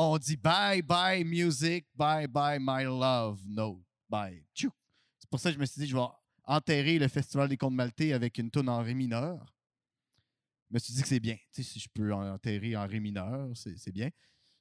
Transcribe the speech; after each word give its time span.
on 0.00 0.18
dit 0.18 0.36
bye 0.36 0.82
bye 0.82 1.24
music, 1.24 1.86
bye 1.94 2.26
bye 2.26 2.58
my 2.58 2.84
love 2.84 3.40
note, 3.46 3.82
bye. 4.08 4.42
C'est 4.54 5.28
pour 5.30 5.38
ça 5.38 5.50
que 5.50 5.56
je 5.56 5.60
me 5.60 5.66
suis 5.66 5.82
dit, 5.82 5.86
je 5.86 5.94
vais 5.94 6.02
enterrer 6.44 6.98
le 6.98 7.08
Festival 7.08 7.48
des 7.48 7.56
Contes 7.56 7.74
Maltais 7.74 8.12
avec 8.12 8.38
une 8.38 8.50
tune 8.50 8.68
en 8.68 8.82
ré 8.82 8.94
mineur. 8.94 9.54
Je 10.70 10.74
me 10.74 10.78
suis 10.78 10.94
dit 10.94 11.02
que 11.02 11.08
c'est 11.08 11.20
bien. 11.20 11.36
Tu 11.52 11.62
sais, 11.62 11.72
si 11.72 11.80
je 11.80 11.88
peux 11.92 12.12
enterrer 12.12 12.76
en 12.76 12.86
ré 12.86 13.00
mineur, 13.00 13.50
c'est 13.54 13.92
bien. 13.92 14.08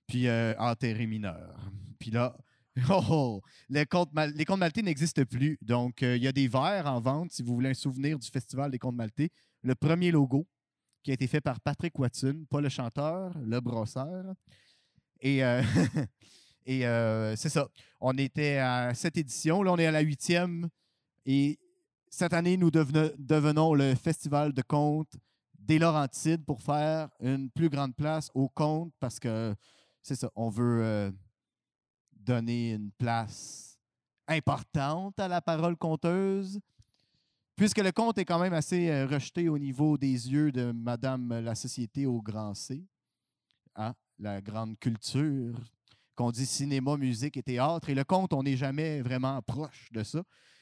Puis 0.08 0.28
euh, 0.28 0.54
enterrer 0.58 1.08
mineur. 1.08 1.72
Puis 2.00 2.12
là, 2.12 2.36
oh, 2.90 3.04
oh, 3.10 3.42
les 3.70 3.86
contes 3.86 4.12
les 4.14 4.46
maltais 4.58 4.82
n'existent 4.82 5.24
plus. 5.26 5.58
Donc, 5.62 6.04
euh, 6.04 6.18
il 6.18 6.24
y 6.24 6.28
a 6.28 6.32
des 6.32 6.48
verres 6.48 6.88
en 6.88 7.00
vente 7.00 7.32
si 7.32 7.44
vous 7.44 7.54
voulez 7.54 7.70
un 7.70 7.74
souvenir 7.76 8.20
du 8.20 8.28
Festival 8.28 8.72
des 8.72 8.80
contes 8.80 8.96
maltais. 8.96 9.30
Le 9.62 9.76
premier 9.76 10.12
logo 10.12 10.48
qui 11.04 11.12
a 11.12 11.14
été 11.14 11.28
fait 11.28 11.42
par 11.42 11.62
Patrick 11.62 11.98
Watson, 11.98 12.46
pas 12.50 12.62
le 12.62 12.70
chanteur, 12.70 13.38
le 13.40 13.60
brosseur. 13.62 14.34
Et, 15.22 15.44
euh, 15.44 15.62
euh, 16.70 17.36
c'est 17.36 17.50
ça. 17.50 17.68
On 18.00 18.18
était 18.18 18.58
à 18.58 18.94
cette 18.94 19.18
édition. 19.18 19.64
Là, 19.64 19.74
on 19.74 19.78
est 19.78 19.86
à 19.86 19.92
la 19.92 20.02
huitième. 20.02 20.70
Et 21.26 21.60
cette 22.10 22.34
année, 22.34 22.58
nous 22.58 22.72
devenons 22.72 23.74
le 23.74 23.96
Festival 23.96 24.54
de 24.54 24.62
contes 24.62 25.16
des 25.58 25.78
Laurentides 25.78 26.46
pour 26.46 26.62
faire 26.62 27.10
une 27.20 27.52
plus 27.52 27.70
grande 27.70 27.96
place 27.96 28.32
aux 28.34 28.50
contes 28.50 28.94
parce 29.00 29.20
que 29.20 29.54
c'est 30.02 30.16
ça. 30.16 30.32
On 30.36 30.50
veut 30.50 30.84
euh, 30.84 31.12
donner 32.14 32.72
une 32.72 32.92
place 32.92 33.78
importante 34.28 35.20
à 35.20 35.28
la 35.28 35.42
parole 35.42 35.76
conteuse. 35.76 36.60
Puisque 37.56 37.80
le 37.80 37.92
conte 37.92 38.18
est 38.18 38.26
quand 38.26 38.40
même 38.40 38.54
assez 38.54 39.04
rejeté 39.04 39.50
au 39.50 39.60
niveau 39.60 39.98
des 39.98 40.08
yeux 40.32 40.50
de 40.50 40.72
Madame 40.72 41.42
la 41.42 41.56
Société 41.56 42.06
au 42.06 42.22
grand 42.22 42.54
C, 42.54 42.86
hein, 43.76 43.94
la 44.20 44.42
grande 44.42 44.78
culture, 44.78 45.56
qu'on 46.16 46.32
dit 46.32 46.46
cinéma, 46.46 46.98
musique 46.98 47.38
et 47.38 47.44
théâtre. 47.44 47.90
Et 47.90 47.96
le 47.96 48.04
conte, 48.04 48.34
on 48.34 48.44
n'est 48.44 48.58
jamais 48.58 49.02
vraiment 49.02 49.42
proche 49.42 49.88
de 49.92 50.04
ça. 50.04 50.22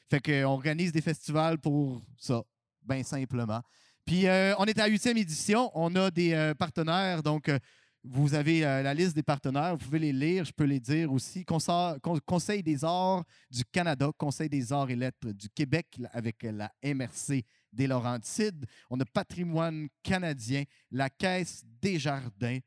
Fait 0.10 0.22
qu'on 0.22 0.52
organise 0.52 0.92
des 0.92 1.02
festivals 1.02 1.58
pour 1.58 2.02
ça, 2.18 2.44
bien 2.84 3.04
simplement. 3.04 3.62
Puis 4.06 4.28
euh, 4.28 4.56
on 4.58 4.66
est 4.66 4.80
à 4.80 4.84
la 4.84 4.90
huitième 4.90 5.18
édition. 5.18 5.70
On 5.74 5.94
a 5.96 6.10
des 6.12 6.34
euh, 6.34 6.54
partenaires. 6.54 7.22
Donc, 7.22 7.50
euh, 7.50 7.60
vous 8.04 8.34
avez 8.34 8.62
la 8.62 8.94
liste 8.94 9.14
des 9.16 9.24
partenaires. 9.24 9.76
Vous 9.76 9.84
pouvez 9.84 10.00
les 10.00 10.14
lire. 10.14 10.46
Je 10.46 10.54
peux 10.54 10.64
les 10.64 10.80
dire 10.80 11.12
aussi. 11.12 11.44
Conseil 11.44 12.64
des 12.64 12.86
arts 12.86 13.26
du 13.52 13.66
Canada, 13.66 14.10
Conseil 14.18 14.48
des 14.48 14.72
arts 14.72 14.90
et 14.90 14.96
lettres 14.96 15.32
du 15.34 15.50
Québec 15.50 15.88
avec 16.14 16.44
la 16.44 16.72
MRC 16.82 17.44
des 17.74 17.86
Laurentides. 17.86 18.66
On 18.90 18.98
a 19.02 19.04
Patrimoine 19.04 19.90
canadien, 20.04 20.64
la 20.90 21.10
Caisse 21.10 21.66
des 21.82 22.00
Jardins 22.00 22.60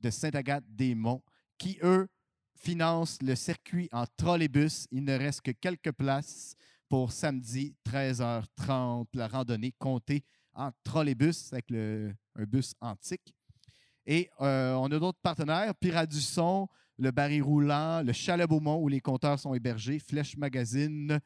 de 0.00 0.10
Sainte-Agathe-des-Monts, 0.10 1.22
qui, 1.58 1.78
eux, 1.82 2.08
financent 2.56 3.18
le 3.22 3.34
circuit 3.34 3.88
en 3.92 4.04
trolleybus. 4.16 4.86
Il 4.90 5.04
ne 5.04 5.16
reste 5.16 5.42
que 5.42 5.50
quelques 5.52 5.92
places 5.92 6.54
pour 6.88 7.12
samedi 7.12 7.76
13h30, 7.84 9.06
la 9.14 9.28
randonnée 9.28 9.72
comptée 9.78 10.24
en 10.54 10.70
trolleybus 10.82 11.52
avec 11.52 11.70
le- 11.70 12.14
un 12.34 12.44
bus 12.44 12.74
antique. 12.80 13.34
Et 14.06 14.30
euh, 14.40 14.74
on 14.74 14.86
a 14.86 14.98
d'autres 14.98 15.20
partenaires, 15.22 15.74
Pirate 15.74 16.10
du 16.10 16.20
Son, 16.20 16.66
le 16.96 17.10
Barry 17.10 17.40
Roulant, 17.40 18.02
le 18.02 18.12
Chalet 18.12 18.48
Beaumont 18.48 18.80
où 18.82 18.88
les 18.88 19.00
compteurs 19.00 19.38
sont 19.38 19.54
hébergés, 19.54 19.98
Flèche 19.98 20.36
Magazine, 20.36 21.20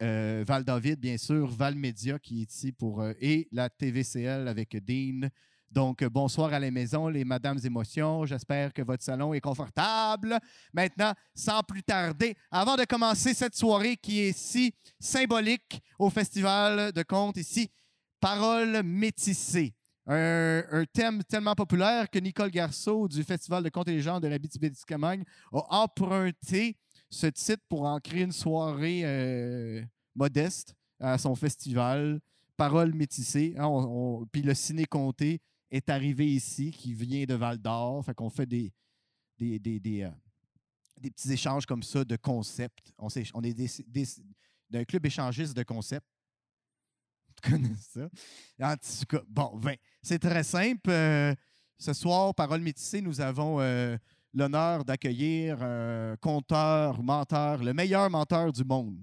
euh, 0.00 0.44
Val 0.46 0.64
David, 0.64 0.98
bien 1.00 1.18
sûr, 1.18 1.46
Val 1.48 1.74
Média 1.74 2.18
qui 2.18 2.42
est 2.42 2.50
ici 2.52 2.72
pour. 2.72 3.02
euh, 3.02 3.12
et 3.20 3.48
la 3.52 3.68
TVCL 3.68 4.48
avec 4.48 4.76
Dean. 4.84 5.28
Donc, 5.70 6.02
bonsoir 6.02 6.52
à 6.52 6.58
la 6.58 6.68
maison, 6.72 7.06
les 7.06 7.24
Madames 7.24 7.60
Émotions. 7.62 8.26
J'espère 8.26 8.72
que 8.72 8.82
votre 8.82 9.04
salon 9.04 9.32
est 9.34 9.40
confortable. 9.40 10.36
Maintenant, 10.72 11.12
sans 11.32 11.62
plus 11.62 11.84
tarder, 11.84 12.34
avant 12.50 12.74
de 12.74 12.84
commencer 12.84 13.34
cette 13.34 13.54
soirée 13.54 13.96
qui 13.96 14.18
est 14.18 14.36
si 14.36 14.74
symbolique 14.98 15.80
au 15.96 16.10
Festival 16.10 16.90
de 16.90 17.02
contes 17.04 17.36
ici, 17.36 17.70
Paroles 18.18 18.82
métissées. 18.82 19.72
Un, 20.06 20.84
thème 20.92 21.22
tellement 21.22 21.54
populaire 21.54 22.10
que 22.10 22.18
Nicole 22.18 22.50
Garceau 22.50 23.06
du 23.06 23.22
Festival 23.22 23.62
de 23.62 23.68
contes 23.68 23.86
et 23.86 23.92
légendes 23.92 24.24
de 24.24 24.28
la 24.28 24.38
BTB-Témiscamingue 24.38 25.22
a 25.52 25.82
emprunté 25.82 26.76
ce 27.08 27.28
titre 27.28 27.62
pour 27.68 27.84
en 27.84 28.00
créer 28.00 28.22
une 28.22 28.32
soirée 28.32 29.02
euh, 29.04 29.82
modeste 30.16 30.74
à 30.98 31.16
son 31.16 31.36
festival. 31.36 32.20
Paroles 32.56 32.92
métissées. 32.92 33.54
Hein, 33.56 34.26
puis 34.32 34.42
le 34.42 34.52
Ciné 34.52 34.84
Comté 34.84 35.40
est 35.70 35.88
arrivé 35.88 36.26
ici, 36.26 36.70
qui 36.70 36.94
vient 36.94 37.24
de 37.24 37.34
Val 37.34 37.58
d'Or. 37.58 38.04
Fait 38.04 38.14
qu'on 38.14 38.30
fait 38.30 38.46
des, 38.46 38.72
des, 39.38 39.58
des, 39.58 39.80
des, 39.80 40.02
euh, 40.02 40.10
des 41.00 41.10
petits 41.10 41.32
échanges 41.32 41.66
comme 41.66 41.82
ça 41.82 42.04
de 42.04 42.16
concepts. 42.16 42.92
On, 42.98 43.08
on 43.34 43.42
est 43.42 43.54
des- 43.54 44.06
d'un 44.68 44.84
club 44.84 45.06
échangiste 45.06 45.56
de 45.56 45.62
concepts. 45.62 46.06
Tu 47.42 47.50
connais 47.50 47.74
ça? 47.76 48.08
En 48.60 48.76
tout 48.76 49.06
cas, 49.08 49.22
bon, 49.26 49.56
ben, 49.58 49.76
c'est 50.02 50.18
très 50.18 50.42
simple. 50.42 50.90
Euh, 50.90 51.34
ce 51.78 51.92
soir, 51.94 52.34
Paroles 52.34 52.60
métissées, 52.60 53.00
nous 53.00 53.20
avons 53.20 53.60
euh, 53.60 53.96
l'honneur 54.34 54.84
d'accueillir 54.84 55.62
un 55.62 56.16
conteur, 56.20 57.02
menteur, 57.02 57.62
le 57.64 57.72
meilleur 57.72 58.10
menteur 58.10 58.52
du 58.52 58.64
monde, 58.64 58.98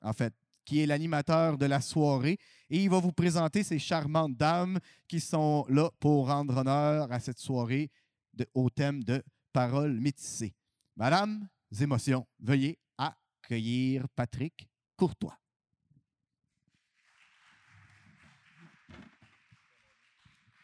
en 0.00 0.12
fait, 0.12 0.32
qui 0.64 0.80
est 0.80 0.86
l'animateur 0.86 1.58
de 1.58 1.66
la 1.66 1.80
soirée. 1.80 2.38
Et 2.70 2.82
il 2.82 2.90
va 2.90 2.98
vous 3.00 3.12
présenter 3.12 3.62
ces 3.62 3.78
charmantes 3.78 4.36
dames 4.36 4.78
qui 5.08 5.20
sont 5.20 5.66
là 5.68 5.90
pour 6.00 6.28
rendre 6.28 6.56
honneur 6.56 7.10
à 7.12 7.20
cette 7.20 7.38
soirée 7.38 7.90
de- 8.32 8.46
au 8.54 8.70
thème 8.70 9.04
de 9.04 9.22
Paroles 9.52 10.00
métissées. 10.00 10.54
Madame, 10.96 11.46
émotions, 11.80 12.26
veuillez 12.40 12.78
accueillir 12.96 14.08
Patrick 14.10 14.68
Courtois. 14.96 15.38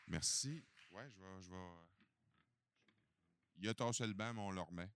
Merci. 0.06 0.62
Ouais, 0.90 1.06
je 1.10 1.20
vais. 1.20 1.42
Je 1.42 1.50
vais... 1.50 1.56
Il 3.60 3.68
a 3.68 3.74
tassé 3.74 4.06
le 4.06 4.14
banc, 4.14 4.32
mais 4.32 4.40
on 4.40 4.50
le 4.50 4.60
remet. 4.60 4.88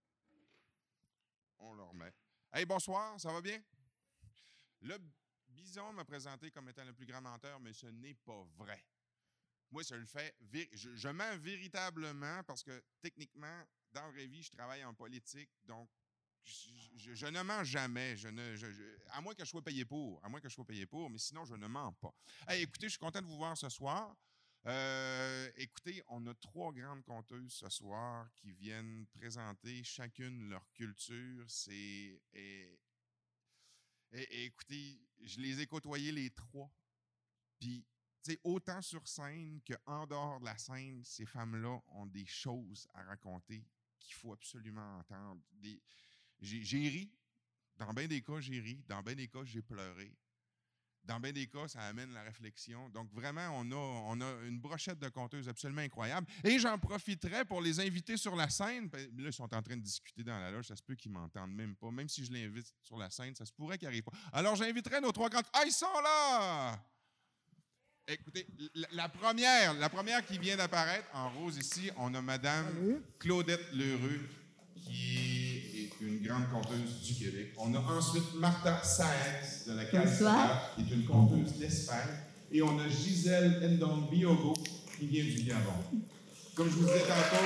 On 1.59 1.73
le 1.73 1.83
remet. 1.83 2.11
Hey, 2.51 2.65
bonsoir, 2.65 3.19
ça 3.19 3.31
va 3.31 3.41
bien? 3.41 3.59
Le 4.83 4.97
bison 5.47 5.93
m'a 5.93 6.03
présenté 6.03 6.51
comme 6.51 6.67
étant 6.69 6.83
le 6.83 6.93
plus 6.93 7.05
grand 7.05 7.21
menteur, 7.21 7.59
mais 7.59 7.73
ce 7.73 7.87
n'est 7.87 8.15
pas 8.15 8.43
vrai. 8.57 8.83
Moi, 9.71 9.81
je 9.81 9.95
le 9.95 10.05
fais. 10.05 10.35
Je, 10.73 11.07
mens 11.09 11.37
véritablement 11.37 12.43
parce 12.43 12.63
que 12.63 12.83
techniquement, 13.01 13.63
dans 13.91 14.03
la 14.03 14.11
vraie 14.11 14.27
vie, 14.27 14.43
je 14.43 14.51
travaille 14.51 14.83
en 14.83 14.93
politique, 14.93 15.49
donc 15.63 15.89
je, 16.43 17.25
ne 17.27 17.41
mens 17.41 17.63
jamais. 17.63 18.15
À 19.11 19.21
moins 19.21 19.33
que 19.33 19.45
je 19.45 19.49
sois 19.49 19.63
payé 19.63 19.85
pour. 19.85 20.23
À 20.23 20.29
moins 20.29 20.41
que 20.41 20.49
je 20.49 20.53
sois 20.53 20.65
payé 20.65 20.85
pour, 20.85 21.09
mais 21.09 21.17
sinon, 21.17 21.45
je 21.45 21.55
ne 21.55 21.67
mens 21.67 21.93
pas. 21.93 22.13
Hey, 22.47 22.63
écoutez, 22.63 22.87
je 22.87 22.91
suis 22.91 22.99
content 22.99 23.21
de 23.21 23.27
vous 23.27 23.37
voir 23.37 23.57
ce 23.57 23.69
soir. 23.69 24.15
Euh, 24.65 25.51
écoutez, 25.55 26.03
on 26.07 26.25
a 26.27 26.33
trois 26.35 26.71
grandes 26.71 27.03
conteuses 27.03 27.53
ce 27.53 27.69
soir 27.69 28.29
qui 28.35 28.51
viennent 28.51 29.05
présenter 29.07 29.83
chacune 29.83 30.49
leur 30.49 30.69
culture. 30.73 31.45
C'est 31.47 32.21
écoutez, 34.13 35.01
je 35.21 35.39
les 35.39 35.61
ai 35.61 35.67
côtoyés 35.67 36.11
les 36.11 36.29
trois. 36.31 36.71
Puis, 37.59 37.85
tu 38.23 38.31
sais, 38.31 38.39
autant 38.43 38.81
sur 38.81 39.07
scène 39.07 39.61
qu'en 39.61 40.05
dehors 40.05 40.39
de 40.39 40.45
la 40.45 40.57
scène, 40.57 41.03
ces 41.03 41.25
femmes-là 41.25 41.79
ont 41.87 42.05
des 42.05 42.25
choses 42.25 42.87
à 42.93 43.03
raconter 43.03 43.65
qu'il 43.99 44.13
faut 44.15 44.33
absolument 44.33 44.97
entendre. 44.97 45.41
J'ai 46.39 46.89
ri. 46.89 47.11
Dans 47.75 47.93
bien 47.93 48.07
des 48.07 48.21
cas, 48.21 48.39
j'ai 48.39 48.59
ri. 48.59 48.83
Dans 48.87 49.01
bien 49.01 49.15
des 49.15 49.27
cas, 49.27 49.43
j'ai 49.43 49.61
pleuré. 49.61 50.15
Dans 51.05 51.19
bien 51.19 51.33
des 51.33 51.47
cas, 51.47 51.67
ça 51.67 51.81
amène 51.81 52.13
la 52.13 52.23
réflexion. 52.23 52.87
Donc, 52.89 53.11
vraiment, 53.13 53.49
on 53.59 53.69
a, 53.71 53.75
on 53.75 54.21
a 54.21 54.45
une 54.47 54.59
brochette 54.59 54.99
de 54.99 55.09
conteuses 55.09 55.49
absolument 55.49 55.81
incroyable. 55.81 56.25
Et 56.45 56.57
j'en 56.59 56.77
profiterai 56.79 57.43
pour 57.43 57.61
les 57.61 57.79
inviter 57.81 58.15
sur 58.15 58.35
la 58.37 58.49
scène. 58.49 58.87
Ben, 58.87 59.09
Là, 59.17 59.27
ils 59.27 59.33
sont 59.33 59.53
en 59.53 59.61
train 59.61 59.75
de 59.75 59.81
discuter 59.81 60.23
dans 60.23 60.39
la 60.39 60.49
loge. 60.49 60.67
Ça 60.67 60.75
se 60.77 60.81
peut 60.83 60.95
qu'ils 60.95 61.11
m'entendent 61.11 61.53
même 61.53 61.75
pas. 61.75 61.91
Même 61.91 62.07
si 62.07 62.23
je 62.25 62.31
l'invite 62.31 62.73
sur 62.81 62.97
la 62.97 63.09
scène, 63.09 63.35
ça 63.35 63.45
se 63.45 63.51
pourrait 63.51 63.77
qu'ils 63.77 63.87
n'arrivent 63.89 64.03
pas. 64.03 64.13
Alors, 64.31 64.55
j'inviterai 64.55 65.01
nos 65.01 65.11
trois 65.11 65.29
grandes. 65.29 65.43
Ah, 65.51 65.63
ils 65.65 65.73
sont 65.73 65.85
là! 66.03 66.81
Écoutez, 68.07 68.45
la, 68.75 68.87
la 68.91 69.09
première, 69.09 69.73
la 69.75 69.89
première 69.89 70.25
qui 70.25 70.37
vient 70.37 70.57
d'apparaître 70.57 71.07
en 71.13 71.29
rose 71.29 71.57
ici, 71.57 71.89
on 71.97 72.13
a 72.13 72.21
Madame 72.21 73.01
Claudette 73.17 73.71
Lheureux, 73.73 74.19
qui 74.75 75.32
une 76.07 76.21
grande 76.21 76.49
conteuse 76.49 77.01
du 77.01 77.13
Québec. 77.13 77.53
On 77.57 77.73
a 77.73 77.79
ensuite 77.79 78.35
Martha 78.35 78.81
Saenz 78.83 79.65
de 79.67 79.73
la 79.73 79.85
Casa 79.85 80.09
Bonsoir. 80.09 80.75
qui 80.75 80.81
est 80.81 80.95
une 80.95 81.05
conteuse 81.05 81.53
d'Espagne. 81.53 82.09
Et 82.51 82.61
on 82.61 82.77
a 82.79 82.87
Gisèle 82.87 83.75
Ndong 83.75 84.09
Biogo, 84.09 84.53
qui 84.99 85.07
vient 85.07 85.23
du 85.23 85.43
Gabon. 85.43 85.71
Comme 86.55 86.69
je 86.69 86.75
vous 86.75 86.85
disais 86.85 86.99
tantôt, 86.99 87.45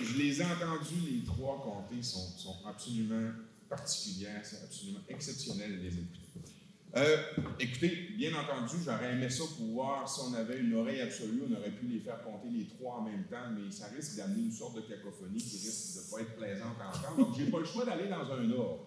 je 0.00 0.18
les 0.18 0.40
ai 0.40 0.44
entendus, 0.44 1.10
les 1.10 1.24
trois 1.24 1.60
compter 1.62 2.02
sont, 2.02 2.28
sont 2.36 2.56
absolument 2.66 3.32
particulières, 3.68 4.40
c'est 4.44 4.62
absolument 4.62 5.00
exceptionnel 5.08 5.78
de 5.78 5.82
les 5.82 5.94
écouter. 5.94 6.53
Euh, 6.96 7.16
écoutez, 7.58 8.10
bien 8.16 8.30
entendu, 8.34 8.76
j'aurais 8.84 9.14
aimé 9.14 9.28
ça 9.28 9.42
pouvoir, 9.58 10.08
si 10.08 10.20
on 10.28 10.34
avait 10.34 10.60
une 10.60 10.74
oreille 10.74 11.00
absolue, 11.00 11.42
on 11.48 11.52
aurait 11.52 11.72
pu 11.72 11.86
les 11.86 11.98
faire 11.98 12.22
compter 12.22 12.48
les 12.48 12.66
trois 12.66 12.98
en 12.98 13.02
même 13.02 13.24
temps, 13.24 13.50
mais 13.52 13.68
ça 13.72 13.86
risque 13.88 14.16
d'amener 14.16 14.42
une 14.42 14.52
sorte 14.52 14.76
de 14.76 14.82
cacophonie 14.82 15.42
qui 15.42 15.56
risque 15.56 15.96
de 15.96 16.06
ne 16.06 16.10
pas 16.12 16.20
être 16.22 16.36
plaisante 16.36 16.76
à 16.80 16.88
entendre. 16.96 17.26
Donc, 17.26 17.36
j'ai 17.36 17.50
pas 17.50 17.58
le 17.58 17.64
choix 17.64 17.84
d'aller 17.84 18.08
dans 18.08 18.30
un 18.32 18.50
ordre. 18.52 18.86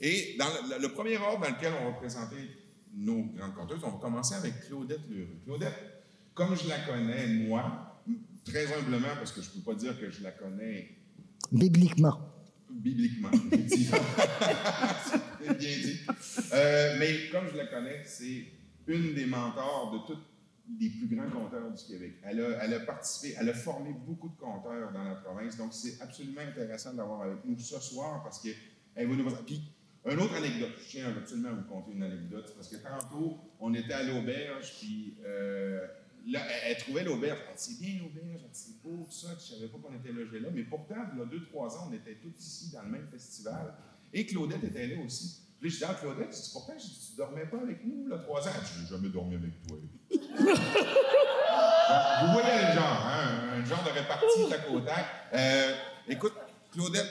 Et 0.00 0.36
dans 0.38 0.46
le, 0.80 0.88
premier 0.88 1.16
ordre 1.16 1.40
dans 1.40 1.50
lequel 1.50 1.72
on 1.80 1.90
va 1.90 1.92
présenter 1.96 2.36
nos 2.94 3.24
grandes 3.36 3.54
conteuses, 3.54 3.80
on 3.82 3.90
va 3.90 3.98
commencer 3.98 4.36
avec 4.36 4.60
Claudette 4.66 5.08
Lheureux. 5.10 5.40
Claudette, 5.44 6.04
comme 6.34 6.56
je 6.56 6.68
la 6.68 6.78
connais, 6.78 7.26
moi, 7.26 8.00
très 8.44 8.72
humblement, 8.72 9.16
parce 9.16 9.32
que 9.32 9.42
je 9.42 9.48
ne 9.48 9.54
peux 9.54 9.72
pas 9.72 9.74
dire 9.74 9.98
que 9.98 10.10
je 10.10 10.22
la 10.22 10.30
connais. 10.30 10.96
Bibliquement. 11.50 12.31
Bibliquement, 12.72 13.30
c'est 13.50 15.58
bien 15.58 15.58
dit. 15.58 16.00
Euh, 16.52 16.96
mais 16.98 17.28
comme 17.30 17.48
je 17.50 17.56
la 17.56 17.66
connais, 17.66 18.02
c'est 18.04 18.44
une 18.86 19.14
des 19.14 19.26
mentors 19.26 19.92
de 19.92 20.12
tous 20.12 20.20
les 20.80 20.88
plus 20.88 21.14
grands 21.14 21.30
compteurs 21.30 21.70
du 21.70 21.84
Québec. 21.84 22.14
Elle 22.22 22.40
a, 22.40 22.64
elle 22.64 22.74
a, 22.74 22.80
participé, 22.80 23.34
elle 23.38 23.48
a 23.48 23.54
formé 23.54 23.94
beaucoup 24.06 24.28
de 24.28 24.36
compteurs 24.36 24.92
dans 24.92 25.04
la 25.04 25.16
province, 25.16 25.56
donc 25.56 25.72
c'est 25.72 26.00
absolument 26.00 26.40
intéressant 26.40 26.94
d'avoir 26.94 27.22
avec 27.22 27.44
nous 27.44 27.58
ce 27.58 27.80
soir 27.80 28.22
parce 28.22 28.40
qu'elle 28.40 29.08
va 29.08 29.14
nous. 29.14 29.30
Puis, 29.46 29.62
une 30.04 30.18
autre 30.18 30.34
anecdote, 30.34 30.72
je 30.84 30.90
tiens 30.90 31.14
absolument 31.16 31.50
à 31.50 31.52
vous 31.52 31.68
conter 31.68 31.92
une 31.92 32.02
anecdote, 32.02 32.52
parce 32.56 32.68
que 32.68 32.76
tantôt, 32.76 33.38
on 33.60 33.72
était 33.74 33.92
à 33.92 34.02
l'auberge, 34.02 34.78
puis 34.80 35.14
euh, 35.24 35.86
là, 36.26 36.40
elle, 36.64 36.76
trouvait 36.76 37.04
l'auberge. 37.04 37.38
Elle 37.48 37.56
dit, 37.56 37.62
c'est 37.62 37.78
bien 37.80 38.00
l'auberge, 38.02 38.42
c'est 38.52 38.82
beau, 38.82 39.04
tout 39.04 39.12
ça, 39.12 39.28
je 39.28 39.34
ne 39.34 39.58
savais 39.58 39.68
pas 39.68 39.78
qu'on 39.78 39.94
était 39.94 40.12
logés 40.12 40.40
là. 40.40 40.48
Mais 40.52 40.64
pourtant, 40.64 40.96
il 41.12 41.18
y 41.18 41.22
a 41.22 41.24
deux, 41.24 41.44
trois 41.44 41.76
ans, 41.76 41.88
on 41.90 41.92
était 41.92 42.16
tous 42.16 42.38
ici 42.38 42.70
dans 42.72 42.82
le 42.82 42.90
même 42.90 43.08
festival. 43.10 43.74
Et 44.12 44.26
Claudette 44.26 44.64
était 44.64 44.86
là 44.88 45.02
aussi. 45.04 45.40
Puis 45.60 45.70
je 45.70 45.78
dis, 45.78 45.84
ah, 45.86 45.94
Claudette, 45.94 46.34
je 46.34 46.36
dis, 46.36 46.50
dis, 46.78 47.06
tu 47.06 47.12
ne 47.12 47.16
dormais 47.16 47.46
pas 47.46 47.58
avec 47.58 47.84
nous, 47.84 48.08
là, 48.08 48.18
trois 48.18 48.46
ans? 48.46 48.52
Je 48.64 48.82
n'ai 48.82 48.88
jamais 48.88 49.08
dormi 49.08 49.36
avec 49.36 49.52
toi. 49.66 49.78
vous 52.20 52.32
voyez 52.32 52.66
le 52.66 52.72
genre, 52.74 53.06
hein, 53.06 53.54
un 53.54 53.64
genre 53.64 53.84
de 53.84 53.90
répartie 53.90 54.52
à 54.52 54.58
côté. 54.58 54.92
Euh, 55.34 55.74
écoute, 56.08 56.34
Claudette, 56.72 57.06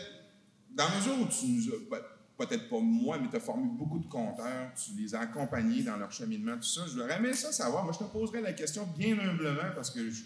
dans 0.72 0.90
la 0.90 0.96
mesure 0.96 1.20
où 1.20 1.26
tu 1.26 1.46
nous 1.48 1.96
as. 1.96 1.98
Peut-être 2.42 2.70
pas 2.70 2.80
moi, 2.80 3.20
mais 3.22 3.30
tu 3.30 3.36
as 3.36 3.40
formé 3.40 3.68
beaucoup 3.78 4.00
de 4.00 4.08
compteurs, 4.08 4.72
tu 4.76 5.00
les 5.00 5.14
as 5.14 5.20
accompagnés 5.20 5.84
dans 5.84 5.96
leur 5.98 6.12
cheminement, 6.12 6.56
tout 6.56 6.64
ça. 6.64 6.82
Je 6.88 6.94
voudrais 6.94 7.18
aimer 7.18 7.34
ça 7.34 7.52
savoir. 7.52 7.84
Moi, 7.84 7.94
je 7.94 8.00
te 8.00 8.12
poserais 8.12 8.42
la 8.42 8.54
question 8.54 8.88
bien 8.98 9.16
humblement 9.20 9.70
parce 9.76 9.92
que 9.92 10.10
je, 10.10 10.24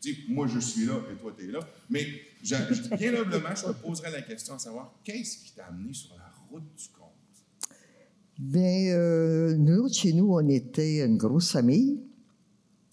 dis, 0.00 0.24
moi, 0.28 0.48
je 0.48 0.58
suis 0.58 0.84
là 0.84 0.94
et 1.12 1.14
toi, 1.14 1.32
tu 1.38 1.48
es 1.48 1.52
là. 1.52 1.60
Mais 1.88 2.06
je, 2.42 2.56
bien 2.96 3.14
humblement, 3.14 3.54
je 3.54 3.66
te 3.66 3.72
poserais 3.72 4.10
la 4.10 4.22
question 4.22 4.54
à 4.54 4.58
savoir 4.58 4.94
qu'est-ce 5.04 5.38
qui 5.44 5.52
t'a 5.54 5.66
amené 5.66 5.94
sur 5.94 6.16
la 6.16 6.32
route 6.50 6.64
du 6.76 6.88
compte? 6.88 7.04
Bien, 8.36 8.92
euh, 8.92 9.56
nous, 9.56 9.88
chez 9.92 10.12
nous, 10.12 10.34
on 10.34 10.48
était 10.48 11.04
une 11.04 11.16
grosse 11.16 11.52
famille. 11.52 12.00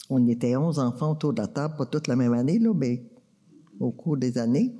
On 0.07 0.27
était 0.27 0.55
11 0.55 0.77
enfants 0.77 1.13
autour 1.13 1.33
de 1.33 1.41
la 1.41 1.47
table, 1.47 1.77
pas 1.77 1.87
toute 1.87 2.07
la 2.07 2.15
même 2.15 2.33
année, 2.33 2.59
mais 2.75 3.01
au 3.79 3.89
cours 3.89 4.17
des 4.17 4.37
années. 4.37 4.75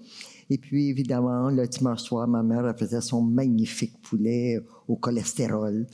Et 0.51 0.57
puis, 0.57 0.89
évidemment, 0.89 1.49
le 1.49 1.65
dimanche 1.65 2.01
soir, 2.01 2.27
ma 2.27 2.43
mère 2.43 2.67
elle 2.67 2.77
faisait 2.77 2.99
son 2.99 3.21
magnifique 3.21 4.01
poulet 4.01 4.59
au 4.85 4.97
cholestérol. 4.97 5.87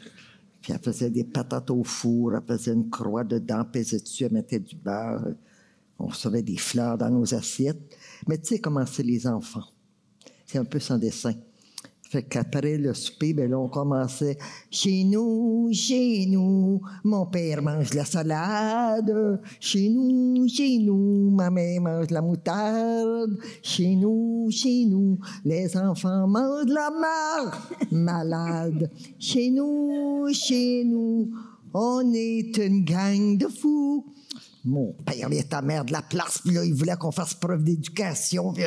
Puis 0.60 0.74
elle 0.74 0.80
faisait 0.80 1.12
des 1.12 1.24
patates 1.24 1.70
au 1.70 1.84
four, 1.84 2.34
elle 2.34 2.42
faisait 2.42 2.74
une 2.74 2.90
croix 2.90 3.24
dedans, 3.24 3.64
pesait 3.72 4.00
dessus, 4.00 4.24
elle 4.24 4.34
mettait 4.34 4.60
du 4.60 4.76
beurre. 4.76 5.28
On 6.00 6.08
recevait 6.08 6.42
des 6.42 6.58
fleurs 6.58 6.98
dans 6.98 7.12
nos 7.12 7.36
assiettes. 7.36 7.96
Mais 8.28 8.40
tu 8.40 8.48
sais 8.48 8.60
comment 8.60 8.84
c'est 8.88 9.04
les 9.04 9.28
enfants. 9.28 9.68
C'est 10.48 10.58
un 10.58 10.66
peu 10.66 10.80
sans 10.80 10.98
dessin. 10.98 11.34
Fait 12.10 12.24
qu'après 12.24 12.78
le 12.78 12.94
souper, 12.94 13.34
ben 13.34 13.52
là, 13.52 13.60
on 13.60 13.68
commençait 13.68 14.38
Chez 14.72 15.04
nous, 15.04 15.70
chez 15.74 16.26
nous, 16.28 16.82
mon 17.04 17.26
père 17.26 17.62
mange 17.62 17.94
la 17.94 18.06
salade. 18.06 19.42
Chez 19.60 19.90
nous, 19.90 20.48
chez 20.48 20.78
nous, 20.80 21.30
ma 21.32 21.50
mère 21.50 21.82
mange 21.82 22.10
la 22.10 22.22
moutarde. 22.22 23.38
Chez 23.62 23.96
nous, 23.96 24.48
chez 24.50 24.86
nous, 24.86 25.20
les 25.44 25.76
enfants 25.76 26.28
mangent 26.28 26.70
la 26.70 26.90
marre 26.92 27.70
malade. 27.92 28.90
Chez 29.20 29.50
nous, 29.50 30.28
chez 30.32 30.86
nous, 30.86 31.32
on 31.74 32.14
est 32.14 32.56
une 32.58 32.86
gang 32.86 33.38
de 33.38 33.48
fous. 33.48 34.06
Mon 34.64 34.94
père, 35.06 35.28
il 35.30 35.38
est 35.38 35.50
ta 35.50 35.62
mère 35.62 35.84
de 35.84 35.92
la 35.92 36.02
place, 36.02 36.40
puis 36.44 36.54
là, 36.54 36.64
il 36.64 36.74
voulait 36.74 36.96
qu'on 36.98 37.12
fasse 37.12 37.34
preuve 37.34 37.64
d'éducation. 37.64 38.54
Puis, 38.54 38.64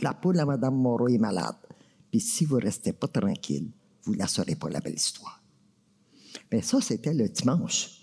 la 0.00 0.14
poule 0.14 0.38
à 0.38 0.46
Mme 0.46 0.74
Moreau 0.74 1.08
est 1.08 1.18
malade. 1.18 1.56
Puis 2.10 2.20
si 2.20 2.44
vous 2.44 2.56
restez 2.56 2.92
pas 2.92 3.08
tranquille, 3.08 3.68
vous 4.04 4.14
ne 4.14 4.18
la 4.18 4.26
saurez 4.26 4.54
pas 4.54 4.68
la 4.68 4.80
belle 4.80 4.94
histoire. 4.94 5.42
Mais 6.50 6.62
ça, 6.62 6.80
c'était 6.80 7.12
le 7.12 7.28
dimanche. 7.28 7.98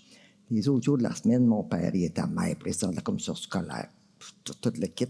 Les 0.50 0.68
autres 0.68 0.84
jours 0.84 0.98
de 0.98 1.02
la 1.02 1.14
semaine, 1.14 1.44
mon 1.44 1.64
père, 1.64 1.90
il 1.94 2.04
était 2.04 2.26
maître, 2.26 2.60
président 2.60 2.90
de 2.90 2.96
la 2.96 3.02
commission 3.02 3.34
scolaire, 3.34 3.88
tout, 4.44 4.72
le 4.78 4.86
kit. 4.86 5.08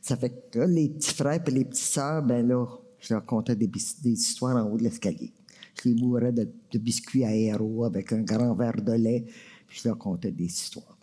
Ça 0.00 0.16
fait 0.16 0.50
que 0.50 0.60
les 0.60 0.88
petits 0.88 1.14
frères 1.14 1.42
et 1.46 1.50
les 1.50 1.64
petites 1.64 1.84
sœurs, 1.84 2.22
ben 2.22 2.46
là, 2.46 2.66
je 2.98 3.12
leur 3.12 3.24
contais 3.24 3.54
des, 3.54 3.70
histoires 4.04 4.56
en 4.56 4.68
haut 4.68 4.78
de 4.78 4.84
l'escalier. 4.84 5.32
Je 5.82 5.90
les 5.90 5.94
mourais 5.94 6.32
de, 6.32 6.48
biscuits 6.78 7.24
à 7.24 7.34
héros 7.34 7.84
avec 7.84 8.12
un 8.12 8.22
grand 8.22 8.54
verre 8.54 8.80
de 8.80 8.92
lait, 8.92 9.26
puis 9.66 9.80
je 9.82 9.88
leur 9.88 9.98
contais 9.98 10.32
des 10.32 10.46
histoires. 10.46 10.96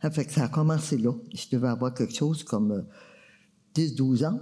Ça 0.00 0.10
fait 0.10 0.24
que 0.24 0.32
ça 0.32 0.44
a 0.44 0.48
commencé 0.48 0.96
là. 0.98 1.12
Je 1.32 1.46
devais 1.50 1.68
avoir 1.68 1.94
quelque 1.94 2.14
chose 2.14 2.42
comme 2.42 2.72
euh, 2.72 2.82
10-12 3.74 4.26
ans. 4.26 4.40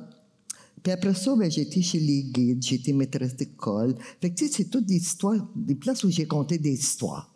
Puis 0.82 0.92
après 0.92 1.14
ça, 1.14 1.36
ben, 1.36 1.50
été 1.50 1.80
chez 1.80 2.00
les 2.00 2.24
guides, 2.24 2.64
été 2.72 2.92
maîtresse 2.92 3.36
d'école. 3.36 3.94
Fait 4.20 4.30
que, 4.30 4.34
tu 4.34 4.46
sais, 4.46 4.52
c'est 4.52 4.70
toutes 4.70 4.86
des 4.86 4.96
histoires, 4.96 5.48
des 5.54 5.76
places 5.76 6.02
où 6.02 6.10
j'ai 6.10 6.26
compté 6.26 6.58
des 6.58 6.72
histoires. 6.72 7.32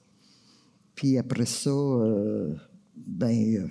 Puis 0.95 1.17
après 1.17 1.47
ça, 1.47 1.71
euh, 1.71 2.55
ben, 2.97 3.57
euh, 3.57 3.69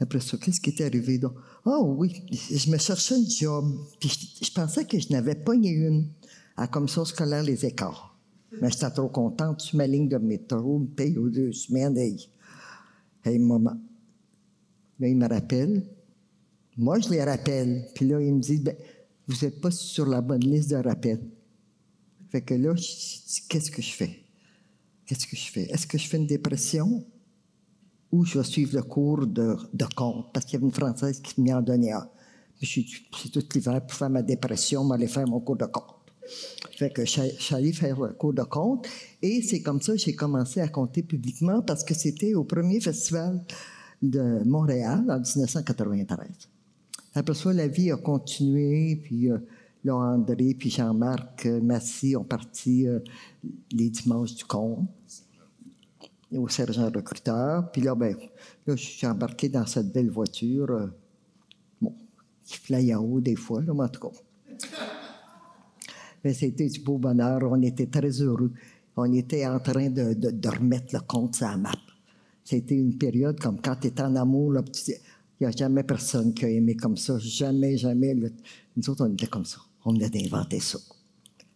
après 0.00 0.20
ça, 0.20 0.36
qu'est-ce 0.36 0.60
qui 0.60 0.70
est 0.70 0.82
arrivé? 0.82 1.18
Donc? 1.18 1.34
Oh 1.64 1.94
oui, 1.98 2.22
je 2.30 2.70
me 2.70 2.78
cherchais 2.78 3.14
un 3.14 3.24
job. 3.26 3.78
Puis 3.98 4.38
je, 4.42 4.50
pensais 4.52 4.84
que 4.84 4.98
je 4.98 5.12
n'avais 5.12 5.34
pas 5.34 5.54
eu 5.54 5.86
une 5.86 6.08
à 6.56 6.66
commission 6.66 7.04
scolaire 7.04 7.42
Les 7.42 7.64
Écarts. 7.64 8.18
Mais 8.60 8.70
j'étais 8.70 8.90
trop 8.90 9.08
contente. 9.08 9.60
Sur 9.60 9.76
ma 9.76 9.86
ligne 9.86 10.08
de 10.08 10.18
métro, 10.18 10.78
me 10.80 10.86
paye 10.86 11.16
aux 11.16 11.28
deux 11.28 11.52
semaines. 11.52 11.96
Hey 11.96 13.38
maman. 13.38 13.78
Là, 14.98 15.08
il 15.08 15.16
me 15.16 15.28
rappelle. 15.28 15.86
Moi, 16.80 16.98
je 16.98 17.10
les 17.10 17.22
rappelle. 17.22 17.86
Puis 17.94 18.08
là, 18.08 18.18
ils 18.22 18.34
me 18.34 18.40
disent, 18.40 18.62
ben, 18.62 18.74
vous 19.28 19.36
n'êtes 19.42 19.60
pas 19.60 19.70
sur 19.70 20.06
la 20.06 20.22
bonne 20.22 20.40
liste 20.40 20.70
de 20.70 20.76
rappel. 20.76 21.20
Fait 22.30 22.40
que 22.40 22.54
là, 22.54 22.72
qu'est-ce 22.74 23.70
que 23.70 23.82
je 23.82 23.92
fais? 23.92 24.24
Qu'est-ce 25.04 25.26
que 25.26 25.36
je 25.36 25.52
fais? 25.52 25.64
Est-ce 25.64 25.86
que 25.86 25.98
je 25.98 26.08
fais 26.08 26.16
une 26.16 26.26
dépression? 26.26 27.04
Ou 28.10 28.24
je 28.24 28.38
vais 28.38 28.44
suivre 28.44 28.76
le 28.76 28.82
cours 28.82 29.26
de, 29.26 29.56
de 29.74 29.84
compte? 29.94 30.32
Parce 30.32 30.46
qu'il 30.46 30.54
y 30.54 30.56
avait 30.56 30.64
une 30.64 30.72
Française 30.72 31.20
qui 31.20 31.38
m'y 31.42 31.52
en 31.52 31.60
donnait 31.60 31.92
un. 31.92 32.08
Puis 32.58 32.86
c'est 33.22 33.28
tout 33.28 33.44
l'hiver 33.54 33.84
pour 33.86 33.98
faire 33.98 34.08
ma 34.08 34.22
dépression, 34.22 34.82
m'aller 34.82 35.06
faire 35.06 35.26
mon 35.26 35.40
cours 35.40 35.58
de 35.58 35.66
compte. 35.66 35.96
Fait 36.78 36.90
que 36.90 37.04
je 37.04 37.10
suis 37.10 37.72
faire 37.74 38.00
le 38.00 38.14
cours 38.14 38.32
de 38.32 38.42
compte 38.42 38.86
et 39.20 39.42
c'est 39.42 39.60
comme 39.60 39.82
ça 39.82 39.92
que 39.92 39.98
j'ai 39.98 40.14
commencé 40.14 40.60
à 40.60 40.68
compter 40.68 41.02
publiquement 41.02 41.60
parce 41.60 41.84
que 41.84 41.92
c'était 41.92 42.34
au 42.34 42.44
premier 42.44 42.80
festival 42.80 43.44
de 44.00 44.42
Montréal 44.44 45.04
en 45.10 45.20
1993. 45.20 46.48
Après 47.14 47.34
ça, 47.34 47.52
la 47.52 47.66
vie 47.66 47.90
a 47.90 47.96
continué, 47.96 48.96
puis 48.96 49.30
euh, 49.30 49.38
là, 49.84 49.96
André 49.96 50.54
puis 50.54 50.70
Jean-Marc 50.70 51.46
euh, 51.46 51.60
Massy 51.60 52.14
ont 52.14 52.24
parti 52.24 52.86
euh, 52.86 53.00
les 53.72 53.90
dimanches 53.90 54.36
du 54.36 54.44
compte 54.44 54.86
au 56.32 56.48
sergent 56.48 56.88
recruteur. 56.94 57.70
Puis 57.72 57.82
là, 57.82 57.96
ben, 57.96 58.16
là, 58.66 58.76
je 58.76 58.84
suis 58.84 59.06
embarqué 59.06 59.48
dans 59.48 59.66
cette 59.66 59.92
belle 59.92 60.10
voiture. 60.10 60.90
bon, 61.80 61.92
qui 62.44 62.56
fly 62.56 62.94
en 62.94 63.02
haut 63.02 63.20
des 63.20 63.34
fois, 63.34 63.60
là, 63.62 63.74
mais 63.74 63.82
en 63.82 63.88
tout 63.88 64.08
cas. 64.08 64.16
Mais 66.22 66.34
c'était 66.34 66.68
du 66.68 66.80
beau 66.80 66.98
bonheur. 66.98 67.40
On 67.42 67.60
était 67.62 67.86
très 67.86 68.10
heureux. 68.22 68.52
On 68.96 69.12
était 69.12 69.46
en 69.46 69.58
train 69.58 69.90
de, 69.90 70.14
de, 70.14 70.48
remettre 70.48 70.94
le 70.94 71.00
compte 71.00 71.34
sur 71.34 71.48
la 71.48 71.56
map. 71.56 71.72
C'était 72.44 72.76
une 72.76 72.96
période 72.96 73.40
comme 73.40 73.60
quand 73.60 73.76
tu 73.76 73.88
étais 73.88 74.02
en 74.02 74.14
amour, 74.14 74.54
tu 74.72 74.92
il 75.40 75.46
n'y 75.46 75.54
a 75.54 75.56
jamais 75.56 75.82
personne 75.82 76.34
qui 76.34 76.44
a 76.44 76.48
aimé 76.48 76.76
comme 76.76 76.98
ça. 76.98 77.18
Jamais, 77.18 77.78
jamais. 77.78 78.14
Nous 78.14 78.90
autres, 78.90 79.06
on 79.06 79.12
était 79.12 79.26
comme 79.26 79.46
ça. 79.46 79.58
On 79.86 79.98
a 79.98 80.04
inventé 80.14 80.60
ça. 80.60 80.78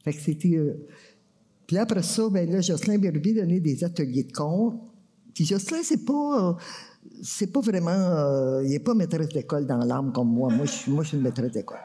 Fait 0.03 0.15
que 0.15 0.21
c'était. 0.21 0.57
Euh, 0.57 0.87
puis 1.67 1.77
après 1.77 2.03
ça, 2.03 2.29
ben 2.31 2.51
là, 2.51 2.63
Jocelyn 2.63 2.99
Berby 2.99 3.35
donnait 3.35 3.61
des 3.61 3.85
ateliers 3.85 4.25
de 4.25 4.33
compte. 4.33 4.81
Puis 5.35 5.45
Jocelyn, 5.45 5.83
c'est 5.83 6.03
pas. 6.03 6.57
c'est 7.23 7.53
pas 7.53 7.61
vraiment. 7.61 7.91
Euh, 7.91 8.65
il 8.65 8.71
n'est 8.71 8.79
pas 8.79 8.95
maîtresse 8.95 9.29
d'école 9.29 9.67
dans 9.67 9.85
l'âme 9.85 10.13
comme 10.13 10.33
moi. 10.33 10.51
Moi, 10.51 10.65
je 10.65 10.73
suis, 10.73 11.17
une 11.17 11.21
maîtresse 11.21 11.53
d'école. 11.53 11.79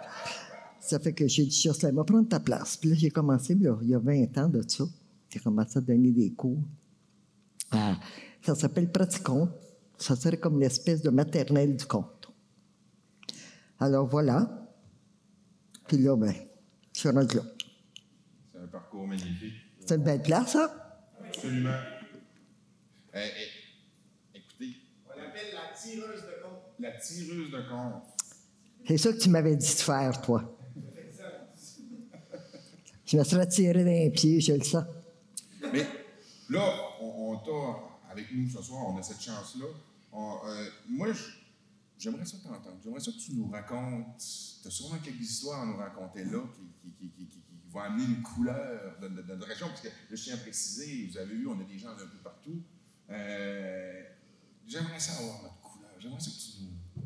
Ça 0.79 0.99
fait 0.99 1.11
que 1.11 1.27
j'ai 1.27 1.43
dit, 1.43 1.61
Jocelyn, 1.61 1.91
va 1.91 2.05
prendre 2.05 2.29
ta 2.29 2.39
place. 2.39 2.77
Puis 2.77 2.91
là, 2.91 2.95
j'ai 2.97 3.09
commencé, 3.09 3.57
il 3.59 3.89
y 3.89 3.93
a 3.93 3.99
20 3.99 4.37
ans 4.37 4.47
de 4.47 4.61
ça. 4.65 4.85
J'ai 5.29 5.39
commencé 5.39 5.77
à 5.77 5.81
donner 5.81 6.11
des 6.11 6.31
cours. 6.31 6.63
ça 8.41 8.55
s'appelle 8.55 8.89
Praticon 8.89 9.49
ça 9.99 10.15
serait 10.15 10.37
comme 10.37 10.59
l'espèce 10.59 11.01
de 11.01 11.09
maternelle 11.09 11.75
du 11.75 11.85
conte. 11.85 12.31
Alors 13.79 14.07
voilà. 14.07 14.67
Puis 15.87 15.97
là, 15.97 16.15
ben, 16.15 16.33
je 16.93 16.99
suis 16.99 17.09
rendu 17.09 17.37
là. 17.37 17.43
Ça 18.53 18.59
fait 18.61 18.67
parcours 18.67 19.07
magnifique. 19.07 19.53
C'est 19.85 19.95
une 19.95 20.03
belle 20.03 20.21
place, 20.21 20.55
hein? 20.55 20.69
Absolument. 21.25 21.69
Euh, 23.15 23.27
eh, 24.33 24.37
écoutez. 24.37 24.75
On 25.07 25.19
l'appelle 25.19 25.53
la 25.53 25.75
tireuse 25.77 26.21
de 26.21 26.43
compte. 26.43 26.61
La 26.79 26.91
tireuse 26.91 27.51
de 27.51 27.69
compte. 27.69 28.03
C'est 28.87 28.97
ça 28.97 29.13
que 29.13 29.17
tu 29.17 29.29
m'avais 29.29 29.55
dit 29.55 29.67
de 29.67 29.81
faire, 29.81 30.21
toi. 30.21 30.55
Je 33.05 33.17
me 33.17 33.23
serais 33.23 33.47
tiré 33.47 33.83
dans 33.83 33.89
les 33.89 34.11
pieds, 34.11 34.39
je 34.39 34.53
le 34.53 34.63
sens. 34.63 34.85
Mais 35.73 35.85
là, 36.49 36.73
on, 37.01 37.33
on 37.33 37.37
t'a 37.37 38.11
avec 38.11 38.27
nous 38.33 38.47
ce 38.49 38.61
soir, 38.61 38.85
on 38.87 38.97
a 38.97 39.01
cette 39.01 39.21
chance-là. 39.21 39.65
On, 40.11 40.37
euh, 40.45 40.69
moi, 40.87 41.07
j'aimerais 41.97 42.25
ça 42.25 42.37
t'entendre. 42.37 42.77
J'aimerais 42.83 42.99
ça 42.99 43.11
que 43.11 43.17
tu 43.17 43.33
nous 43.33 43.49
racontes. 43.49 44.17
Tu 44.61 44.67
as 44.67 44.71
sûrement 44.71 44.97
quelques 45.03 45.21
histoires 45.21 45.61
à 45.61 45.65
nous 45.65 45.77
raconter 45.77 46.23
là 46.25 46.43
qui, 46.99 47.11
vont 47.71 47.81
amener 47.81 48.03
une 48.03 48.23
couleur 48.23 48.99
de, 48.99 49.07
notre 49.07 49.47
région. 49.47 49.67
Parce 49.67 49.81
que 49.81 49.89
je 50.09 50.23
tiens 50.23 50.33
à 50.33 50.37
préciser, 50.37 51.07
vous 51.07 51.17
avez 51.17 51.35
vu, 51.35 51.47
on 51.47 51.59
a 51.59 51.63
des 51.63 51.77
gens 51.77 51.89
d'un 51.89 52.07
peu 52.07 52.17
partout. 52.23 52.63
Euh, 53.11 54.03
j'aimerais 54.65 54.99
ça 54.99 55.13
avoir 55.19 55.43
notre 55.43 55.61
couleur. 55.61 55.91
J'aimerais 55.99 56.19
ça 56.19 56.31
que 56.31 56.35
tu 56.35 56.63
nous. 56.63 57.03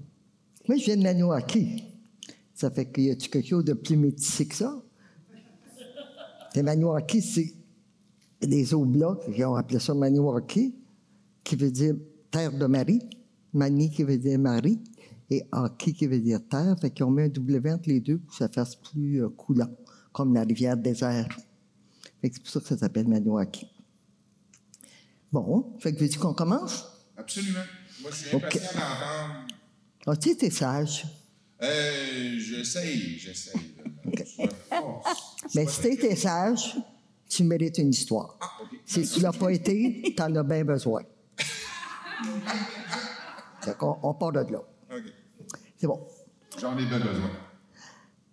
Moi, 0.68 0.78
je 0.78 0.86
viens 0.86 0.98
de 0.98 1.04
Maniwaki. 1.04 1.84
Ça 2.54 2.72
fait 2.72 2.90
qu'il 2.90 3.06
y 3.06 3.12
a 3.12 3.16
quelque 3.16 3.46
chose 3.46 3.66
de 3.66 3.74
plus 3.74 3.98
métissé 3.98 4.48
que 4.48 4.56
ça? 4.56 4.82
Les 6.56 6.62
Maniwaki, 6.62 7.22
c'est 7.22 7.54
les 8.42 8.74
Oblats 8.74 9.18
qui 9.34 9.44
ont 9.44 9.56
appelé 9.56 9.80
ça 9.80 9.94
Maniwaki, 9.94 10.76
qui 11.44 11.56
veut 11.56 11.72
dire 11.72 11.96
terre 12.34 12.52
de 12.52 12.66
Marie. 12.66 13.00
Mani 13.54 13.92
qui 13.92 14.04
veut 14.04 14.18
dire 14.18 14.40
Marie. 14.40 14.82
Et 15.30 15.44
Aki 15.52 15.94
qui 15.94 16.08
veut 16.08 16.20
dire 16.20 16.40
terre. 16.50 16.76
Fait 16.82 17.02
ont 17.04 17.12
mis 17.12 17.24
un 17.24 17.30
W 17.30 17.72
entre 17.72 17.90
les 17.90 18.02
deux 18.02 18.18
pour 18.18 18.32
que 18.32 18.38
ça 18.38 18.50
fasse 18.50 18.76
plus 18.76 19.24
euh, 19.24 19.30
coulant, 19.30 19.70
comme 20.12 20.34
la 20.34 20.42
rivière 20.44 20.76
désert. 20.76 21.30
Fait 22.20 22.30
que 22.30 22.36
c'est 22.36 22.42
pour 22.42 22.52
ça 22.52 22.60
que 22.60 22.68
ça 22.68 22.78
s'appelle 22.78 23.08
Maniwaki. 23.08 23.68
Bon, 25.32 25.76
fait 25.80 25.94
que 25.94 26.00
veux-tu 26.00 26.20
qu'on 26.20 26.34
commence? 26.34 26.86
Absolument. 27.16 27.60
Moi, 28.02 28.12
je 28.12 28.16
suis 28.16 28.36
impatient 28.36 28.62
d'entendre. 28.62 29.48
As-tu 30.08 30.30
été 30.30 30.50
sage? 30.50 31.06
Euh, 31.62 32.40
j'essaye, 32.40 33.18
j'essaye. 33.18 33.76
Mais 35.56 35.66
si 35.68 35.82
tu 35.82 35.94
été 35.94 36.16
sage, 36.16 36.78
tu 37.30 37.44
mérites 37.44 37.78
une 37.78 37.90
histoire. 37.90 38.38
Ah. 38.42 38.48
Si 38.86 39.08
tu 39.08 39.22
l'as 39.22 39.32
pas 39.32 39.50
été, 39.52 40.14
tu 40.16 40.22
en 40.22 40.36
as 40.36 40.44
bien 40.44 40.66
besoin. 40.66 41.04
Fait 43.62 43.78
qu'on- 43.78 43.98
on 44.04 44.14
part 44.14 44.32
de 44.32 44.40
là. 44.52 44.62
C'est 45.78 45.88
bon. 45.88 46.00
J'en 46.60 46.78
ai 46.78 46.86
bien 46.86 47.00
besoin. 47.00 47.30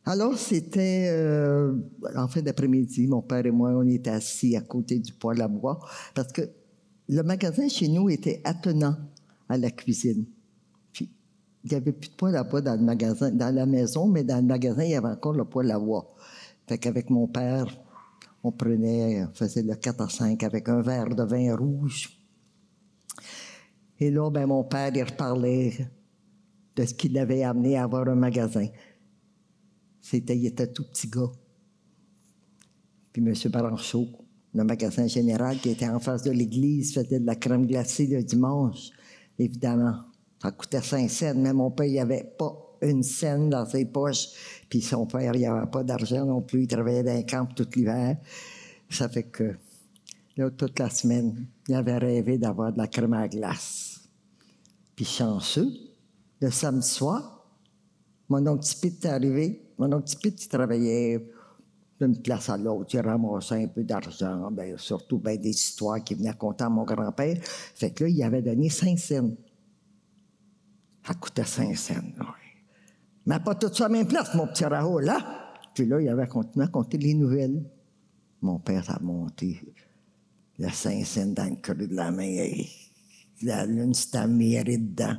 Alors, 0.04 0.36
c'était 0.36 1.08
euh, 1.10 1.74
en 2.16 2.26
fin 2.28 2.42
d'après-midi, 2.42 3.06
mon 3.06 3.22
père 3.22 3.44
et 3.46 3.50
moi, 3.50 3.70
on 3.70 3.86
était 3.86 4.10
assis 4.10 4.56
à 4.56 4.60
côté 4.60 4.98
du 4.98 5.12
poêle 5.12 5.40
à 5.42 5.48
bois 5.48 5.78
parce 6.14 6.32
que 6.32 6.42
le 7.08 7.22
magasin 7.22 7.68
chez 7.68 7.88
nous 7.88 8.08
était 8.08 8.40
attenant 8.44 8.96
à 9.48 9.56
la 9.56 9.70
cuisine. 9.70 10.24
Puis, 10.92 11.10
il 11.64 11.70
n'y 11.70 11.76
avait 11.76 11.92
plus 11.92 12.08
de 12.10 12.14
poêle 12.14 12.36
à 12.36 12.44
bois 12.44 12.60
dans 12.60 12.74
le 12.74 12.82
magasin, 12.82 13.30
dans 13.30 13.54
la 13.54 13.66
maison, 13.66 14.06
mais 14.08 14.24
dans 14.24 14.36
le 14.36 14.42
magasin, 14.46 14.84
il 14.84 14.90
y 14.90 14.94
avait 14.94 15.08
encore 15.08 15.32
le 15.34 15.44
poêle 15.44 15.70
à 15.70 15.78
bois. 15.78 16.14
Fait 16.66 16.78
qu'avec 16.78 17.10
mon 17.10 17.26
père, 17.26 17.66
on 18.42 18.52
prenait, 18.52 19.24
on 19.24 19.34
faisait 19.34 19.62
le 19.62 19.74
4 19.74 20.00
à 20.02 20.08
5 20.08 20.42
avec 20.42 20.68
un 20.68 20.80
verre 20.82 21.08
de 21.14 21.22
vin 21.24 21.54
rouge. 21.56 22.19
Et 24.00 24.10
là, 24.10 24.30
ben, 24.30 24.46
mon 24.46 24.64
père, 24.64 24.90
il 24.94 25.02
reparlait 25.02 25.86
de 26.74 26.84
ce 26.84 26.94
qui 26.94 27.10
l'avait 27.10 27.44
amené 27.44 27.76
à 27.76 27.84
avoir 27.84 28.08
un 28.08 28.14
magasin. 28.14 28.66
C'était, 30.00 30.36
il 30.36 30.46
était 30.46 30.66
tout 30.66 30.84
petit 30.84 31.08
gars. 31.08 31.30
Puis 33.12 33.22
M. 33.22 33.34
Baranchot, 33.50 34.08
le 34.54 34.64
magasin 34.64 35.06
général 35.06 35.58
qui 35.58 35.70
était 35.70 35.88
en 35.88 36.00
face 36.00 36.22
de 36.22 36.30
l'église, 36.30 36.94
faisait 36.94 37.20
de 37.20 37.26
la 37.26 37.36
crème 37.36 37.66
glacée 37.66 38.06
le 38.06 38.22
dimanche. 38.22 38.90
Évidemment, 39.38 40.04
ça 40.40 40.50
coûtait 40.52 40.80
5 40.80 41.10
cents, 41.10 41.34
mais 41.36 41.52
mon 41.52 41.70
père, 41.70 41.86
il 41.86 41.98
avait 41.98 42.32
pas 42.38 42.70
une 42.82 43.02
scène 43.02 43.50
dans 43.50 43.66
ses 43.66 43.84
poches. 43.84 44.28
Puis 44.68 44.80
son 44.80 45.06
père, 45.06 45.34
il 45.34 45.44
avait 45.44 45.70
pas 45.70 45.84
d'argent 45.84 46.24
non 46.24 46.40
plus. 46.40 46.62
Il 46.62 46.68
travaillait 46.68 47.02
dans 47.02 47.14
les 47.14 47.26
camps 47.26 47.46
tout 47.46 47.68
l'hiver. 47.76 48.16
Ça 48.88 49.08
fait 49.08 49.24
que, 49.24 49.54
là, 50.36 50.50
toute 50.50 50.78
la 50.78 50.88
semaine, 50.88 51.46
il 51.68 51.74
avait 51.74 51.98
rêvé 51.98 52.38
d'avoir 52.38 52.72
de 52.72 52.78
la 52.78 52.86
crème 52.86 53.12
à 53.12 53.28
glace. 53.28 53.89
Chanceux, 55.04 55.70
le 56.40 56.50
samedi 56.50 56.88
soir, 56.88 57.40
mon 58.28 58.46
oncle 58.46 58.64
Tipit 58.64 58.96
est 59.02 59.06
arrivé. 59.06 59.60
Mon 59.78 59.92
oncle 59.92 60.14
il 60.24 60.48
travaillait 60.48 61.26
d'une 62.00 62.20
place 62.22 62.48
à 62.48 62.56
l'autre. 62.56 62.94
Il 62.94 63.00
ramassait 63.00 63.64
un 63.64 63.68
peu 63.68 63.82
d'argent, 63.84 64.50
ben, 64.50 64.76
surtout 64.78 65.18
ben, 65.18 65.38
des 65.38 65.50
histoires 65.50 66.02
qui 66.02 66.14
venaient 66.14 66.34
conter 66.34 66.64
à 66.64 66.68
mon 66.68 66.84
grand-père. 66.84 67.36
Fait 67.42 67.90
que 67.90 68.04
là, 68.04 68.10
il 68.10 68.22
avait 68.22 68.42
donné 68.42 68.68
5 68.68 68.98
cents. 68.98 69.30
Ça 71.06 71.14
coûtait 71.14 71.44
5 71.44 71.76
cents. 71.76 71.94
oui. 72.18 72.24
Mais 73.26 73.38
pas 73.40 73.54
tout 73.54 73.72
ça 73.72 73.86
à 73.86 73.88
même 73.88 74.06
place, 74.06 74.34
mon 74.34 74.46
petit 74.46 74.64
Raoul, 74.64 75.04
là. 75.04 75.18
Puis 75.74 75.86
là, 75.86 76.00
il 76.00 76.08
avait 76.08 76.26
continué 76.26 76.64
à 76.64 76.68
compter 76.68 76.98
les 76.98 77.14
nouvelles. 77.14 77.62
Mon 78.40 78.58
père 78.58 78.88
a 78.90 78.98
monté 79.00 79.60
le 80.58 80.68
5 80.68 81.04
cents 81.04 81.26
dans 81.26 81.50
le 81.50 81.56
creux 81.56 81.74
de 81.74 81.94
la 81.94 82.10
main. 82.10 82.22
et 82.22 82.68
La 83.42 83.64
lune 83.64 83.94
s'était 83.94 84.18
amirée 84.18 84.78
dedans. 84.78 85.16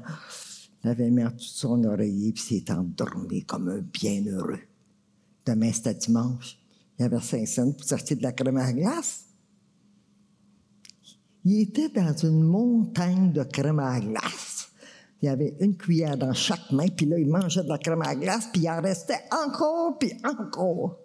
Il 0.83 0.89
avait 0.89 1.09
mis 1.09 1.23
en 1.23 1.31
son 1.37 1.83
oreiller, 1.83 2.33
puis 2.33 2.43
s'est 2.43 2.71
endormi 2.71 3.43
comme 3.45 3.69
un 3.69 3.79
bienheureux. 3.79 4.59
Demain, 5.45 5.71
c'était 5.71 5.95
dimanche. 5.95 6.57
Il 6.99 7.05
avait 7.05 7.19
5 7.19 7.47
cents 7.47 7.71
pour 7.71 7.83
sortir 7.83 8.17
de 8.17 8.23
la 8.23 8.31
crème 8.31 8.57
à 8.57 8.71
glace. 8.73 9.25
Il 11.43 11.61
était 11.61 11.89
dans 11.89 12.15
une 12.15 12.43
montagne 12.43 13.31
de 13.31 13.43
crème 13.43 13.79
à 13.79 13.99
glace. 13.99 14.69
Il 15.21 15.25
y 15.25 15.29
avait 15.29 15.55
une 15.59 15.75
cuillère 15.75 16.17
dans 16.17 16.33
chaque 16.33 16.71
main, 16.71 16.87
puis 16.87 17.05
là, 17.05 17.17
il 17.17 17.27
mangeait 17.27 17.63
de 17.63 17.69
la 17.69 17.77
crème 17.77 18.01
à 18.01 18.15
glace, 18.15 18.49
puis 18.51 18.63
il 18.63 18.69
en 18.69 18.81
restait 18.81 19.23
encore, 19.31 19.97
puis 19.99 20.13
encore. 20.23 20.99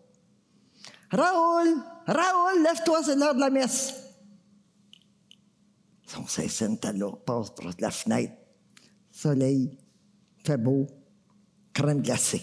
Raoul, 1.11 1.69
Raoul, 2.07 2.63
lève-toi, 2.63 3.03
c'est 3.05 3.17
l'heure 3.17 3.35
de 3.35 3.41
la 3.41 3.51
messe. 3.51 4.06
Son 6.07 6.27
5 6.27 6.49
cents 6.49 6.75
était 6.75 6.93
là, 6.93 7.11
passe 7.25 7.51
par 7.51 7.71
la 7.79 7.91
fenêtre. 7.91 8.33
Soleil, 9.11 9.77
fait 10.45 10.57
beau, 10.57 10.87
crème 11.73 12.01
glacée. 12.01 12.43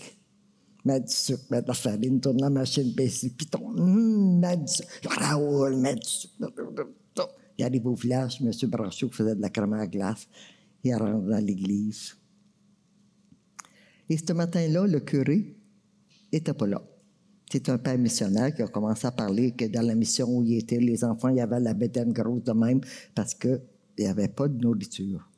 Mets 0.86 1.00
du 1.00 1.14
sucre, 1.14 1.44
mets 1.50 1.62
de 1.62 1.68
la 1.68 1.74
farine, 1.74 2.20
tourne 2.20 2.42
la 2.42 2.50
machine, 2.50 2.94
baisse 2.94 3.24
le 3.24 3.30
piton. 3.30 3.70
Mets 3.70 4.58
du 4.58 4.68
sucre. 4.68 4.90
Raoul, 5.06 5.78
mets 5.78 5.96
du 5.96 6.06
sucre. 6.06 6.52
Il 7.58 7.64
arrive 7.64 7.88
au 7.88 7.96
village, 7.96 8.42
M. 8.42 8.52
Branchot 8.70 9.10
faisait 9.10 9.36
de 9.36 9.42
la 9.42 9.50
crème 9.50 9.74
à 9.74 9.88
glace. 9.88 10.28
Il 10.84 10.94
rentre 10.96 11.28
dans 11.28 11.46
l'église. 11.46 12.18
Et 14.10 14.18
ce 14.18 14.34
matin-là, 14.34 14.86
le 14.86 15.00
curé 15.00 15.56
n'était 16.34 16.54
pas 16.54 16.68
là. 16.68 16.82
C'est 17.54 17.70
un 17.70 17.78
père 17.78 18.00
missionnaire 18.00 18.52
qui 18.52 18.64
a 18.64 18.68
commencé 18.68 19.06
à 19.06 19.12
parler 19.12 19.52
que 19.52 19.66
dans 19.66 19.86
la 19.86 19.94
mission 19.94 20.28
où 20.28 20.42
il 20.42 20.58
était, 20.58 20.80
les 20.80 21.04
enfants, 21.04 21.30
il 21.30 21.36
y 21.36 21.40
avait 21.40 21.60
la 21.60 21.76
bédaine 21.76 22.12
grosse 22.12 22.42
de 22.42 22.52
même 22.52 22.82
parce 23.14 23.36
qu'il 23.36 23.62
n'y 24.00 24.08
avait 24.08 24.28
pas 24.28 24.48
de 24.48 24.58
nourriture. 24.58 25.30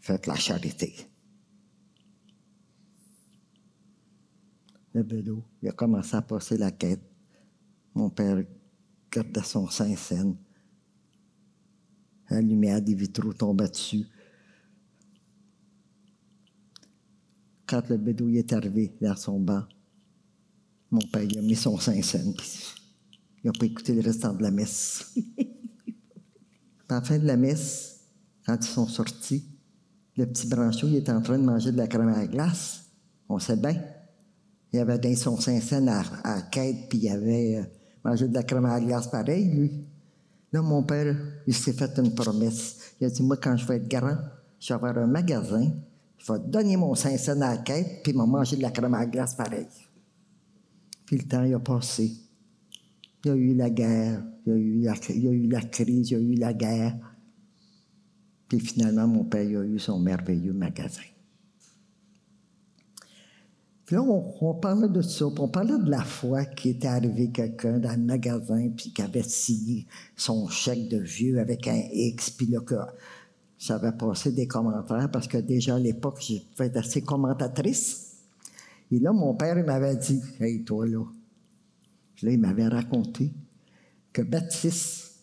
Faites 0.00 0.28
la 0.28 0.36
charité. 0.36 0.94
Le 4.94 5.02
bédo, 5.02 5.42
il 5.60 5.70
a 5.70 5.72
commencé 5.72 6.14
à 6.14 6.22
passer 6.22 6.56
la 6.56 6.70
quête. 6.70 7.02
Mon 7.96 8.08
père 8.08 8.40
gardait 9.10 9.42
son 9.42 9.68
saint 9.68 9.96
scène. 9.96 10.36
La 12.30 12.40
lumière 12.40 12.80
des 12.80 12.94
vitraux 12.94 13.32
tombait 13.32 13.68
dessus. 13.68 14.06
Quand 17.66 17.88
le 17.88 17.96
bédou 17.96 18.28
est 18.28 18.52
arrivé 18.52 18.94
dans 19.00 19.16
son 19.16 19.40
banc, 19.40 19.64
mon 20.90 21.00
père 21.12 21.22
il 21.22 21.38
a 21.38 21.42
mis 21.42 21.56
son 21.56 21.78
saint 21.78 22.00
scène. 22.02 22.34
Il 23.42 23.46
n'a 23.46 23.52
pas 23.52 23.66
écouté 23.66 23.94
le 23.94 24.00
restant 24.00 24.34
de 24.34 24.42
la 24.42 24.50
messe. 24.50 25.14
à 26.88 26.94
la 26.94 27.02
fin 27.02 27.18
de 27.18 27.26
la 27.26 27.36
messe, 27.36 28.00
quand 28.46 28.56
ils 28.60 28.68
sont 28.68 28.86
sortis, 28.86 29.44
le 30.16 30.26
petit 30.26 30.46
branchot 30.46 30.88
il 30.88 30.96
était 30.96 31.12
en 31.12 31.20
train 31.20 31.38
de 31.38 31.44
manger 31.44 31.72
de 31.72 31.76
la 31.76 31.86
crème 31.86 32.08
à 32.08 32.26
glace. 32.26 32.84
On 33.28 33.38
sait 33.38 33.56
bien. 33.56 33.80
Il 34.72 34.80
avait 34.80 34.98
donné 34.98 35.16
son 35.16 35.38
saint 35.38 35.60
scène 35.60 35.88
à, 35.88 36.02
à 36.24 36.36
la 36.36 36.42
quête, 36.42 36.88
puis 36.88 36.98
il 36.98 37.08
avait 37.08 37.56
euh, 37.56 37.62
mangé 38.04 38.28
de 38.28 38.34
la 38.34 38.42
crème 38.42 38.66
à 38.66 38.80
glace 38.80 39.08
pareil, 39.08 39.44
lui. 39.48 39.84
Là, 40.52 40.62
mon 40.62 40.82
père, 40.82 41.14
il 41.46 41.54
s'est 41.54 41.72
fait 41.72 41.98
une 41.98 42.14
promesse. 42.14 42.76
Il 43.00 43.06
a 43.06 43.10
dit, 43.10 43.22
moi, 43.22 43.36
quand 43.36 43.56
je 43.56 43.66
vais 43.66 43.76
être 43.76 43.88
grand, 43.88 44.16
je 44.58 44.68
vais 44.68 44.74
avoir 44.74 44.96
un 44.98 45.06
magasin, 45.06 45.70
je 46.16 46.32
vais 46.32 46.38
donner 46.38 46.76
mon 46.76 46.94
Saint-Saëns 46.94 47.42
à 47.42 47.54
la 47.54 47.58
quête, 47.58 48.02
puis 48.02 48.12
il 48.12 48.18
m'a 48.18 48.26
mangé 48.26 48.56
de 48.56 48.62
la 48.62 48.70
crème 48.70 48.94
à 48.94 49.06
glace 49.06 49.34
pareil. 49.34 49.66
Puis 51.08 51.16
le 51.16 51.22
temps, 51.24 51.42
il 51.42 51.54
a 51.54 51.58
passé. 51.58 52.12
Il 53.24 53.28
y 53.28 53.30
a 53.30 53.34
eu 53.34 53.54
la 53.54 53.70
guerre, 53.70 54.22
il 54.44 54.52
y 54.52 54.54
a 54.54 54.58
eu 54.58 55.48
la, 55.48 55.62
crise, 55.62 56.10
il 56.10 56.12
y 56.12 56.14
a 56.14 56.18
eu 56.18 56.34
la 56.34 56.52
guerre. 56.52 56.98
Puis 58.46 58.60
finalement, 58.60 59.08
mon 59.08 59.24
père 59.24 59.40
a 59.40 59.64
eu 59.64 59.78
son 59.78 59.98
merveilleux 59.98 60.52
magasin. 60.52 61.00
Puis 63.86 63.96
là, 63.96 64.02
on, 64.02 64.52
parlait 64.52 64.90
de 64.90 65.00
ça, 65.00 65.24
puis 65.30 65.40
on 65.40 65.48
parlait 65.48 65.78
de 65.78 65.88
la 65.88 66.02
fois 66.02 66.44
qu'il 66.44 66.72
était 66.72 66.88
arrivé 66.88 67.30
quelqu'un 67.30 67.78
dans 67.78 67.92
le 67.92 68.04
magasin, 68.04 68.68
puis 68.76 68.92
qui 68.92 69.00
avait 69.00 69.22
signé 69.22 69.86
son 70.14 70.46
chèque 70.48 70.90
de 70.90 70.98
vieux 70.98 71.40
avec 71.40 71.66
un 71.68 71.84
X, 71.90 72.28
puis 72.28 72.48
là, 72.48 72.60
que 72.60 72.74
ça 73.56 73.76
avait 73.76 73.96
passé 73.96 74.30
des 74.32 74.46
commentaires, 74.46 75.10
parce 75.10 75.26
que 75.26 75.38
déjà 75.38 75.76
à 75.76 75.78
l'époque, 75.78 76.18
je 76.20 76.34
pouvais 76.54 76.66
être 76.66 76.76
assez 76.76 77.00
commentatrice. 77.00 78.07
Et 78.90 78.98
là, 78.98 79.12
mon 79.12 79.34
père, 79.34 79.62
m'avait 79.64 79.96
dit, 79.96 80.20
«Hey, 80.40 80.64
toi, 80.64 80.86
là.» 80.86 81.04
là, 82.22 82.32
il 82.32 82.38
m'avait 82.38 82.68
raconté 82.68 83.32
que 84.12 84.22
Baptiste, 84.22 85.14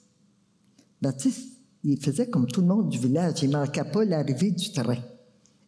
Baptiste, 1.02 1.60
il 1.84 2.00
faisait 2.00 2.30
comme 2.30 2.48
tout 2.48 2.62
le 2.62 2.68
monde 2.68 2.90
du 2.90 2.98
village, 2.98 3.44
il 3.44 3.50
ne 3.50 3.58
manquait 3.58 3.84
pas 3.84 4.06
l'arrivée 4.06 4.52
du 4.52 4.72
train. 4.72 4.98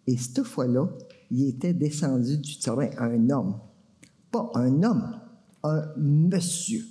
Et 0.05 0.17
cette 0.17 0.43
fois-là, 0.43 0.87
il 1.29 1.49
était 1.49 1.73
descendu 1.73 2.37
du 2.37 2.57
train 2.59 2.89
un 2.97 3.29
homme. 3.29 3.59
Pas 4.31 4.49
un 4.55 4.83
homme, 4.83 5.19
un 5.63 5.83
monsieur, 5.97 6.83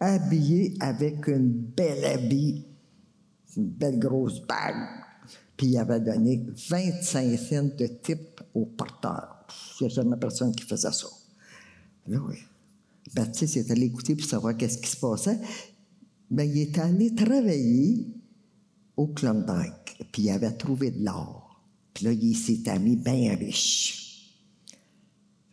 habillé 0.00 0.74
avec 0.80 1.26
une 1.28 1.50
belle 1.50 2.04
habit, 2.04 2.66
une 3.56 3.68
belle 3.68 3.98
grosse 3.98 4.44
bague. 4.46 4.88
Puis 5.56 5.68
il 5.68 5.78
avait 5.78 6.00
donné 6.00 6.46
25 6.68 7.38
cents 7.38 7.70
de 7.76 7.86
type 7.86 8.40
au 8.54 8.66
porteur. 8.66 9.37
Il 9.80 9.84
n'y 9.84 9.92
a 9.92 9.94
jamais 9.94 10.16
personne 10.16 10.54
qui 10.54 10.64
faisait 10.64 10.92
ça. 10.92 11.08
Là, 12.06 12.18
oui. 12.28 12.36
Baptiste 13.14 13.56
est 13.56 13.70
allé 13.70 13.86
écouter 13.86 14.14
pour 14.14 14.26
savoir 14.26 14.56
qu'est-ce 14.56 14.78
qui 14.78 14.90
se 14.90 14.96
passait. 14.96 15.38
Mais 16.30 16.48
il 16.48 16.58
est 16.58 16.78
allé 16.78 17.14
travailler 17.14 18.06
au 18.96 19.06
Klondike, 19.06 20.04
puis 20.12 20.22
il 20.22 20.30
avait 20.30 20.52
trouvé 20.52 20.90
de 20.90 21.04
l'or. 21.04 21.62
Puis 21.94 22.04
là, 22.04 22.12
il 22.12 22.36
s'est 22.36 22.78
mis 22.78 22.96
bien 22.96 23.34
riche. 23.36 24.34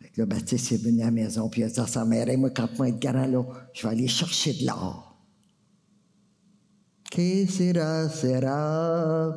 Fait 0.00 0.08
que 0.10 0.20
là, 0.20 0.26
Baptiste 0.26 0.72
est 0.72 0.76
venu 0.76 1.02
à 1.02 1.06
la 1.06 1.10
maison, 1.10 1.48
puis 1.48 1.62
il 1.62 1.64
a 1.64 1.70
dit 1.70 1.80
à 1.80 1.86
sa 1.86 2.04
mère, 2.04 2.26
moi, 2.38 2.50
quand 2.50 2.68
moi 2.76 2.90
grand, 2.90 3.26
là, 3.26 3.44
je 3.72 3.82
vais 3.82 3.88
aller 3.88 4.08
chercher 4.08 4.52
de 4.54 4.66
l'or. 4.66 5.16
Que 7.10 7.46
sera, 7.46 8.08
sera? 8.08 9.34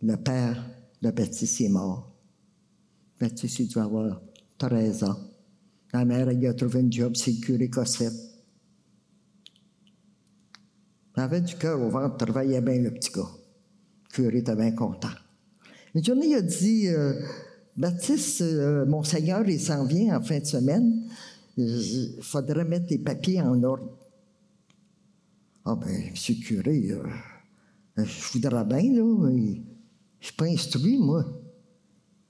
Le 0.00 0.16
père 0.16 0.70
de 1.02 1.10
Baptiste 1.10 1.60
est 1.62 1.68
mort. 1.68 2.07
Baptiste, 3.20 3.58
il 3.60 3.68
doit 3.68 3.84
avoir 3.84 4.20
13 4.58 5.04
ans. 5.04 5.18
La 5.92 6.04
mère, 6.04 6.28
elle 6.28 6.46
a 6.46 6.54
trouvé 6.54 6.80
un 6.80 6.90
job, 6.90 7.16
c'est 7.16 7.34
curé 7.34 7.68
Cossette. 7.68 8.12
Il 11.16 11.20
avait 11.20 11.40
du 11.40 11.56
cœur 11.56 11.80
au 11.80 11.88
ventre, 11.88 12.16
travaillait 12.16 12.60
bien 12.60 12.78
le 12.78 12.92
petit 12.92 13.10
gars. 13.10 13.22
Le 13.22 14.14
curé 14.14 14.38
était 14.38 14.54
bien 14.54 14.72
content. 14.72 15.08
Une 15.94 16.04
journée, 16.04 16.28
il 16.28 16.34
a 16.34 16.42
dit 16.42 16.88
euh, 16.88 17.14
Baptiste, 17.76 18.42
euh, 18.42 18.86
mon 18.86 19.02
Seigneur, 19.02 19.48
il 19.48 19.60
s'en 19.60 19.84
vient 19.84 20.18
en 20.18 20.22
fin 20.22 20.38
de 20.38 20.44
semaine. 20.44 21.08
Il 21.56 22.18
faudrait 22.22 22.64
mettre 22.64 22.86
les 22.90 22.98
papiers 22.98 23.40
en 23.40 23.60
ordre. 23.64 23.98
Ah, 25.64 25.74
ben, 25.74 26.10
monsieur 26.10 26.36
le 26.36 26.40
curé, 26.40 26.90
euh, 26.90 27.04
je 27.96 28.32
voudrais 28.32 28.64
bien, 28.64 28.92
là. 28.92 29.30
Je 30.20 30.26
suis 30.26 30.36
pas 30.36 30.46
instruit, 30.46 30.98
moi. 30.98 31.24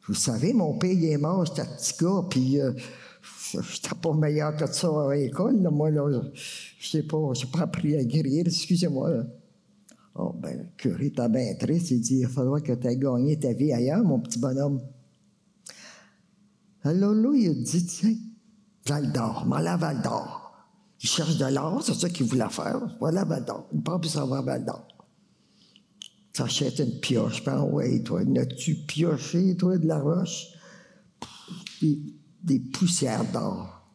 Vous 0.08 0.14
savez, 0.14 0.54
mon 0.54 0.78
père, 0.78 0.90
il 0.90 1.04
est 1.04 1.18
mort, 1.18 1.46
c'était 1.46 1.62
un 1.62 1.76
petit 1.76 1.92
gars, 2.02 2.24
puis 2.30 2.60
euh, 2.60 2.72
je 3.52 3.58
n'étais 3.58 3.94
pas 4.00 4.14
meilleur 4.14 4.56
que 4.56 4.66
ça 4.66 4.88
à 4.88 5.14
l'école. 5.14 5.60
Moi, 5.70 5.90
là, 5.90 6.22
je 6.34 6.88
sais 6.88 7.02
pas, 7.02 7.18
pas 7.52 7.60
appris 7.60 7.94
à 7.94 8.04
guérir, 8.04 8.44
excusez-moi. 8.46 9.24
Oh, 10.14 10.34
ben, 10.34 10.58
le 10.58 10.64
curé 10.76 11.06
était 11.06 11.28
bien 11.28 11.54
triste. 11.54 11.90
Il 11.90 12.00
dit, 12.00 12.20
il 12.20 12.26
faudra 12.26 12.60
que 12.60 12.72
tu 12.72 12.86
aies 12.86 12.96
gagné 12.96 13.38
ta 13.38 13.52
vie 13.52 13.72
ailleurs, 13.72 14.02
mon 14.02 14.18
petit 14.18 14.38
bonhomme. 14.38 14.80
Alors 16.82 17.14
là, 17.14 17.32
il 17.34 17.50
a 17.50 17.54
dit, 17.54 17.86
tiens, 17.86 18.14
Val 18.86 19.12
d'Or, 19.12 19.44
m'en 19.46 19.56
à 19.56 19.76
Val 19.76 20.00
d'Or. 20.00 20.52
Il 21.02 21.08
cherche 21.08 21.36
de 21.36 21.46
l'or, 21.46 21.82
c'est 21.84 21.94
ça 21.94 22.08
qu'il 22.08 22.26
voulait 22.26 22.48
faire. 22.48 22.80
Voilà 22.98 23.24
Val 23.24 23.44
d'Or. 23.44 23.68
Il 23.72 23.82
part 23.82 24.00
plus 24.00 24.08
savoir 24.08 24.42
Val 24.42 24.64
d'Or. 24.64 24.88
T'achètes 26.38 26.78
une 26.78 27.00
pioche, 27.00 27.42
ben 27.42 27.64
ouais, 27.64 28.00
toi, 28.04 28.24
n'as-tu 28.24 28.76
pioché, 28.76 29.56
toi, 29.56 29.76
de 29.76 29.88
la 29.88 29.98
roche? 29.98 30.46
Des, 31.82 31.98
des 32.44 32.60
poussières 32.60 33.28
d'or. 33.32 33.92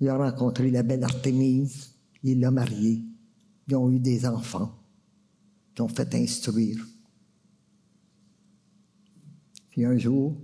Il 0.00 0.08
a 0.08 0.16
rencontré 0.16 0.68
la 0.72 0.82
belle 0.82 1.04
Artémise, 1.04 1.94
il 2.24 2.40
l'a 2.40 2.50
mariée. 2.50 3.04
Ils 3.68 3.76
ont 3.76 3.88
eu 3.88 4.00
des 4.00 4.26
enfants. 4.26 4.76
Ils 5.76 5.82
ont 5.82 5.88
fait 5.88 6.12
instruire. 6.16 6.84
Puis 9.70 9.84
un 9.84 9.96
jour, 9.96 10.36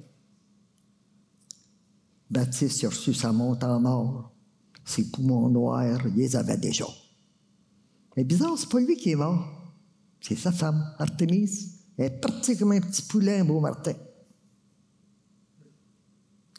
Baptiste 2.31 2.85
a 2.85 2.91
reçu 2.91 3.13
sa 3.15 3.33
monte 3.33 3.65
en 3.65 3.85
or. 3.85 4.33
Ses 4.85 5.11
poumons 5.11 5.49
noirs, 5.49 6.07
il 6.07 6.15
les 6.15 6.37
avait 6.37 6.57
déjà. 6.57 6.87
Mais 8.17 8.23
bizarre, 8.23 8.57
c'est 8.57 8.71
pas 8.71 8.79
lui 8.79 8.97
qui 8.97 9.11
est 9.11 9.17
mort. 9.17 9.58
C'est 10.21 10.37
sa 10.37 10.53
femme, 10.53 10.95
Artémise. 10.99 11.79
Elle 11.97 12.07
est 12.07 12.21
partie 12.21 12.57
comme 12.57 12.73
un 12.73 12.81
petit 12.81 13.03
poulet, 13.03 13.41
un 13.41 13.45
beau 13.45 13.61
Martin. 13.61 13.95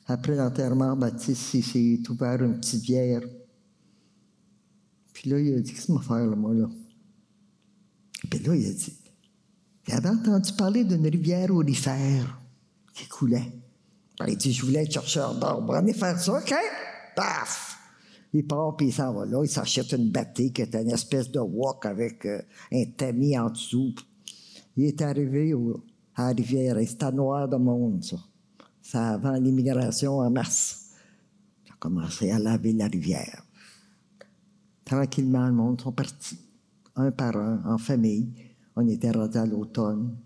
Après 0.07 0.35
l'enterrement, 0.35 0.95
Baptiste 0.95 1.53
il 1.53 1.63
s'est 1.63 2.09
ouvert 2.09 2.43
une 2.43 2.59
petite 2.59 2.83
bière. 2.83 3.21
Puis 5.13 5.29
là, 5.29 5.39
il 5.39 5.53
a 5.53 5.59
dit, 5.59 5.73
qu'est-ce 5.73 5.87
que 5.87 5.93
vais 5.93 6.03
faire, 6.03 6.25
là, 6.25 6.35
moi, 6.35 6.53
là? 6.53 6.67
Puis 8.29 8.39
là, 8.39 8.55
il 8.55 8.65
a 8.67 8.73
dit, 8.73 8.97
il 9.87 9.93
avait 9.93 10.09
entendu 10.09 10.53
parler 10.53 10.83
d'une 10.83 11.05
rivière 11.05 11.53
aurifère 11.53 12.41
qui 12.93 13.07
coulait. 13.07 13.51
Ben, 14.19 14.27
il 14.27 14.37
dit, 14.37 14.51
je 14.51 14.65
voulais 14.65 14.83
être 14.83 14.91
chercheur 14.91 15.35
d'or. 15.35 15.61
Bon, 15.61 15.73
allez 15.73 15.93
faire 15.93 16.19
ça, 16.19 16.33
OK? 16.33 16.53
Paf! 17.15 17.78
Il 18.33 18.45
part, 18.45 18.75
puis 18.75 18.87
il 18.87 18.93
s'en 18.93 19.13
va 19.13 19.25
là. 19.25 19.41
Il 19.43 19.49
s'achète 19.49 19.91
une 19.93 20.11
bâtée 20.11 20.51
qui 20.51 20.61
est 20.61 20.75
une 20.75 20.91
espèce 20.91 21.31
de 21.31 21.39
wok 21.39 21.85
avec 21.85 22.25
euh, 22.25 22.41
un 22.71 22.85
tamis 22.95 23.37
en 23.37 23.49
dessous. 23.49 23.93
Il 24.77 24.85
est 24.85 25.01
arrivé 25.01 25.53
à 26.15 26.27
la 26.27 26.33
rivière. 26.33 26.77
C'était 26.85 27.11
noir 27.11 27.47
de 27.47 27.57
monde, 27.57 28.03
ça. 28.03 28.17
Ça 28.81 29.09
avant 29.09 29.33
l'immigration 29.33 30.19
en 30.19 30.29
mars. 30.29 30.91
Il 31.65 31.71
a 31.71 31.75
commencé 31.79 32.29
à 32.31 32.37
laver 32.37 32.73
la 32.73 32.87
rivière. 32.87 33.43
Tranquillement, 34.85 35.47
le 35.47 35.53
monde 35.53 35.81
sont 35.81 35.91
partis. 35.91 36.39
Un 36.95 37.11
par 37.11 37.35
un, 37.35 37.61
en 37.65 37.77
famille. 37.77 38.31
On 38.75 38.87
était 38.87 39.11
rendu 39.11 39.37
à 39.37 39.45
l'automne, 39.45 40.17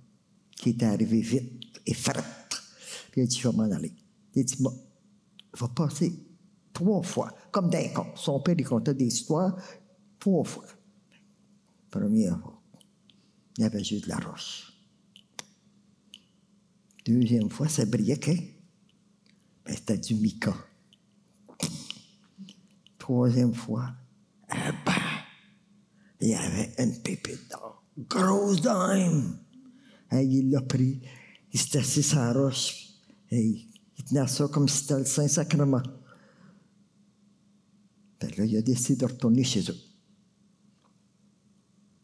qui 0.56 0.72
était 0.72 0.86
arrivé 0.86 1.22
vite 1.22 1.64
et 1.86 1.94
frette. 1.94 2.24
Puis 3.12 3.22
il 3.22 3.24
a 3.24 3.28
dit, 3.28 3.40
je 3.40 3.48
vais 3.48 3.56
m'en 3.56 3.64
aller. 3.64 3.94
Il 4.36 4.42
a 4.42 4.44
dit, 4.44 4.58
bon, 4.60 4.74
va 5.58 5.68
passer 5.70 6.14
trois 6.74 7.04
fois, 7.04 7.32
comme 7.52 7.70
d'un 7.70 7.88
conte. 7.90 8.18
Son 8.18 8.40
père, 8.40 8.56
il 8.58 8.66
comptait 8.66 8.94
des 8.94 9.06
histoires, 9.06 9.56
trois 10.20 10.44
fois. 10.44 10.66
Première 11.90 12.40
fois, 12.40 12.60
il 13.58 13.62
y 13.62 13.66
avait 13.66 13.84
juste 13.84 14.06
de 14.06 14.10
la 14.10 14.18
roche. 14.18 14.74
Deuxième 17.06 17.50
fois, 17.50 17.68
ça 17.68 17.86
briquait. 17.86 18.60
Ben, 19.66 19.76
c'était 19.76 19.98
du 19.98 20.16
mica. 20.16 20.54
Troisième 22.98 23.54
fois, 23.54 23.92
un 24.50 24.72
bain. 24.86 24.94
Il 26.22 26.30
y 26.30 26.36
avait 26.36 26.74
une 26.80 27.02
pépite 27.02 27.50
d'or. 27.52 27.84
Grosse 27.98 28.62
dime. 28.62 29.38
Hey, 30.10 30.40
il 30.40 30.52
l'a 30.52 30.62
pris. 30.62 31.02
Il 31.52 31.60
s'est 31.60 31.80
assis 31.80 32.02
sur 32.02 32.20
la 32.20 32.34
roche. 32.34 32.88
Hey, 33.30 33.70
il 33.98 34.04
tenait 34.06 34.28
ça 34.28 34.48
comme 34.48 34.68
si 34.68 34.78
c'était 34.78 35.00
le 35.00 35.06
Saint-Sacrement. 35.06 35.84
Là, 38.38 38.46
il 38.46 38.58
a 38.58 38.62
décidé 38.62 38.96
de 38.96 39.06
retourner 39.06 39.44
chez 39.44 39.62
eux. 39.70 39.78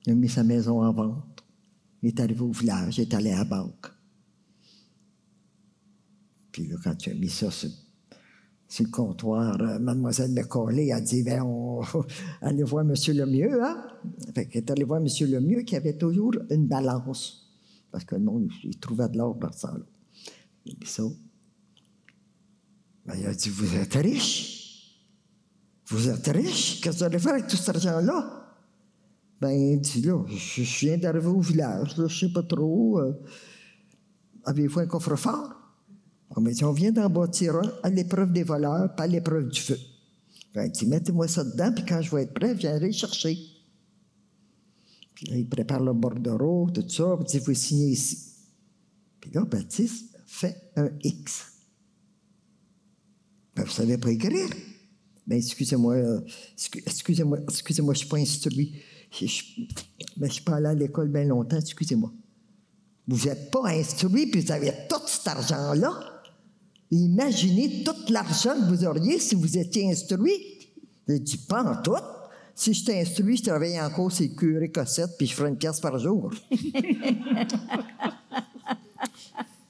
Il 0.05 0.13
a 0.13 0.15
mis 0.15 0.29
sa 0.29 0.43
maison 0.43 0.81
en 0.81 0.93
vente. 0.93 1.43
Il 2.01 2.09
est 2.09 2.19
arrivé 2.19 2.41
au 2.41 2.51
village, 2.51 2.97
il 2.97 3.01
est 3.01 3.13
allé 3.13 3.31
à 3.31 3.39
la 3.39 3.43
banque. 3.43 3.87
Puis 6.51 6.67
là, 6.67 6.75
quand 6.83 7.05
il 7.05 7.11
a 7.11 7.15
mis 7.15 7.29
ça 7.29 7.51
sur, 7.51 7.69
le 8.79 8.89
comptoir, 8.89 9.59
euh, 9.61 9.79
mademoiselle 9.79 10.33
Lecollet 10.33 10.91
a 10.91 11.01
dit, 11.01 11.23
ben, 11.23 11.43
on 11.43 11.81
allez 12.41 12.63
voir 12.63 12.85
Monsieur 12.85 13.13
Lemieux, 13.13 13.63
hein? 13.63 13.85
Fait 14.33 14.49
est 14.53 14.71
allé 14.71 14.83
voir 14.83 15.01
Monsieur 15.01 15.27
Lemieux 15.27 15.61
qui 15.61 15.75
avait 15.75 15.97
toujours 15.97 16.35
une 16.49 16.67
balance. 16.67 17.49
Parce 17.91 18.05
que 18.05 18.15
le 18.15 18.21
monde, 18.21 18.49
il 18.63 18.77
trouvait 18.79 19.09
de 19.09 19.17
l'or 19.17 19.35
dans 19.35 19.51
ce 19.51 19.61
temps-là. 19.63 19.85
Il 20.65 20.73
a 20.73 20.75
mis 20.79 20.85
ça. 20.85 21.03
Ben, 23.05 23.15
il 23.17 23.25
a 23.25 23.33
dit, 23.33 23.49
vous 23.49 23.75
êtes 23.75 23.93
riche? 23.95 24.58
Vous 25.89 26.07
êtes 26.07 26.27
riche? 26.27 26.81
Qu'est-ce 26.81 26.97
que 26.97 26.99
vous 26.99 27.03
allez 27.03 27.19
faire 27.19 27.33
avec 27.33 27.47
tout 27.47 27.57
cet 27.57 27.69
argent-là? 27.69 28.39
Ben, 29.41 29.51
il 29.51 29.79
dit, 29.79 30.01
là, 30.01 30.23
je, 30.27 30.85
viens 30.85 30.97
d'arriver 30.97 31.27
au 31.27 31.39
village, 31.39 31.97
là, 31.97 32.07
je 32.07 32.19
sais 32.27 32.31
pas 32.31 32.43
trop. 32.43 32.99
euh, 32.99 33.13
Avez-vous 34.45 34.79
un 34.79 34.85
coffre-fort? 34.85 35.55
On 36.31 36.41
m'a 36.41 36.51
dit, 36.51 36.63
on 36.63 36.73
vient 36.73 36.91
d'en 36.91 37.09
bâtir 37.09 37.55
un 37.55 37.71
à 37.81 37.89
l'épreuve 37.89 38.31
des 38.31 38.43
voleurs, 38.43 38.93
pas 38.95 39.03
à 39.03 39.07
l'épreuve 39.07 39.47
du 39.47 39.59
feu. 39.59 39.77
Ben, 40.53 40.69
dit, 40.69 40.85
mettez-moi 40.85 41.27
ça 41.27 41.43
dedans, 41.43 41.71
puis 41.73 41.85
quand 41.85 42.01
je 42.01 42.15
vais 42.15 42.23
être 42.23 42.33
prêt, 42.33 42.53
je 42.53 42.59
viendrai 42.59 42.91
chercher. 42.91 43.37
Puis 45.15 45.25
là, 45.27 45.37
il 45.37 45.49
prépare 45.49 45.81
le 45.81 45.93
bordereau, 45.93 46.69
tout 46.69 46.87
ça, 46.87 47.17
puis 47.17 47.25
dit, 47.25 47.39
vous 47.39 47.53
signez 47.53 47.91
ici. 47.91 48.35
Puis 49.19 49.31
là, 49.31 49.43
Baptiste 49.43 50.17
fait 50.27 50.71
un 50.75 50.89
X. 51.01 51.45
Ben, 53.55 53.63
vous 53.63 53.71
savez 53.71 53.97
pas 53.97 54.11
écrire? 54.11 54.49
Ben, 55.29 55.37
excusez-moi, 55.37 55.93
euh, 55.93 56.21
excu- 56.57 56.81
excusez-moi, 56.87 57.37
excusez-moi, 57.47 57.93
je 57.93 57.99
suis 57.99 58.07
pas 58.07 58.17
instruit. 58.17 58.73
Je, 59.11 59.27
je, 59.27 59.43
ben, 60.17 60.25
je 60.25 60.33
suis 60.33 60.41
pas 60.43 60.55
allé 60.55 60.65
à 60.65 60.73
l'école 60.73 61.09
bien 61.09 61.25
longtemps, 61.25 61.59
excusez-moi. 61.59 62.11
Vous 63.07 63.27
n'êtes 63.27 63.51
pas 63.51 63.67
instruit, 63.67 64.25
puis 64.25 64.41
vous 64.41 64.51
avez 64.51 64.73
tout 64.89 65.05
cet 65.05 65.27
argent-là. 65.27 66.23
Imaginez 66.89 67.83
tout 67.83 68.11
l'argent 68.11 68.55
que 68.55 68.73
vous 68.73 68.83
auriez 68.85 69.19
si 69.19 69.35
vous 69.35 69.55
étiez 69.55 69.91
instruit. 69.91 70.33
J'ai 71.07 71.19
dit, 71.19 71.37
pas 71.37 71.63
en 71.63 71.79
tout. 71.83 71.93
Si 72.55 72.73
j'étais 72.73 72.99
instruit, 72.99 73.37
je 73.37 73.43
travaillais 73.43 73.79
encore 73.79 74.11
sur 74.11 74.35
curé 74.35 74.71
Cossette, 74.71 75.11
puis 75.15 75.27
je 75.27 75.35
ferais 75.35 75.49
une 75.49 75.57
pièce 75.57 75.79
par 75.79 75.99
jour. 75.99 76.33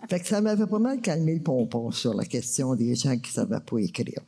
fait 0.09 0.21
que 0.21 0.25
ça 0.25 0.39
m'avait 0.39 0.67
pas 0.67 0.79
mal 0.79 1.01
calmé 1.01 1.35
le 1.35 1.43
pompon 1.43 1.91
sur 1.91 2.13
la 2.13 2.23
question 2.23 2.75
des 2.75 2.95
gens 2.95 3.17
qui 3.17 3.31
ne 3.31 3.33
savaient 3.33 3.59
pas 3.59 3.77
écrire. 3.79 4.21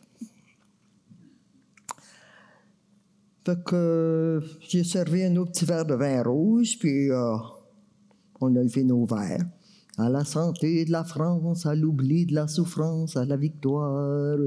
Fait 3.43 3.63
que 3.63 4.39
j'ai 4.59 4.83
servi 4.83 5.23
un 5.23 5.35
autre 5.37 5.51
petit 5.51 5.65
verre 5.65 5.85
de 5.85 5.95
vin 5.95 6.21
rouge, 6.21 6.77
puis 6.77 7.09
euh, 7.09 7.37
on 8.39 8.55
a 8.55 8.61
levé 8.61 8.83
nos 8.83 9.05
verres. 9.05 9.45
À 9.97 10.09
la 10.09 10.23
santé 10.23 10.85
de 10.85 10.91
la 10.91 11.03
France, 11.03 11.65
à 11.65 11.75
l'oubli 11.75 12.25
de 12.25 12.35
la 12.35 12.47
souffrance, 12.47 13.17
à 13.17 13.25
la 13.25 13.37
victoire. 13.37 14.39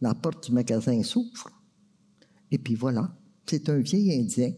La 0.00 0.14
porte 0.14 0.46
du 0.46 0.52
magasin 0.52 1.02
s'ouvre. 1.02 1.50
Et 2.50 2.58
puis 2.58 2.74
voilà, 2.74 3.14
c'est 3.46 3.68
un 3.68 3.78
vieil 3.78 4.18
Indien 4.18 4.52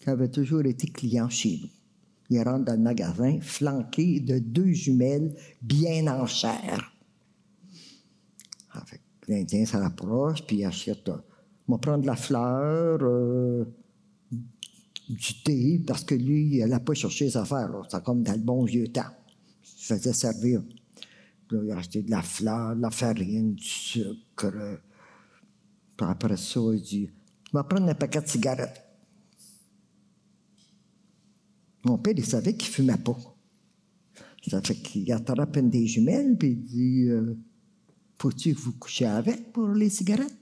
qui 0.00 0.10
avait 0.10 0.30
toujours 0.30 0.64
été 0.64 0.88
client 0.88 1.28
chez 1.28 1.60
nous. 1.62 1.68
Il 2.30 2.42
rentre 2.42 2.66
dans 2.66 2.74
le 2.74 2.80
magasin 2.80 3.38
flanqué 3.40 4.20
de 4.20 4.38
deux 4.38 4.72
jumelles 4.72 5.34
bien 5.62 6.06
en 6.06 6.26
chair. 6.26 6.92
L'Indien 9.28 9.64
s'approche, 9.66 10.42
puis 10.46 10.56
il 10.58 10.64
achète. 10.64 11.08
euh, 11.08 11.18
on 11.68 11.72
va 11.72 11.78
prendre 11.78 12.00
de 12.02 12.06
la 12.06 12.16
fleur, 12.16 12.98
euh, 13.02 13.64
du 15.08 15.42
thé, 15.42 15.82
parce 15.86 16.04
que 16.04 16.14
lui, 16.14 16.56
il 16.58 16.64
n'a 16.66 16.80
pas 16.80 16.94
cherché 16.94 17.26
les 17.26 17.36
affaires. 17.36 17.70
C'est 17.90 18.02
comme 18.02 18.22
dans 18.22 18.32
le 18.32 18.38
bon 18.38 18.64
vieux 18.64 18.88
temps. 18.88 19.10
Il 19.62 19.68
se 19.68 19.94
faisait 19.94 20.12
servir. 20.14 20.62
Il 21.52 21.70
a 21.70 21.76
acheté 21.78 22.02
de 22.02 22.10
la 22.10 22.22
fleur, 22.22 22.76
de 22.76 22.82
la 22.82 22.90
farine, 22.90 23.54
du 23.54 23.64
sucre. 23.64 24.46
euh, 24.54 24.76
Puis 25.96 26.06
après 26.08 26.36
ça, 26.36 26.60
il 26.74 26.82
dit 26.82 27.10
Tu 27.44 27.50
vas 27.52 27.64
prendre 27.64 27.88
un 27.88 27.94
paquet 27.94 28.20
de 28.20 28.28
cigarettes. 28.28 28.82
Mon 31.84 31.98
père, 31.98 32.14
il 32.16 32.24
savait 32.24 32.54
qu'il 32.54 32.68
ne 32.70 32.74
fumait 32.74 32.98
pas. 32.98 33.16
Ça 34.46 34.62
fait 34.62 34.74
qu'il 34.76 35.10
attrape 35.12 35.56
une 35.56 35.68
des 35.70 35.86
jumelles, 35.86 36.36
puis 36.38 36.50
il 36.50 36.62
dit 36.62 37.08
euh, 37.08 37.36
Faut-tu 38.20 38.54
que 38.54 38.60
vous 38.60 38.72
couchiez 38.72 39.06
avec 39.06 39.52
pour 39.52 39.68
les 39.68 39.90
cigarettes? 39.90 40.34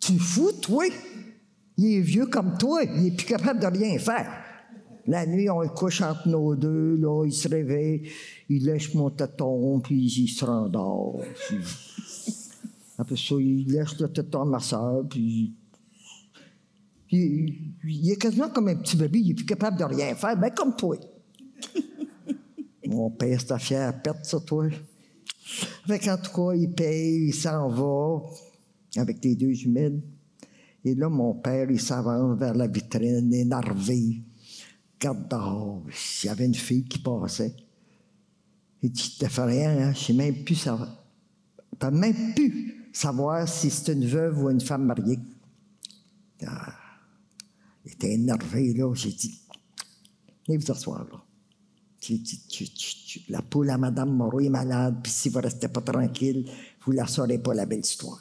Tu 0.00 0.18
fous, 0.18 0.52
toi 0.60 0.84
Il 1.76 1.94
est 1.94 2.00
vieux 2.00 2.26
comme 2.26 2.58
toi, 2.58 2.82
il 2.82 3.06
est 3.06 3.16
plus 3.16 3.26
capable 3.26 3.60
de 3.60 3.66
rien 3.66 3.98
faire. 3.98 4.30
La 5.06 5.26
nuit, 5.26 5.48
on 5.50 5.60
le 5.60 5.68
couche 5.68 6.00
entre 6.00 6.28
nos 6.28 6.56
deux, 6.56 6.96
là, 6.96 7.24
il 7.26 7.32
se 7.32 7.46
réveille, 7.46 8.10
il 8.48 8.64
lèche 8.64 8.94
mon 8.94 9.10
téton, 9.10 9.80
puis 9.80 10.02
il 10.04 10.28
se 10.28 10.44
rendort. 10.44 11.20
Après 12.98 13.16
ça, 13.16 13.34
il 13.38 13.70
lèche 13.70 13.98
le 14.00 14.08
téton 14.08 14.42
à 14.42 14.44
ma 14.46 14.60
soeur, 14.60 15.06
puis. 15.08 15.52
il 17.10 18.10
est 18.10 18.16
quasiment 18.16 18.48
comme 18.48 18.68
un 18.68 18.76
petit 18.76 18.96
bébé, 18.96 19.20
il 19.20 19.30
est 19.30 19.34
plus 19.34 19.46
capable 19.46 19.78
de 19.78 19.84
rien 19.84 20.14
faire, 20.14 20.36
ben 20.36 20.50
comme 20.50 20.74
toi. 20.74 20.96
Mon 22.86 23.10
père, 23.10 23.40
fier 23.58 23.88
à 23.88 23.92
perdre 23.92 24.24
ça, 24.24 24.40
toi. 24.40 24.68
Fait 25.44 25.98
qu'en 25.98 26.16
tout 26.16 26.32
cas, 26.32 26.54
il 26.54 26.72
paye, 26.72 27.28
il 27.28 27.34
s'en 27.34 27.68
va 27.68 28.22
avec 28.96 29.22
les 29.22 29.36
deux 29.36 29.52
jumelles. 29.52 30.02
Et 30.84 30.94
là, 30.94 31.08
mon 31.08 31.34
père, 31.34 31.70
il 31.70 31.80
s'avance 31.80 32.38
vers 32.38 32.54
la 32.54 32.66
vitrine, 32.66 33.32
énervé. 33.32 34.22
Regarde 34.94 35.28
dehors, 35.28 35.82
il 36.22 36.26
y 36.26 36.28
avait 36.28 36.46
une 36.46 36.54
fille 36.54 36.84
qui 36.84 36.98
passait. 36.98 37.54
Il 38.82 38.90
dit, 38.90 39.16
t'as 39.18 39.28
fait 39.28 39.44
rien, 39.44 39.78
hein? 39.78 39.92
je 39.94 39.98
sais 39.98 40.12
même 40.12 40.44
plus 40.44 40.54
savoir. 40.54 41.04
T'as 41.78 41.90
même 41.90 42.34
plus 42.34 42.88
savoir 42.92 43.48
si 43.48 43.70
c'est 43.70 43.92
une 43.92 44.06
veuve 44.06 44.42
ou 44.42 44.50
une 44.50 44.60
femme 44.60 44.84
mariée. 44.84 45.18
Ah, 46.46 46.74
il 47.84 47.92
était 47.92 48.12
énervé, 48.12 48.72
là. 48.74 48.92
J'ai 48.94 49.12
dit, 49.12 49.40
venez 50.46 50.58
vous 50.58 50.70
asseoir, 50.70 51.04
là. 51.10 51.24
La 53.28 53.42
poule 53.42 53.70
à 53.70 53.78
Madame 53.78 54.14
Moreau 54.14 54.40
est 54.40 54.48
malade, 54.48 55.00
puis 55.02 55.12
si 55.12 55.28
vous 55.28 55.38
ne 55.38 55.44
restez 55.44 55.68
pas 55.68 55.80
tranquille, 55.80 56.50
vous 56.84 56.92
ne 56.92 56.96
la 56.98 57.06
saurez 57.06 57.38
pas, 57.38 57.54
la 57.54 57.66
belle 57.66 57.80
histoire. 57.80 58.20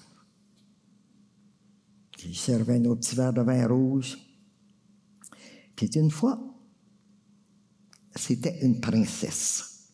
J'ai 2.18 2.34
servi 2.34 2.74
un 2.74 2.86
autre 2.86 3.02
petit 3.02 3.16
verre 3.16 3.34
de 3.34 3.42
vin 3.42 3.68
rouge. 3.68 4.18
Puis 5.76 5.88
une 5.96 6.12
fois, 6.12 6.40
c'était 8.16 8.64
une 8.64 8.80
princesse. 8.80 9.90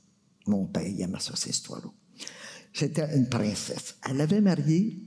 Mon 0.45 0.65
père, 0.67 0.85
il 0.87 1.01
aimait 1.01 1.19
ça, 1.19 1.35
cette 1.35 1.55
histoire-là. 1.55 1.89
C'était 2.73 3.15
une 3.17 3.29
princesse. 3.29 3.95
Elle 4.07 4.21
avait 4.21 4.41
marié 4.41 5.01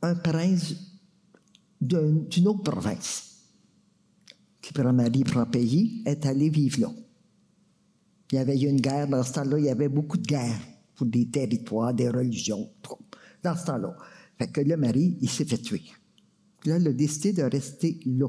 un 0.00 0.14
prince 0.14 0.74
d'un- 1.80 2.24
d'une 2.30 2.48
autre 2.48 2.62
province, 2.62 3.40
qui 4.62 4.72
prend 4.72 4.92
mari, 4.92 5.24
prend 5.24 5.46
pays, 5.46 6.02
est 6.06 6.24
allé 6.24 6.48
vivre 6.48 6.80
là. 6.80 6.92
Il 8.30 8.36
y 8.36 8.38
avait 8.38 8.58
eu 8.58 8.66
une 8.66 8.80
guerre 8.80 9.08
dans 9.08 9.22
ce 9.22 9.32
temps-là, 9.34 9.58
il 9.58 9.64
y 9.64 9.70
avait 9.70 9.88
beaucoup 9.88 10.18
de 10.18 10.26
guerres 10.26 10.60
pour 10.94 11.06
des 11.06 11.28
territoires, 11.28 11.94
des 11.94 12.08
religions, 12.08 12.70
dans 13.42 13.56
ce 13.56 13.66
temps-là. 13.66 13.96
Fait 14.38 14.48
que 14.48 14.60
le 14.60 14.76
mari, 14.76 15.16
il 15.20 15.30
s'est 15.30 15.44
fait 15.44 15.58
tuer. 15.58 15.82
Là, 16.64 16.76
elle 16.76 16.88
a 16.88 16.92
décidé 16.92 17.32
de 17.32 17.42
rester 17.42 18.00
là, 18.04 18.28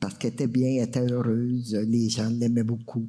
parce 0.00 0.18
qu'elle 0.18 0.32
était 0.32 0.46
bien, 0.46 0.82
elle 0.82 0.88
était 0.88 1.12
heureuse, 1.12 1.74
les 1.74 2.08
gens 2.08 2.28
l'aimaient 2.30 2.64
beaucoup. 2.64 3.06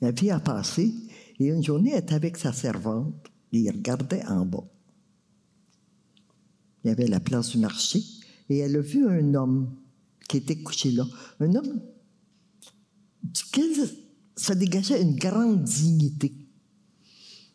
La 0.00 0.10
vie 0.10 0.30
a 0.30 0.40
passé, 0.40 0.92
et 1.38 1.46
une 1.46 1.62
journée, 1.62 1.92
elle 1.92 2.02
était 2.02 2.14
avec 2.14 2.36
sa 2.36 2.52
servante, 2.52 3.30
et 3.52 3.60
il 3.60 3.70
regardait 3.70 4.24
en 4.26 4.44
bas. 4.44 4.68
Il 6.84 6.88
y 6.88 6.90
avait 6.90 7.06
la 7.06 7.20
place 7.20 7.50
du 7.50 7.58
marché, 7.58 8.02
et 8.50 8.58
elle 8.58 8.76
a 8.76 8.80
vu 8.80 9.08
un 9.08 9.34
homme 9.34 9.74
qui 10.28 10.36
était 10.36 10.56
couché 10.56 10.90
là. 10.90 11.04
Un 11.40 11.54
homme 11.54 11.80
ça 14.36 14.54
dégageait 14.54 15.00
une 15.02 15.16
grande 15.16 15.64
dignité. 15.64 16.34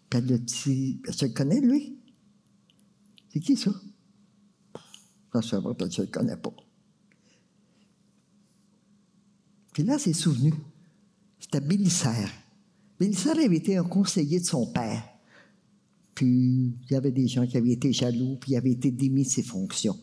Puis 0.09 0.19
elle 0.19 0.33
a 0.33 0.37
dit, 0.37 1.01
je 1.07 1.25
le 1.25 1.31
connais, 1.31 1.61
lui? 1.61 1.97
C'est 3.29 3.39
qui 3.39 3.55
ça? 3.55 3.71
Servante, 5.41 5.81
elle 5.81 5.87
ne 5.87 6.01
le 6.01 6.07
connaît 6.07 6.37
pas. 6.37 6.53
Puis 9.71 9.83
là, 9.83 9.97
c'est 9.97 10.13
souvenu. 10.13 10.53
C'était 11.39 11.61
Bélissaire. 11.61 12.29
Bélissaire 12.99 13.37
avait 13.37 13.55
été 13.55 13.77
un 13.77 13.83
conseiller 13.83 14.41
de 14.41 14.45
son 14.45 14.67
père. 14.67 15.03
Puis 16.13 16.75
il 16.83 16.91
y 16.91 16.95
avait 16.95 17.11
des 17.11 17.27
gens 17.27 17.47
qui 17.47 17.55
avaient 17.55 17.71
été 17.71 17.93
jaloux, 17.93 18.35
puis 18.35 18.51
il 18.51 18.57
avait 18.57 18.71
été 18.71 18.91
démis 18.91 19.23
de 19.23 19.29
ses 19.29 19.43
fonctions. 19.43 19.97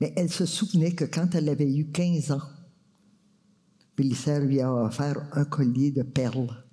Mais 0.00 0.12
elle 0.16 0.30
se 0.30 0.46
souvenait 0.46 0.92
que 0.92 1.04
quand 1.04 1.34
elle 1.34 1.48
avait 1.48 1.72
eu 1.72 1.90
15 1.90 2.32
ans, 2.32 2.42
Bélissaire 3.96 4.40
lui 4.40 4.60
a 4.60 4.72
offert 4.72 5.28
un 5.32 5.44
collier 5.44 5.92
de 5.92 6.02
perles 6.02 6.64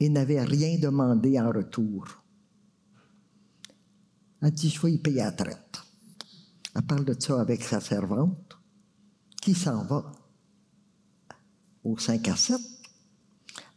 et 0.00 0.08
n'avait 0.08 0.42
rien 0.42 0.78
demandé 0.78 1.40
en 1.40 1.50
retour. 1.50 2.06
Elle 4.42 4.50
dit, 4.50 4.68
je 4.68 4.86
vais 4.86 4.98
payer 4.98 5.22
la 5.22 5.32
traite. 5.32 5.82
Elle 6.74 6.82
parle 6.82 7.04
de 7.04 7.16
ça 7.18 7.40
avec 7.40 7.62
sa 7.62 7.80
servante, 7.80 8.58
qui 9.40 9.54
s'en 9.54 9.84
va 9.84 10.12
au 11.82 11.96
5 11.96 12.28
à 12.28 12.36
7 12.36 12.60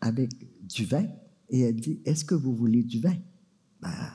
avec 0.02 0.32
du 0.68 0.86
vin, 0.86 1.08
et 1.50 1.62
elle 1.62 1.76
dit, 1.76 2.02
est-ce 2.06 2.26
que 2.26 2.36
vous 2.36 2.56
voulez 2.56 2.84
du 2.84 3.00
vin? 3.00 3.16
Ben, 3.82 4.12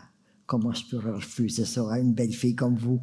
comment 0.47 0.73
je 0.73 0.85
pourrais 0.87 1.13
refuser 1.13 1.65
ça 1.65 1.91
à 1.91 1.99
une 1.99 2.13
belle 2.13 2.33
fille 2.33 2.55
comme 2.55 2.77
vous? 2.77 3.01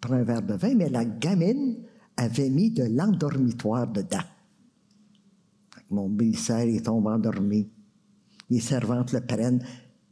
Prends 0.00 0.14
un 0.14 0.24
verre 0.24 0.42
de 0.42 0.54
vin, 0.54 0.74
mais 0.74 0.90
la 0.90 1.04
gamine 1.04 1.82
avait 2.16 2.50
mis 2.50 2.70
de 2.70 2.84
l'endormitoire 2.84 3.90
dedans. 3.90 4.24
Mon 5.94 6.08
bélissaire 6.08 6.64
il 6.64 6.82
tombe 6.82 7.06
endormi. 7.06 7.68
Les 8.50 8.60
servantes 8.60 9.12
le 9.12 9.20
prennent, 9.20 9.64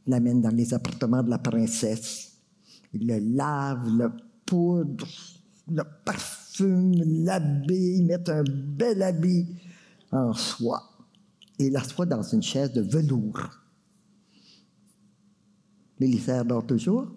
l'amènent 0.07 0.41
dans 0.41 0.55
les 0.55 0.73
appartements 0.73 1.21
de 1.21 1.29
la 1.29 1.39
princesse. 1.39 2.37
Ils 2.93 3.05
le 3.05 3.19
lavent, 3.35 3.89
le 3.97 4.09
poudre, 4.45 5.07
le 5.67 5.83
parfume, 6.05 6.93
l'habillent, 6.93 8.03
mettent 8.03 8.29
un 8.29 8.43
bel 8.43 9.03
habit 9.03 9.45
en 10.11 10.33
soie 10.33 10.83
et 11.59 11.69
l'assoient 11.69 12.05
dans 12.05 12.23
une 12.23 12.41
chaise 12.41 12.71
de 12.71 12.81
velours. 12.81 13.49
Bélissaire 15.99 16.45
dort 16.45 16.65
toujours. 16.65 17.11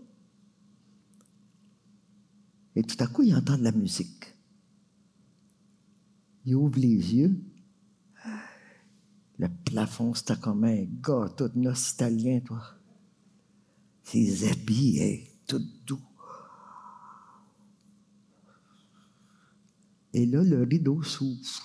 Et 2.75 2.83
tout 2.83 2.97
à 2.99 3.07
coup, 3.07 3.23
il 3.23 3.35
entend 3.35 3.57
de 3.57 3.65
la 3.65 3.73
musique. 3.73 4.35
Il 6.45 6.57
ouvre 6.57 6.79
les 6.79 7.15
yeux. 7.15 7.41
Le 9.39 9.49
plafond, 9.49 10.15
c'était 10.15 10.37
comme 10.37 10.65
un 10.65 10.85
gâteau 10.85 11.49
de 11.49 11.59
noces 11.59 11.93
italien, 11.93 12.41
toi. 12.41 12.63
Ses 14.03 14.49
habits, 14.49 14.99
hein, 15.03 15.31
tout 15.47 15.63
doux. 15.87 16.01
Et 20.15 20.25
là, 20.25 20.43
le 20.43 20.63
rideau 20.63 21.03
s'ouvre. 21.03 21.63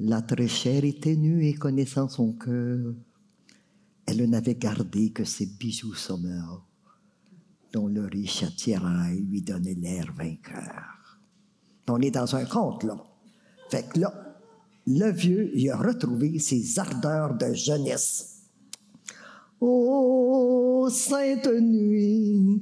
La 0.00 0.22
très 0.22 0.48
chère 0.48 0.84
et 0.84 0.98
ténue 0.98 1.46
et 1.46 1.54
connaissant 1.54 2.08
son 2.08 2.32
cœur, 2.32 2.94
elle 4.06 4.28
n'avait 4.28 4.56
gardé 4.56 5.12
que 5.12 5.24
ses 5.24 5.46
bijoux 5.46 5.94
sommeurs, 5.94 6.66
dont 7.72 7.86
le 7.86 8.06
riche 8.06 8.42
attirail 8.42 9.20
lui 9.20 9.42
donnait 9.42 9.74
l'air 9.74 10.12
vainqueur. 10.12 11.20
On 11.88 12.00
est 12.00 12.10
dans 12.10 12.34
un 12.34 12.44
conte, 12.44 12.82
là. 12.82 12.96
Fait 13.70 13.88
que 13.88 14.00
là, 14.00 14.23
le 14.86 15.10
vieux 15.10 15.50
y 15.56 15.70
a 15.70 15.76
retrouvé 15.76 16.38
ses 16.38 16.78
ardeurs 16.78 17.36
de 17.36 17.54
jeunesse. 17.54 18.42
Ô 19.60 20.88
sainte 20.90 21.48
nuit, 21.60 22.60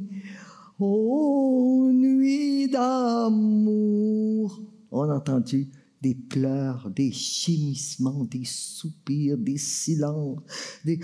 ô 0.79 1.91
nuit 1.93 2.69
d'amour. 2.69 4.61
On 4.91 5.11
a 5.11 5.17
entendu 5.17 5.69
des 6.01 6.15
pleurs, 6.15 6.91
des 6.91 7.11
gémissements, 7.13 8.25
des 8.25 8.45
soupirs, 8.45 9.39
des 9.39 9.57
silences, 9.57 10.43
des 10.85 11.01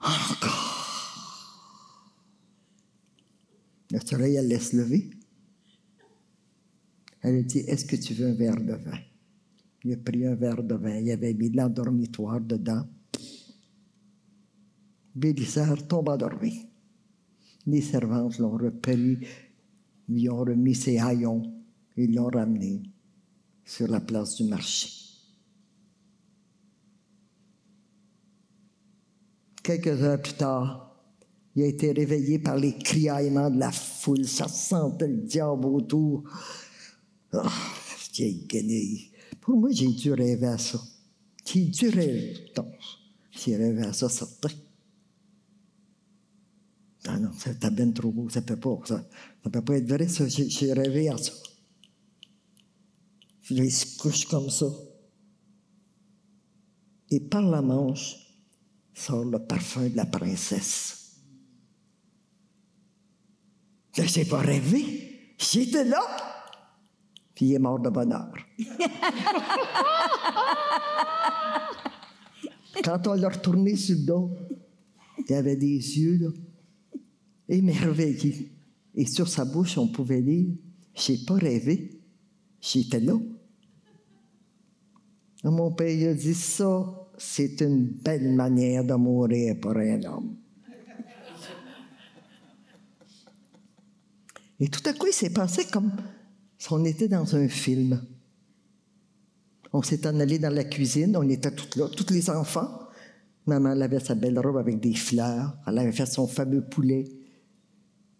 encore. 0.00 0.78
Le 3.90 4.00
soleil, 4.00 4.36
elle 4.36 4.48
laisse 4.48 4.72
lever. 4.72 5.10
Elle 7.22 7.44
dit 7.44 7.60
Est-ce 7.60 7.84
que 7.84 7.96
tu 7.96 8.14
veux 8.14 8.28
un 8.28 8.34
verre 8.34 8.56
de 8.56 8.74
vin? 8.74 8.98
Il 9.84 9.92
a 9.92 9.96
pris 9.96 10.26
un 10.26 10.34
verre 10.34 10.62
de 10.62 10.74
vin, 10.74 10.98
il 10.98 11.10
avait 11.10 11.34
mis 11.34 11.50
de 11.50 11.56
l'endormitoire 11.56 12.40
dedans. 12.40 12.86
Bélissard 15.14 15.86
tombe 15.86 16.08
endormi. 16.08 16.66
Les 17.66 17.82
servantes 17.82 18.38
l'ont 18.38 18.56
repris, 18.56 19.18
lui 20.08 20.28
ont 20.28 20.38
remis 20.38 20.74
ses 20.74 20.98
haillons 20.98 21.42
et 21.96 22.06
l'ont 22.06 22.28
ramené 22.28 22.82
sur 23.64 23.88
la 23.88 24.00
place 24.00 24.36
du 24.36 24.44
marché. 24.44 24.88
Quelques 29.62 30.02
heures 30.02 30.22
plus 30.22 30.32
tard, 30.32 30.96
il 31.54 31.64
a 31.64 31.66
été 31.66 31.92
réveillé 31.92 32.38
par 32.38 32.56
les 32.56 32.78
criaillements 32.78 33.50
de 33.50 33.58
la 33.58 33.70
foule. 33.70 34.26
Ça 34.26 34.48
sentait 34.48 35.08
le 35.08 35.18
diable 35.18 35.66
autour. 35.66 36.24
Oh, 37.32 37.42
vieille. 38.14 39.07
Moi, 39.56 39.70
j'ai 39.72 39.88
dû 39.88 40.12
rêver 40.12 40.46
à 40.46 40.58
ça. 40.58 40.80
J'ai 41.44 41.64
dû 41.64 41.88
rêver. 41.88 42.52
J'ai 43.30 43.56
rêvé 43.56 43.82
à 43.82 43.92
ça, 43.92 44.08
certain. 44.08 44.50
Ah 47.06 47.18
non, 47.18 47.30
c'était 47.38 47.70
bien 47.70 47.90
trop 47.90 48.10
beau, 48.10 48.28
ça 48.28 48.42
peut 48.42 48.56
pas, 48.56 48.78
ça, 48.84 49.02
ça 49.42 49.50
peut 49.50 49.62
pas 49.62 49.76
être 49.76 49.88
vrai, 49.88 50.08
ça. 50.08 50.26
J'ai 50.28 50.72
rêvé 50.72 51.08
à 51.08 51.16
ça. 51.16 51.32
Il 53.50 53.72
se 53.72 53.96
couche 53.96 54.26
comme 54.26 54.50
ça. 54.50 54.66
Et 57.10 57.20
par 57.20 57.42
la 57.42 57.62
manche 57.62 58.16
sort 58.92 59.24
le 59.24 59.38
parfum 59.38 59.88
de 59.88 59.96
la 59.96 60.04
princesse. 60.04 61.16
Je 63.94 64.18
n'ai 64.18 64.24
pas 64.26 64.40
rêvé. 64.40 65.34
J'étais 65.38 65.84
là. 65.84 66.00
Puis 67.34 67.46
il 67.46 67.54
est 67.54 67.58
mort 67.58 67.80
de 67.80 67.88
bonheur. 67.88 68.34
Quand 72.84 73.06
on 73.06 73.14
l'a 73.14 73.28
retourné 73.28 73.76
sur 73.76 73.96
le 73.96 74.04
dos, 74.04 74.30
il 75.28 75.34
avait 75.34 75.56
des 75.56 75.76
yeux 75.76 76.32
émerveillés. 77.48 78.52
Et 78.94 79.06
sur 79.06 79.28
sa 79.28 79.44
bouche, 79.44 79.78
on 79.78 79.88
pouvait 79.88 80.20
lire 80.20 80.54
J'ai 80.94 81.18
pas 81.18 81.34
rêvé, 81.34 82.00
j'étais 82.60 83.00
là. 83.00 83.14
Mon 85.44 85.70
père 85.72 86.10
a 86.10 86.14
dit 86.14 86.34
ça, 86.34 87.08
c'est 87.16 87.60
une 87.60 87.86
belle 87.86 88.34
manière 88.34 88.84
de 88.84 88.94
mourir 88.94 89.54
pour 89.60 89.76
un 89.76 90.02
homme. 90.02 90.36
Et 94.60 94.68
tout 94.68 94.82
à 94.86 94.92
coup, 94.92 95.06
il 95.06 95.12
s'est 95.12 95.30
passé 95.30 95.64
comme 95.66 95.92
si 96.58 96.72
on 96.72 96.84
était 96.84 97.06
dans 97.06 97.36
un 97.36 97.48
film. 97.48 98.02
On 99.72 99.82
s'est 99.82 100.06
en 100.06 100.18
allé 100.20 100.38
dans 100.38 100.52
la 100.52 100.64
cuisine, 100.64 101.16
on 101.16 101.28
était 101.28 101.50
toutes 101.50 101.76
là, 101.76 101.88
tous 101.88 102.12
les 102.12 102.30
enfants. 102.30 102.80
Maman 103.46 103.72
elle 103.72 103.82
avait 103.82 104.00
sa 104.00 104.14
belle 104.14 104.38
robe 104.38 104.56
avec 104.58 104.80
des 104.80 104.94
fleurs, 104.94 105.56
elle 105.66 105.78
avait 105.78 105.92
fait 105.92 106.06
son 106.06 106.26
fameux 106.26 106.62
poulet. 106.62 107.04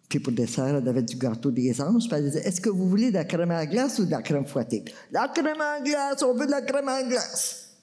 Puis 0.09 0.19
pour 0.19 0.33
dessert, 0.33 0.75
elle 0.75 0.87
avait 0.87 1.03
du 1.03 1.15
gâteau 1.17 1.51
des 1.51 1.79
anges. 1.79 2.07
Puis 2.07 2.17
elle 2.17 2.25
disait 2.25 2.41
Est-ce 2.47 2.59
que 2.59 2.69
vous 2.69 2.89
voulez 2.89 3.09
de 3.09 3.13
la 3.13 3.25
crème 3.25 3.51
à 3.51 3.65
glace 3.67 3.99
ou 3.99 4.05
de 4.05 4.11
la 4.11 4.23
crème 4.23 4.45
fouettée? 4.45 4.83
La 5.11 5.27
crème 5.27 5.61
à 5.61 5.81
glace, 5.81 6.23
on 6.23 6.33
veut 6.33 6.47
de 6.47 6.51
la 6.51 6.63
crème 6.63 6.87
à 6.87 7.03
glace. 7.03 7.77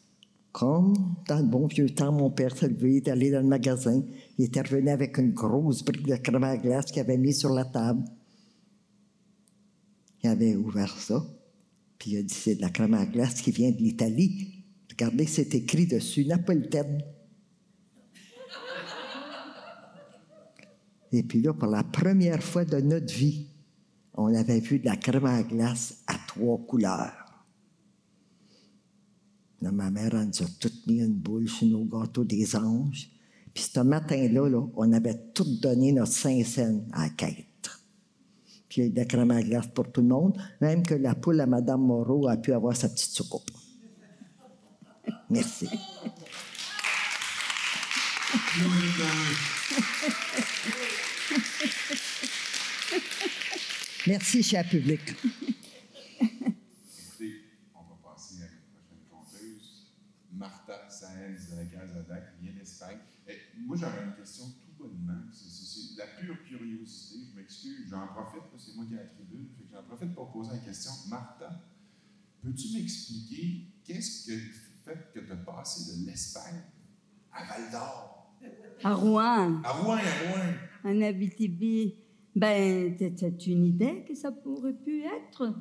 Comme 0.51 0.95
dans 1.29 1.39
le 1.39 1.45
bon 1.45 1.67
vieux 1.69 1.91
temps, 1.91 2.11
mon 2.11 2.31
père 2.31 2.57
s'est 2.57 2.69
levé, 2.69 2.95
il 2.95 2.97
est 2.97 3.09
allé 3.09 3.31
dans 3.31 3.43
le 3.43 3.47
magasin. 3.47 4.03
Il 4.39 4.47
était 4.47 4.63
revenu 4.63 4.91
avec 4.91 5.19
une 5.19 5.33
grosse 5.33 5.85
brique 5.85 6.07
de 6.07 6.17
crème 6.17 6.43
à 6.43 6.57
glace 6.57 6.87
qu'il 6.87 7.01
avait 7.01 7.17
mis 7.17 7.35
sur 7.35 7.51
la 7.51 7.65
table. 7.65 8.03
Il 10.25 10.31
avait 10.31 10.57
ouvert 10.57 10.97
ça. 10.99 11.23
Puis 11.99 12.13
il 12.13 12.19
a 12.19 12.23
dit 12.23 12.35
C'est 12.35 12.57
de 12.57 12.63
la 12.63 12.71
crème 12.71 12.95
à 12.95 13.07
glace 13.07 13.41
qui 13.41 13.51
vient 13.51 13.71
de 13.71 13.79
l'Italie. 13.79 14.65
Regardez, 14.91 15.27
c'est 15.27 15.55
écrit 15.55 15.87
dessus 15.87 16.25
Napolitaine. 16.25 17.03
Et 21.13 21.23
puis 21.23 21.41
là, 21.41 21.53
pour 21.55 21.69
la 21.69 21.85
première 21.85 22.43
fois 22.43 22.65
de 22.65 22.79
notre 22.81 23.13
vie, 23.15 23.47
on 24.15 24.35
avait 24.35 24.61
vu 24.61 24.79
de 24.79 24.87
la 24.87 24.97
crème 24.97 25.27
à 25.27 25.43
glace 25.43 26.03
à 26.07 26.15
trois 26.27 26.59
couleurs. 26.59 27.27
Ma 29.61 29.91
mère, 29.91 30.15
elle 30.15 30.27
nous 30.29 30.43
a 30.43 30.47
toutes 30.61 30.87
mis 30.87 31.01
une 31.01 31.15
boule 31.15 31.49
sur 31.49 31.67
nos 31.67 31.85
gâteaux 31.85 32.25
des 32.25 32.55
anges. 32.57 33.11
Puis 33.53 33.65
ce 33.65 33.81
matin-là, 33.81 34.49
là, 34.49 34.67
on 34.77 34.93
avait 34.93 35.19
tout 35.35 35.59
donné 35.61 35.93
notre 35.93 36.13
Saint-Saëns 36.13 36.85
à 36.93 37.09
la. 37.09 37.46
Puis 38.77 38.91
de 38.91 38.97
la 38.97 39.07
crème 39.07 39.31
à 39.31 39.43
glace 39.43 39.69
pour 39.69 39.91
tout 39.91 40.03
le 40.03 40.09
monde, 40.09 40.39
même 40.61 40.83
que 40.83 40.93
la 40.93 41.15
poule 41.15 41.41
à 41.41 41.47
Mme 41.47 41.81
Moreau 41.81 42.29
a 42.29 42.37
pu 42.37 42.53
avoir 42.53 42.77
sa 42.77 42.91
petite 42.91 43.11
soucoupe. 43.11 43.51
Merci. 45.31 45.67
Merci, 54.07 54.43
cher 54.43 54.69
public. 54.69 55.01
On 57.75 57.81
va 57.81 57.97
passer 58.05 58.43
à 58.43 58.45
une 58.45 58.61
prochaine 58.69 59.05
conteuse, 59.11 59.87
Martha 60.35 60.87
Saenz 60.91 61.49
de 61.51 61.57
la 61.57 61.65
Casada, 61.65 62.17
qui 62.19 62.45
vient 62.45 62.53
d'Espagne. 62.53 62.99
Et 63.27 63.39
Moi, 63.57 63.75
j'aurais 63.81 64.05
une 64.05 64.17
question 64.17 64.45
tout 64.45 64.85
bonnement. 64.85 65.23
C'est 65.33 65.97
la 65.97 66.09
pure 66.09 66.37
j'en 67.91 68.07
profite, 68.09 68.43
c'est 68.59 68.75
moi 68.77 68.85
qui 68.87 68.95
ai 68.95 68.97
la 68.97 69.05
tribune. 69.05 69.47
J'en 69.73 69.83
profite 69.83 70.15
pour 70.15 70.31
poser 70.33 70.51
la 70.53 70.59
question. 70.59 70.91
Martha, 71.09 71.51
peux-tu 72.43 72.75
m'expliquer 72.75 73.65
qu'est-ce 73.85 74.27
que 74.27 74.39
fait 74.85 75.11
que 75.15 75.21
tu 75.21 75.33
as 75.33 75.37
passé 75.37 75.93
de 76.01 76.07
l'Espagne 76.07 76.61
à 77.33 77.45
Val 77.45 77.71
d'Or? 77.71 78.13
À 78.85 78.95
Rouen, 78.95 79.63
À 79.65 79.73
Rouen, 79.73 79.97
à 79.97 79.99
Rouen. 79.99 80.53
en 80.85 81.03
Abitibi. 81.03 81.95
Ben, 82.35 82.95
t'as 82.99 83.29
une 83.47 83.65
idée 83.67 84.05
que 84.07 84.15
ça 84.15 84.31
pourrait 84.31 84.75
pu 84.75 85.03
être? 85.05 85.55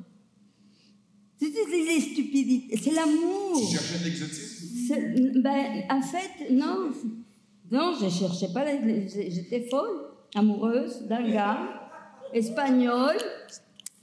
C'est 1.38 1.50
c'est 1.52 1.66
les 1.70 2.00
stupidités, 2.00 2.76
c'est 2.76 2.92
l'amour. 2.92 3.58
Tu 3.60 3.74
cherchais 3.76 4.04
l'exotisme? 4.04 4.66
C'est- 4.88 5.40
Ben, 5.40 5.84
en 5.90 6.02
fait, 6.02 6.50
non. 6.50 6.90
Non, 7.70 7.94
je 8.00 8.08
cherchais 8.08 8.52
pas. 8.52 8.64
J'étais 9.08 9.66
folle, 9.68 10.06
amoureuse 10.34 11.02
d'un 11.06 11.28
gars 11.30 11.85
espagnol 12.36 13.16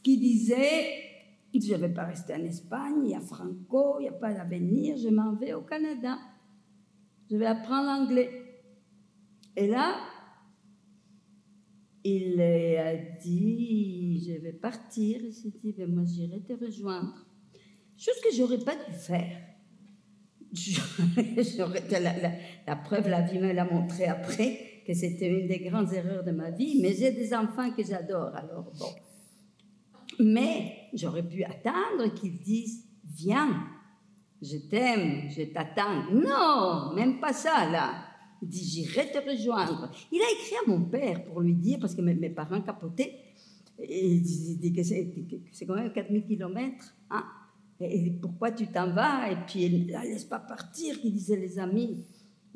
qui 0.02 0.17
disait 0.17 0.86
Je 1.54 1.74
ne 1.74 1.78
vais 1.78 1.93
pas 1.93 2.06
rester 2.06 2.34
en 2.34 2.43
Espagne, 2.43 3.02
il 3.06 3.12
y 3.12 3.15
a 3.15 3.19
Franco, 3.22 3.98
il 4.00 4.04
n'y 4.04 4.10
a 4.10 4.13
pas 4.13 4.34
d'avenir, 4.34 4.98
je 4.98 5.10
m'en 5.10 5.34
vais 5.36 5.54
au 5.54 5.62
Canada. 5.62 6.17
Je 7.30 7.38
vais 7.38 7.46
apprendre 7.46 7.88
l'anglais. 7.88 8.30
Et 9.56 9.67
là, 9.67 9.96
il 12.04 12.41
a 12.41 12.96
dit 13.22 14.24
Je 14.28 14.34
vais 14.41 14.54
partir. 14.54 15.24
Et 15.24 15.32
j'ai 15.32 15.50
dit 15.50 15.74
ben, 15.78 15.93
Moi, 15.93 16.04
j'irai 16.06 16.41
te 16.41 16.54
rejoindre. 16.54 17.26
Chose 17.98 18.19
que 18.22 18.36
j'aurais 18.36 18.60
pas 18.60 18.76
dû 18.76 18.91
faire. 18.91 19.38
J'aurais- 21.58 21.84
la 22.67 22.76
preuve, 22.76 23.08
la 23.10 23.22
vie 23.22 23.39
me 23.39 23.52
l'a 23.54 23.65
montré 23.65 24.06
après, 24.06 24.72
que 24.86 24.93
c'était 24.93 25.28
une 25.28 25.48
des 25.48 25.60
grandes 25.60 25.93
erreurs 25.93 26.24
de 26.24 26.32
ma 26.32 26.52
vie, 26.52 26.80
mais 26.82 26.93
j'ai 26.93 27.12
des 27.12 27.34
enfants 27.34 27.72
que 27.72 27.84
j'adore, 27.84 28.36
alors 28.36 28.72
bon. 28.78 28.89
Mais 30.19 30.89
j'aurais 30.93 31.28
pu 31.28 31.43
attendre 31.43 32.13
qu'ils 32.13 32.39
disent, 32.39 32.86
viens, 33.15 33.67
Je 34.41 34.58
t'aime, 34.58 35.30
je 35.30 35.43
t'attends. 35.43 36.12
Non, 36.12 36.93
même 36.93 37.22
pas 37.22 37.32
ça, 37.32 37.69
là. 37.69 37.93
Il 38.41 38.50
dit, 38.50 38.63
j'irai 38.65 39.10
te 39.10 39.17
rejoindre. 39.17 39.89
Il 40.12 40.19
a 40.19 40.26
écrit 40.34 40.56
à 40.65 40.69
mon 40.69 40.84
père 40.84 41.24
pour 41.24 41.39
lui 41.39 41.56
dire, 41.56 41.80
parce 41.80 41.96
que 41.96 42.02
mes, 42.02 42.30
parents 42.30 42.62
capotaient, 42.62 43.19
et 43.80 44.06
il 44.15 44.22
dit, 44.22 44.74
que 44.74 44.84
c'est 44.84 45.65
quand 45.65 45.76
même 45.76 45.93
4000 45.93 46.26
kilomètres. 46.26 46.93
Hein? 47.10 47.24
Pourquoi 48.22 48.52
tu 48.52 48.67
t'en 48.67 48.91
vas? 48.91 49.32
Et 49.32 49.38
puis, 49.48 49.69
ne 49.69 49.91
laisse 50.04 50.26
pas 50.26 50.39
partir, 50.39 51.00
qui 51.00 51.12
disaient 51.12 51.39
les 51.39 51.58
amis. 51.58 52.04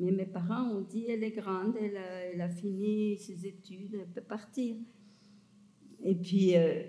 Mais 0.00 0.12
mes 0.12 0.26
parents 0.26 0.70
ont 0.70 0.80
dit, 0.82 1.06
elle 1.08 1.24
est 1.24 1.32
grande, 1.32 1.74
elle 1.76 2.40
a, 2.40 2.48
fini 2.48 3.18
ses 3.18 3.46
études, 3.46 3.94
elle 3.94 4.12
peut 4.12 4.20
partir. 4.20 4.76
Et 6.04 6.14
puis, 6.14 6.56
euh, 6.56 6.84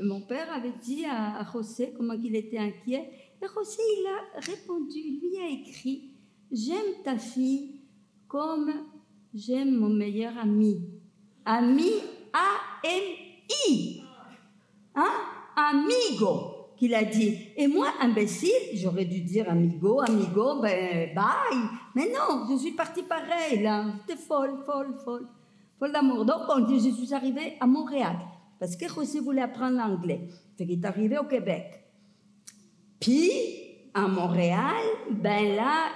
mon 0.00 0.22
père 0.22 0.50
avait 0.52 0.72
dit 0.82 1.04
à, 1.04 1.38
à 1.38 1.52
José 1.52 1.92
comment 1.94 2.14
il 2.14 2.34
était 2.34 2.58
inquiet. 2.58 3.10
Et 3.42 3.46
José, 3.46 3.82
il 3.98 4.06
a 4.06 4.40
répondu, 4.40 5.00
lui 5.20 5.36
a 5.38 5.50
écrit, 5.50 6.14
j'aime 6.50 7.02
ta 7.04 7.18
fille 7.18 7.80
comme 8.26 8.72
j'aime 9.34 9.76
mon 9.76 9.90
meilleur 9.90 10.36
ami. 10.38 10.80
Ami, 11.44 11.90
A-M-I. 12.32 14.02
Hein? 14.94 15.12
Amigo 15.56 16.49
qu'il 16.80 16.94
a 16.94 17.04
dit. 17.04 17.36
Et 17.58 17.68
moi, 17.68 17.88
imbécile, 18.00 18.50
j'aurais 18.72 19.04
dû 19.04 19.20
dire 19.20 19.50
amigo, 19.50 20.00
amigo, 20.00 20.62
ben 20.62 21.14
bye. 21.14 21.60
Mais 21.94 22.06
non, 22.06 22.46
je 22.50 22.56
suis 22.56 22.72
partie 22.72 23.02
pareil, 23.02 23.62
là. 23.62 23.84
J'étais 24.00 24.18
folle, 24.18 24.56
folle, 24.64 24.94
folle. 25.04 25.28
Folle 25.78 25.92
d'amour. 25.92 26.24
Donc, 26.24 26.40
on 26.48 26.60
dit, 26.60 26.80
je 26.80 26.94
suis 26.94 27.12
arrivée 27.12 27.58
à 27.60 27.66
Montréal. 27.66 28.16
Parce 28.58 28.76
que 28.76 28.88
José 28.88 29.20
voulait 29.20 29.42
apprendre 29.42 29.76
l'anglais. 29.76 30.28
Fait 30.56 30.64
qu'il 30.64 30.82
est 30.82 30.84
arrivé 30.86 31.18
au 31.18 31.24
Québec. 31.24 31.84
Puis, 32.98 33.30
à 33.92 34.08
Montréal, 34.08 34.82
ben 35.10 35.56
là, 35.56 35.88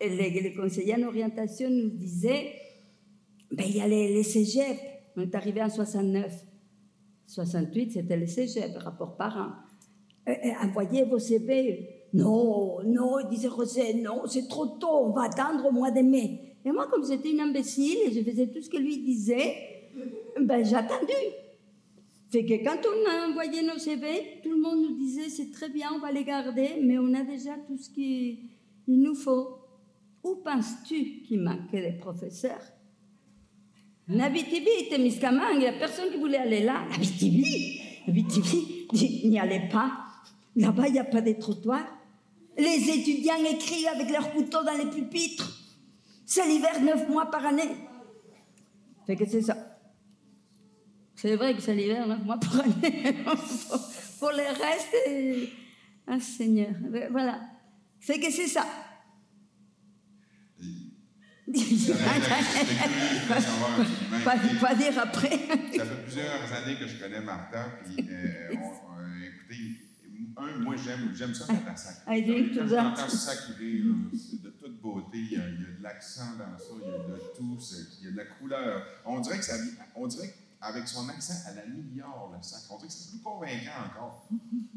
les, 0.00 0.30
les 0.30 0.52
conseillers 0.52 0.96
en 0.96 1.06
orientation 1.06 1.70
nous 1.70 1.90
disaient, 1.90 2.54
ben 3.52 3.64
il 3.68 3.76
y 3.76 3.80
a 3.80 3.86
les, 3.86 4.12
les 4.12 4.24
cégeps. 4.24 4.80
On 5.16 5.20
est 5.22 5.34
arrivé 5.36 5.62
en 5.62 5.70
69. 5.70 6.32
68, 7.26 7.92
c'était 7.92 8.16
le 8.16 8.26
cégep, 8.26 8.76
rapport 8.78 9.16
par 9.16 9.36
an. 9.36 9.63
Envoyez 10.62 11.04
vos 11.04 11.18
CV. 11.18 11.88
Non, 12.12 12.78
non, 12.84 13.28
disait 13.28 13.48
José, 13.48 13.94
non, 13.94 14.22
c'est 14.26 14.46
trop 14.48 14.66
tôt, 14.66 15.06
on 15.06 15.10
va 15.10 15.22
attendre 15.22 15.66
au 15.66 15.72
mois 15.72 15.90
de 15.90 16.00
mai. 16.00 16.54
Et 16.64 16.70
moi, 16.70 16.86
comme 16.86 17.04
j'étais 17.04 17.30
une 17.30 17.40
imbécile 17.40 17.98
et 18.06 18.12
je 18.12 18.22
faisais 18.22 18.46
tout 18.46 18.62
ce 18.62 18.70
que 18.70 18.76
lui 18.76 18.98
disait, 18.98 19.56
ben 20.40 20.64
j'ai 20.64 20.76
attendu. 20.76 21.12
Fait 22.30 22.44
que 22.44 22.64
quand 22.64 22.78
on 22.86 23.10
a 23.10 23.28
envoyé 23.28 23.62
nos 23.62 23.78
CV, 23.78 24.40
tout 24.42 24.50
le 24.50 24.60
monde 24.60 24.80
nous 24.80 24.96
disait 24.96 25.28
c'est 25.28 25.50
très 25.50 25.68
bien, 25.68 25.88
on 25.94 25.98
va 25.98 26.12
les 26.12 26.24
garder, 26.24 26.70
mais 26.82 26.98
on 26.98 27.12
a 27.14 27.22
déjà 27.22 27.52
tout 27.66 27.76
ce 27.76 27.90
qu'il 27.90 28.38
nous 28.86 29.14
faut. 29.14 29.58
Où 30.22 30.36
penses-tu 30.36 31.22
qu'il 31.22 31.40
manquait 31.40 31.82
des 31.82 31.98
professeurs? 31.98 32.62
Nabitibi 34.08 34.68
était 34.86 34.98
Miskamang, 34.98 35.54
il 35.54 35.60
n'y 35.60 35.66
a 35.66 35.72
personne 35.72 36.10
qui 36.10 36.18
voulait 36.18 36.38
aller 36.38 36.62
là. 36.62 36.86
Nabitibi, 36.90 37.80
Nabitibi, 38.06 38.86
n'y 39.24 39.38
allait 39.38 39.68
pas. 39.70 40.03
Là-bas, 40.56 40.88
il 40.88 40.92
n'y 40.92 40.98
a 40.98 41.04
pas 41.04 41.20
de 41.20 41.32
trottoirs. 41.32 41.86
Les 42.56 42.88
étudiants 42.90 43.44
écrivent 43.44 43.88
avec 43.88 44.10
leurs 44.10 44.32
couteaux 44.32 44.62
dans 44.62 44.76
les 44.76 44.86
pupitres. 44.86 45.60
C'est 46.24 46.46
l'hiver 46.46 46.80
neuf 46.80 47.08
mois 47.08 47.30
par 47.30 47.44
année. 47.44 47.76
Fait 49.06 49.16
que 49.16 49.26
c'est 49.26 49.42
ça. 49.42 49.56
C'est 51.16 51.36
vrai 51.36 51.54
que 51.54 51.60
c'est 51.60 51.74
l'hiver 51.74 52.06
neuf 52.06 52.24
mois 52.24 52.38
par 52.38 52.60
année. 52.60 53.16
Pour 54.18 54.30
le 54.30 54.46
reste, 54.46 55.50
ah 56.06 56.20
Seigneur, 56.20 56.70
voilà. 57.10 57.40
Fait 57.98 58.20
que 58.20 58.30
c'est 58.30 58.46
ça. 58.46 58.66
pas, 64.24 64.36
pas 64.60 64.74
dire 64.74 64.98
après. 64.98 65.30
Ça 65.76 65.84
fait 65.84 66.02
plusieurs 66.04 66.52
années 66.52 66.76
que 66.78 66.86
je 66.86 66.98
connais 66.98 67.20
Martha, 67.20 67.66
puis 67.84 68.06
euh, 68.08 68.54
on, 68.54 69.00
euh, 69.00 69.28
écoutez, 69.28 69.83
un, 70.36 70.58
moi 70.58 70.74
j'aime, 70.76 71.12
j'aime 71.14 71.34
ça 71.34 71.44
quand 71.46 71.76
drink 72.22 72.52
to 72.54 72.60
Quand 72.96 73.08
là, 74.12 74.18
c'est 74.18 74.42
de 74.42 74.50
toute 74.50 74.80
beauté, 74.80 75.18
il 75.18 75.32
y, 75.32 75.36
a, 75.36 75.48
il 75.48 75.54
y 75.60 75.64
a 75.64 75.78
de 75.78 75.82
l'accent 75.82 76.32
dans 76.38 76.58
ça, 76.58 76.64
il 76.82 76.88
y 76.88 76.94
a 76.94 76.98
de 77.16 77.20
tout, 77.36 77.58
c'est- 77.60 77.98
il 78.00 78.04
y 78.06 78.08
a 78.08 78.12
de 78.12 78.16
la 78.16 78.24
couleur. 78.26 78.84
On 79.04 79.20
dirait 79.20 79.38
que 79.38 79.44
ça, 79.44 79.54
on 79.94 80.06
dirait 80.06 80.34
qu'avec 80.60 80.88
son 80.88 81.08
accent, 81.08 81.34
elle 81.50 81.58
améliore 81.70 82.32
le 82.36 82.42
sac. 82.42 82.62
On 82.70 82.76
dirait 82.76 82.88
que 82.88 82.94
c'est 82.94 83.10
plus 83.10 83.20
convaincant 83.20 83.84
encore 83.90 84.28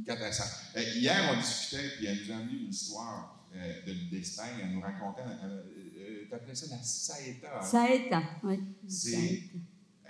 quand 0.06 0.16
elle 0.20 0.34
sac. 0.34 0.48
Euh, 0.76 0.82
hier, 0.96 1.32
on 1.34 1.40
discutait, 1.40 1.90
puis 1.98 2.06
elle 2.06 2.26
nous 2.26 2.32
a 2.32 2.36
amené 2.38 2.58
une 2.60 2.70
histoire 2.70 3.34
euh, 3.56 3.74
de- 3.88 4.10
d'Espagne, 4.12 4.56
elle 4.62 4.72
nous 4.74 4.82
racontait, 4.82 5.22
euh, 5.22 5.64
euh, 5.98 6.26
t'appelais 6.30 6.54
ça 6.54 6.68
la 6.76 6.84
saeta. 6.84 7.62
Saeta, 7.62 8.22
oui. 8.44 8.60
C'est-. 8.88 9.44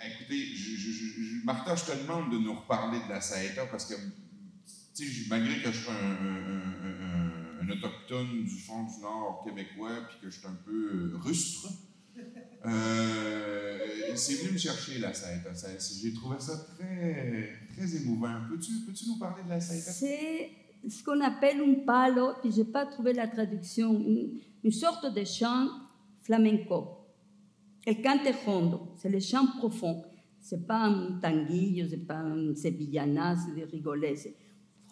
Écoutez, 0.06 0.46
je, 0.56 0.76
je, 0.76 0.92
je- 0.92 1.22
je- 1.24 1.46
Martha, 1.46 1.76
je 1.76 1.86
te 1.86 1.98
demande 2.04 2.32
de 2.32 2.38
nous 2.40 2.54
reparler 2.54 3.00
de 3.06 3.10
la 3.10 3.22
Saeta 3.22 3.66
parce 3.68 3.86
que, 3.86 3.94
tu 3.96 4.02
malgré 5.30 5.62
que 5.62 5.72
je 5.72 5.78
suis 5.78 5.90
un, 5.90 7.70
autochtone 7.70 8.44
du 8.46 8.60
fond 8.60 8.84
du 8.84 9.02
Nord 9.02 9.44
québécois 9.46 10.08
puis 10.10 10.18
que 10.22 10.30
je 10.30 10.40
suis 10.40 10.48
un 10.48 10.58
peu 10.66 10.72
euh, 10.72 11.18
rustre, 11.18 11.68
euh, 12.66 13.78
c'est 14.16 14.36
venu 14.36 14.54
me 14.54 14.58
chercher 14.58 15.00
la 15.00 15.14
Saeta. 15.14 15.54
Ça- 15.54 15.70
J'ai 16.02 16.14
trouvé 16.14 16.38
ça 16.40 16.54
très, 16.78 17.96
émouvant. 17.98 18.36
Peux-tu 18.50 18.72
peux 18.86 18.94
nous 19.08 19.18
parler 19.20 19.44
de 19.44 19.50
la 19.50 19.60
Saeta? 19.60 19.92
C'est 19.92 20.50
ce 20.88 21.04
qu'on 21.04 21.20
appelle 21.22 21.62
un 21.62 21.86
palo, 21.86 22.34
puis 22.42 22.52
je 22.52 22.62
n'ai 22.62 22.66
pas 22.66 22.86
trouvé 22.86 23.14
la 23.14 23.28
traduction, 23.28 23.94
une, 24.64 24.72
sorte 24.72 25.14
de 25.14 25.24
chant 25.24 25.68
flamenco. 26.22 27.06
El 27.86 28.02
cante 28.02 28.34
hondo, 28.46 28.94
c'est 28.98 29.10
le 29.10 29.20
chant 29.20 29.48
profond. 29.60 30.04
C'est 30.40 30.66
pas 30.66 30.86
un 30.86 31.20
tanguillo, 31.20 31.88
c'est 31.90 32.06
pas 32.06 32.20
un 32.20 32.54
sevillana, 32.56 33.36
c'est 33.36 33.56
des 33.56 33.66
rigolets, 33.66 34.16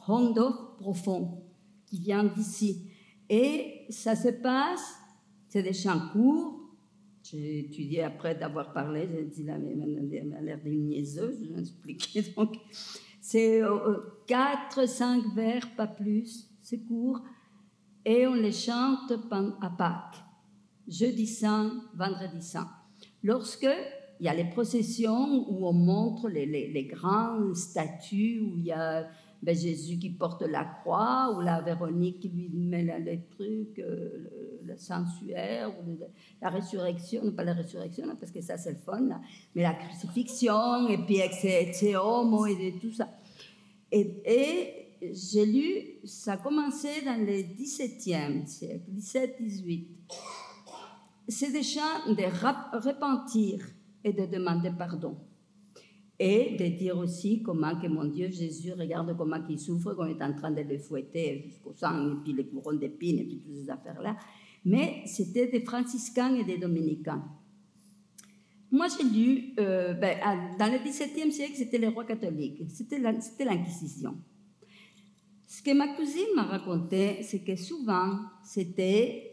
hondo 0.08 0.52
profond 0.78 1.44
qui 1.86 2.00
vient 2.00 2.24
d'ici. 2.24 2.90
Et 3.30 3.86
ça 3.90 4.16
se 4.16 4.30
passe, 4.30 4.96
c'est 5.48 5.64
des 5.64 5.74
chants 5.74 6.10
courts. 6.12 6.62
J'ai 7.24 7.60
étudié 7.60 8.04
après 8.04 8.36
d'avoir 8.36 8.72
parlé, 8.72 9.10
j'ai 9.12 9.24
dit 9.24 9.44
là, 9.44 9.56
elle 9.56 10.34
a 10.38 10.42
l'air 10.42 10.60
d'une 10.64 10.88
niaiseuse, 10.88 11.44
je 11.44 11.54
vais. 11.54 12.34
Donc, 12.36 12.58
c'est 13.20 13.64
euh, 13.64 13.98
quatre, 14.28 14.88
cinq 14.88 15.24
vers, 15.34 15.76
pas 15.76 15.88
plus, 15.88 16.52
c'est 16.62 16.86
court. 16.86 17.22
Et 18.06 18.28
on 18.28 18.36
les 18.36 18.52
chante 18.52 19.12
à 19.62 19.70
Pâques, 19.72 20.24
jeudi 20.88 21.26
saint, 21.26 21.72
vendredi 21.96 22.44
saint. 22.44 22.70
Lorsque 23.24 23.68
il 24.20 24.26
y 24.26 24.30
a 24.30 24.34
les 24.36 24.46
processions 24.46 25.50
où 25.50 25.68
on 25.68 25.74
montre 25.74 26.30
les, 26.30 26.46
les, 26.46 26.72
les 26.72 26.86
grandes 26.86 27.56
statues, 27.56 28.40
où 28.40 28.58
il 28.58 28.66
y 28.66 28.72
a 28.72 29.10
ben, 29.46 29.56
Jésus 29.56 29.98
qui 30.00 30.10
porte 30.10 30.42
la 30.42 30.64
croix, 30.66 31.34
ou 31.36 31.42
la 31.42 31.62
Véronique 31.62 32.20
qui 32.20 32.30
lui 32.30 32.50
met 32.50 32.84
les 33.00 33.22
trucs, 33.30 33.78
euh, 33.80 34.28
le, 34.66 34.74
le 34.74 34.78
le- 36.00 36.08
la 36.42 36.50
résurrection, 36.50 37.32
pas 37.32 37.44
la 37.44 37.54
résurrection, 37.54 38.08
là, 38.08 38.16
parce 38.20 38.32
que 38.32 38.42
ça 38.42 38.58
c'est 38.58 38.72
le 38.72 38.80
fun, 38.80 39.08
mais 39.54 39.62
la 39.62 39.76
crucifixion, 39.76 40.88
et 40.90 40.98
puis 41.06 41.20
ses 41.34 41.96
homos 41.96 42.48
et 42.48 42.74
tout 42.82 42.92
ça. 42.92 43.08
Et, 43.92 44.82
j'ai 45.14 45.46
lu, 45.46 46.08
ça 46.08 46.34
a 46.34 46.38
commencé 46.38 46.88
dans 47.06 47.20
le 47.24 47.44
17e 47.44 48.48
siècle, 48.48 48.90
17-18. 48.92 49.86
C'est 51.28 51.52
chants 51.64 52.06
de 52.08 52.24
repentir 52.88 53.64
et 54.04 54.14
de 54.14 54.26
demander 54.26 54.72
pardon. 54.78 55.16
Et 56.18 56.56
de 56.58 56.78
dire 56.78 56.98
aussi 56.98 57.42
comment 57.42 57.78
que 57.80 57.88
mon 57.88 58.06
Dieu 58.06 58.30
Jésus, 58.32 58.72
regarde 58.72 59.16
comment 59.18 59.40
il 59.50 59.60
souffre, 59.60 59.94
qu'on 59.94 60.06
est 60.06 60.22
en 60.22 60.34
train 60.34 60.52
de 60.52 60.62
le 60.62 60.78
fouetter 60.78 61.44
jusqu'au 61.46 61.74
sang, 61.74 62.12
et 62.12 62.16
puis 62.24 62.34
les 62.34 62.46
couronnes 62.46 62.80
d'épines, 62.80 63.20
et 63.20 63.26
puis 63.26 63.40
toutes 63.40 63.56
ces 63.56 63.70
affaires-là. 63.70 64.16
Mais 64.64 65.04
c'était 65.06 65.48
des 65.48 65.60
franciscains 65.62 66.36
et 66.36 66.46
des 66.46 66.58
dominicains. 66.58 67.24
Moi, 68.72 68.88
j'ai 68.88 69.04
lu, 69.04 69.54
euh, 69.60 69.94
ben, 69.94 70.18
dans 70.58 70.72
le 70.72 70.80
XVIIe 70.80 71.32
siècle, 71.32 71.54
c'était 71.56 71.78
les 71.78 71.88
rois 71.88 72.06
catholiques, 72.06 72.64
c'était 72.70 73.00
l'Inquisition. 73.00 74.16
Ce 75.46 75.62
que 75.62 75.72
ma 75.72 75.90
cousine 75.96 76.34
m'a 76.36 76.44
raconté, 76.44 77.22
c'est 77.24 77.40
que 77.40 77.56
souvent, 77.56 78.20
c'était 78.44 79.32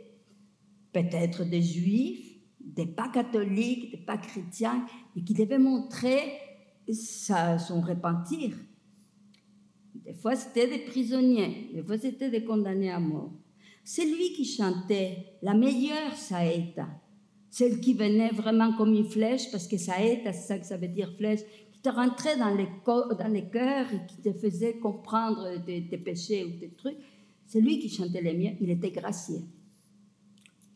peut-être 0.92 1.44
des 1.44 1.62
juifs, 1.62 2.36
des 2.60 2.86
pas 2.86 3.08
catholiques, 3.08 3.90
des 3.92 4.04
pas 4.04 4.18
chrétiens, 4.18 4.86
et 5.16 5.24
qui 5.24 5.34
devaient 5.34 5.58
montrer 5.58 6.20
sa- 6.90 7.58
son 7.58 7.80
repentir. 7.80 8.56
Des 9.94 10.14
fois, 10.14 10.34
c'était 10.34 10.66
des 10.68 10.84
prisonniers, 10.84 11.70
des 11.74 11.82
fois, 11.82 11.98
c'était 11.98 12.30
des 12.30 12.44
condamnés 12.44 12.90
à 12.90 12.98
mort. 12.98 13.32
C'est 13.84 14.04
lui 14.04 14.32
qui 14.32 14.44
chantait 14.44 15.36
la 15.42 15.54
meilleure 15.54 16.14
saeta, 16.16 16.88
celle 17.50 17.80
qui 17.80 17.94
venait 17.94 18.30
vraiment 18.30 18.72
comme 18.76 18.94
une 18.94 19.04
flèche, 19.08 19.50
parce 19.50 19.68
que 19.68 19.76
saeta, 19.76 20.32
c'est 20.32 20.46
ça 20.46 20.58
que 20.58 20.66
ça 20.66 20.76
veut 20.76 20.88
dire 20.88 21.12
flèche, 21.16 21.40
qui 21.72 21.80
te 21.80 21.88
rentrait 21.88 22.36
dans 22.36 22.54
les, 22.54 22.68
dans 22.86 23.32
les 23.32 23.48
cœurs 23.48 23.92
et 23.92 24.06
qui 24.06 24.16
te 24.22 24.32
faisait 24.32 24.78
comprendre 24.78 25.62
tes, 25.64 25.86
tes 25.88 25.98
péchés 25.98 26.44
ou 26.44 26.58
tes 26.58 26.70
trucs. 26.70 26.98
C'est 27.46 27.60
lui 27.60 27.78
qui 27.78 27.88
chantait 27.88 28.22
les 28.22 28.34
miens, 28.34 28.54
il 28.60 28.70
était 28.70 28.90
gracié. 28.92 29.40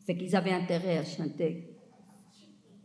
Fait 0.05 0.15
qu'ils 0.15 0.35
avaient 0.35 0.51
intérêt 0.51 0.99
à 0.99 1.05
chanter. 1.05 1.76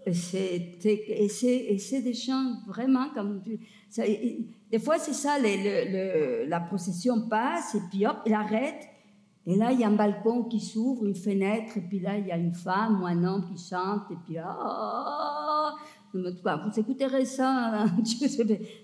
Et 0.07 1.28
c'est 1.28 2.03
des 2.03 2.14
chants 2.14 2.57
vraiment 2.66 3.11
comme. 3.14 3.42
Ça, 3.88 4.05
des 4.07 4.78
fois, 4.78 4.98
c'est 4.98 5.12
ça, 5.12 5.38
les, 5.38 5.57
le, 5.92 6.48
la 6.48 6.61
procession 6.61 7.28
passe, 7.28 7.74
et 7.74 7.80
puis 7.90 8.07
hop, 8.07 8.18
il 8.26 8.32
arrête. 8.32 8.88
Et 9.44 9.57
là, 9.57 9.72
il 9.72 9.80
y 9.80 9.84
a 9.84 9.88
un 9.88 9.96
balcon 9.96 10.44
qui 10.44 10.61
s'ouvre, 10.61 11.05
une 11.05 11.16
fenêtre, 11.16 11.76
et 11.76 11.80
puis 11.80 11.98
là, 11.98 12.16
il 12.16 12.26
y 12.26 12.30
a 12.30 12.36
une 12.36 12.55
femme 12.55 13.03
ou 13.03 13.07
un 13.07 13.24
homme 13.24 13.44
qui 13.44 13.61
chante, 13.61 14.11
et 14.11 14.16
puis 14.24 14.38
ah, 14.38 15.74
vous 16.12 16.80
écouterez 16.80 17.24
ça, 17.24 17.86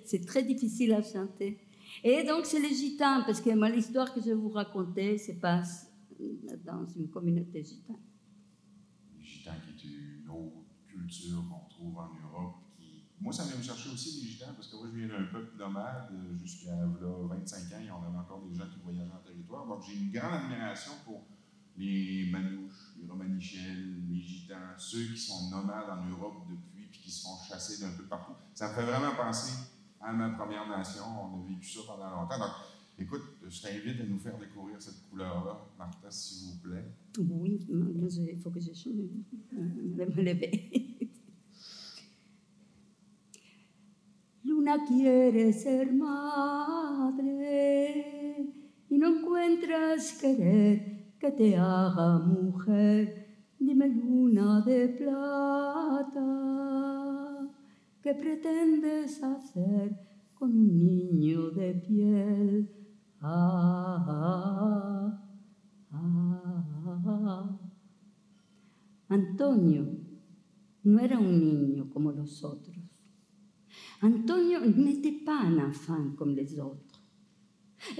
c'est 0.05 0.27
très 0.27 0.43
difficile 0.43 0.95
à 0.95 1.03
chanter. 1.03 1.59
Et 2.03 2.25
donc, 2.25 2.45
c'est 2.45 2.61
les 2.61 2.75
gitans, 2.75 3.23
parce 3.25 3.41
que 3.41 3.51
moi, 3.51 3.71
l'histoire 3.71 4.12
que 4.12 4.21
je 4.21 4.27
vais 4.27 4.35
vous 4.35 4.51
raconter 4.51 5.16
se 5.16 5.33
passe 5.33 5.93
dans 6.64 6.87
une 6.97 7.09
communauté 7.09 7.62
gitane. 7.62 7.97
Les 9.16 9.25
gitans 9.25 9.53
qui 9.64 9.87
est 9.87 9.91
une 9.91 10.29
autre 10.29 10.64
qu'on 11.49 11.69
trouve 11.69 11.99
en 11.99 12.11
Europe 12.23 12.55
moi, 13.21 13.33
ça 13.33 13.45
vient 13.45 13.57
me 13.57 13.63
chercher 13.63 13.91
aussi 13.91 14.21
les 14.21 14.29
gitans, 14.29 14.53
parce 14.55 14.69
que 14.69 14.77
moi, 14.77 14.87
je 14.93 14.97
viens 14.97 15.09
d'un 15.09 15.25
peuple 15.25 15.59
nomade 15.59 16.09
euh, 16.13 16.39
jusqu'à 16.39 16.75
25 16.77 17.59
ans, 17.73 17.81
et 17.85 17.91
on 17.91 18.07
avait 18.07 18.19
encore 18.19 18.43
des 18.49 18.55
gens 18.57 18.67
qui 18.67 18.79
voyageaient 18.83 19.11
en 19.11 19.27
territoire. 19.27 19.67
Donc, 19.67 19.83
j'ai 19.87 19.95
une 19.99 20.13
grande 20.13 20.35
admiration 20.35 20.93
pour 21.05 21.25
les 21.77 22.29
manouches, 22.31 22.95
les 23.01 23.09
romanichels, 23.09 24.09
les 24.09 24.21
gitans, 24.21 24.75
ceux 24.77 25.05
qui 25.07 25.19
sont 25.19 25.51
nomades 25.51 25.91
en 25.91 26.09
Europe 26.09 26.47
depuis, 26.49 26.87
puis 26.91 27.01
qui 27.01 27.11
se 27.11 27.25
font 27.25 27.37
chasser 27.49 27.83
d'un 27.83 27.91
peu 27.97 28.05
partout. 28.05 28.35
Ça 28.55 28.69
me 28.69 28.75
fait 28.75 28.85
vraiment 28.85 29.15
penser 29.17 29.65
à 30.01 30.13
ma 30.13 30.31
Première 30.31 30.69
Nation. 30.69 31.05
On 31.05 31.43
a 31.43 31.49
vécu 31.49 31.69
ça 31.69 31.81
pendant 31.89 32.11
longtemps. 32.11 32.39
Donc, 32.39 32.51
écoute, 32.99 33.23
je 33.49 33.63
t'invite 33.63 34.01
à 34.01 34.05
nous 34.05 34.19
faire 34.21 34.39
découvrir 34.39 34.81
cette 34.81 35.09
couleur-là, 35.11 35.59
Martha, 35.77 36.09
s'il 36.11 36.51
vous 36.51 36.59
plaît. 36.59 36.85
Oui, 37.19 37.67
il 37.69 38.39
faut 38.41 38.51
que 38.51 38.61
je 38.61 38.71
me 38.71 40.23
lever. 40.23 40.88
Luna 44.69 44.85
quiere 44.85 45.51
ser 45.51 45.95
madre 45.95 47.25
y 48.91 48.99
no 48.99 49.16
encuentras 49.16 50.19
querer 50.21 51.16
que 51.19 51.31
te 51.33 51.57
haga 51.57 52.19
mujer. 52.19 53.47
Dime 53.59 53.89
luna 53.89 54.61
de 54.61 54.89
plata, 54.89 56.21
¿qué 58.03 58.14
pretendes 58.14 59.23
hacer 59.23 59.97
con 60.35 60.51
un 60.51 60.79
niño 60.79 61.51
de 61.51 61.73
piel? 61.75 62.71
Ah, 63.23 64.05
ah, 64.07 65.25
ah, 65.93 67.59
Antonio 69.09 69.87
no 70.83 71.01
era 71.01 71.19
un 71.19 71.41
niño 71.41 71.89
como 71.89 72.12
los 72.12 72.45
otros. 72.45 72.88
Antonio 74.03 74.61
n'était 74.64 75.24
pas 75.24 75.40
un 75.40 75.68
enfant 75.68 76.11
comme 76.16 76.34
les 76.34 76.59
autres. 76.61 77.03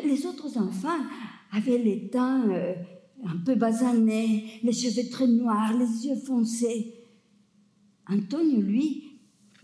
Les 0.05 0.27
autres 0.27 0.59
enfants 0.59 1.01
avaient 1.53 1.79
les 1.79 2.09
dents 2.13 2.49
euh, 2.51 2.75
un 3.25 3.37
peu 3.45 3.55
basanés, 3.55 4.61
les 4.63 4.73
cheveux 4.73 5.09
très 5.11 5.27
noirs, 5.27 5.77
les 5.77 6.07
yeux 6.07 6.17
foncés. 6.17 6.95
Antonio, 8.09 8.61
lui, 8.61 9.05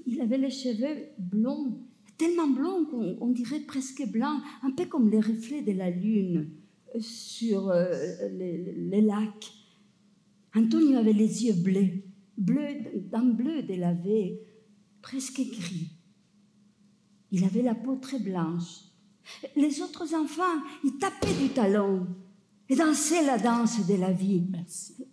il 0.07 0.21
avait 0.21 0.39
les 0.39 0.51
cheveux 0.51 1.07
blonds, 1.19 1.79
tellement 2.19 2.49
blonds 2.49 2.85
qu'on 2.85 3.29
dirait 3.29 3.61
presque 3.61 4.07
blancs, 4.11 4.41
un 4.63 4.71
peu 4.73 4.87
comme 4.87 5.11
les 5.11 5.21
reflets 5.21 5.63
de 5.63 5.73
la 5.73 5.91
lune 5.91 6.51
euh, 6.95 7.01
sur 7.01 7.71
euh, 7.71 7.93
les, 8.33 8.75
les, 8.77 9.01
lacs. 9.01 9.53
Antonio 10.55 10.99
avait 10.99 11.13
les 11.13 11.45
yeux 11.45 11.55
bleus, 11.55 12.03
bleus 12.37 13.03
d'un 13.11 13.25
bleu 13.25 13.63
délavé, 13.63 14.41
presque 15.01 15.41
gris. 15.41 15.94
Il 17.35 17.43
avait 17.43 17.63
la 17.63 17.75
peau 17.75 17.97
très 17.97 18.21
blanche. 18.21 18.85
Les 19.57 19.81
autres 19.81 20.15
enfants, 20.15 20.63
ils 20.85 20.99
tapaient 20.99 21.35
du 21.35 21.49
talon 21.49 22.07
et 22.69 22.77
dansaient 22.77 23.27
la 23.27 23.39
danse 23.39 23.85
de 23.89 23.95
la 23.95 24.13
vie. 24.13 24.47
Merci. 24.53 25.05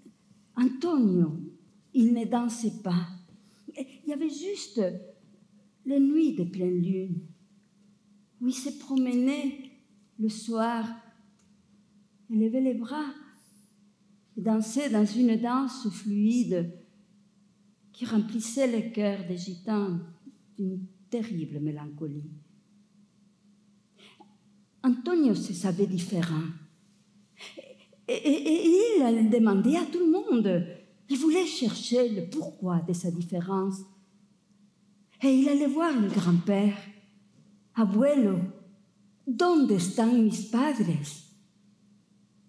Antonio, 0.55 1.39
il 1.95 2.13
ne 2.13 2.26
dansait 2.26 2.80
pas. 2.84 3.07
Il 3.76 4.07
y 4.07 4.13
avait 4.13 4.30
juste 4.30 4.80
les 5.84 5.99
nuits 5.99 6.36
de 6.36 6.43
pleine 6.43 6.80
lune 6.80 7.22
où 8.39 8.47
il 8.47 8.53
se 8.53 8.69
promenait 8.69 9.72
le 10.19 10.30
soir, 10.30 10.88
il 12.30 12.39
levait 12.39 12.61
les 12.61 12.76
bras 12.76 13.15
et 14.38 14.41
dansait 14.41 14.91
dans 14.91 15.05
une 15.05 15.38
danse 15.38 15.89
fluide 15.89 16.72
qui 17.91 18.05
remplissait 18.05 18.67
le 18.67 18.91
cœur 18.91 19.26
des 19.26 19.38
gitans 19.38 19.97
d'une 20.55 20.86
terrible 21.12 21.59
mélancolie. 21.59 22.32
Antonio 24.84 25.36
se 25.36 25.53
savait 25.53 25.86
différent. 25.86 26.47
Et, 28.07 28.20
il 28.26 29.20
il 29.20 29.30
demandé 29.30 29.76
à 29.76 29.86
tout 29.86 29.99
le 29.99 30.12
monde. 30.12 30.66
Il 31.09 31.18
voulait 31.18 31.45
chercher 31.45 32.09
le 32.09 32.30
pourquoi 32.30 32.82
de 32.82 32.93
sa 32.93 33.12
différence. 33.12 33.82
Et 35.22 35.28
il 35.28 35.49
allait 35.49 35.68
voir 35.68 35.93
le 35.99 36.07
grand-père. 36.07 36.78
Abuelo, 37.76 38.39
¿dónde 39.28 39.72
están 39.72 40.24
mis 40.24 40.49
padres? 40.49 41.30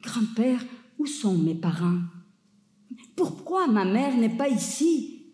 Grand-père, 0.00 0.64
où 0.98 1.06
sont 1.06 1.38
mes 1.38 1.54
parents? 1.54 2.02
Pourquoi 3.14 3.68
ma 3.68 3.84
mère 3.84 4.16
n'est 4.16 4.36
pas 4.36 4.48
ici? 4.48 5.32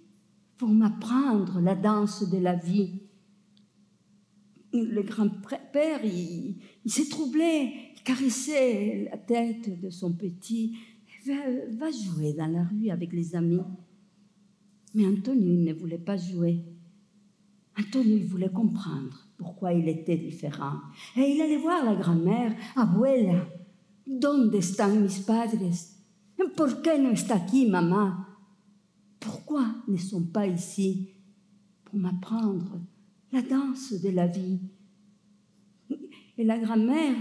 Pour 0.58 0.68
m'apprendre 0.68 1.60
la 1.60 1.74
danse 1.74 2.28
de 2.28 2.38
la 2.38 2.54
vie? 2.54 2.97
Le 4.84 5.02
grand-père, 5.02 6.04
il, 6.04 6.56
s'est 6.86 7.08
troublé, 7.08 7.92
il 7.96 8.02
caressait 8.02 9.08
la 9.10 9.18
tête 9.18 9.80
de 9.80 9.90
son 9.90 10.12
petit. 10.12 10.76
Va, 11.26 11.90
jouer 11.90 12.32
dans 12.32 12.46
la 12.46 12.64
rue 12.64 12.90
avec 12.90 13.12
les 13.12 13.34
amis. 13.34 13.60
Mais 14.94 15.06
Antonio 15.06 15.52
ne 15.52 15.72
voulait 15.74 15.98
pas 15.98 16.16
jouer. 16.16 16.64
Antonio 17.78 18.16
il 18.16 18.24
voulait 18.24 18.50
comprendre 18.50 19.28
pourquoi 19.36 19.72
il 19.72 19.88
était 19.88 20.16
différent. 20.16 20.80
Et 21.16 21.34
il 21.34 21.40
allait 21.40 21.58
voir 21.58 21.84
la 21.84 21.94
grand-mère, 21.94 22.56
Abuela, 22.76 23.46
¿dónde 24.06 24.56
están 24.56 25.02
mis 25.02 25.20
padres? 25.20 25.96
¿Por 26.56 26.82
qué 26.82 26.98
no 26.98 27.10
está 27.10 27.36
aquí, 27.36 27.66
maman? 27.66 28.26
Pourquoi 29.20 29.66
ne 29.86 29.98
sont 29.98 30.26
pas 30.32 30.46
ici? 30.46 31.10
Pour 31.84 31.98
m'apprendre 31.98 32.80
la 33.32 33.42
danse 33.42 34.00
de 34.00 34.10
la 34.10 34.26
vie. 34.26 34.60
Et 36.36 36.44
la 36.44 36.58
grand-mère, 36.58 37.16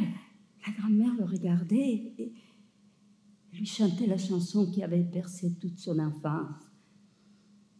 la 0.65 0.73
grand-mère 0.73 1.15
le 1.15 1.25
regardait 1.25 2.13
et 2.17 2.33
lui 3.53 3.65
chantait 3.65 4.07
la 4.07 4.17
chanson 4.17 4.69
qui 4.71 4.83
avait 4.83 5.03
percé 5.03 5.57
toute 5.59 5.79
son 5.79 5.99
enfance. 5.99 6.63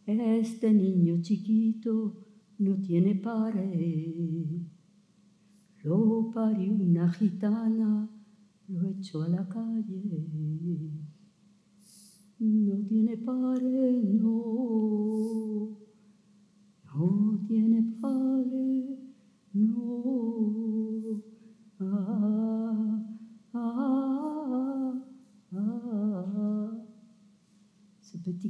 Este 0.06 0.72
niño 0.72 1.22
chiquito 1.22 2.14
no 2.60 2.80
tiene 2.80 3.14
pare, 3.14 3.76
lo 5.84 6.30
parió 6.32 6.72
una 6.72 7.12
gitana, 7.12 8.08
lo 8.68 8.88
echó 8.88 9.22
a 9.22 9.28
la 9.28 9.46
calle. 9.46 10.00
No 12.40 12.86
tiene 12.86 13.18
pare, 13.18 14.02
no. 14.02 14.28
no 15.70 15.87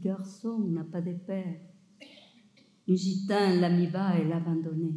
garçon 0.08 0.58
n'a 0.58 0.84
pas 0.84 1.02
de 1.02 1.12
père. 1.12 1.60
Un 2.88 2.94
gitan 2.94 3.60
l'a 3.60 3.68
mis 3.68 3.88
bas 3.88 4.18
et 4.18 4.26
l'a 4.26 4.36
abandonné. 4.36 4.94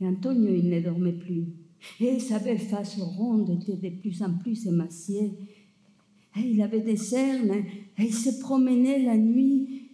Et 0.00 0.06
Antonio, 0.06 0.54
il 0.54 0.68
ne 0.68 0.80
dormait 0.80 1.18
plus. 1.18 1.46
Et 1.98 2.20
sa 2.20 2.38
belle 2.38 2.58
face 2.58 2.98
ronde 2.98 3.48
était 3.50 3.76
de 3.76 4.00
plus 4.00 4.22
en 4.22 4.36
plus 4.36 4.66
émaciée. 4.66 5.32
Et 6.36 6.40
il 6.40 6.60
avait 6.60 6.82
des 6.82 6.96
cernes, 6.96 7.64
et 7.96 8.02
il 8.02 8.14
se 8.14 8.38
promenait 8.40 9.02
la 9.02 9.16
nuit 9.16 9.90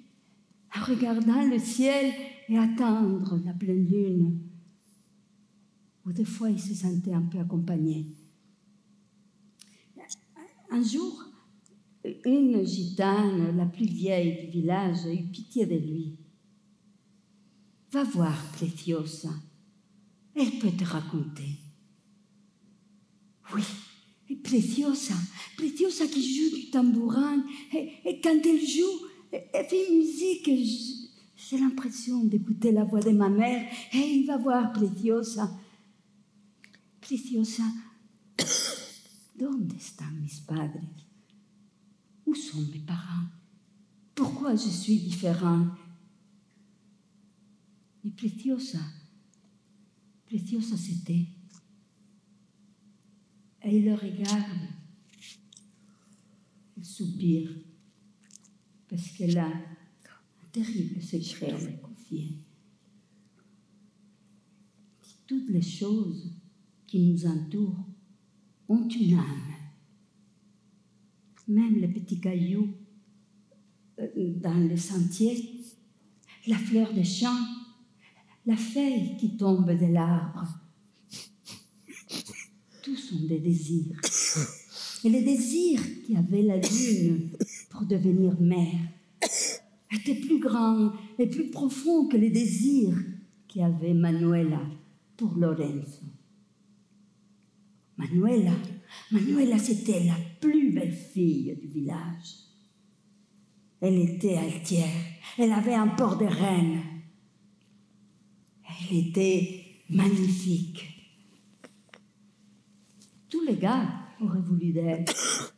en 0.76 0.84
regardant 0.84 1.48
le 1.48 1.58
ciel 1.58 2.12
et 2.48 2.58
attendre 2.58 3.40
la 3.44 3.52
pleine 3.52 3.86
lune. 3.86 4.40
Ou 6.04 6.12
des 6.12 6.24
fois, 6.24 6.50
il 6.50 6.60
se 6.60 6.74
sentait 6.74 7.14
un 7.14 7.22
peu 7.22 7.38
accompagné. 7.38 8.08
Un 10.70 10.82
jour, 10.82 11.33
une 12.24 12.66
gitane, 12.66 13.56
la 13.56 13.66
plus 13.66 13.86
vieille 13.86 14.44
du 14.44 14.50
village, 14.50 15.06
eut 15.06 15.30
pitié 15.30 15.66
de 15.66 15.76
lui. 15.76 16.18
Va 17.92 18.04
voir 18.04 18.36
Preciosa, 18.52 19.30
elle 20.34 20.58
peut 20.58 20.70
te 20.70 20.84
raconter. 20.84 21.58
Oui, 23.54 23.62
Preciosa, 24.42 25.14
Preciosa 25.56 26.06
qui 26.06 26.22
joue 26.34 26.56
du 26.56 26.70
tambourin, 26.70 27.44
et, 27.72 28.20
quand 28.20 28.40
elle 28.44 28.66
joue, 28.66 29.06
elle 29.32 29.66
fait 29.66 29.88
une 29.88 29.98
musique, 29.98 30.50
j'ai 31.36 31.58
l'impression 31.58 32.24
d'écouter 32.24 32.72
la 32.72 32.84
voix 32.84 33.00
de 33.00 33.10
ma 33.10 33.28
mère, 33.28 33.66
et 33.92 34.24
va 34.24 34.36
voir 34.36 34.72
Preciosa. 34.72 35.50
Preciosa, 37.00 37.64
¿dónde 39.38 39.76
están 39.76 40.20
mis 40.20 40.40
padres? 40.40 41.03
Où 42.34 42.36
sont 42.36 42.62
mes 42.62 42.80
parents? 42.80 43.28
Pourquoi 44.12 44.56
je 44.56 44.68
suis 44.68 44.98
différent? 44.98 45.68
Et 48.04 48.10
Preciosa, 48.10 48.80
Preciosa 50.26 50.76
c'était. 50.76 51.26
Il 53.64 53.84
le 53.84 53.94
regarde. 53.94 54.68
Elle 56.76 56.84
soupire. 56.84 57.50
Parce 58.88 59.12
qu'elle 59.12 59.38
a 59.38 59.46
un 59.46 60.48
terrible 60.50 61.00
secret 61.00 61.52
à 61.52 61.72
confier. 61.86 62.38
Toutes 65.28 65.50
les 65.50 65.62
choses 65.62 66.32
qui 66.88 66.98
nous 66.98 67.26
entourent 67.26 67.86
ont 68.68 68.88
une 68.88 69.20
âme. 69.20 69.63
Même 71.48 71.76
les 71.76 71.88
petits 71.88 72.20
cailloux 72.20 72.70
euh, 74.00 74.32
dans 74.40 74.68
les 74.68 74.76
sentiers, 74.76 75.60
la 76.46 76.56
fleur 76.56 76.92
des 76.92 77.04
champs, 77.04 77.46
la 78.46 78.56
feuille 78.56 79.16
qui 79.18 79.36
tombe 79.36 79.70
de 79.70 79.86
l'arbre. 79.86 80.46
Tous 82.82 82.96
sont 82.96 83.26
des 83.26 83.38
désirs. 83.38 84.00
Et 85.04 85.08
les 85.08 85.22
désirs 85.22 85.82
qui 86.04 86.16
avaient 86.16 86.42
la 86.42 86.56
lune 86.56 87.30
pour 87.70 87.82
devenir 87.82 88.38
mère 88.40 88.80
étaient 89.92 90.14
plus 90.14 90.38
grands 90.38 90.92
et 91.18 91.26
plus 91.26 91.50
profonds 91.50 92.08
que 92.08 92.16
les 92.16 92.30
désirs 92.30 92.96
qu'avait 93.48 93.94
Manuela 93.94 94.60
pour 95.16 95.34
Lorenzo. 95.36 96.02
Manuela, 97.96 98.52
Manuela, 99.10 99.58
c'était 99.58 100.04
la 100.04 100.16
plus 100.40 100.72
belle 100.72 100.92
fille 100.92 101.56
du 101.60 101.68
village. 101.68 102.44
Elle 103.80 103.98
était 103.98 104.36
altière, 104.36 104.88
elle 105.38 105.52
avait 105.52 105.74
un 105.74 105.88
port 105.88 106.16
de 106.16 106.24
reine. 106.24 106.80
Elle 108.90 108.96
était 108.96 109.64
magnifique. 109.90 110.84
Tous 113.28 113.44
les 113.44 113.56
gars 113.56 113.88
auraient 114.20 114.40
voulu 114.40 114.72
d'elle, 114.72 115.04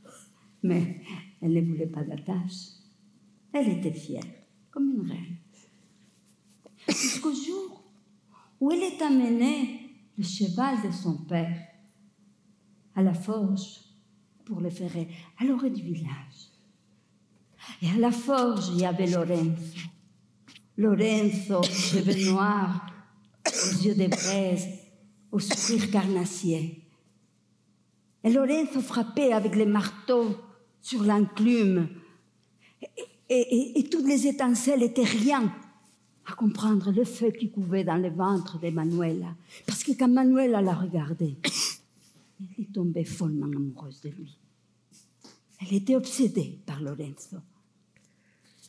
mais 0.63 1.03
elle 1.41 1.55
ne 1.55 1.61
voulait 1.61 1.87
pas 1.87 2.03
d'attache. 2.03 2.73
Elle 3.53 3.69
était 3.69 3.93
fière, 3.93 4.25
comme 4.71 4.91
une 4.91 5.09
reine. 5.09 5.37
Jusqu'au 6.89 7.33
jour 7.33 7.85
où 8.61 8.73
elle 8.73 8.83
est 8.83 9.03
amenée 9.03 9.81
le 10.19 10.25
cheval 10.25 10.77
de 10.87 10.91
son 10.91 11.17
père 11.25 11.76
à 12.97 13.03
la 13.03 13.15
forge 13.15 13.81
pour 14.45 14.61
le 14.61 14.71
ferrer 14.71 15.09
à 15.39 15.45
l'orée 15.45 15.71
du 15.71 15.83
village. 15.83 16.51
Et 17.83 17.91
à 17.91 17.99
la 17.99 18.11
forge, 18.11 18.69
il 18.73 18.81
y 18.81 18.87
avait 18.87 19.07
Lorenzo. 19.07 19.79
Lorenzo, 20.79 21.63
cheveux 21.63 22.31
noirs, 22.31 22.87
aux 23.47 23.83
yeux 23.83 23.95
de 23.95 24.09
braise, 24.09 24.67
au 25.33 25.39
sourire 25.39 25.91
carnassier. 25.91 26.83
Et 28.23 28.31
Lorenzo 28.31 28.81
frappait 28.81 29.33
avec 29.33 29.55
les 29.55 29.67
marteaux 29.67 30.37
sur 30.81 31.03
l'enclume. 31.03 31.89
Et, 33.29 33.89
toutes 33.91 34.07
les 34.07 34.27
étincelles 34.27 34.83
étaient 34.83 35.03
rien 35.03 35.53
à 36.27 36.35
comprendre 36.35 36.93
le 36.93 37.05
feu 37.05 37.31
qui 37.31 37.51
couvait 37.51 37.85
dans 37.85 37.97
le 37.97 38.11
ventre 38.11 38.59
de 38.59 38.71
Manuela. 38.71 39.35
Parce 39.67 39.83
que 39.83 39.93
quand 39.93 40.09
Manuela 40.09 40.61
la 40.61 40.75
regardait, 40.75 41.37
elle 42.41 42.65
est 42.65 42.73
tombée 42.73 43.05
follement 43.05 43.47
amoureuse 43.47 44.01
de 44.01 44.11
lui. 44.11 44.39
Elle 45.61 45.75
était 45.75 45.97
obsédée 45.97 46.61
par 46.67 46.81
Lorenzo. 46.81 47.39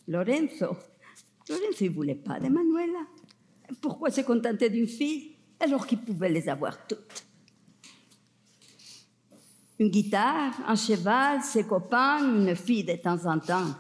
Lorenzo, 0.07 0.78
Lorenzo 1.49 1.86
ne 1.86 1.89
voulait 1.89 2.15
pas 2.15 2.39
de 2.39 2.47
Manuela. 2.47 3.05
Pourquoi 3.82 4.09
se 4.09 4.22
contenter 4.22 4.70
d'une 4.70 4.88
fille 4.88 5.36
alors 5.59 5.86
qu'il 5.86 5.99
pouvait 5.99 6.30
les 6.30 6.47
avoir 6.47 6.88
toutes? 6.88 7.26
Une 9.80 9.89
guitare, 9.89 10.53
un 10.68 10.76
cheval, 10.76 11.41
ses 11.43 11.65
copains, 11.65 12.20
une 12.20 12.55
fille 12.55 12.84
de 12.84 12.95
temps 12.95 13.26
en 13.26 13.38
temps. 13.38 13.76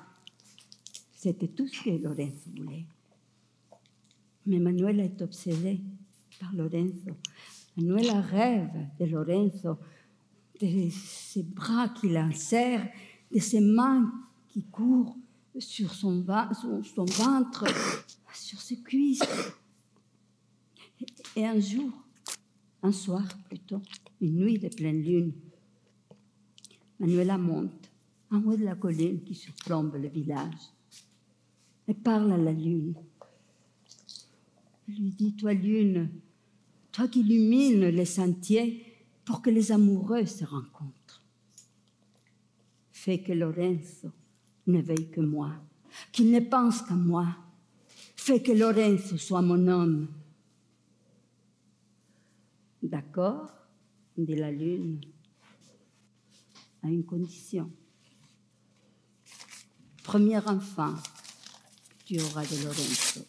C'était 1.15 1.47
tout 1.47 1.67
ce 1.67 1.81
que 1.81 1.89
Lorenzo 1.89 2.49
voulait. 2.55 2.85
Mais 4.45 4.59
Manuela 4.59 5.03
est 5.03 5.21
obsédée 5.21 5.81
par 6.39 6.53
Lorenzo. 6.53 7.11
Manuela 7.77 8.21
rêve 8.21 8.71
de 8.99 9.05
Lorenzo, 9.05 9.77
de 10.59 10.89
ses 10.89 11.43
bras 11.43 11.89
qui 11.89 12.09
l'enserrent, 12.09 12.89
de 13.31 13.39
ses 13.39 13.61
mains 13.61 14.11
qui 14.47 14.63
courent 14.63 15.15
sur 15.59 15.93
son 15.93 16.21
ventre, 16.21 17.65
sur 18.33 18.59
ses 18.59 18.81
cuisses. 18.81 19.21
Et 21.35 21.45
un 21.45 21.59
jour, 21.59 21.91
un 22.81 22.91
soir 22.91 23.27
plutôt, 23.47 23.81
une 24.21 24.37
nuit 24.37 24.57
de 24.57 24.69
pleine 24.69 25.03
lune, 25.03 25.33
Manuela 26.99 27.37
monte 27.37 27.91
en 28.31 28.41
haut 28.43 28.55
de 28.55 28.65
la 28.65 28.75
colline 28.75 29.21
qui 29.23 29.35
surplombe 29.35 29.95
le 29.95 30.07
village 30.07 30.73
et 31.87 31.93
parle 31.93 32.31
à 32.31 32.37
la 32.37 32.51
lune. 32.51 32.95
Elle 34.87 34.95
lui 34.95 35.11
dit, 35.11 35.35
toi 35.35 35.53
lune, 35.53 36.09
toi 36.97 37.07
qui 37.07 37.21
les 37.21 38.05
sentiers 38.05 38.83
pour 39.23 39.43
que 39.43 39.51
les 39.51 39.71
amoureux 39.71 40.25
se 40.25 40.43
rencontrent, 40.43 41.21
fais 42.91 43.21
que 43.21 43.33
Lorenzo 43.33 44.11
ne 44.65 44.81
veille 44.81 45.11
que 45.11 45.21
moi, 45.21 45.51
qu'il 46.11 46.31
ne 46.31 46.39
pense 46.39 46.81
qu'à 46.81 46.95
moi, 46.95 47.37
fais 48.15 48.41
que 48.41 48.51
Lorenzo 48.51 49.15
soit 49.15 49.43
mon 49.43 49.67
homme. 49.67 50.07
D'accord, 52.81 53.51
dit 54.17 54.35
la 54.35 54.51
lune, 54.51 54.99
à 56.81 56.87
une 56.87 57.05
condition. 57.05 57.69
Premier 60.03 60.39
enfant, 60.39 60.95
tu 62.05 62.19
auras 62.19 62.43
de 62.43 62.63
Lorenzo. 62.63 63.21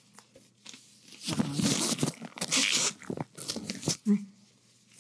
Hein? 1.37 1.79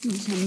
Mais 0.04 0.14
jamais, 0.14 0.46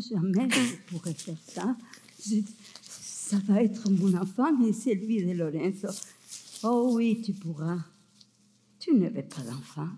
jamais 0.00 0.50
je 0.50 0.76
pourrais 0.86 1.14
faire 1.14 1.36
ça. 1.46 1.76
Je- 2.24 2.40
ça 2.82 3.38
va 3.46 3.62
être 3.62 3.90
mon 3.90 4.14
enfant 4.14 4.48
et 4.64 4.72
c'est 4.72 4.94
lui 4.94 5.24
de 5.24 5.32
Lorenzo. 5.32 5.88
Oh 6.62 6.92
oui, 6.94 7.20
tu 7.24 7.32
pourras. 7.32 7.78
Tu 8.78 8.94
ne 8.94 9.08
veux 9.08 9.22
pas 9.22 9.42
d'enfant. 9.42 9.88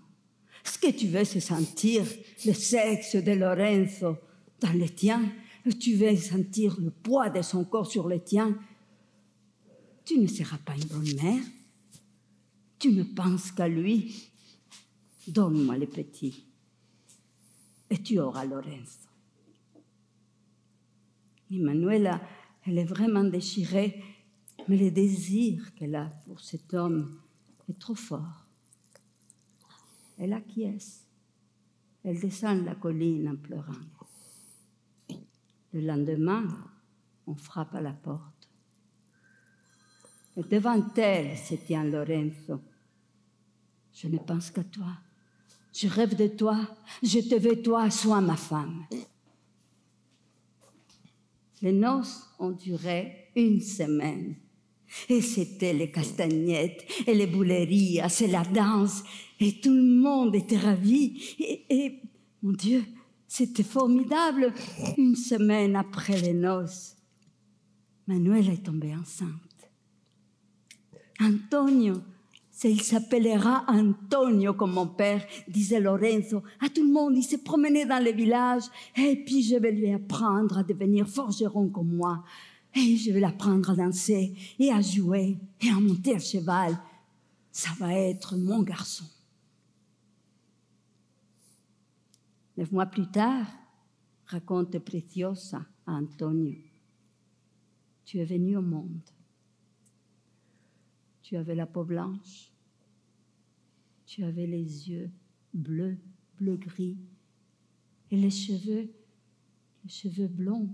Ce 0.63 0.77
que 0.77 0.91
tu 0.91 1.07
veux, 1.07 1.23
c'est 1.23 1.39
sentir 1.39 2.05
le 2.45 2.53
sexe 2.53 3.15
de 3.15 3.31
Lorenzo 3.31 4.17
dans 4.59 4.73
le 4.73 4.89
tien. 4.89 5.21
Tu 5.79 5.95
veux 5.95 6.15
sentir 6.17 6.75
le 6.79 6.89
poids 6.89 7.29
de 7.29 7.41
son 7.41 7.63
corps 7.65 7.89
sur 7.89 8.07
le 8.07 8.19
tien. 8.19 8.57
Tu 10.05 10.17
ne 10.17 10.27
seras 10.27 10.57
pas 10.57 10.75
une 10.75 10.85
bonne 10.85 11.15
mère. 11.21 11.43
Tu 12.79 12.91
ne 12.91 13.03
penses 13.03 13.51
qu'à 13.51 13.67
lui. 13.67 14.29
Donne-moi 15.27 15.77
le 15.77 15.85
petit. 15.85 16.45
Et 17.89 17.97
tu 18.01 18.19
auras 18.19 18.45
Lorenzo. 18.45 19.09
Et 21.51 21.57
Manuela, 21.57 22.21
elle 22.65 22.77
est 22.77 22.85
vraiment 22.85 23.23
déchirée, 23.23 24.03
mais 24.67 24.77
le 24.77 24.91
désir 24.91 25.73
qu'elle 25.73 25.95
a 25.95 26.05
pour 26.25 26.39
cet 26.39 26.73
homme 26.73 27.19
est 27.67 27.79
trop 27.79 27.95
fort. 27.95 28.45
Elle 30.17 30.33
acquiesce. 30.33 31.05
Elle 32.03 32.19
descend 32.19 32.65
la 32.65 32.75
colline 32.75 33.29
en 33.29 33.35
pleurant. 33.35 33.73
Le 35.73 35.81
lendemain, 35.81 36.47
on 37.25 37.35
frappe 37.35 37.75
à 37.75 37.81
la 37.81 37.93
porte. 37.93 38.49
Et 40.37 40.43
devant 40.43 40.81
elle 40.95 41.37
se 41.37 41.55
tient 41.55 41.83
Lorenzo. 41.83 42.61
Je 43.93 44.07
ne 44.07 44.17
pense 44.17 44.51
qu'à 44.51 44.63
toi. 44.63 44.93
Je 45.81 45.87
rêve 45.87 46.13
de 46.13 46.27
toi. 46.27 46.59
Je 47.01 47.19
te 47.19 47.35
veux, 47.35 47.61
toi, 47.61 47.89
sois 47.89 48.19
ma 48.19 48.35
femme. 48.35 48.85
Les 51.61 51.71
noces 51.71 52.27
ont 52.37 52.51
duré 52.51 53.29
une 53.33 53.61
semaine. 53.61 54.35
Et 55.07 55.21
c'était 55.21 55.71
les 55.71 55.89
castagnettes 55.89 56.83
et 57.07 57.13
les 57.13 57.27
bouleries, 57.27 58.01
c'est 58.09 58.27
la 58.27 58.43
danse. 58.43 59.03
Et 59.39 59.61
tout 59.61 59.73
le 59.73 60.01
monde 60.01 60.35
était 60.35 60.57
ravi. 60.57 61.17
Et, 61.39 61.65
et, 61.69 62.01
mon 62.43 62.51
Dieu, 62.51 62.83
C'était 63.25 63.63
formidable. 63.63 64.53
Une 64.97 65.15
semaine 65.15 65.77
après 65.77 66.19
les 66.19 66.33
noces, 66.33 66.97
Manuela 68.05 68.51
est 68.51 68.65
tombée 68.65 68.93
enceinte. 68.95 69.29
Antonio, 71.21 72.01
il 72.63 72.81
s'appellera 72.81 73.63
Antonio 73.67 74.53
comme 74.53 74.73
mon 74.73 74.87
père, 74.87 75.25
disait 75.47 75.79
Lorenzo. 75.79 76.43
À 76.59 76.69
tout 76.69 76.83
le 76.83 76.91
monde, 76.91 77.15
il 77.15 77.23
s'est 77.23 77.43
promené 77.43 77.85
dans 77.85 78.03
les 78.03 78.11
villages. 78.11 78.65
Et 78.97 79.23
puis 79.23 79.41
je 79.43 79.55
vais 79.55 79.71
lui 79.71 79.93
apprendre 79.93 80.57
à 80.57 80.63
devenir 80.63 81.07
forgeron 81.07 81.69
comme 81.69 81.95
moi. 81.95 82.23
Et 82.75 82.97
je 82.97 83.11
vais 83.11 83.19
l'apprendre 83.19 83.69
à 83.71 83.75
danser 83.75 84.35
et 84.59 84.71
à 84.71 84.81
jouer 84.81 85.37
et 85.61 85.69
à 85.69 85.79
monter 85.79 86.15
à 86.15 86.19
cheval. 86.19 86.77
Ça 87.51 87.69
va 87.79 87.93
être 87.93 88.35
mon 88.35 88.61
garçon. 88.61 89.05
Neuf 92.57 92.71
mois 92.73 92.87
plus 92.87 93.07
tard, 93.07 93.47
raconte 94.25 94.77
Preciosa 94.79 95.65
à 95.87 95.93
Antonio, 95.93 96.57
tu 98.03 98.19
es 98.19 98.25
venu 98.25 98.57
au 98.57 98.61
monde. 98.61 98.99
Tu 101.21 101.37
avais 101.37 101.55
la 101.55 101.65
peau 101.65 101.83
blanche, 101.83 102.48
tu 104.09 104.23
avais 104.23 104.47
les 104.47 104.89
yeux 104.89 105.11
bleus, 105.53 105.99
bleu-gris, 106.39 106.97
et 108.09 108.17
les 108.17 108.31
cheveux, 108.31 108.91
les 109.83 109.89
cheveux 109.89 110.27
blonds, 110.27 110.73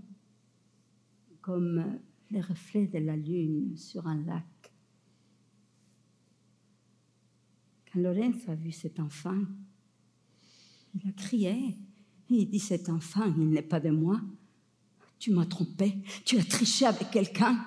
comme 1.42 2.00
les 2.30 2.40
reflets 2.40 2.86
de 2.86 2.98
la 2.98 3.14
lune 3.14 3.76
sur 3.76 4.06
un 4.06 4.24
lac. 4.24 4.72
Quand 7.92 8.00
Lorenzo 8.00 8.52
a 8.52 8.54
vu 8.54 8.72
cet 8.72 8.98
enfant, 9.00 9.42
il 10.94 11.06
a 11.06 11.12
crié. 11.12 11.76
Il 12.30 12.48
dit, 12.48 12.58
cet 12.58 12.88
enfant, 12.88 13.26
il 13.36 13.50
n'est 13.50 13.60
pas 13.60 13.80
de 13.80 13.90
moi. 13.90 14.18
Tu 15.18 15.30
m'as 15.30 15.44
trompé. 15.44 15.94
Tu 16.24 16.38
as 16.38 16.44
triché 16.44 16.86
avec 16.86 17.10
quelqu'un. 17.10 17.62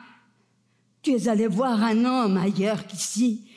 Tu 1.04 1.12
es 1.12 1.28
allé 1.28 1.46
voir 1.48 1.84
un 1.84 2.06
homme 2.06 2.38
ailleurs 2.38 2.88
qu'ici. 2.88 3.48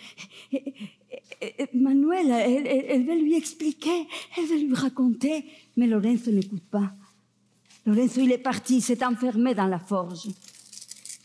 Manuel, 1.75 2.31
elle, 2.31 2.67
elle, 2.67 3.07
veut 3.07 3.21
lui 3.21 3.35
expliquer, 3.35 4.07
elle 4.37 4.47
veut 4.47 4.59
lui 4.59 4.75
raconter, 4.75 5.45
mais 5.77 5.87
Lorenzo 5.87 6.31
n'écoute 6.31 6.65
pas. 6.71 6.93
Lorenzo, 7.85 8.21
il 8.21 8.33
est 8.33 8.39
parti, 8.39 8.81
s'est 8.81 9.05
enfermé 9.05 9.55
dans 9.55 9.67
la 9.67 9.79
forge. 9.79 10.29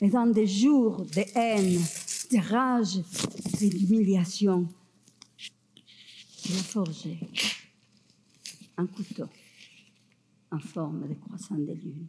Et 0.01 0.09
dans 0.09 0.27
des 0.27 0.47
jours 0.47 1.05
de 1.05 1.23
haine, 1.35 1.79
de 2.31 2.49
rage 2.49 2.99
d'humiliation, 3.59 4.67
il 6.45 6.55
a 6.55 6.63
forgé 6.63 7.17
un 8.77 8.85
couteau 8.85 9.27
en 10.51 10.59
forme 10.59 11.07
de 11.07 11.13
croissant 11.15 11.55
de 11.55 11.73
lune. 11.73 12.07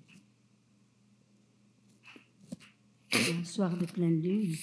Et 3.13 3.33
un 3.33 3.45
soir 3.45 3.77
de 3.77 3.87
pleine 3.87 4.21
lune, 4.21 4.55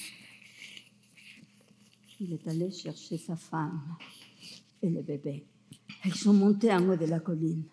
il 2.20 2.34
est 2.34 2.48
allé 2.48 2.72
chercher 2.72 3.18
sa 3.18 3.36
femme 3.36 3.82
et 4.82 4.90
le 4.90 5.02
bébé. 5.02 5.46
Ils 6.06 6.16
sont 6.16 6.34
montés 6.34 6.72
en 6.72 6.88
haut 6.90 6.96
de 6.96 7.06
la 7.06 7.20
colline. 7.20 7.64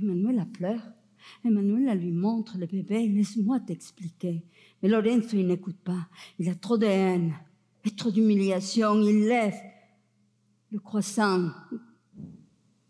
Emmanuel 0.00 0.46
pleure. 0.52 0.82
Emmanuel 1.44 1.98
lui 1.98 2.12
montre 2.12 2.58
le 2.58 2.66
bébé. 2.66 3.08
Laisse-moi 3.08 3.60
t'expliquer. 3.60 4.44
Mais 4.82 4.88
Lorenzo, 4.88 5.36
il 5.36 5.46
n'écoute 5.46 5.78
pas. 5.82 6.08
Il 6.38 6.48
a 6.48 6.54
trop 6.54 6.76
de 6.76 6.86
haine 6.86 7.34
et 7.84 7.90
trop 7.90 8.10
d'humiliation. 8.10 9.00
Il 9.00 9.26
lève 9.26 9.58
le 10.70 10.78
croissant 10.78 11.50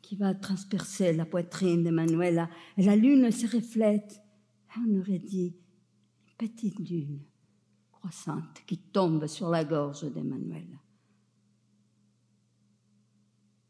qui 0.03 0.17
va 0.17 0.35
transpercer 0.35 1.13
la 1.13 1.25
poitrine 1.25 1.85
de 1.85 1.91
Manuela. 1.91 2.51
Et 2.77 2.83
la 2.83 2.97
lune 2.97 3.31
se 3.31 3.47
reflète. 3.47 4.21
On 4.79 5.01
aurait 5.01 5.19
dit 5.19 5.55
une 6.27 6.49
petite 6.49 6.79
lune 6.91 7.21
qui 8.67 8.79
tombe 8.79 9.27
sur 9.27 9.49
la 9.49 9.65
gorge 9.65 10.11
d'Emmanuel. 10.13 10.79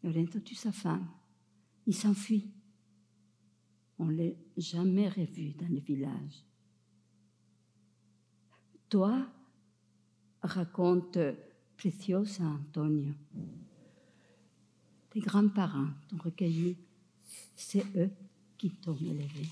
Lorenzo 0.02 0.40
tue 0.40 0.54
sa 0.54 0.72
femme. 0.72 1.08
Il 1.86 1.94
s'enfuit. 1.94 2.50
On 3.98 4.06
ne 4.06 4.16
l'a 4.16 4.32
jamais 4.56 5.08
revu 5.08 5.52
dans 5.54 5.68
le 5.68 5.80
village. 5.80 6.44
Toi, 8.88 9.26
raconte 10.42 11.18
Preciosa 11.76 12.44
Antonio, 12.44 13.12
tes 15.10 15.20
grands-parents 15.20 15.90
t'ont 16.08 16.18
recueilli, 16.18 16.76
c'est 17.54 17.84
eux 17.96 18.10
qui 18.56 18.70
t'ont 18.70 18.96
élevé. 18.96 19.48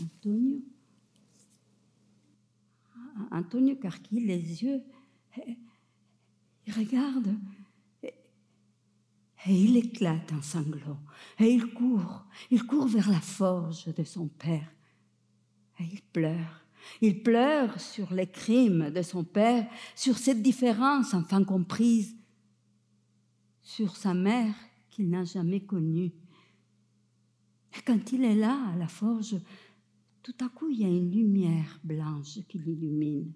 Antonio, 0.00 0.62
Antonio 3.30 3.76
Carqui, 3.76 4.20
les 4.20 4.62
yeux, 4.62 4.82
il 6.66 6.72
regarde 6.72 7.34
et, 8.02 8.14
il 9.46 9.76
éclate 9.76 10.32
en 10.32 10.42
sanglots. 10.42 10.98
Et 11.40 11.52
il 11.52 11.72
court, 11.74 12.24
il 12.50 12.64
court 12.64 12.86
vers 12.86 13.10
la 13.10 13.20
forge 13.20 13.92
de 13.92 14.04
son 14.04 14.28
père. 14.28 14.72
Et 15.80 15.84
il 15.84 16.02
pleure. 16.02 16.64
Il 17.00 17.22
pleure 17.22 17.80
sur 17.80 18.12
les 18.12 18.28
crimes 18.28 18.90
de 18.90 19.02
son 19.02 19.24
père, 19.24 19.68
sur 19.96 20.18
cette 20.18 20.42
différence 20.42 21.14
enfin 21.14 21.42
comprise 21.44 22.16
sur 23.62 23.96
sa 23.96 24.12
mère 24.12 24.54
qu'il 24.90 25.08
n'a 25.08 25.24
jamais 25.24 25.60
connue. 25.60 26.12
Et 27.76 27.82
quand 27.86 28.12
il 28.12 28.24
est 28.24 28.34
là, 28.34 28.58
à 28.74 28.76
la 28.76 28.88
forge, 28.88 29.36
tout 30.22 30.34
à 30.40 30.48
coup, 30.48 30.70
il 30.70 30.80
y 30.80 30.84
a 30.84 30.88
une 30.88 31.10
lumière 31.10 31.80
blanche 31.82 32.38
qui 32.48 32.58
l'illumine. 32.58 33.32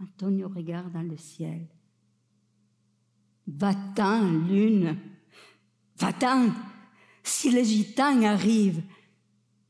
Antonio 0.00 0.48
regarde 0.48 0.92
dans 0.92 1.02
le 1.02 1.16
ciel. 1.16 1.68
Va-t'en, 3.46 4.30
lune, 4.46 4.96
va-t'en. 5.98 6.52
Si 7.22 7.50
les 7.50 7.64
gitans 7.64 8.22
arrivent, 8.22 8.82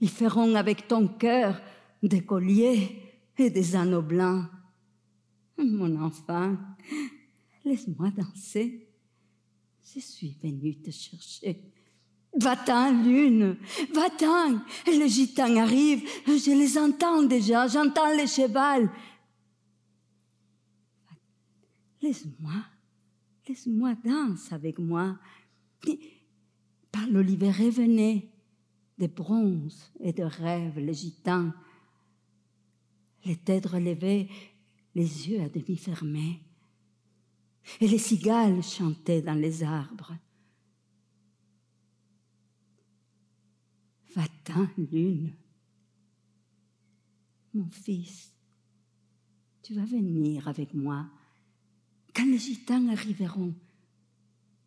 ils 0.01 0.09
feront 0.09 0.55
avec 0.55 0.89
ton 0.89 1.09
cœur 1.09 1.61
des 2.03 2.25
colliers 2.25 3.03
et 3.37 3.51
des 3.51 3.77
anneaux 3.77 4.03
blancs. 4.03 4.47
Mon 5.59 6.01
enfant, 6.01 6.57
Laisse-moi 7.65 8.11
danser. 8.11 8.89
Je 9.83 10.01
suis 10.01 10.37
venue 10.43 10.81
te 10.81 10.91
chercher. 10.91 11.61
Va-t'en, 12.33 13.03
lune, 13.03 13.57
va-t'en. 13.93 14.61
Les 14.87 15.09
gitans 15.09 15.57
arrivent, 15.57 16.09
je 16.27 16.57
les 16.57 16.79
entends 16.79 17.23
déjà, 17.25 17.67
j'entends 17.67 18.15
les 18.15 18.27
chevals. 18.27 18.89
Laisse-moi, 22.01 22.65
laisse-moi 23.49 23.95
danser 24.05 24.55
avec 24.55 24.79
moi. 24.79 25.19
Par 26.93 27.07
l'olivier 27.09 27.71
venez 27.71 28.31
de 28.99 29.07
bronze 29.07 29.91
et 30.01 30.13
de 30.13 30.23
rêves, 30.23 30.79
les 30.79 30.95
gitans, 30.95 31.53
les 33.25 33.37
têtes 33.37 33.67
relevées, 33.67 34.29
les 34.95 35.29
yeux 35.29 35.41
à 35.41 35.49
demi 35.49 35.77
fermés 35.77 36.41
et 37.81 37.89
les 37.89 37.99
cigales 37.99 38.63
chantaient 38.63 39.23
dans 39.23 39.35
les 39.35 39.63
arbres. 39.63 40.15
Va-t'en, 44.15 44.69
lune. 44.77 45.35
Mon 47.55 47.69
fils, 47.69 48.33
tu 49.63 49.75
vas 49.75 49.85
venir 49.85 50.49
avec 50.49 50.75
moi. 50.75 51.09
Quand 52.15 52.27
les 52.27 52.39
gitans 52.39 52.89
arriveront, 52.89 53.55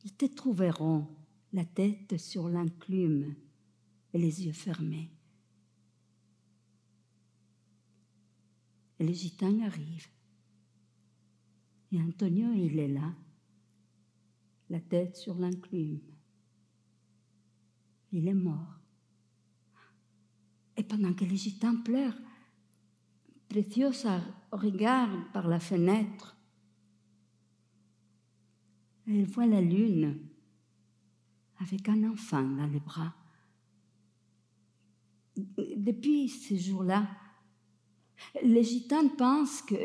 ils 0.03 0.13
te 0.13 0.25
trouveront 0.25 1.07
la 1.51 1.65
tête 1.65 2.17
sur 2.17 2.49
l'enclume 2.49 3.35
et 4.13 4.17
les 4.17 4.45
yeux 4.45 4.53
fermés. 4.53 5.09
Et 8.99 9.05
les 9.05 9.13
gitans 9.13 9.59
arrivent. 9.61 10.09
Et 11.91 12.01
Antonio, 12.01 12.53
il 12.53 12.79
est 12.79 12.87
là, 12.87 13.13
la 14.69 14.79
tête 14.79 15.15
sur 15.15 15.35
l'enclume. 15.35 15.99
Il 18.11 18.27
est 18.27 18.33
mort. 18.33 18.82
Et 20.77 20.83
pendant 20.83 21.13
que 21.13 21.25
les 21.25 21.37
gitans 21.37 21.81
pleurent, 21.81 22.17
Preciosa 23.49 24.21
regarde 24.51 25.31
par 25.31 25.47
la 25.47 25.59
fenêtre. 25.59 26.35
Elle 29.07 29.25
voit 29.25 29.45
la 29.45 29.61
lune 29.61 30.17
avec 31.59 31.87
un 31.89 32.09
enfant 32.09 32.43
dans 32.43 32.67
les 32.67 32.79
bras. 32.79 33.13
Depuis 35.35 36.29
ce 36.29 36.55
jour-là, 36.55 37.07
les 38.41 38.63
gitans 38.63 39.09
pensent 39.09 39.61
que 39.61 39.75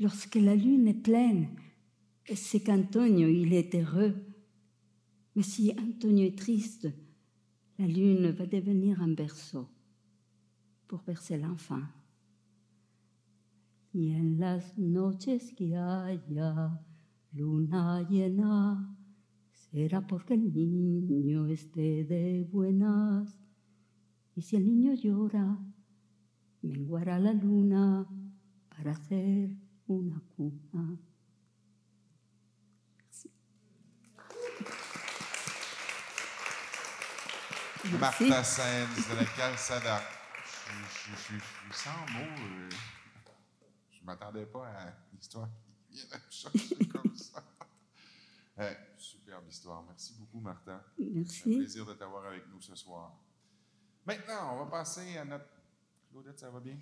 Lorsque 0.00 0.34
la 0.34 0.56
lune 0.56 0.88
est 0.88 1.02
pleine, 1.02 1.48
c'est 2.34 2.60
qu'Antonio, 2.60 3.28
il 3.28 3.52
est 3.52 3.74
heureux. 3.74 4.14
Mais 5.36 5.42
si 5.42 5.72
Antonio 5.78 6.26
est 6.26 6.38
triste, 6.38 6.88
la 7.78 7.86
lune 7.88 8.30
va 8.30 8.46
devenir 8.46 9.00
un 9.00 9.14
berceau 9.14 9.66
pour 10.86 11.02
bercer 11.02 11.38
l'enfant. 11.38 11.86
Y 13.92 14.10
en 14.10 14.38
las 14.38 14.76
noches 14.76 15.52
que 15.52 15.76
haya 15.76 16.80
luna 17.32 18.02
llena, 18.08 18.96
será 19.52 20.06
porque 20.06 20.34
el 20.34 20.52
niño 20.52 21.46
esté 21.46 22.04
de 22.04 22.44
buenas. 22.44 23.40
Y 24.36 24.42
si 24.42 24.56
el 24.56 24.66
niño 24.66 24.94
llora, 24.94 25.58
menguará 26.62 27.18
la 27.18 27.32
luna 27.32 28.06
para 28.68 28.92
hacer 28.92 29.56
una 29.86 30.20
cuna. 30.36 30.98
Merci. 37.92 38.28
Martha 38.28 38.44
Sands 38.44 39.10
de 39.10 39.16
la 39.16 39.24
Calçada. 39.36 40.00
Je, 40.44 40.72
je, 40.72 41.16
je, 41.16 41.16
je 41.16 41.38
suis 41.38 41.40
sans 41.72 41.90
mots. 42.12 42.20
euh, 42.38 42.70
je 43.90 44.00
ne 44.00 44.06
m'attendais 44.06 44.46
pas 44.46 44.66
à 44.68 44.86
une 45.12 45.18
histoire 45.18 45.48
qui 45.90 45.96
vient 46.06 46.16
me 46.16 46.30
chercher 46.30 46.86
comme 46.88 47.14
ça. 47.16 47.42
Superbe 48.96 49.46
histoire. 49.48 49.82
Merci 49.84 50.14
beaucoup, 50.18 50.40
Martha. 50.40 50.82
C'est 50.96 51.04
un 51.04 51.08
Merci. 51.14 51.42
plaisir 51.42 51.84
de 51.86 51.94
t'avoir 51.94 52.24
avec 52.26 52.46
nous 52.48 52.60
ce 52.60 52.74
soir. 52.74 53.12
Maintenant, 54.06 54.54
on 54.54 54.64
va 54.64 54.70
passer 54.70 55.18
à 55.18 55.24
notre. 55.24 55.46
Claudette, 56.10 56.38
ça 56.38 56.50
va 56.50 56.60
bien? 56.60 56.78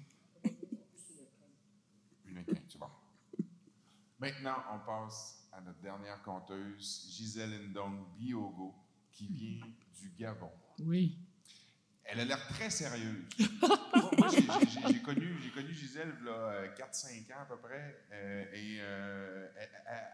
Une 2.27 2.39
et 2.39 2.45
c'est 2.69 2.79
bon. 2.79 2.89
Maintenant, 4.19 4.63
on 4.73 4.79
passe 4.81 5.49
à 5.53 5.61
notre 5.61 5.81
dernière 5.81 6.23
conteuse, 6.23 7.09
Gisèle 7.11 7.69
Ndong 7.71 8.15
Biogo, 8.17 8.75
qui 9.11 9.27
vient 9.27 9.67
du 9.99 10.11
Gabon. 10.11 10.51
Oui. 10.81 11.19
Elle 12.05 12.21
a 12.21 12.25
l'air 12.25 12.47
très 12.49 12.69
sérieuse. 12.69 13.25
moi, 14.19 14.29
j'ai- 14.29 15.01
connu, 15.03 15.51
connu 15.55 15.73
Gisèle 15.73 16.13
il 16.21 16.27
y 16.27 16.31
a 16.31 16.69
4-5 16.75 17.33
ans 17.33 17.43
à 17.43 17.45
peu 17.47 17.57
près, 17.59 18.05
euh, 18.13 18.45
et 18.53 18.79
euh, 18.81 19.49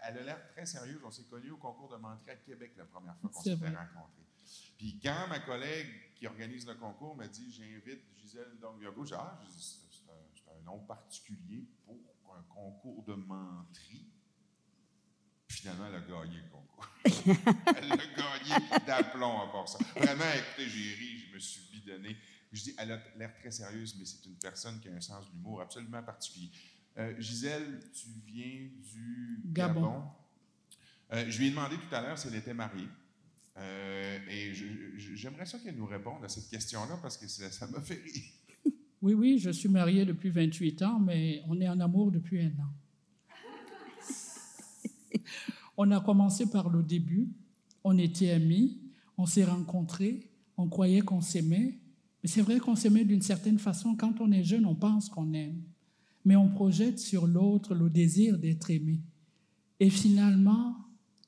elle, 0.03 0.19
a 0.19 0.23
l'air 0.23 0.49
très 0.49 0.67
sérieuse. 0.67 1.01
On 1.05 1.11
s'est 1.11 1.25
connus 1.25 1.51
au 1.51 1.57
concours 1.57 1.89
de 1.89 1.97
menterie 1.97 2.31
à 2.31 2.37
Québec 2.37 2.75
la 2.77 2.85
première 2.85 3.17
fois 3.19 3.31
qu'on 3.31 3.43
s'est 3.43 3.55
rencontrer. 3.55 4.23
Puis 4.77 5.01
quand 5.03 5.27
ma 5.29 5.41
collègue 5.41 5.89
qui 6.15 6.27
organise 6.27 6.67
le 6.67 6.75
concours 6.75 7.17
m'a 7.17 7.27
dit 7.27 7.51
j'invite 7.53 8.03
Gisèle 8.21 8.59
Dongyogo, 8.61 9.05
j'ai 9.05 9.15
dit, 9.17 9.21
ah, 9.21 9.41
c'est 9.59 10.11
un, 10.11 10.57
un 10.59 10.61
nom 10.65 10.79
particulier 10.81 11.67
pour 11.85 12.37
un 12.37 12.43
concours 12.43 13.03
de 13.05 13.15
menterie. 13.15 14.07
Finalement, 15.61 15.87
elle 15.89 15.97
a 15.97 16.01
gagné 16.01 16.37
le 16.37 16.51
concours. 16.51 16.89
elle 17.05 17.93
a 17.93 17.97
gagné 17.97 18.87
d'aplomb 18.87 19.41
à 19.41 19.51
part 19.51 19.69
ça. 19.69 19.79
Vraiment, 19.97 20.25
écoutez, 20.35 20.69
j'ai 20.69 20.95
ri, 20.95 21.25
je 21.29 21.35
me 21.35 21.39
suis 21.41 21.63
bidonné. 21.73 22.17
Je 22.53 22.63
dis, 22.63 22.75
elle 22.79 22.93
a 22.93 23.01
l'air 23.17 23.35
très 23.35 23.51
sérieuse, 23.51 23.97
mais 23.99 24.05
c'est 24.05 24.25
une 24.27 24.37
personne 24.37 24.79
qui 24.81 24.89
a 24.89 24.93
un 24.93 25.01
sens 25.01 25.27
de 25.27 25.33
l'humour 25.33 25.61
absolument 25.61 26.03
particulier. 26.03 26.51
Euh, 26.97 27.15
Gisèle, 27.19 27.81
tu 27.93 28.09
viens 28.27 28.69
du 28.93 29.41
Gabon. 29.47 29.81
Gabon. 29.81 30.03
Euh, 31.13 31.25
je 31.29 31.39
lui 31.39 31.49
ai 31.49 31.51
demandé 31.51 31.77
tout 31.77 31.95
à 31.95 32.03
l'heure 32.03 32.19
si 32.19 32.29
elle 32.29 32.37
était 32.37 32.55
mariée. 32.55 32.89
Euh, 33.57 34.19
et 34.31 34.55
j'aimerais 35.15 35.47
ça 35.47 35.59
qu'elle 35.59 35.77
nous 35.77 35.87
réponde 35.87 36.25
à 36.25 36.29
cette 36.29 36.49
question-là 36.49 36.99
parce 37.03 37.17
que 37.17 37.27
ça 37.27 37.51
ça 37.51 37.67
m'a 37.67 37.81
fait 37.81 38.01
rire. 38.01 38.25
Oui, 39.01 39.15
oui, 39.15 39.39
je 39.39 39.51
suis 39.51 39.69
mariée 39.69 40.05
depuis 40.05 40.31
28 40.31 40.83
ans, 40.83 40.99
mais 40.99 41.43
on 41.47 41.61
est 41.61 41.69
en 41.69 41.79
amour 41.81 42.11
depuis 42.11 42.43
un 42.43 42.51
an. 42.61 42.73
On 45.77 45.91
a 45.91 46.01
commencé 46.01 46.51
par 46.51 46.69
le 46.71 46.83
début, 46.83 47.29
on 47.85 47.97
était 47.99 48.31
amis, 48.31 48.81
on 49.17 49.27
s'est 49.27 49.45
rencontrés, 49.45 50.29
on 50.57 50.69
croyait 50.69 51.03
qu'on 51.03 51.21
s'aimait, 51.21 51.79
mais 52.21 52.29
c'est 52.29 52.43
vrai 52.43 52.59
qu'on 52.59 52.75
s'aimait 52.75 53.05
d'une 53.05 53.23
certaine 53.23 53.61
façon. 53.61 53.95
Quand 53.95 54.21
on 54.21 54.33
est 54.33 54.43
jeune, 54.43 54.67
on 54.67 54.75
pense 54.75 55.09
qu'on 55.09 55.33
aime, 55.35 55.63
mais 56.25 56.35
on 56.35 56.49
projette 56.49 56.99
sur 56.99 57.29
l'autre 57.29 57.77
le 57.77 57.89
désir 57.91 58.39
d'être 58.39 58.71
aimé. 58.71 59.01
Et 59.79 59.89
finalement, 59.89 60.75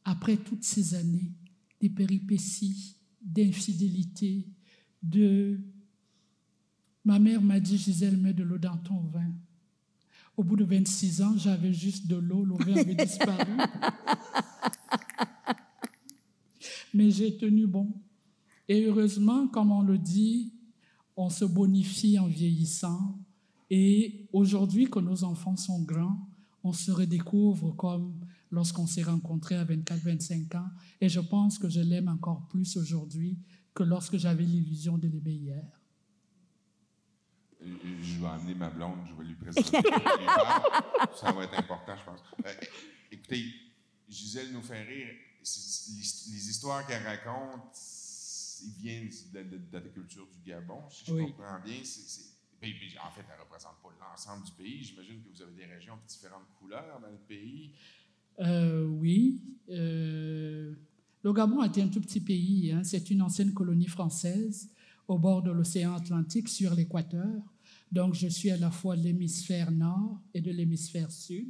après 0.05 0.37
toutes 0.37 0.65
ces 0.65 0.95
années, 0.95 1.33
des 1.81 1.91
péripéties, 1.91 2.97
d'infidélité, 3.23 4.49
de 5.01 5.61
Ma 7.05 7.19
mère 7.19 7.41
m'a 7.41 7.61
dit, 7.61 7.79
Gisèle, 7.79 8.17
mets 8.17 8.35
de 8.35 8.43
l'eau 8.43 8.59
dans 8.59 8.77
ton 8.77 9.01
vin. 9.01 9.33
Au 10.41 10.43
bout 10.43 10.57
de 10.57 10.65
26 10.65 11.21
ans, 11.21 11.37
j'avais 11.37 11.75
juste 11.75 12.07
de 12.07 12.17
l'eau, 12.17 12.47
le 12.47 12.55
vin 12.65 12.81
avait 12.81 12.95
disparu. 12.95 13.45
Mais 16.95 17.11
j'ai 17.11 17.37
tenu 17.37 17.67
bon. 17.67 17.93
Et 18.67 18.87
heureusement, 18.87 19.49
comme 19.49 19.71
on 19.71 19.83
le 19.83 19.99
dit, 19.99 20.51
on 21.15 21.29
se 21.29 21.45
bonifie 21.45 22.19
en 22.19 22.27
vieillissant. 22.27 23.19
Et 23.69 24.31
aujourd'hui 24.33 24.89
que 24.89 24.99
nos 24.99 25.25
enfants 25.25 25.59
sont 25.59 25.83
grands, 25.83 26.27
on 26.65 26.73
se 26.73 26.91
redécouvre 26.91 27.77
comme 27.77 28.15
lorsqu'on 28.51 28.87
s'est 28.87 29.03
rencontrés 29.03 29.57
à 29.57 29.67
24-25 29.67 30.57
ans. 30.57 30.71
Et 31.03 31.11
je 31.11 31.21
pense 31.21 31.59
que 31.59 31.69
je 31.69 31.81
l'aime 31.81 32.09
encore 32.09 32.49
plus 32.49 32.79
aujourd'hui 32.79 33.37
que 33.75 33.83
lorsque 33.83 34.17
j'avais 34.17 34.45
l'illusion 34.45 34.97
de 34.97 35.07
l'aimer 35.07 35.35
hier. 35.35 35.80
Je 37.63 38.21
vais 38.21 38.27
amener 38.27 38.55
ma 38.55 38.71
blonde, 38.71 38.99
je 39.09 39.15
vais 39.15 39.25
lui 39.29 39.35
présenter. 39.35 39.77
les 39.77 40.27
parts. 40.27 41.11
ça 41.15 41.33
va 41.33 41.45
être 41.45 41.59
important, 41.59 41.95
je 41.97 42.05
pense. 42.05 42.21
Euh, 42.47 42.53
écoutez, 43.13 43.45
Gisèle 44.09 44.53
nous 44.53 44.63
fait 44.63 44.83
rire. 44.83 45.09
Les, 45.43 45.97
les 45.97 46.51
histoires 46.51 46.87
qu'elle 46.87 47.03
raconte, 47.07 47.75
ils 48.63 48.83
viennent 48.83 49.11
de, 49.33 49.43
de- 49.43 49.57
de 49.57 49.73
la 49.79 49.81
culture 49.81 50.27
du 50.27 50.51
Gabon, 50.51 50.83
si 50.91 51.05
je 51.07 51.13
Oui. 51.15 51.23
comprends 51.27 51.61
bien. 51.65 51.77
C'est- 51.85 52.29
puis- 52.61 52.75
puis, 52.75 52.95
en 52.99 53.11
fait, 53.11 53.25
elle 53.31 53.37
ne 53.39 53.43
représente 53.45 53.77
pas 53.83 53.89
l'ensemble 54.01 54.45
du 54.45 54.53
pays. 54.53 54.83
J'imagine 54.85 55.23
que 55.23 55.29
vous 55.35 55.43
avez 55.43 55.55
des 55.55 55.65
régions 55.67 55.97
de 55.97 56.07
différentes 56.07 56.47
couleurs 56.59 57.01
dans 57.01 57.09
le 57.11 57.17
pays. 57.29 57.73
Euh, 58.41 58.85
oui. 58.85 59.43
euh, 59.71 60.75
le 61.23 61.33
Gabon 61.33 61.63
est 61.63 61.79
un 61.79 61.89
tout 61.89 62.01
petit 62.01 62.21
pays. 62.21 62.73
hein. 62.73 62.83
C'est 62.85 63.11
une 63.11 63.21
ancienne 63.23 63.53
colonie 63.55 63.87
française 63.89 64.71
au 65.09 65.19
bord 65.19 65.43
de 65.43 65.51
l'océan 65.51 65.95
Atlantique 65.95 66.49
sur 66.49 66.75
l'équateur. 66.75 67.43
Donc, 67.93 68.15
je 68.15 68.29
suis 68.29 68.51
à 68.51 68.57
la 68.57 68.71
fois 68.71 68.97
de 68.97 69.03
l'hémisphère 69.03 69.71
nord 69.71 70.21
et 70.35 70.41
de 70.41 70.51
l'hémisphère 70.51 71.11
sud. 71.11 71.49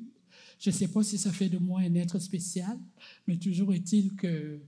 Je 0.59 0.71
ne 0.71 0.75
sais 0.75 0.89
pas 0.89 1.03
si 1.03 1.19
ça 1.19 1.33
fait 1.33 1.49
de 1.49 1.59
moi 1.59 1.81
un 1.81 1.95
être 1.95 2.19
spécial, 2.19 2.79
mais 3.27 3.37
toujours 3.37 3.73
est-il 3.73 4.15
que 4.15 4.61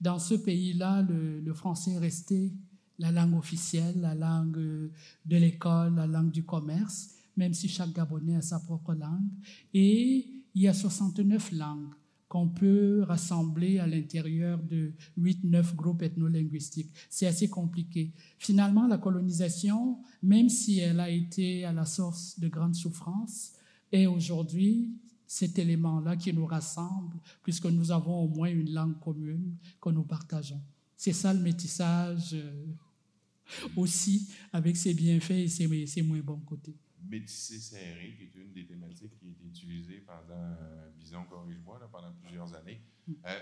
dans 0.00 0.18
ce 0.18 0.34
pays-là, 0.34 1.02
le, 1.02 1.54
français 1.54 1.92
est 1.92 1.98
resté 1.98 2.52
la 2.98 3.10
langue 3.10 3.34
officielle, 3.34 4.00
la 4.00 4.14
langue 4.14 4.90
de 5.24 5.36
l'école, 5.36 5.94
la 5.96 6.06
langue 6.06 6.30
du 6.30 6.44
commerce, 6.44 7.10
même 7.36 7.54
si 7.54 7.68
chaque 7.68 7.92
Gabonais 7.92 8.36
a 8.36 8.42
sa 8.42 8.60
propre 8.60 8.94
langue. 8.94 9.28
Et 9.72 10.28
il 10.54 10.62
y 10.62 10.68
a 10.68 10.74
69 10.74 11.52
langues 11.52 11.94
qu'on 12.34 12.48
peut 12.48 13.04
rassembler 13.06 13.78
à 13.78 13.86
l'intérieur 13.86 14.60
de 14.60 14.92
8-9 15.20 15.76
groupes 15.76 16.02
ethnolinguistiques. 16.02 16.90
C'est 17.08 17.28
assez 17.28 17.48
compliqué. 17.48 18.10
Finalement, 18.38 18.88
la 18.88 18.98
colonisation, 18.98 19.98
même 20.20 20.48
si 20.48 20.80
elle 20.80 20.98
a 20.98 21.08
été 21.08 21.64
à 21.64 21.72
la 21.72 21.86
source 21.86 22.40
de 22.40 22.48
grandes 22.48 22.74
souffrances, 22.74 23.52
est 23.92 24.06
aujourd'hui 24.06 24.90
cet 25.28 25.60
élément-là 25.60 26.16
qui 26.16 26.32
nous 26.32 26.46
rassemble, 26.46 27.20
puisque 27.44 27.66
nous 27.66 27.92
avons 27.92 28.24
au 28.24 28.28
moins 28.28 28.50
une 28.50 28.72
langue 28.72 28.98
commune 28.98 29.54
que 29.80 29.90
nous 29.90 30.02
partageons. 30.02 30.60
C'est 30.96 31.12
ça 31.12 31.32
le 31.32 31.38
métissage 31.38 32.30
euh, 32.32 32.66
aussi, 33.76 34.28
avec 34.52 34.76
ses 34.76 34.92
bienfaits 34.92 35.30
et 35.30 35.46
ses, 35.46 35.86
ses 35.86 36.02
moins 36.02 36.18
bons 36.18 36.40
côtés. 36.40 36.74
Métissé 37.08 37.58
serré, 37.58 38.14
qui 38.16 38.24
est 38.24 38.34
une 38.40 38.52
des 38.52 38.66
thématiques 38.66 39.18
qui 39.18 39.26
a 39.26 39.30
été 39.30 39.44
utilisée 39.46 40.00
pendant 40.06 40.56
Bison 40.96 41.24
Corrige-moi, 41.24 41.80
pendant 41.92 42.12
plusieurs 42.22 42.52
années. 42.54 42.80
Euh, 43.26 43.40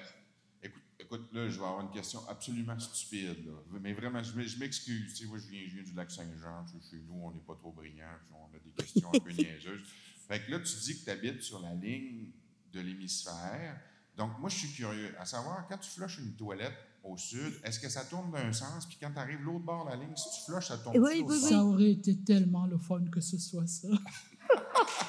écoute, 0.63 0.83
écoute, 0.99 1.33
là, 1.33 1.49
je 1.49 1.59
vais 1.59 1.65
avoir 1.65 1.81
une 1.83 1.91
question 1.91 2.27
absolument 2.29 2.79
stupide, 2.79 3.47
là. 3.47 3.53
mais 3.81 3.93
vraiment, 3.93 4.23
je 4.23 4.33
m'e- 4.37 4.47
je 4.47 4.59
m'excuse. 4.59 5.15
Tu 5.15 5.23
sais, 5.25 5.29
moi, 5.29 5.39
je 5.39 5.49
viens, 5.49 5.63
je 5.69 5.75
viens 5.75 5.83
du 5.83 5.93
lac 5.95 6.11
Saint-Jean, 6.11 6.67
chez 6.67 6.97
nous, 6.99 7.15
on 7.23 7.31
n'est 7.33 7.41
pas 7.41 7.55
trop 7.55 7.73
brillants, 7.73 8.19
on 8.33 8.55
a 8.55 8.59
des 8.59 8.71
questions 8.73 9.09
un 9.15 9.19
peu 9.21 9.31
niaiseuses. 9.33 9.83
Fait 10.29 10.41
que 10.45 10.51
là, 10.51 10.61
tu 10.61 10.75
dis 10.77 10.99
que 11.01 11.05
tu 11.05 11.11
habites 11.11 11.43
sur 11.43 11.61
la 11.61 11.75
ligne 11.75 12.31
de 12.73 12.81
l'hémisphère. 12.81 13.81
Donc, 14.17 14.39
moi, 14.39 14.49
je 14.51 14.57
suis 14.59 14.73
curieux 14.73 15.15
à 15.19 15.25
savoir, 15.25 15.67
quand 15.69 15.79
tu 15.79 15.91
flushes 15.91 16.19
une 16.19 16.35
toilette 16.37 16.75
au 17.05 17.17
sud, 17.17 17.55
est-ce 17.65 17.81
que 17.81 17.89
ça 17.89 18.05
tourne 18.05 18.31
d'un 18.31 18.53
sens, 18.53 18.87
puis 18.87 18.97
quand 19.01 19.11
tu 19.13 19.19
arrives 19.19 19.41
l'autre 19.43 19.65
bord 19.65 19.87
de 19.87 19.91
la 19.91 19.97
ligne, 19.97 20.15
si 20.17 20.29
tu 20.39 20.45
flushes, 20.51 20.67
ça 20.69 20.79
tourne 20.79 20.97
Oui, 20.99 21.25
oui, 21.27 21.39
sens? 21.41 21.51
Ça 21.51 21.65
aurait 21.65 21.91
été 21.91 22.17
tellement 22.19 22.67
le 22.67 22.79
fun 22.79 23.01
que 23.11 23.21
ce 23.21 23.39
soit 23.39 23.67
ça. 23.67 23.89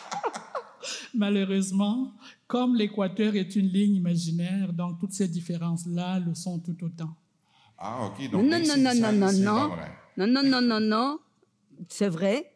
Malheureusement, 1.13 2.13
comme 2.47 2.75
l'équateur 2.75 3.35
est 3.35 3.55
une 3.55 3.67
ligne 3.67 3.95
imaginaire, 3.95 4.73
donc 4.73 4.99
toutes 4.99 5.13
ces 5.13 5.27
différences-là 5.27 6.19
le 6.19 6.33
sont 6.33 6.59
tout 6.59 6.75
autant. 6.83 7.15
Ah, 7.77 8.05
OK. 8.07 8.19
Non, 8.31 8.39
Donc, 8.39 8.51
non, 8.51 8.59
non, 8.59 8.77
non, 8.77 8.91
ça- 8.93 9.11
non, 9.11 9.27
c'est 9.29 9.39
non. 9.43 9.67
vrai. 9.69 9.91
Non, 10.17 10.27
non, 10.27 10.43
non, 10.43 10.61
non, 10.61 10.79
non. 10.79 11.19
C'est 11.89 12.09
vrai. 12.09 12.49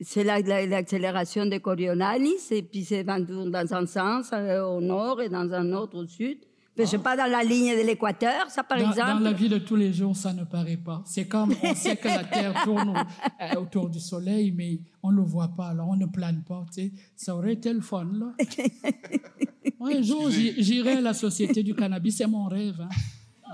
c'est 0.00 0.24
la- 0.24 0.40
la- 0.40 0.66
l'accélération 0.66 1.46
de 1.46 1.56
Coriolannis, 1.58 2.50
et 2.50 2.62
puis 2.62 2.84
c'est 2.84 3.04
dans, 3.04 3.24
dans 3.24 3.74
un 3.74 3.86
sens 3.86 4.30
euh, 4.34 4.62
au 4.62 4.80
nord 4.80 5.22
et 5.22 5.28
dans 5.30 5.50
un 5.52 5.72
autre 5.72 5.96
au 5.96 6.06
sud. 6.06 6.38
Je 6.76 6.84
sais 6.84 6.98
pas 6.98 7.16
dans 7.16 7.30
la 7.30 7.44
ligne 7.44 7.70
de 7.76 7.86
l'équateur, 7.86 8.50
ça 8.50 8.64
par 8.64 8.78
Dans, 8.80 8.90
exemple. 8.90 9.12
dans 9.12 9.18
la 9.20 9.32
vie 9.32 9.48
de 9.48 9.58
tous 9.58 9.76
les 9.76 9.92
jours, 9.92 10.16
ça 10.16 10.32
ne 10.32 10.42
paraît 10.42 10.76
pas. 10.76 11.02
C'est 11.06 11.26
comme 11.28 11.54
on 11.62 11.74
sait 11.74 11.96
que 11.96 12.08
la 12.08 12.24
Terre 12.24 12.52
tourne 12.64 12.88
au- 12.88 12.94
euh, 12.96 13.60
autour 13.60 13.88
du 13.88 14.00
Soleil, 14.00 14.50
mais 14.50 14.80
on 15.02 15.12
ne 15.12 15.18
le 15.18 15.22
voit 15.22 15.48
pas, 15.54 15.68
alors 15.68 15.88
on 15.88 15.96
ne 15.96 16.06
plane 16.06 16.42
pas. 16.42 16.66
tu 16.74 16.82
sais. 16.82 16.92
Ça 17.14 17.36
aurait 17.36 17.52
été 17.52 17.72
le 17.72 17.80
fun, 17.80 18.08
là. 18.12 18.34
Un 19.80 20.02
jour, 20.02 20.30
j'irai 20.30 20.94
à 20.94 21.00
la 21.00 21.14
Société 21.14 21.62
du 21.62 21.74
cannabis, 21.74 22.16
c'est 22.16 22.26
mon 22.26 22.46
rêve, 22.46 22.80
hein, 22.80 22.88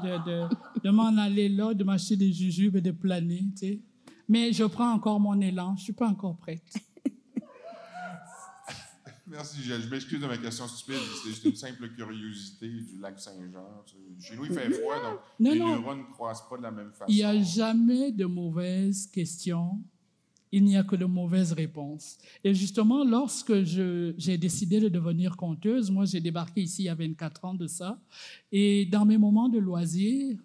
de, 0.04 0.30
de, 0.30 0.48
de 0.84 0.90
m'en 0.90 1.16
aller 1.18 1.48
là, 1.48 1.74
de 1.74 1.82
m'acheter 1.84 2.16
des 2.16 2.32
jujubes 2.32 2.76
et 2.76 2.80
de 2.80 2.92
planer. 2.92 3.44
tu 3.58 3.66
sais. 3.66 3.80
Mais 4.28 4.52
je 4.52 4.64
prends 4.64 4.92
encore 4.92 5.18
mon 5.18 5.38
élan, 5.40 5.74
je 5.76 5.80
ne 5.80 5.84
suis 5.84 5.92
pas 5.92 6.06
encore 6.06 6.36
prête. 6.36 6.62
Merci, 9.30 9.62
Gilles. 9.62 9.80
Je 9.82 9.88
m'excuse 9.88 10.20
de 10.20 10.26
ma 10.26 10.36
question 10.36 10.66
stupide. 10.66 10.96
C'est 11.22 11.30
juste 11.30 11.44
une 11.44 11.54
simple 11.54 11.88
curiosité 11.90 12.68
du 12.68 12.98
lac 13.00 13.18
Saint-Jean. 13.20 13.84
Chez 14.20 14.36
nous, 14.36 14.44
il 14.46 14.52
fait 14.52 14.70
froid, 14.70 14.96
donc 14.96 15.18
Non, 15.38 15.52
les 15.52 15.58
non. 15.58 15.76
neurones 15.80 15.98
ne 16.00 16.12
croisent 16.12 16.48
pas 16.48 16.56
de 16.56 16.62
la 16.62 16.70
même 16.72 16.90
façon. 16.92 17.04
Il 17.08 17.14
n'y 17.16 17.22
a 17.22 17.40
jamais 17.40 18.10
de 18.10 18.24
mauvaises 18.24 19.06
questions, 19.06 19.78
il 20.50 20.64
n'y 20.64 20.76
a 20.76 20.82
que 20.82 20.96
de 20.96 21.04
mauvaises 21.04 21.52
réponses. 21.52 22.18
Et 22.42 22.54
justement, 22.54 23.04
lorsque 23.04 23.62
je- 23.62 24.12
j'ai 24.18 24.36
décidé 24.36 24.80
de 24.80 24.88
devenir 24.88 25.36
conteuse, 25.36 25.90
moi 25.92 26.06
j'ai 26.06 26.20
débarqué 26.20 26.62
ici 26.62 26.82
il 26.82 26.86
y 26.86 26.88
a 26.88 26.94
24 26.96 27.44
ans 27.44 27.54
de 27.54 27.68
ça, 27.68 28.00
et 28.50 28.84
dans 28.86 29.04
mes 29.04 29.16
moments 29.16 29.48
de 29.48 29.58
loisirs, 29.60 30.36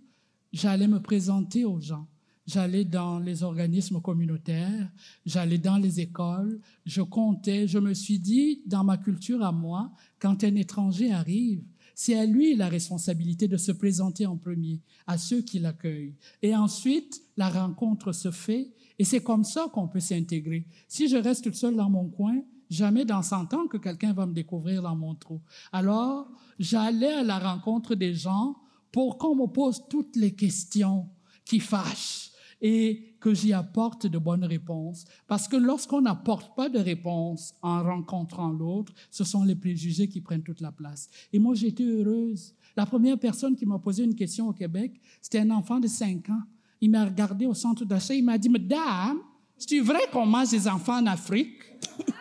j'allais 0.53 0.87
me 0.87 0.99
présenter 1.01 1.65
aux 1.65 1.79
gens. 1.81 2.07
J'allais 2.47 2.85
dans 2.85 3.17
les 3.17 3.41
organismes 3.41 3.99
communautaires, 4.01 4.91
j'allais 5.25 5.57
dans 5.57 5.77
les 5.77 5.99
écoles, 5.99 6.59
je 6.85 7.01
comptais, 7.01 7.67
je 7.67 7.79
me 7.79 7.93
suis 7.93 8.19
dit, 8.19 8.61
dans 8.67 8.83
ma 8.83 8.97
culture 8.97 9.43
à 9.43 9.51
moi, 9.51 9.91
quand 10.19 10.43
un 10.43 10.55
étranger 10.55 11.11
arrive, 11.11 11.63
c'est 11.95 12.19
à 12.19 12.25
lui 12.25 12.55
la 12.55 12.67
responsabilité 12.67 13.47
de 13.47 13.57
se 13.57 13.71
présenter 13.71 14.27
en 14.27 14.37
premier, 14.37 14.81
à 15.07 15.17
ceux 15.17 15.41
qui 15.41 15.57
l'accueillent. 15.57 16.13
Et 16.43 16.55
ensuite, 16.55 17.21
la 17.35 17.49
rencontre 17.49 18.11
se 18.11 18.29
fait, 18.29 18.71
et 18.99 19.05
c'est 19.05 19.23
comme 19.23 19.43
ça 19.43 19.67
qu'on 19.73 19.87
peut 19.87 19.99
s'intégrer. 19.99 20.67
Si 20.87 21.07
je 21.07 21.17
reste 21.17 21.45
toute 21.45 21.55
seule 21.55 21.75
dans 21.75 21.89
mon 21.89 22.09
coin, 22.09 22.41
jamais 22.69 23.05
dans 23.05 23.23
100 23.23 23.53
ans 23.53 23.67
que 23.67 23.77
quelqu'un 23.77 24.13
va 24.13 24.25
me 24.27 24.33
découvrir 24.33 24.83
dans 24.83 24.95
mon 24.95 25.15
trou. 25.15 25.41
Alors, 25.71 26.29
j'allais 26.59 27.13
à 27.13 27.23
la 27.23 27.39
rencontre 27.39 27.95
des 27.95 28.13
gens 28.13 28.55
pour 28.91 29.17
qu'on 29.17 29.35
me 29.35 29.47
pose 29.47 29.83
toutes 29.89 30.15
les 30.15 30.35
questions 30.35 31.09
qui 31.43 31.59
fâchent 31.59 32.24
et 32.61 33.15
que 33.19 33.33
j'y 33.33 33.53
apporte 33.53 34.07
de 34.07 34.17
bonnes 34.17 34.45
réponses. 34.45 35.05
Parce 35.27 35.47
que 35.47 35.55
lorsqu'on 35.55 36.01
n'apporte 36.01 36.55
pas 36.55 36.69
de 36.69 36.79
réponse 36.79 37.53
en 37.61 37.83
rencontrant 37.83 38.49
l'autre, 38.49 38.93
ce 39.11 39.23
sont 39.23 39.43
les 39.43 39.55
préjugés 39.55 40.07
qui 40.07 40.21
prennent 40.21 40.43
toute 40.43 40.61
la 40.61 40.71
place. 40.71 41.09
Et 41.33 41.39
moi, 41.39 41.55
j'étais 41.55 41.83
heureuse. 41.83 42.53
La 42.75 42.85
première 42.85 43.17
personne 43.17 43.55
qui 43.55 43.65
m'a 43.65 43.79
posé 43.79 44.03
une 44.03 44.15
question 44.15 44.49
au 44.49 44.53
Québec, 44.53 44.99
c'était 45.21 45.39
un 45.39 45.51
enfant 45.51 45.79
de 45.79 45.87
5 45.87 46.29
ans. 46.29 46.43
Il 46.81 46.91
m'a 46.91 47.05
regardé 47.05 47.45
au 47.45 47.53
centre 47.53 47.85
d'achat, 47.85 48.13
il 48.13 48.23
m'a 48.23 48.37
dit, 48.37 48.49
Madame, 48.49 49.19
c'est 49.57 49.79
vrai 49.79 50.01
qu'on 50.11 50.25
mange 50.25 50.51
des 50.51 50.67
enfants 50.67 50.97
en 50.97 51.05
Afrique? 51.05 51.59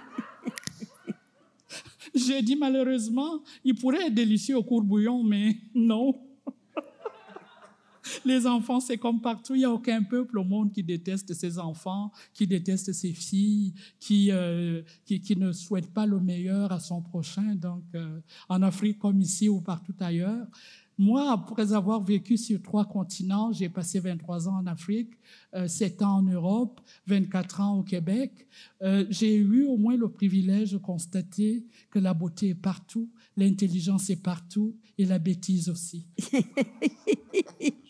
J'ai 2.14 2.42
dit, 2.42 2.54
malheureusement, 2.54 3.42
il 3.64 3.74
pourrait 3.74 4.06
être 4.06 4.14
délicieux 4.14 4.56
au 4.56 4.62
court-bouillon, 4.62 5.24
mais 5.24 5.56
non. 5.74 6.14
Les 8.24 8.46
enfants, 8.46 8.80
c'est 8.80 8.96
comme 8.96 9.20
partout. 9.20 9.54
Il 9.54 9.58
n'y 9.58 9.64
a 9.64 9.70
aucun 9.70 10.02
peuple 10.02 10.38
au 10.38 10.44
monde 10.44 10.72
qui 10.72 10.82
déteste 10.82 11.34
ses 11.34 11.58
enfants, 11.58 12.10
qui 12.32 12.46
déteste 12.46 12.92
ses 12.92 13.12
filles, 13.12 13.74
qui, 14.00 14.30
euh, 14.30 14.82
qui, 15.04 15.36
ne 15.36 15.52
souhaite 15.52 15.92
pas 15.92 16.06
le 16.06 16.20
meilleur 16.20 16.72
à 16.72 16.80
son 16.80 17.02
prochain. 17.02 17.54
Donc, 17.54 17.82
euh, 17.94 18.20
en 18.48 18.62
Afrique 18.62 18.98
comme 18.98 19.20
ici 19.20 19.48
ou 19.48 19.60
partout 19.60 19.94
ailleurs. 20.00 20.46
Moi, 20.96 21.32
après 21.32 21.72
avoir 21.72 22.00
vécu 22.00 22.36
sur 22.36 22.62
trois 22.62 22.84
continents, 22.84 23.52
j'ai 23.52 23.68
passé 23.68 23.98
23 23.98 24.48
ans 24.48 24.58
en 24.58 24.66
Afrique, 24.66 25.10
euh, 25.54 25.66
7 25.66 26.02
ans 26.02 26.18
en 26.18 26.22
Europe, 26.22 26.80
24 27.08 27.60
ans 27.60 27.78
au 27.78 27.82
Québec. 27.82 28.46
Euh, 28.80 29.04
j'ai 29.10 29.34
eu 29.34 29.64
au 29.64 29.76
moins 29.76 29.96
le 29.96 30.08
privilège 30.08 30.72
de 30.72 30.78
constater 30.78 31.64
que 31.90 31.98
la 31.98 32.14
beauté 32.14 32.50
est 32.50 32.54
partout, 32.54 33.08
l'intelligence 33.36 34.10
est 34.10 34.22
partout 34.22 34.76
et 34.98 35.04
la 35.04 35.18
bêtise 35.18 35.68
aussi. 35.68 36.06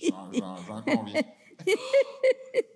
J'en- 0.03 0.31
conviens. 0.83 1.23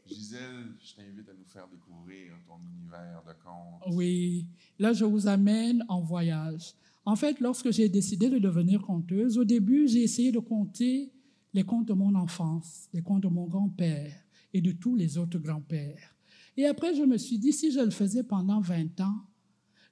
Gisèle, 0.07 0.75
je 0.81 0.95
t'invite 0.97 1.29
à 1.29 1.33
nous 1.35 1.45
faire 1.47 1.69
découvrir 1.69 2.33
ton 2.47 2.59
univers 2.79 3.23
de 3.27 3.33
contes. 3.45 3.95
Oui, 3.95 4.47
là, 4.79 4.93
je 4.93 5.05
vous 5.05 5.27
amène 5.27 5.85
en 5.89 6.01
voyage. 6.01 6.75
En 7.05 7.17
fait, 7.17 7.41
lorsque 7.41 7.71
j'ai 7.71 7.89
décidé 7.89 8.29
de 8.29 8.39
devenir 8.39 8.83
conteuse, 8.83 9.39
au 9.39 9.45
début, 9.45 9.89
j'ai 9.89 10.03
essayé 10.03 10.33
de 10.33 10.39
compter 10.39 11.11
les 11.55 11.65
contes 11.65 11.89
de 11.89 11.95
mon 11.95 12.15
enfance, 12.15 12.89
les 12.93 13.03
contes 13.03 13.23
de 13.23 13.29
mon 13.29 13.47
grand-père 13.47 14.13
et 14.53 14.61
de 14.61 14.73
tous 14.73 14.95
les 14.95 15.17
autres 15.19 15.39
grands-pères. 15.39 16.15
Et 16.57 16.67
après, 16.67 16.95
je 16.95 17.03
me 17.03 17.17
suis 17.17 17.39
dit, 17.39 17.53
si 17.53 17.71
je 17.73 17.81
le 17.81 17.91
faisais 17.91 18.23
pendant 18.23 18.61
20 18.61 19.01
ans, 19.01 19.21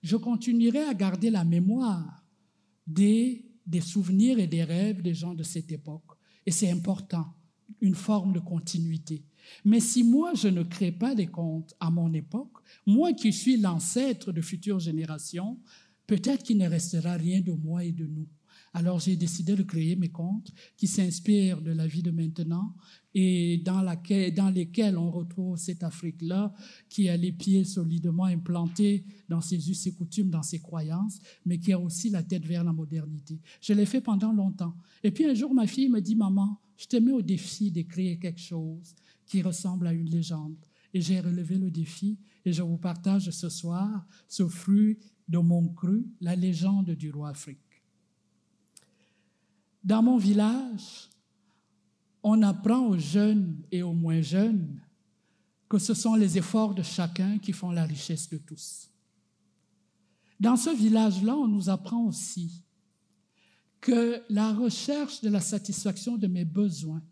je 0.02 0.16
continuerais 0.16 0.84
à 0.84 0.94
garder 0.94 1.30
la 1.30 1.44
mémoire 1.44 2.24
des, 2.86 3.44
souvenirs 3.80 4.38
et 4.38 4.46
des 4.46 4.64
rêves 4.64 5.02
des 5.02 5.14
gens 5.14 5.34
de 5.34 5.42
cette 5.42 5.72
époque. 5.72 6.04
Et 6.44 6.50
c'est 6.50 6.70
important, 6.70 7.26
une 7.80 7.94
forme 7.94 8.32
de 8.32 8.40
continuité. 8.40 9.24
Mais 9.64 9.80
si 9.80 10.02
moi, 10.02 10.34
je 10.34 10.48
ne 10.48 10.62
crée 10.62 10.92
pas 10.92 11.14
des 11.14 11.26
contes 11.26 11.74
à 11.80 11.90
mon 11.90 12.12
époque, 12.12 12.58
moi 12.84 13.12
qui 13.12 13.32
suis 13.32 13.56
l'ancêtre 13.56 14.32
de 14.32 14.40
futures 14.40 14.80
générations, 14.80 15.58
peut-être 16.06 16.42
qu'il 16.42 16.58
ne 16.58 16.68
restera 16.68 17.14
rien 17.14 17.40
de 17.40 17.52
moi 17.52 17.84
et 17.84 17.92
de 17.92 18.06
nous. 18.06 18.28
Alors 18.74 18.98
j'ai 18.98 19.16
décidé 19.16 19.54
de 19.54 19.62
créer 19.62 19.96
mes 19.96 20.10
contes 20.10 20.52
qui 20.76 20.86
s'inspirent 20.86 21.62
de 21.62 21.72
la 21.72 21.86
vie 21.86 22.02
de 22.02 22.10
maintenant 22.10 22.74
et 23.14 23.62
dans, 23.64 24.50
lesquels 24.50 24.98
on 24.98 25.10
retrouve 25.10 25.56
cette 25.56 25.82
Afrique-là 25.82 26.52
qui 26.90 27.08
a 27.08 27.16
les 27.16 27.32
pieds 27.32 27.64
solidement 27.64 28.26
implantés 28.26 29.06
dans 29.26 29.40
ses 29.40 29.70
us 29.70 29.86
et 29.86 29.94
coutumes, 29.94 30.28
dans 30.28 30.42
ses 30.42 30.60
croyances, 30.60 31.18
mais 31.46 31.58
qui 31.58 31.72
a 31.72 31.80
aussi 31.80 32.10
la 32.10 32.22
tête 32.22 32.44
vers 32.44 32.62
la 32.62 32.74
modernité. 32.74 33.40
Je 33.62 33.72
l'ai 33.72 33.86
fait 33.86 34.02
pendant 34.02 34.34
longtemps. 34.34 34.76
Et 35.02 35.10
puis 35.10 35.24
un 35.24 35.32
jour, 35.32 35.54
ma 35.54 35.66
fille 35.66 35.88
me 35.88 36.00
dit, 36.00 36.14
maman, 36.14 36.60
je 36.76 36.86
te 36.86 36.96
mets 36.98 37.12
au 37.12 37.22
défi 37.22 37.70
d'écrire 37.70 38.18
quelque 38.18 38.40
chose 38.40 38.94
qui 39.24 39.40
ressemble 39.40 39.86
à 39.86 39.94
une 39.94 40.10
légende. 40.10 40.56
Et 40.92 41.00
j'ai 41.00 41.20
relevé 41.20 41.56
le 41.56 41.70
défi 41.70 42.18
et 42.44 42.52
je 42.52 42.62
vous 42.62 42.76
partage 42.76 43.30
ce 43.30 43.48
soir 43.48 44.06
ce 44.28 44.46
fruit 44.46 44.98
de 45.26 45.38
mon 45.38 45.68
cru, 45.68 46.06
la 46.20 46.36
légende 46.36 46.90
du 46.90 47.10
roi 47.10 47.30
Afrique. 47.30 47.65
Dans 49.86 50.02
mon 50.02 50.18
village, 50.18 51.08
on 52.20 52.42
apprend 52.42 52.88
aux 52.88 52.98
jeunes 52.98 53.62
et 53.70 53.84
aux 53.84 53.92
moins 53.92 54.20
jeunes 54.20 54.80
que 55.68 55.78
ce 55.78 55.94
sont 55.94 56.16
les 56.16 56.36
efforts 56.36 56.74
de 56.74 56.82
chacun 56.82 57.38
qui 57.38 57.52
font 57.52 57.70
la 57.70 57.84
richesse 57.84 58.28
de 58.28 58.38
tous. 58.38 58.90
Dans 60.40 60.56
ce 60.56 60.70
village-là, 60.70 61.36
on 61.36 61.46
nous 61.46 61.70
apprend 61.70 62.04
aussi 62.04 62.64
que 63.80 64.20
la 64.28 64.52
recherche 64.52 65.20
de 65.20 65.28
la 65.28 65.40
satisfaction 65.40 66.16
de 66.16 66.26
mes 66.26 66.44
besoins 66.44 67.02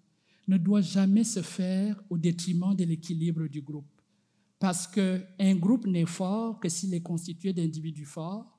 ne 0.49 0.59
doit 0.59 0.81
jamais 0.81 1.23
se 1.23 1.43
faire 1.43 2.03
au 2.11 2.19
détriment 2.19 2.75
de 2.75 2.83
l'équilibre 2.83 3.47
du 3.47 3.63
groupe. 3.63 4.03
Parce 4.59 4.89
qu'un 4.89 5.55
groupe 5.55 5.87
n'est 5.87 6.07
fort 6.07 6.59
que 6.59 6.69
s'il 6.69 6.93
est 6.93 7.03
constitué 7.03 7.53
d'individus 7.53 8.05
forts, 8.05 8.54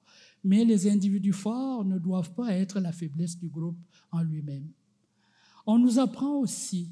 mais 0.45 0.63
les 0.63 0.87
individus 0.87 1.33
forts 1.33 1.83
ne 1.83 1.97
doivent 1.97 2.33
pas 2.35 2.53
être 2.53 2.79
la 2.79 2.91
faiblesse 2.91 3.37
du 3.37 3.49
groupe 3.49 3.79
en 4.11 4.21
lui-même. 4.21 4.69
On 5.65 5.79
nous 5.79 5.97
apprend 5.97 6.35
aussi 6.37 6.91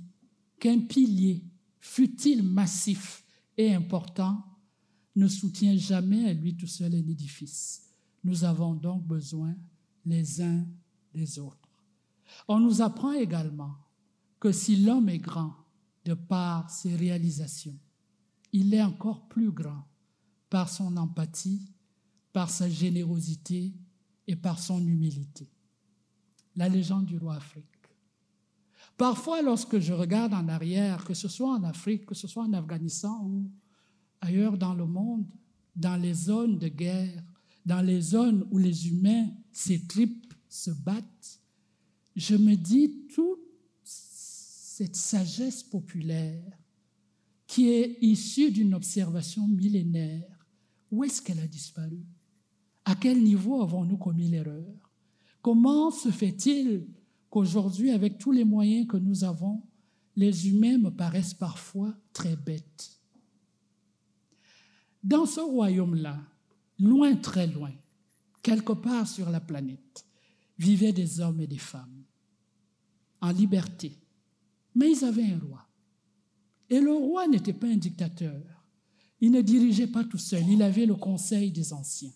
qu'un 0.60 0.80
pilier, 0.80 1.46
fut-il 1.80 2.42
massif 2.42 3.24
et 3.56 3.72
important, 3.76 4.44
ne 5.16 5.28
soutient 5.28 5.78
jamais 5.78 6.30
à 6.30 6.34
lui 6.34 6.58
tout 6.58 6.68
seul 6.68 6.96
un 6.96 7.08
édifice. 7.08 7.94
Nous 8.24 8.44
avons 8.44 8.74
donc 8.74 9.06
besoin 9.06 9.56
les 10.04 10.42
uns 10.42 10.66
des 11.14 11.38
autres. 11.38 11.70
On 12.48 12.60
nous 12.60 12.82
apprend 12.82 13.12
également 13.12 13.76
que 14.40 14.52
si 14.52 14.78
l'homme 14.78 15.10
est 15.10 15.20
grand 15.20 15.54
de 16.06 16.16
par 16.16 16.72
ses 16.72 16.96
réalisations, 16.96 17.78
il 18.52 18.74
est 18.74 18.82
encore 18.82 19.28
plus 19.28 19.52
grand 19.52 19.86
par 20.50 20.70
son 20.70 20.98
empathie, 20.98 21.73
par 22.34 22.50
sa 22.50 22.70
générosité 22.70 23.72
et 24.28 24.36
par 24.36 24.60
son 24.60 24.86
humilité. 24.86 25.48
La 26.56 26.68
légende 26.68 27.06
du 27.06 27.18
roi 27.18 27.36
Afrique. 27.36 27.66
Parfois, 28.98 29.42
lorsque 29.42 29.80
je 29.80 29.94
regarde 29.94 30.34
en 30.34 30.48
arrière, 30.48 31.04
que 31.06 31.14
ce 31.14 31.28
soit 31.28 31.54
en 31.54 31.64
Afrique, 31.64 32.06
que 32.06 32.16
ce 32.16 32.28
soit 32.28 32.44
en 32.44 32.54
Afghanistan 32.54 33.24
ou 33.26 33.50
ailleurs 34.22 34.58
dans 34.58 34.74
le 34.74 34.86
monde, 34.86 35.26
dans 35.76 35.96
les 35.96 36.14
zones 36.14 36.60
de 36.60 36.68
guerre, 36.68 37.24
dans 37.66 37.82
les 37.82 38.02
zones 38.02 38.46
où 38.52 38.58
les 38.58 38.88
humains 38.90 39.30
s'étripent, 39.52 40.34
se 40.50 40.72
battent, 40.72 41.42
je 42.16 42.36
me 42.36 42.56
dis 42.56 43.08
toute 43.14 43.40
cette 43.84 44.96
sagesse 44.96 45.64
populaire 45.64 46.58
qui 47.48 47.70
est 47.70 47.98
issue 48.02 48.52
d'une 48.52 48.74
observation 48.74 49.48
millénaire 49.48 50.48
Où 50.92 51.04
est-ce 51.04 51.22
qu'elle 51.22 51.40
a 51.40 51.48
disparu? 51.48 52.04
À 52.86 52.96
quel 52.96 53.24
niveau 53.24 53.62
avons-nous 53.62 53.98
commis 53.98 54.28
l'erreur? 54.28 54.74
Comment 55.42 55.92
se 55.92 56.10
fait-il 56.10 56.88
qu'aujourd'hui, 57.30 57.92
avec 57.92 58.18
tous 58.18 58.32
les 58.32 58.44
moyens 58.44 58.88
que 58.88 58.98
nous 58.98 59.24
avons, 59.24 59.62
les 60.16 60.48
humains 60.50 60.78
me 60.78 60.90
paraissent 60.90 61.34
parfois 61.34 61.94
très 62.12 62.36
bêtes? 62.36 63.00
Dans 65.04 65.26
ce 65.26 65.40
royaume-là, 65.40 66.20
loin, 66.80 67.16
très 67.16 67.48
loin, 67.48 67.72
quelque 68.42 68.74
part 68.74 69.08
sur 69.08 69.30
la 69.30 69.40
planète, 69.40 70.06
vivaient 70.58 70.94
des 70.94 71.20
hommes 71.20 71.42
et 71.42 71.48
des 71.48 71.58
femmes 71.58 72.04
en 73.24 73.32
liberté. 73.32 73.98
Mais 74.76 74.92
ils 74.92 75.06
avaient 75.06 75.32
un 75.32 75.40
roi. 75.40 75.66
Et 76.70 76.80
le 76.80 76.92
roi 76.92 77.28
n'était 77.28 77.54
pas 77.54 77.68
un 77.68 77.78
dictateur. 77.78 78.42
Il 79.22 79.32
ne 79.32 79.42
dirigeait 79.42 79.88
pas 79.88 80.04
tout 80.04 80.18
seul, 80.18 80.48
il 80.50 80.62
avait 80.62 80.86
le 80.86 80.96
conseil 80.96 81.52
des 81.52 81.72
anciens. 81.72 82.12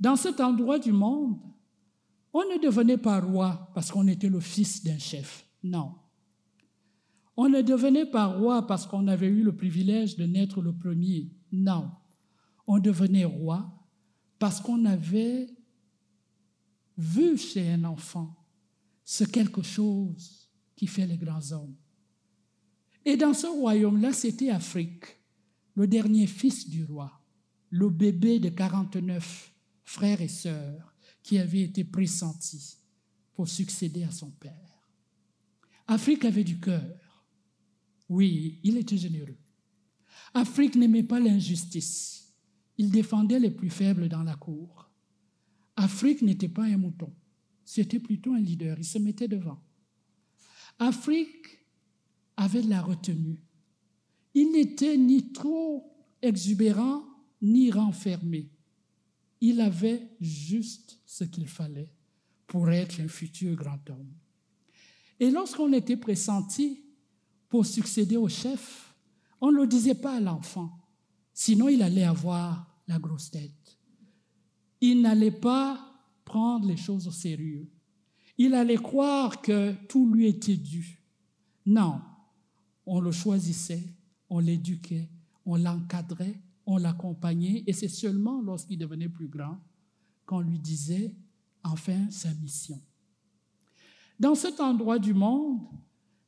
Dans 0.00 0.16
cet 0.16 0.40
endroit 0.40 0.78
du 0.78 0.92
monde, 0.92 1.38
on 2.32 2.40
ne 2.40 2.62
devenait 2.62 2.98
pas 2.98 3.20
roi 3.20 3.70
parce 3.74 3.90
qu'on 3.90 4.06
était 4.06 4.28
le 4.28 4.40
fils 4.40 4.84
d'un 4.84 4.98
chef. 4.98 5.46
Non. 5.62 5.94
On 7.36 7.48
ne 7.48 7.62
devenait 7.62 8.06
pas 8.06 8.26
roi 8.26 8.66
parce 8.66 8.86
qu'on 8.86 9.08
avait 9.08 9.28
eu 9.28 9.42
le 9.42 9.56
privilège 9.56 10.16
de 10.16 10.24
naître 10.24 10.60
le 10.60 10.72
premier. 10.72 11.30
Non. 11.50 11.90
On 12.66 12.78
devenait 12.78 13.24
roi 13.24 13.72
parce 14.38 14.60
qu'on 14.60 14.84
avait 14.84 15.48
vu 16.96 17.36
chez 17.36 17.72
un 17.72 17.84
enfant 17.84 18.34
ce 19.04 19.24
quelque 19.24 19.62
chose 19.62 20.50
qui 20.76 20.86
fait 20.86 21.06
les 21.06 21.16
grands 21.16 21.52
hommes. 21.52 21.74
Et 23.04 23.16
dans 23.16 23.32
ce 23.32 23.46
royaume-là, 23.46 24.12
c'était 24.12 24.50
Afrique, 24.50 25.06
le 25.74 25.86
dernier 25.86 26.26
fils 26.26 26.68
du 26.68 26.84
roi, 26.84 27.10
le 27.70 27.88
bébé 27.88 28.38
de 28.38 28.50
49 28.50 29.54
frères 29.88 30.20
et 30.20 30.28
sœurs 30.28 30.94
qui 31.22 31.38
avait 31.38 31.62
été 31.62 31.82
pressenti 31.82 32.76
pour 33.32 33.48
succéder 33.48 34.04
à 34.04 34.10
son 34.10 34.30
père. 34.30 34.84
Afrique 35.86 36.26
avait 36.26 36.44
du 36.44 36.60
cœur. 36.60 37.24
Oui, 38.10 38.60
il 38.62 38.76
était 38.76 38.98
généreux. 38.98 39.38
Afrique 40.34 40.74
n'aimait 40.76 41.04
pas 41.04 41.18
l'injustice. 41.18 42.34
Il 42.76 42.90
défendait 42.90 43.38
les 43.38 43.50
plus 43.50 43.70
faibles 43.70 44.10
dans 44.10 44.22
la 44.22 44.36
cour. 44.36 44.90
Afrique 45.74 46.20
n'était 46.20 46.50
pas 46.50 46.64
un 46.64 46.76
mouton, 46.76 47.10
c'était 47.64 47.98
plutôt 47.98 48.34
un 48.34 48.40
leader, 48.40 48.76
il 48.78 48.84
se 48.84 48.98
mettait 48.98 49.28
devant. 49.28 49.62
Afrique 50.78 51.64
avait 52.36 52.62
de 52.62 52.68
la 52.68 52.82
retenue. 52.82 53.42
Il 54.34 54.52
n'était 54.52 54.98
ni 54.98 55.32
trop 55.32 55.96
exubérant, 56.20 57.04
ni 57.40 57.70
renfermé. 57.70 58.50
Il 59.40 59.60
avait 59.60 60.08
juste 60.20 61.00
ce 61.06 61.24
qu'il 61.24 61.46
fallait 61.46 61.90
pour 62.46 62.70
être 62.70 63.00
un 63.00 63.08
futur 63.08 63.54
grand 63.54 63.88
homme. 63.90 64.12
Et 65.20 65.30
lorsqu'on 65.30 65.72
était 65.72 65.96
pressenti 65.96 66.82
pour 67.48 67.66
succéder 67.66 68.16
au 68.16 68.28
chef, 68.28 68.94
on 69.40 69.52
ne 69.52 69.58
le 69.58 69.66
disait 69.66 69.94
pas 69.94 70.16
à 70.16 70.20
l'enfant, 70.20 70.70
sinon 71.32 71.68
il 71.68 71.82
allait 71.82 72.04
avoir 72.04 72.82
la 72.86 72.98
grosse 72.98 73.30
tête. 73.30 73.78
Il 74.80 75.02
n'allait 75.02 75.30
pas 75.30 75.84
prendre 76.24 76.66
les 76.66 76.76
choses 76.76 77.06
au 77.06 77.12
sérieux. 77.12 77.68
Il 78.36 78.54
allait 78.54 78.76
croire 78.76 79.40
que 79.42 79.74
tout 79.88 80.12
lui 80.12 80.26
était 80.26 80.56
dû. 80.56 81.02
Non, 81.66 82.00
on 82.86 83.00
le 83.00 83.12
choisissait, 83.12 83.82
on 84.30 84.38
l'éduquait, 84.38 85.08
on 85.44 85.56
l'encadrait, 85.56 86.40
on 86.70 86.76
l'accompagnait, 86.76 87.64
et 87.66 87.72
c'est 87.72 87.88
seulement 87.88 88.42
lorsqu'il 88.42 88.78
devenait 88.78 89.08
plus 89.08 89.26
grand 89.26 89.58
qu'on 90.26 90.40
lui 90.40 90.58
disait 90.58 91.14
enfin 91.64 92.10
sa 92.10 92.32
mission. 92.34 92.78
Dans 94.20 94.34
cet 94.34 94.60
endroit 94.60 94.98
du 94.98 95.14
monde, 95.14 95.60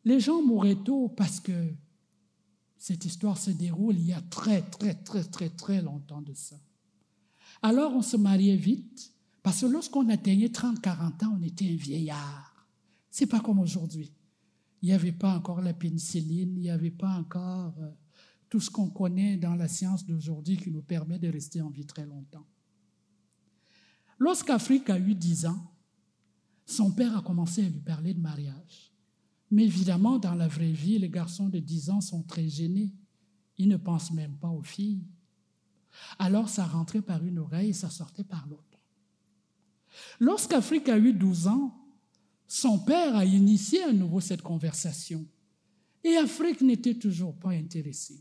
les 0.02 0.18
gens 0.18 0.42
mouraient 0.42 0.82
tôt 0.82 1.10
parce 1.10 1.40
que 1.40 1.74
cette 2.78 3.04
histoire 3.04 3.36
se 3.36 3.50
déroule 3.50 3.96
il 3.96 4.06
y 4.06 4.12
a 4.14 4.22
très, 4.22 4.62
très, 4.62 4.94
très, 4.94 5.24
très, 5.24 5.50
très 5.50 5.82
longtemps 5.82 6.22
de 6.22 6.32
ça. 6.32 6.56
Alors 7.60 7.92
on 7.94 8.00
se 8.00 8.16
mariait 8.16 8.56
vite, 8.56 9.12
parce 9.42 9.60
que 9.60 9.66
lorsqu'on 9.66 10.08
atteignait 10.08 10.46
30-40 10.46 11.26
ans, 11.26 11.36
on 11.38 11.42
était 11.42 11.70
un 11.70 11.76
vieillard. 11.76 12.66
C'est 13.10 13.26
pas 13.26 13.40
comme 13.40 13.58
aujourd'hui. 13.58 14.10
Il 14.80 14.86
n'y 14.86 14.94
avait 14.94 15.12
pas 15.12 15.36
encore 15.36 15.60
la 15.60 15.74
pénicilline, 15.74 16.54
il 16.56 16.62
n'y 16.62 16.70
avait 16.70 16.90
pas 16.90 17.10
encore 17.10 17.74
euh, 17.80 17.90
tout 18.50 18.60
ce 18.60 18.68
qu'on 18.68 18.90
connaît 18.90 19.36
dans 19.36 19.54
la 19.54 19.68
science 19.68 20.04
d'aujourd'hui 20.04 20.56
qui 20.56 20.70
nous 20.70 20.82
permet 20.82 21.20
de 21.20 21.28
rester 21.28 21.62
en 21.62 21.70
vie 21.70 21.86
très 21.86 22.04
longtemps. 22.04 22.46
Lorsqu'Afrique 24.18 24.90
a 24.90 24.98
eu 24.98 25.14
10 25.14 25.46
ans, 25.46 25.72
son 26.66 26.90
père 26.90 27.16
a 27.16 27.22
commencé 27.22 27.64
à 27.64 27.68
lui 27.68 27.80
parler 27.80 28.12
de 28.12 28.20
mariage. 28.20 28.92
Mais 29.52 29.64
évidemment, 29.64 30.18
dans 30.18 30.34
la 30.34 30.48
vraie 30.48 30.72
vie, 30.72 30.98
les 30.98 31.08
garçons 31.08 31.48
de 31.48 31.60
10 31.60 31.90
ans 31.90 32.00
sont 32.00 32.22
très 32.24 32.48
gênés. 32.48 32.92
Ils 33.56 33.68
ne 33.68 33.76
pensent 33.76 34.12
même 34.12 34.36
pas 34.36 34.50
aux 34.50 34.62
filles. 34.62 35.04
Alors 36.18 36.48
ça 36.48 36.66
rentrait 36.66 37.02
par 37.02 37.24
une 37.24 37.38
oreille 37.38 37.70
et 37.70 37.74
ça 37.74 37.88
sortait 37.88 38.24
par 38.24 38.46
l'autre. 38.48 38.78
Lorsqu'Afrique 40.18 40.88
a 40.88 40.98
eu 40.98 41.12
12 41.12 41.46
ans, 41.46 41.76
son 42.46 42.80
père 42.80 43.14
a 43.14 43.24
initié 43.24 43.82
à 43.84 43.92
nouveau 43.92 44.20
cette 44.20 44.42
conversation. 44.42 45.24
Et 46.02 46.16
Afrique 46.16 46.62
n'était 46.62 46.94
toujours 46.94 47.36
pas 47.36 47.50
intéressée. 47.50 48.20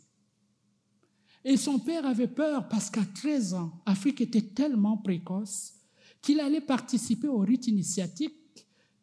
Et 1.46 1.58
son 1.58 1.80
père 1.80 2.06
avait 2.06 2.28
peur 2.28 2.68
parce 2.68 2.90
qu'à 2.90 3.06
13 3.06 3.54
ans, 3.54 3.72
Afrique 3.86 4.22
était 4.22 4.42
tellement 4.42 4.98
précoce 4.98 5.74
qu'il 6.22 6.40
allait 6.40 6.62
participer 6.62 7.28
au 7.28 7.40
rite 7.40 7.68
initiatique 7.68 8.36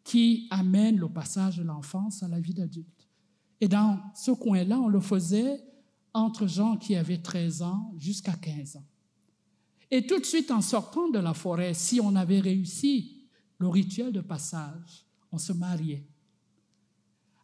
qui 0.05 0.47
amène 0.51 0.99
le 0.99 1.09
passage 1.09 1.57
de 1.57 1.63
l'enfance 1.63 2.23
à 2.23 2.29
la 2.29 2.39
vie 2.39 2.55
d'adulte. 2.55 3.09
Et 3.61 3.69
dans 3.69 3.99
ce 4.15 4.31
coin-là, 4.33 4.79
on 4.79 4.89
le 4.89 5.01
faisait 5.01 5.63
entre 6.13 6.47
gens 6.47 6.77
qui 6.77 6.95
avaient 6.95 7.23
13 7.23 7.63
ans 7.63 7.93
jusqu'à 7.99 8.33
15 8.33 8.77
ans. 8.77 8.85
Et 9.91 10.07
tout 10.07 10.19
de 10.19 10.25
suite, 10.25 10.51
en 10.51 10.61
sortant 10.61 11.09
de 11.09 11.19
la 11.19 11.35
forêt, 11.35 11.75
si 11.75 12.01
on 12.01 12.17
avait 12.17 12.41
réussi 12.41 13.29
le 13.59 13.69
rituel 13.69 14.13
de 14.13 14.21
passage, 14.21 15.07
on 15.33 15.39
se 15.39 15.53
mariait. 15.53 16.07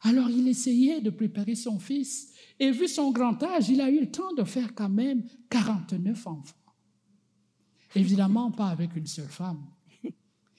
Alors 0.03 0.31
il 0.31 0.49
essayait 0.49 1.01
de 1.01 1.11
préparer 1.11 1.55
son 1.55 1.79
fils, 1.79 2.33
et 2.59 2.71
vu 2.71 2.89
son 2.89 3.13
grand 3.13 3.41
âge, 3.43 3.69
il 3.71 3.81
a 3.81 3.91
eu 3.91 4.01
le 4.01 4.11
temps 4.11 4.33
de 4.35 4.45
faire 4.45 4.75
quand 4.75 4.89
même 4.89 5.25
49 5.49 6.27
enfants. 6.27 6.57
Évidemment, 7.95 8.51
pas 8.51 8.69
avec 8.69 8.97
une 8.97 9.07
seule 9.07 9.29
femme. 9.29 9.65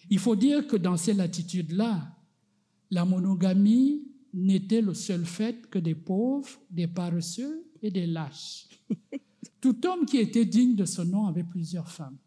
Il 0.10 0.20
faut 0.20 0.36
dire 0.36 0.68
que 0.68 0.76
dans 0.76 0.98
ces 0.98 1.14
latitudes-là, 1.14 2.16
la 2.92 3.06
monogamie 3.06 4.04
n'était 4.34 4.82
le 4.82 4.94
seul 4.94 5.26
fait 5.26 5.70
que 5.70 5.80
des 5.80 5.96
pauvres, 5.96 6.50
des 6.70 6.88
paresseux 6.88 7.66
et 7.82 7.92
des 7.92 8.06
lâches. 8.06 8.68
Tout 9.62 9.86
homme 9.86 10.06
qui 10.06 10.18
était 10.18 10.46
digne 10.46 10.76
de 10.76 10.86
ce 10.86 11.02
nom 11.02 11.26
avait 11.26 11.44
plusieurs 11.44 11.90
femmes. 11.90 12.18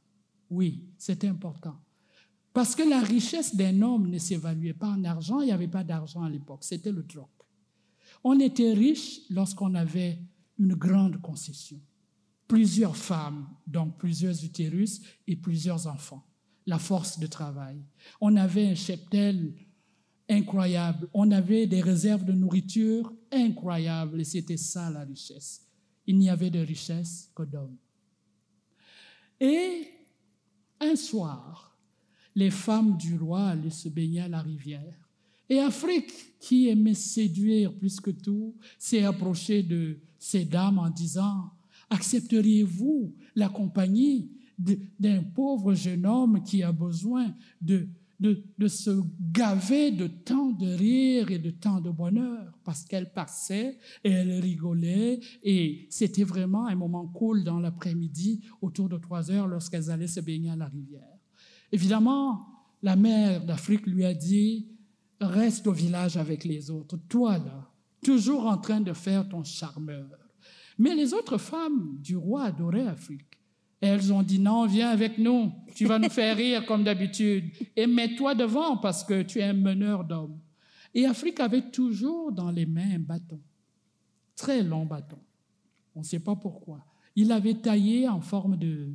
Oui, 0.51 0.85
c'était 0.97 1.29
important. 1.29 1.77
Parce 2.57 2.75
que 2.75 2.89
la 2.89 3.03
richesse 3.03 3.55
d'un 3.55 3.83
homme 3.83 4.09
ne 4.09 4.17
s'évaluait 4.17 4.73
pas 4.73 4.89
en 4.89 5.05
argent, 5.05 5.41
il 5.41 5.45
n'y 5.49 5.53
avait 5.53 5.69
pas 5.69 5.85
d'argent 5.85 6.23
à 6.23 6.31
l'époque, 6.31 6.65
c'était 6.65 6.91
le 6.91 7.07
troc. 7.07 7.29
On 8.25 8.41
était 8.41 8.73
riche 8.73 9.21
lorsqu'on 9.29 9.75
avait 9.75 10.19
une 10.59 10.73
grande 10.73 11.21
concession. 11.21 11.79
Plusieurs 12.49 12.97
femmes, 12.97 13.47
donc 13.67 13.99
plusieurs 13.99 14.43
utérus 14.43 15.03
et 15.27 15.37
plusieurs 15.37 15.87
enfants. 15.87 16.27
La 16.67 16.79
force 16.79 17.19
de 17.19 17.27
travail. 17.27 17.77
On 18.23 18.35
avait 18.37 18.69
un 18.69 18.75
cheptel 18.75 19.53
incroyable. 20.27 21.11
On 21.13 21.31
avait 21.33 21.67
des 21.67 21.83
réserves 21.83 22.25
de 22.25 22.33
nourriture 22.33 23.13
incroyables 23.31 24.23
et 24.23 24.25
c'était 24.25 24.57
ça 24.57 24.91
la 24.91 25.05
richesse 25.05 25.67
il 26.07 26.17
n'y 26.17 26.31
avait 26.31 26.51
de 26.51 26.61
richesse 26.61 27.31
que 27.35 27.43
d'hommes. 27.43 27.77
Et 29.41 29.91
un 30.81 30.97
soir, 30.97 31.76
les 32.37 32.51
femmes 32.51 32.97
du 32.99 33.17
roi 33.17 33.49
allaient 33.49 33.71
se 33.71 33.89
baigner 33.89 34.21
à 34.21 34.29
la 34.29 34.43
rivière. 34.43 34.95
Et 35.49 35.59
Afrique, 35.59 36.13
qui 36.39 36.69
aimait 36.69 36.95
séduire 36.95 37.75
plus 37.75 37.99
que 37.99 38.11
tout, 38.11 38.55
s'est 38.79 39.05
approchée 39.05 39.63
de 39.63 39.99
ces 40.19 40.45
dames 40.45 40.79
en 40.79 40.91
disant, 40.91 41.51
accepteriez-vous 41.89 43.15
la 43.35 43.49
compagnie 43.49 44.31
d'un 44.59 45.23
pauvre 45.23 45.75
jeune 45.75 46.07
homme 46.07 46.43
qui 46.43 46.63
a 46.63 46.73
besoin 46.73 47.35
de 47.61 47.89
se 48.67 49.03
gaver 49.33 49.93
de 49.93 50.07
tant 50.07 50.51
de 50.51 50.67
rire 50.67 51.31
et 51.31 51.39
de 51.39 51.51
tant 51.51 51.81
de 51.81 51.91
bonheur 51.91 52.53
parce 52.65 52.85
qu'elle 52.85 53.13
passait 53.13 53.79
et 54.03 54.11
elle 54.11 54.41
rigolait 54.41 55.21
et 55.43 55.87
c'était 55.91 56.25
vraiment 56.25 56.67
un 56.67 56.75
moment 56.75 57.07
cool 57.07 57.45
dans 57.45 57.61
l'après-midi 57.61 58.43
autour 58.61 58.89
de 58.89 58.99
trois 58.99 59.31
heures 59.31 59.47
lorsqu'elles 59.47 59.91
allaient 59.91 60.07
se 60.07 60.21
baigner 60.21 60.51
à 60.51 60.57
la 60.57 60.67
rivière. 60.67 61.16
Évidemment, 61.73 62.47
la 62.83 62.97
mère 62.97 63.45
d'Afrique 63.45 63.87
lui 63.87 64.05
a 64.05 64.15
dit, 64.15 64.69
reste 65.21 65.67
au 65.67 65.73
village 65.73 66.17
avec 66.17 66.45
les 66.45 66.71
autres, 66.71 66.99
toi 67.09 67.39
là, 67.39 67.71
toujours 68.03 68.47
en 68.47 68.59
train 68.59 68.81
de 68.81 68.93
faire 68.93 69.29
ton 69.29 69.43
charmeur. 69.45 70.07
Mais 70.79 70.95
les 70.95 71.15
autres 71.15 71.39
femmes 71.39 71.99
du 72.01 72.17
roi 72.17 72.45
adoraient 72.45 72.87
Afrique. 72.87 73.25
Elles 73.81 74.13
ont 74.13 74.23
dit 74.23 74.39
non, 74.39 74.67
viens 74.67 74.91
avec 74.91 75.19
nous, 75.19 75.53
tu 75.75 75.87
vas 75.87 75.99
nous 75.99 76.09
faire 76.09 76.37
rire 76.37 76.65
comme 76.67 76.85
d'habitude 76.85 77.51
et 77.77 77.87
mets-toi 77.87 78.35
devant 78.35 78.77
parce 78.79 79.05
que 79.05 79.23
tu 79.23 79.39
es 79.39 79.45
un 79.45 79.53
meneur 79.53 80.05
d'hommes. 80.05 80.39
Et 80.95 81.05
Afrique 81.05 81.41
avait 81.41 81.71
toujours 81.71 82.33
dans 82.33 82.51
les 82.51 82.65
mains 82.65 82.95
un 82.95 82.99
bâton, 83.01 83.41
très 84.35 84.63
long 84.63 84.87
bâton. 84.87 85.19
On 85.95 86.01
ne 86.01 86.05
sait 86.05 86.21
pas 86.21 86.37
pourquoi. 86.37 86.85
Il 87.15 87.33
avait 87.33 87.55
taillé 87.55 88.09
en 88.09 88.21
forme 88.21 88.57
de, 88.57 88.95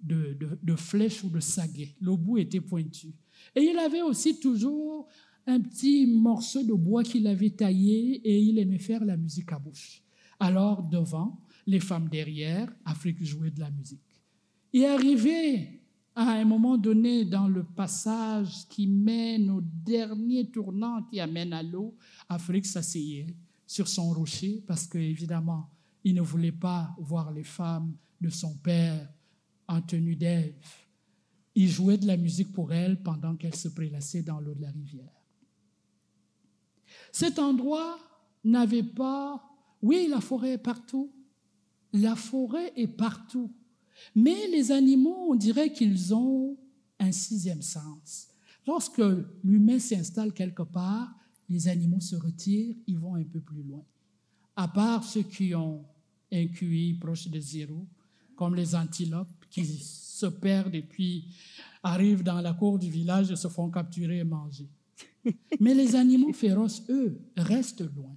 de, 0.00 0.36
de, 0.38 0.58
de 0.62 0.76
flèche 0.76 1.24
ou 1.24 1.30
de 1.30 1.40
saguet. 1.40 1.94
Le 2.00 2.16
bout 2.16 2.38
était 2.38 2.60
pointu. 2.60 3.14
Et 3.54 3.62
il 3.62 3.78
avait 3.78 4.02
aussi 4.02 4.38
toujours 4.38 5.08
un 5.46 5.60
petit 5.60 6.06
morceau 6.06 6.62
de 6.62 6.74
bois 6.74 7.02
qu'il 7.02 7.26
avait 7.26 7.50
taillé 7.50 8.16
et 8.16 8.38
il 8.38 8.58
aimait 8.58 8.78
faire 8.78 9.04
la 9.04 9.16
musique 9.16 9.52
à 9.52 9.58
bouche. 9.58 10.02
Alors, 10.38 10.82
devant, 10.82 11.40
les 11.66 11.80
femmes 11.80 12.08
derrière, 12.08 12.72
Afrique 12.84 13.24
jouait 13.24 13.50
de 13.50 13.60
la 13.60 13.70
musique. 13.70 14.22
Et 14.72 14.86
arrivé 14.86 15.82
à 16.14 16.32
un 16.32 16.44
moment 16.44 16.76
donné 16.76 17.24
dans 17.24 17.48
le 17.48 17.64
passage 17.64 18.66
qui 18.68 18.86
mène 18.86 19.50
au 19.50 19.60
dernier 19.60 20.50
tournant 20.50 21.02
qui 21.04 21.20
amène 21.20 21.52
à 21.52 21.62
l'eau, 21.62 21.96
Afrique 22.28 22.66
s'asseyait 22.66 23.34
sur 23.66 23.88
son 23.88 24.10
rocher 24.10 24.62
parce 24.66 24.86
qu'évidemment, 24.86 25.70
il 26.04 26.14
ne 26.14 26.22
voulait 26.22 26.52
pas 26.52 26.94
voir 26.98 27.32
les 27.32 27.44
femmes 27.44 27.94
de 28.20 28.28
son 28.30 28.56
père 28.56 29.08
en 29.68 29.82
tenue 29.82 30.16
d'Ève. 30.16 30.54
Il 31.54 31.68
jouait 31.68 31.98
de 31.98 32.06
la 32.06 32.16
musique 32.16 32.52
pour 32.52 32.72
elles 32.72 33.02
pendant 33.02 33.36
qu'elles 33.36 33.54
se 33.54 33.68
prélassaient 33.68 34.22
dans 34.22 34.40
l'eau 34.40 34.54
de 34.54 34.62
la 34.62 34.70
rivière. 34.70 35.12
Cet 37.12 37.38
endroit 37.38 37.98
n'avait 38.44 38.82
pas... 38.82 39.44
Oui, 39.82 40.08
la 40.08 40.20
forêt 40.20 40.52
est 40.52 40.58
partout. 40.58 41.12
La 41.92 42.16
forêt 42.16 42.72
est 42.76 42.88
partout. 42.88 43.52
Mais 44.14 44.48
les 44.48 44.72
animaux, 44.72 45.28
on 45.30 45.34
dirait 45.34 45.72
qu'ils 45.72 46.14
ont 46.14 46.56
un 46.98 47.12
sixième 47.12 47.62
sens. 47.62 48.28
Lorsque 48.66 49.02
l'humain 49.44 49.78
s'installe 49.78 50.32
quelque 50.32 50.62
part, 50.62 51.14
les 51.48 51.68
animaux 51.68 52.00
se 52.00 52.16
retirent, 52.16 52.76
ils 52.86 52.98
vont 52.98 53.14
un 53.14 53.24
peu 53.24 53.40
plus 53.40 53.62
loin. 53.62 53.84
À 54.56 54.68
part 54.68 55.04
ceux 55.04 55.22
qui 55.22 55.54
ont 55.54 55.84
un 56.30 56.46
QI 56.46 56.94
proche 56.94 57.28
de 57.28 57.40
zéro, 57.40 57.86
comme 58.36 58.54
les 58.54 58.74
antilopes 58.74 59.37
qui 59.50 59.64
se 59.64 60.26
perdent 60.26 60.74
et 60.74 60.82
puis 60.82 61.24
arrivent 61.82 62.22
dans 62.22 62.40
la 62.40 62.52
cour 62.52 62.78
du 62.78 62.90
village 62.90 63.30
et 63.30 63.36
se 63.36 63.48
font 63.48 63.70
capturer 63.70 64.18
et 64.18 64.24
manger. 64.24 64.68
Mais 65.60 65.74
les 65.74 65.94
animaux 65.94 66.32
féroces, 66.32 66.82
eux, 66.88 67.20
restent 67.36 67.88
loin. 67.94 68.16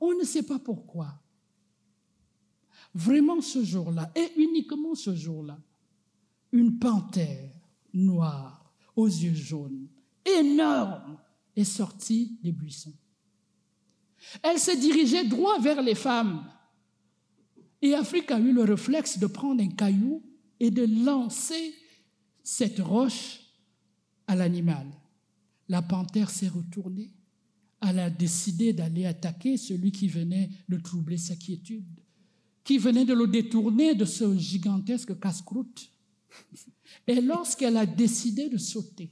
On 0.00 0.16
ne 0.18 0.24
sait 0.24 0.42
pas 0.42 0.58
pourquoi. 0.58 1.20
Vraiment 2.94 3.40
ce 3.40 3.62
jour-là, 3.62 4.10
et 4.16 4.32
uniquement 4.36 4.94
ce 4.94 5.14
jour-là, 5.14 5.58
une 6.52 6.78
panthère 6.78 7.50
noire 7.92 8.72
aux 8.96 9.06
yeux 9.06 9.34
jaunes, 9.34 9.86
énorme, 10.24 11.18
est 11.54 11.64
sortie 11.64 12.38
des 12.42 12.52
buissons. 12.52 12.94
Elle 14.42 14.58
se 14.58 14.76
dirigeait 14.78 15.24
droit 15.24 15.58
vers 15.60 15.82
les 15.82 15.94
femmes. 15.94 16.44
Et 17.82 17.94
Afrique 17.94 18.30
a 18.30 18.38
eu 18.38 18.52
le 18.52 18.62
réflexe 18.64 19.18
de 19.18 19.26
prendre 19.26 19.62
un 19.62 19.68
caillou 19.68 20.22
et 20.58 20.70
de 20.70 20.84
lancer 21.04 21.74
cette 22.42 22.80
roche 22.80 23.40
à 24.26 24.34
l'animal. 24.34 24.86
La 25.68 25.82
panthère 25.82 26.30
s'est 26.30 26.48
retournée. 26.48 27.12
Elle 27.80 27.98
a 27.98 28.10
décidé 28.10 28.72
d'aller 28.72 29.06
attaquer 29.06 29.56
celui 29.56 29.92
qui 29.92 30.08
venait 30.08 30.50
de 30.68 30.76
troubler 30.76 31.16
sa 31.16 31.34
quiétude, 31.36 32.00
qui 32.62 32.76
venait 32.76 33.06
de 33.06 33.14
le 33.14 33.26
détourner 33.26 33.94
de 33.94 34.04
ce 34.04 34.36
gigantesque 34.36 35.18
casse-croûte. 35.18 35.90
Et 37.06 37.20
lorsqu'elle 37.20 37.78
a 37.78 37.86
décidé 37.86 38.50
de 38.50 38.58
sauter, 38.58 39.10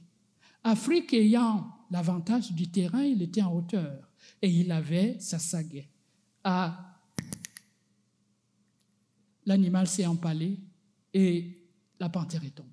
Afrique 0.63 1.13
ayant 1.13 1.71
l'avantage 1.89 2.51
du 2.51 2.69
terrain, 2.69 3.03
il 3.03 3.21
était 3.21 3.41
en 3.41 3.55
hauteur 3.55 4.11
et 4.41 4.49
il 4.49 4.71
avait 4.71 5.17
sa 5.19 5.39
sagaie. 5.39 5.89
Ah, 6.43 6.88
l'animal 9.49 9.87
s'est 9.87 10.05
empalé 10.05 10.59
et 11.11 11.57
la 11.99 12.07
panthère 12.07 12.43
est 12.43 12.55
tombée. 12.55 12.69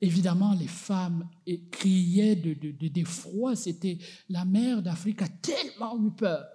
Évidemment, 0.00 0.54
les 0.54 0.66
femmes 0.66 1.28
criaient 1.70 2.34
de, 2.34 2.54
de, 2.54 2.88
d'effroi. 2.88 3.54
C'était 3.54 3.98
la 4.28 4.44
mère 4.44 4.82
d'Afrique 4.82 5.22
a 5.22 5.28
tellement 5.28 6.02
eu 6.02 6.10
peur. 6.10 6.46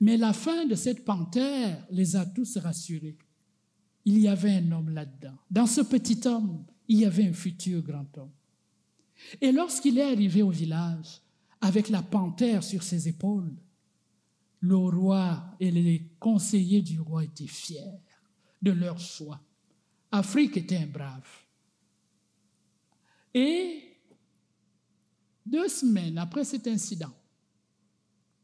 Mais 0.00 0.16
la 0.16 0.32
fin 0.32 0.66
de 0.66 0.74
cette 0.74 1.04
panthère 1.04 1.84
les 1.90 2.14
a 2.14 2.26
tous 2.26 2.58
rassurés. 2.58 3.16
Il 4.04 4.18
y 4.18 4.28
avait 4.28 4.56
un 4.56 4.72
homme 4.72 4.90
là-dedans. 4.90 5.36
Dans 5.50 5.66
ce 5.66 5.80
petit 5.80 6.20
homme, 6.26 6.64
il 6.88 7.00
y 7.00 7.06
avait 7.06 7.26
un 7.26 7.32
futur 7.32 7.82
grand 7.82 8.18
homme. 8.18 8.32
Et 9.40 9.50
lorsqu'il 9.50 9.98
est 9.98 10.12
arrivé 10.12 10.42
au 10.42 10.50
village, 10.50 11.20
avec 11.60 11.88
la 11.88 12.02
panthère 12.02 12.62
sur 12.62 12.82
ses 12.82 13.08
épaules, 13.08 13.54
le 14.64 14.76
roi 14.76 15.44
et 15.60 15.70
les 15.70 16.10
conseillers 16.18 16.80
du 16.80 16.98
roi 16.98 17.24
étaient 17.24 17.46
fiers 17.46 18.00
de 18.62 18.70
leur 18.70 18.98
choix. 18.98 19.38
Afrique 20.10 20.56
était 20.56 20.78
un 20.78 20.86
brave. 20.86 21.28
Et 23.34 23.82
deux 25.44 25.68
semaines 25.68 26.16
après 26.16 26.44
cet 26.44 26.66
incident, 26.66 27.12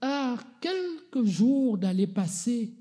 à 0.02 0.36
quelques 0.60 1.24
jours 1.24 1.78
d'aller 1.78 2.06
passer 2.06 2.74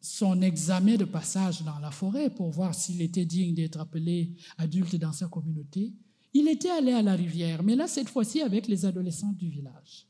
son 0.00 0.40
examen 0.40 0.96
de 0.96 1.04
passage 1.04 1.62
dans 1.62 1.78
la 1.80 1.90
forêt 1.90 2.30
pour 2.30 2.50
voir 2.50 2.74
s'il 2.74 3.02
était 3.02 3.26
digne 3.26 3.54
d'être 3.54 3.78
appelé 3.78 4.34
adulte 4.56 4.96
dans 4.96 5.12
sa 5.12 5.28
communauté, 5.28 5.92
il 6.32 6.48
était 6.48 6.70
allé 6.70 6.92
à 6.92 7.02
la 7.02 7.14
rivière, 7.14 7.62
mais 7.62 7.76
là, 7.76 7.86
cette 7.86 8.08
fois-ci, 8.08 8.40
avec 8.40 8.68
les 8.68 8.86
adolescentes 8.86 9.36
du 9.36 9.50
village. 9.50 10.06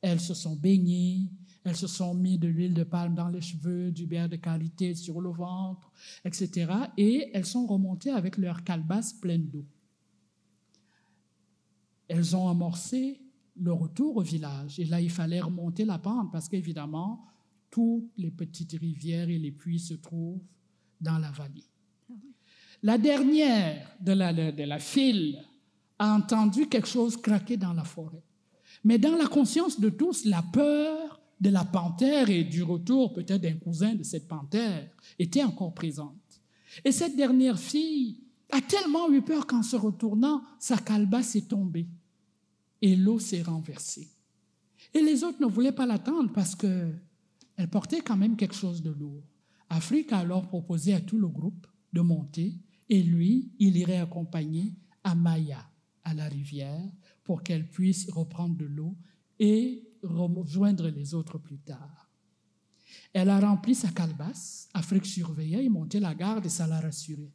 Elles 0.00 0.20
se 0.20 0.34
sont 0.34 0.56
baignées, 0.56 1.30
elles 1.64 1.76
se 1.76 1.86
sont 1.86 2.14
mis 2.14 2.38
de 2.38 2.48
l'huile 2.48 2.74
de 2.74 2.84
palme 2.84 3.14
dans 3.14 3.28
les 3.28 3.40
cheveux, 3.40 3.92
du 3.92 4.06
beurre 4.06 4.28
de 4.28 4.36
qualité 4.36 4.94
sur 4.94 5.20
le 5.20 5.30
ventre, 5.30 5.92
etc. 6.24 6.72
Et 6.96 7.30
elles 7.32 7.46
sont 7.46 7.66
remontées 7.66 8.10
avec 8.10 8.36
leur 8.36 8.64
calebasse 8.64 9.12
pleine 9.12 9.48
d'eau. 9.48 9.64
Elles 12.08 12.36
ont 12.36 12.48
amorcé 12.48 13.20
le 13.60 13.72
retour 13.72 14.16
au 14.16 14.22
village. 14.22 14.80
Et 14.80 14.84
là, 14.84 15.00
il 15.00 15.10
fallait 15.10 15.40
remonter 15.40 15.84
la 15.84 15.98
pente 15.98 16.32
parce 16.32 16.48
qu'évidemment, 16.48 17.24
toutes 17.70 18.10
les 18.16 18.30
petites 18.30 18.72
rivières 18.72 19.28
et 19.28 19.38
les 19.38 19.52
puits 19.52 19.78
se 19.78 19.94
trouvent 19.94 20.42
dans 21.00 21.18
la 21.18 21.30
vallée. 21.30 21.64
La 22.82 22.98
dernière 22.98 23.88
de 24.00 24.12
la 24.64 24.78
file 24.80 25.38
a 25.98 26.14
entendu 26.14 26.68
quelque 26.68 26.88
chose 26.88 27.16
craquer 27.16 27.56
dans 27.56 27.72
la 27.72 27.84
forêt. 27.84 28.24
Mais 28.84 28.98
dans 28.98 29.16
la 29.16 29.26
conscience 29.26 29.78
de 29.78 29.88
tous, 29.88 30.24
la 30.24 30.42
peur 30.42 31.01
de 31.42 31.50
la 31.50 31.64
panthère 31.64 32.30
et 32.30 32.44
du 32.44 32.62
retour 32.62 33.12
peut-être 33.12 33.42
d'un 33.42 33.56
cousin 33.56 33.96
de 33.96 34.04
cette 34.04 34.28
panthère 34.28 34.88
était 35.18 35.42
encore 35.42 35.74
présente. 35.74 36.40
Et 36.84 36.92
cette 36.92 37.16
dernière 37.16 37.58
fille 37.58 38.20
a 38.52 38.60
tellement 38.60 39.10
eu 39.10 39.22
peur 39.22 39.44
qu'en 39.48 39.64
se 39.64 39.74
retournant, 39.74 40.44
sa 40.60 40.78
calebasse 40.78 41.34
est 41.34 41.48
tombée 41.48 41.88
et 42.80 42.94
l'eau 42.94 43.18
s'est 43.18 43.42
renversée. 43.42 44.08
Et 44.94 45.02
les 45.02 45.24
autres 45.24 45.40
ne 45.40 45.46
voulaient 45.46 45.72
pas 45.72 45.84
l'attendre 45.84 46.30
parce 46.32 46.54
qu'elle 46.54 47.00
portait 47.72 48.02
quand 48.02 48.16
même 48.16 48.36
quelque 48.36 48.54
chose 48.54 48.80
de 48.80 48.90
lourd. 48.90 49.24
Afrique 49.68 50.12
a 50.12 50.18
alors 50.18 50.46
proposé 50.46 50.94
à 50.94 51.00
tout 51.00 51.18
le 51.18 51.28
groupe 51.28 51.66
de 51.92 52.02
monter 52.02 52.54
et 52.88 53.02
lui, 53.02 53.50
il 53.58 53.76
irait 53.76 53.98
accompagner 53.98 54.74
Amaya 55.02 55.68
à 56.04 56.14
la 56.14 56.28
rivière 56.28 56.88
pour 57.24 57.42
qu'elle 57.42 57.68
puisse 57.68 58.08
reprendre 58.10 58.56
de 58.56 58.66
l'eau 58.66 58.94
et 59.40 59.91
rejoindre 60.02 60.88
les 60.88 61.14
autres 61.14 61.38
plus 61.38 61.58
tard. 61.58 62.10
Elle 63.12 63.30
a 63.30 63.40
rempli 63.40 63.74
sa 63.74 63.88
calebasse, 63.88 64.68
Afrique 64.74 65.06
surveillait, 65.06 65.64
et 65.64 65.68
montait 65.68 66.00
la 66.00 66.14
garde 66.14 66.46
et 66.46 66.50
ça 66.50 66.66
l'a 66.66 66.80
rassurée. 66.80 67.32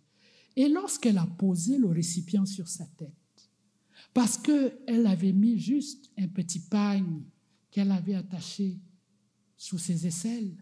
Et 0.56 0.68
lorsqu'elle 0.68 1.18
a 1.18 1.26
posé 1.26 1.77
le 1.77 1.88
récipient 1.88 2.45
sur 2.45 2.68
sa 2.68 2.85
tête, 2.85 3.11
parce 4.14 4.38
qu'elle 4.38 5.06
avait 5.06 5.34
mis 5.34 5.60
juste 5.60 6.10
un 6.18 6.27
petit 6.27 6.60
pagne 6.60 7.22
qu'elle 7.69 7.91
avait 7.91 8.15
attaché 8.15 8.80
sous 9.56 9.77
ses 9.77 10.07
aisselles, 10.07 10.56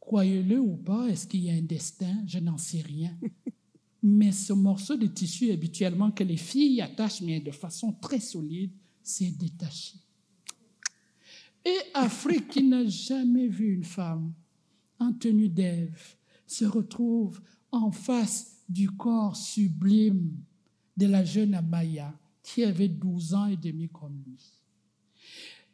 croyez-le 0.00 0.60
ou 0.60 0.76
pas, 0.76 1.08
est-ce 1.08 1.26
qu'il 1.26 1.40
y 1.40 1.50
a 1.50 1.54
un 1.54 1.62
destin? 1.62 2.22
Je 2.26 2.38
n'en 2.38 2.58
sais 2.58 2.82
rien. 2.82 3.16
Mais 4.02 4.32
ce 4.32 4.52
morceau 4.52 4.96
de 4.96 5.06
tissu 5.06 5.50
habituellement 5.50 6.10
que 6.10 6.24
les 6.24 6.36
filles 6.36 6.82
attachent, 6.82 7.22
mais 7.22 7.40
de 7.40 7.50
façon 7.50 7.90
très 7.90 8.20
solide, 8.20 8.70
s'est 9.02 9.30
détaché. 9.30 10.03
Et 11.64 11.78
Afrique, 11.94 12.48
qui 12.48 12.62
n'a 12.62 12.86
jamais 12.86 13.48
vu 13.48 13.72
une 13.72 13.84
femme 13.84 14.32
en 14.98 15.12
tenue 15.12 15.48
d'Ève, 15.48 16.16
se 16.46 16.64
retrouve 16.64 17.40
en 17.70 17.90
face 17.90 18.62
du 18.68 18.90
corps 18.90 19.36
sublime 19.36 20.36
de 20.96 21.06
la 21.06 21.24
jeune 21.24 21.54
Amaya, 21.54 22.14
qui 22.42 22.64
avait 22.64 22.88
12 22.88 23.34
ans 23.34 23.46
et 23.46 23.56
demi 23.56 23.88
comme 23.88 24.22
lui. 24.26 24.38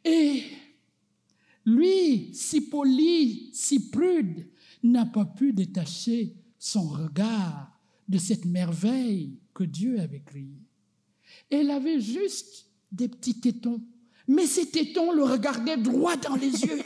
Et 0.03 0.43
lui, 1.65 2.33
si 2.33 2.61
poli, 2.61 3.49
si 3.53 3.89
prude, 3.89 4.47
n'a 4.83 5.05
pas 5.05 5.25
pu 5.25 5.53
détacher 5.53 6.35
son 6.57 6.87
regard 6.87 7.79
de 8.07 8.17
cette 8.17 8.45
merveille 8.45 9.37
que 9.53 9.63
Dieu 9.63 9.99
avait 9.99 10.21
créée. 10.21 10.61
Elle 11.49 11.69
avait 11.69 11.99
juste 11.99 12.67
des 12.91 13.07
petits 13.07 13.39
tétons, 13.39 13.81
mais 14.31 14.47
ces 14.47 14.69
tétons 14.69 15.11
le 15.11 15.23
regardaient 15.23 15.77
droit 15.77 16.15
dans 16.15 16.35
les 16.35 16.51
yeux. 16.51 16.81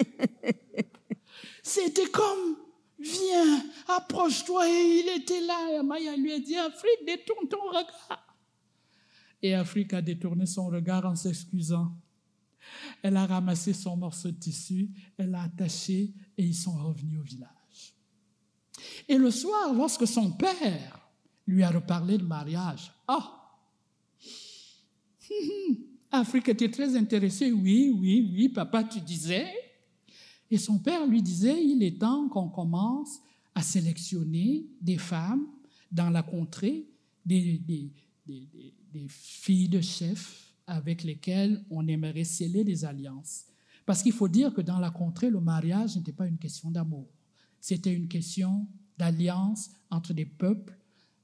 C'était 1.63 2.09
comme, 2.09 2.57
viens, 2.99 3.63
approche-toi, 3.87 4.67
et 4.67 5.03
il 5.03 5.21
était 5.21 5.41
là. 5.41 5.79
Et 5.79 5.83
Maya 5.83 6.15
lui 6.15 6.33
a 6.33 6.39
dit, 6.39 6.57
Afrique, 6.57 7.05
détourne 7.05 7.47
ton 7.47 7.61
regard. 7.67 8.25
Et 9.43 9.53
Afrique 9.53 9.93
a 9.93 10.01
détourné 10.01 10.47
son 10.47 10.67
regard 10.67 11.05
en 11.05 11.15
s'excusant. 11.15 11.95
Elle 13.03 13.15
a 13.15 13.27
ramassé 13.27 13.73
son 13.73 13.95
morceau 13.95 14.31
de 14.31 14.39
tissu, 14.39 14.89
elle 15.15 15.29
l'a 15.29 15.43
attaché 15.43 16.13
et 16.35 16.43
ils 16.43 16.55
sont 16.55 16.75
revenus 16.75 17.19
au 17.19 17.23
village. 17.23 17.93
Et 19.07 19.19
le 19.19 19.29
soir, 19.29 19.71
lorsque 19.71 20.07
son 20.07 20.31
père 20.31 20.99
lui 21.45 21.61
a 21.61 21.69
reparlé 21.69 22.17
de 22.17 22.23
mariage, 22.23 22.91
ah, 23.07 23.59
Afrique 26.19 26.49
était 26.49 26.71
très 26.71 26.95
intéressée, 26.95 27.51
oui, 27.51 27.93
oui, 27.97 28.31
oui, 28.33 28.49
papa, 28.49 28.83
tu 28.83 28.99
disais. 29.01 29.47
Et 30.49 30.57
son 30.57 30.79
père 30.79 31.05
lui 31.05 31.21
disait, 31.21 31.63
il 31.63 31.83
est 31.83 31.99
temps 31.99 32.27
qu'on 32.29 32.49
commence 32.49 33.19
à 33.53 33.61
sélectionner 33.61 34.65
des 34.81 34.97
femmes 34.97 35.47
dans 35.91 36.09
la 36.09 36.23
contrée, 36.23 36.87
des, 37.25 37.61
filles 39.07 39.69
de 39.69 39.81
chefs 39.81 40.53
avec 40.67 41.03
lesquelles 41.03 41.63
on 41.69 41.87
aimerait 41.87 42.23
sceller 42.23 42.63
des 42.63 42.85
alliances. 42.85 43.45
Parce 43.85 44.01
qu'il 44.01 44.13
faut 44.13 44.27
dire 44.27 44.53
que 44.53 44.61
dans 44.61 44.79
la 44.79 44.89
contrée, 44.89 45.29
le 45.29 45.39
mariage 45.39 45.95
n'était 45.95 46.11
pas 46.11 46.27
une 46.27 46.37
question 46.37 46.71
d'amour. 46.71 47.07
C'était 47.59 47.93
une 47.93 48.07
question 48.07 48.67
d'alliance 48.97 49.71
entre 49.89 50.13
des 50.13 50.25
peuples, 50.25 50.77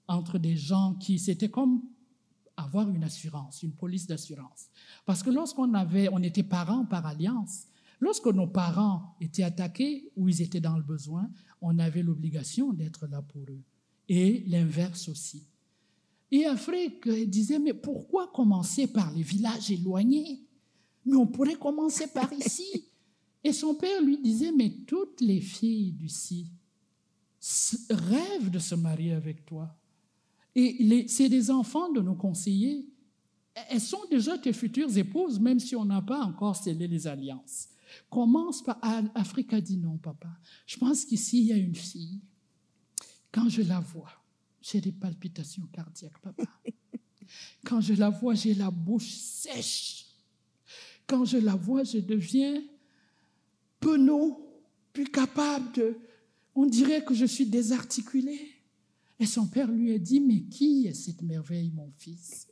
entre 0.08 0.38
des 0.38 0.56
gens 0.56 0.96
qui, 0.96 1.18
c'était 1.20 1.50
comme 1.50 1.82
avoir 2.58 2.90
une 2.90 3.04
assurance, 3.04 3.64
une 3.64 3.74
police 3.74 4.08
d'assurance. 4.08 4.68
Parce 5.06 5.24
que 5.24 5.30
lorsqu'on 5.30 5.74
avait, 5.74 6.10
on 6.12 6.22
était 6.22 6.44
parents 6.44 6.86
par 6.86 7.06
alliance, 7.06 7.68
lorsque 8.00 8.28
nos 8.28 8.48
parents 8.48 9.16
étaient 9.20 9.44
attaqués 9.44 10.12
ou 10.16 10.30
ils 10.30 10.42
étaient 10.42 10.60
dans 10.60 10.78
le 10.78 10.84
besoin, 10.84 11.30
on 11.62 11.78
avait 11.80 12.04
l'obligation 12.04 12.74
d'être 12.74 13.08
là 13.08 13.22
pour 13.22 13.44
eux. 13.44 13.64
Et 14.10 14.44
l'inverse 14.48 15.08
aussi. 15.10 15.48
Et 16.32 16.46
Afrique 16.46 17.10
disait, 17.10 17.60
mais 17.60 17.74
pourquoi 17.74 18.28
commencer 18.28 18.88
par 18.88 19.12
les 19.14 19.22
villages 19.22 19.70
éloignés? 19.70 20.42
Mais 21.06 21.16
on 21.16 21.28
pourrait 21.28 21.56
commencer 21.56 22.08
par 22.08 22.32
ici. 22.34 22.88
Et 23.44 23.54
son 23.54 23.74
père 23.76 24.02
lui 24.02 24.18
disait, 24.20 24.52
mais 24.52 24.70
toutes 24.86 25.20
les 25.20 25.42
filles 25.42 25.92
d'ici 25.94 26.52
rêvent 27.90 28.52
de 28.52 28.60
se 28.60 28.76
marier 28.76 29.14
avec 29.14 29.46
toi. 29.46 29.76
Et 30.56 31.08
c'est 31.08 31.30
des 31.30 31.50
enfants 31.50 31.92
de 31.92 32.02
nos 32.02 32.16
conseillers. 32.16 32.86
Elles 33.70 33.82
sont 33.82 34.06
déjà 34.10 34.38
tes 34.38 34.54
futures 34.54 34.98
épouses, 34.98 35.40
même 35.40 35.60
si 35.60 35.76
on 35.76 35.86
n'a 35.86 36.02
pas 36.02 36.22
encore 36.22 36.56
scellé 36.56 36.88
les 36.88 37.08
alliances. 37.08 37.70
Commence 38.10 38.64
par... 38.64 38.80
Afrique 39.16 39.54
a 39.54 39.62
dit 39.62 39.78
non, 39.78 39.98
papa. 39.98 40.30
Je 40.66 40.78
pense 40.78 41.06
qu'ici, 41.06 41.42
il 41.42 41.46
y 41.48 41.54
a 41.54 41.58
une 41.58 41.76
fille. 41.76 42.22
Quand 43.32 43.48
je 43.50 43.62
la 43.62 43.80
vois, 43.80 44.12
j'ai 44.62 44.82
des 44.82 44.92
palpitations 44.92 45.68
cardiaques, 45.72 46.20
papa. 46.20 46.44
Quand 47.66 47.80
je 47.80 47.94
la 47.94 48.10
vois, 48.10 48.36
j'ai 48.36 48.54
la 48.54 48.72
bouche 48.72 49.12
sèche. 49.14 50.06
Quand 51.08 51.26
je 51.26 51.38
la 51.38 51.56
vois, 51.56 51.84
je 51.84 52.00
deviens 52.00 52.62
penaud, 53.80 54.48
plus 54.94 55.06
capable 55.06 55.72
de... 55.74 55.98
On 56.54 56.66
dirait 56.66 57.04
que 57.04 57.14
je 57.14 57.26
suis 57.26 57.46
désarticulé. 57.46 58.51
Et 59.22 59.28
son 59.28 59.46
père 59.46 59.72
lui 59.72 59.94
a 59.94 60.00
dit, 60.00 60.20
mais 60.20 60.42
qui 60.42 60.88
est 60.88 60.96
cette 60.96 61.22
merveille, 61.22 61.70
mon 61.76 61.92
fils? 61.92 62.48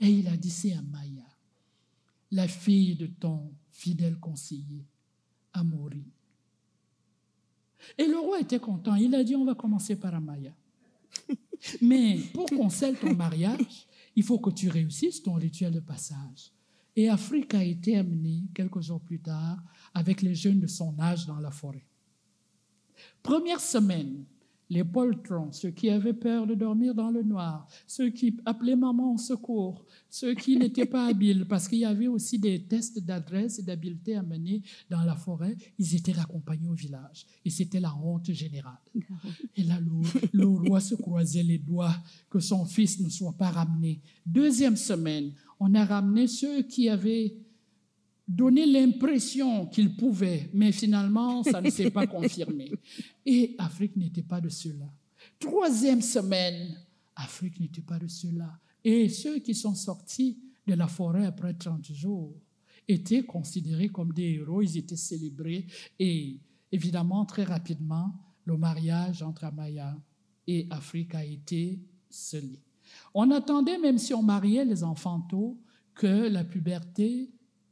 Et 0.00 0.08
il 0.08 0.26
a 0.28 0.38
dit, 0.38 0.48
c'est 0.48 0.72
Amaya, 0.72 1.26
la 2.30 2.48
fille 2.48 2.96
de 2.96 3.08
ton 3.08 3.52
fidèle 3.70 4.18
conseiller, 4.18 4.86
Amori. 5.52 6.06
Et 7.98 8.06
le 8.06 8.18
roi 8.18 8.40
était 8.40 8.58
content. 8.58 8.94
Il 8.94 9.14
a 9.14 9.22
dit, 9.22 9.36
on 9.36 9.44
va 9.44 9.54
commencer 9.54 9.96
par 9.96 10.14
Amaya. 10.14 10.54
Mais 11.82 12.18
pour 12.32 12.46
qu'on 12.46 12.70
scelle 12.70 12.98
ton 12.98 13.14
mariage, 13.14 13.86
il 14.16 14.22
faut 14.22 14.38
que 14.38 14.48
tu 14.48 14.70
réussisses 14.70 15.22
ton 15.22 15.34
rituel 15.34 15.74
de 15.74 15.80
passage. 15.80 16.54
Et 16.96 17.10
Afrique 17.10 17.52
a 17.52 17.62
été 17.62 17.98
amenée 17.98 18.44
quelques 18.54 18.80
jours 18.80 19.02
plus 19.02 19.20
tard 19.20 19.62
avec 19.92 20.22
les 20.22 20.34
jeunes 20.34 20.60
de 20.60 20.66
son 20.68 20.98
âge 20.98 21.26
dans 21.26 21.38
la 21.38 21.50
forêt. 21.50 21.86
Première 23.22 23.60
semaine, 23.60 24.24
les 24.70 24.84
poltrons, 24.84 25.50
ceux 25.52 25.70
qui 25.70 25.88
avaient 25.88 26.12
peur 26.12 26.46
de 26.46 26.54
dormir 26.54 26.94
dans 26.94 27.10
le 27.10 27.22
noir, 27.22 27.66
ceux 27.86 28.10
qui 28.10 28.36
appelaient 28.44 28.76
maman 28.76 29.14
au 29.14 29.18
secours, 29.18 29.84
ceux 30.10 30.34
qui 30.34 30.56
n'étaient 30.56 30.86
pas 30.86 31.06
habiles, 31.06 31.46
parce 31.48 31.68
qu'il 31.68 31.78
y 31.78 31.84
avait 31.84 32.06
aussi 32.06 32.38
des 32.38 32.62
tests 32.64 33.02
d'adresse 33.02 33.58
et 33.58 33.62
d'habileté 33.62 34.16
à 34.16 34.22
mener 34.22 34.62
dans 34.90 35.02
la 35.02 35.16
forêt, 35.16 35.56
ils 35.78 35.94
étaient 35.96 36.18
accompagnés 36.18 36.68
au 36.68 36.74
village. 36.74 37.26
Et 37.44 37.50
c'était 37.50 37.80
la 37.80 37.94
honte 37.96 38.30
générale. 38.30 38.78
Et 39.56 39.62
là, 39.62 39.78
le 40.32 40.46
roi 40.46 40.80
se 40.80 40.94
croisait 40.94 41.42
les 41.42 41.58
doigts 41.58 41.96
que 42.28 42.40
son 42.40 42.64
fils 42.66 43.00
ne 43.00 43.08
soit 43.08 43.36
pas 43.36 43.50
ramené. 43.50 44.00
Deuxième 44.26 44.76
semaine, 44.76 45.32
on 45.60 45.74
a 45.74 45.84
ramené 45.84 46.26
ceux 46.26 46.62
qui 46.62 46.88
avaient 46.88 47.34
donné 48.28 48.66
l'impression 48.66 49.66
qu'ils 49.66 49.96
pouvaient, 49.96 50.50
mais 50.52 50.70
finalement, 50.70 51.42
ça 51.42 51.62
ne 51.62 51.70
s'est 51.70 51.90
pas 51.90 52.06
confirmé. 52.06 52.70
Et 53.24 53.54
Afrique 53.58 53.96
n'était 53.96 54.22
pas 54.22 54.40
de 54.40 54.50
ceux-là. 54.50 54.92
Troisième 55.38 56.02
semaine, 56.02 56.76
Afrique 57.16 57.58
n'était 57.58 57.80
pas 57.80 57.98
de 57.98 58.06
ceux-là. 58.06 58.60
Et 58.84 59.08
ceux 59.08 59.38
qui 59.38 59.54
sont 59.54 59.74
sortis 59.74 60.38
de 60.66 60.74
la 60.74 60.86
forêt 60.86 61.24
après 61.24 61.54
30 61.54 61.86
jours 61.92 62.34
étaient 62.86 63.24
considérés 63.24 63.88
comme 63.88 64.12
des 64.12 64.34
héros, 64.34 64.62
ils 64.62 64.76
étaient 64.76 64.96
célébrés. 64.96 65.66
Et 65.98 66.38
évidemment, 66.70 67.24
très 67.24 67.44
rapidement, 67.44 68.12
le 68.44 68.56
mariage 68.56 69.22
entre 69.22 69.44
Amaya 69.44 69.96
et 70.46 70.66
Afrique 70.70 71.14
a 71.14 71.24
été 71.24 71.80
scellé. 72.08 72.62
On 73.14 73.30
attendait, 73.30 73.78
même 73.78 73.98
si 73.98 74.14
on 74.14 74.22
mariait 74.22 74.64
les 74.64 74.84
enfants 74.84 75.20
tôt, 75.20 75.58
que 75.94 76.28
la 76.28 76.44
puberté 76.44 77.30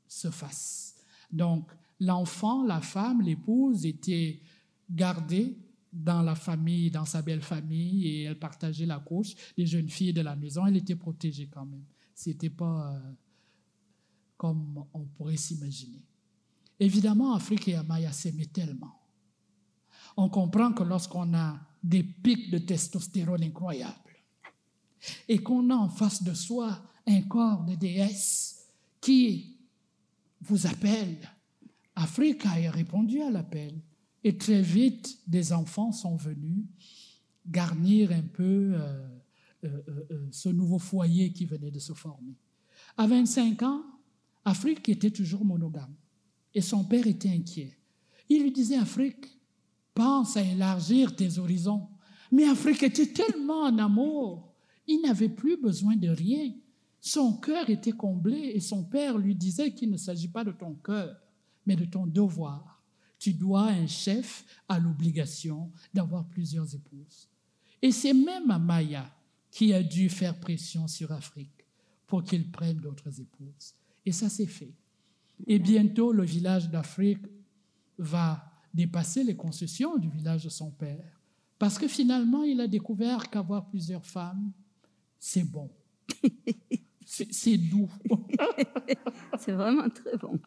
se 0.08 0.30
fasse. 0.30 0.94
Donc, 1.30 1.70
l'enfant, 2.00 2.64
la 2.64 2.80
femme, 2.80 3.22
l'épouse 3.22 3.84
étaient 3.86 4.40
gardés 4.90 5.56
dans 5.92 6.22
la 6.22 6.34
famille, 6.34 6.90
dans 6.90 7.04
sa 7.04 7.22
belle 7.22 7.42
famille, 7.42 8.06
et 8.06 8.22
elle 8.24 8.38
partageait 8.38 8.86
la 8.86 8.98
couche 8.98 9.34
des 9.56 9.66
jeunes 9.66 9.88
filles 9.88 10.12
de 10.12 10.20
la 10.20 10.36
maison. 10.36 10.66
Elle 10.66 10.76
était 10.76 10.96
protégée 10.96 11.48
quand 11.48 11.64
même. 11.64 11.84
C'était 12.14 12.50
pas 12.50 12.92
euh, 12.92 13.12
comme 14.36 14.84
on 14.92 15.04
pourrait 15.04 15.36
s'imaginer. 15.36 16.02
Évidemment, 16.78 17.34
Afrique 17.34 17.68
et 17.68 17.76
Amaya 17.76 18.12
s'aimaient 18.12 18.46
tellement. 18.46 19.00
On 20.16 20.28
comprend 20.28 20.72
que 20.72 20.82
lorsqu'on 20.82 21.34
a 21.34 21.58
des 21.82 22.02
pics 22.02 22.50
de 22.50 22.58
testostérone 22.58 23.44
incroyables 23.44 23.94
et 25.28 25.38
qu'on 25.38 25.70
a 25.70 25.74
en 25.74 25.88
face 25.88 26.22
de 26.22 26.34
soi 26.34 26.82
un 27.06 27.22
corps 27.22 27.64
de 27.64 27.74
déesse 27.74 28.66
qui 29.00 29.55
vous 30.46 30.66
appelle, 30.66 31.16
Afrique 31.94 32.44
a 32.46 32.70
répondu 32.70 33.20
à 33.22 33.30
l'appel. 33.30 33.74
Et 34.24 34.36
très 34.36 34.62
vite, 34.62 35.18
des 35.26 35.52
enfants 35.52 35.92
sont 35.92 36.16
venus 36.16 36.64
garnir 37.46 38.10
un 38.12 38.22
peu 38.22 38.72
euh, 38.74 39.08
euh, 39.64 39.82
euh, 40.10 40.28
ce 40.30 40.48
nouveau 40.48 40.78
foyer 40.78 41.32
qui 41.32 41.44
venait 41.44 41.70
de 41.70 41.78
se 41.78 41.92
former. 41.92 42.34
À 42.96 43.06
25 43.06 43.62
ans, 43.62 43.82
Afrique 44.44 44.88
était 44.88 45.10
toujours 45.10 45.44
monogame 45.44 45.94
et 46.54 46.60
son 46.60 46.84
père 46.84 47.06
était 47.06 47.30
inquiet. 47.30 47.76
Il 48.28 48.42
lui 48.42 48.52
disait, 48.52 48.76
Afrique, 48.76 49.26
pense 49.94 50.36
à 50.36 50.42
élargir 50.42 51.14
tes 51.14 51.38
horizons. 51.38 51.88
Mais 52.32 52.44
Afrique 52.44 52.82
était 52.82 53.12
tellement 53.12 53.62
en 53.62 53.78
amour, 53.78 54.52
il 54.86 55.00
n'avait 55.02 55.28
plus 55.28 55.56
besoin 55.56 55.96
de 55.96 56.08
rien. 56.08 56.52
Son 57.00 57.36
cœur 57.38 57.70
était 57.70 57.92
comblé 57.92 58.52
et 58.54 58.60
son 58.60 58.84
père 58.84 59.16
lui 59.18 59.34
disait 59.34 59.72
qu'il 59.72 59.90
ne 59.90 59.96
s'agit 59.96 60.28
pas 60.28 60.44
de 60.44 60.52
ton 60.52 60.74
cœur, 60.74 61.16
mais 61.64 61.76
de 61.76 61.84
ton 61.84 62.06
devoir 62.06 62.76
tu 63.18 63.32
dois, 63.32 63.68
un 63.68 63.86
chef, 63.86 64.44
à 64.68 64.78
l'obligation 64.78 65.72
d'avoir 65.92 66.26
plusieurs 66.28 66.72
épouses. 66.74 67.28
Et 67.80 67.90
c'est 67.90 68.12
même 68.12 68.50
Amaya 68.50 69.10
qui 69.50 69.72
a 69.72 69.82
dû 69.82 70.08
faire 70.08 70.38
pression 70.38 70.86
sur 70.86 71.12
Afrique 71.12 71.66
pour 72.06 72.22
qu'il 72.22 72.50
prenne 72.50 72.78
d'autres 72.78 73.20
épouses. 73.20 73.74
Et 74.04 74.12
ça 74.12 74.28
s'est 74.28 74.46
fait. 74.46 74.74
Et 75.46 75.58
bientôt, 75.58 76.12
le 76.12 76.24
village 76.24 76.70
d'Afrique 76.70 77.26
va 77.98 78.44
dépasser 78.72 79.24
les 79.24 79.36
concessions 79.36 79.96
du 79.96 80.08
village 80.08 80.44
de 80.44 80.48
son 80.48 80.70
père. 80.70 81.20
Parce 81.58 81.78
que 81.78 81.88
finalement, 81.88 82.42
il 82.44 82.60
a 82.60 82.68
découvert 82.68 83.30
qu'avoir 83.30 83.66
plusieurs 83.66 84.04
femmes, 84.04 84.52
c'est 85.18 85.44
bon. 85.44 85.70
C'est 87.30 87.56
doux. 87.56 87.88
C'est 89.38 89.52
vraiment 89.52 89.88
très 89.88 90.16
bon. 90.18 90.38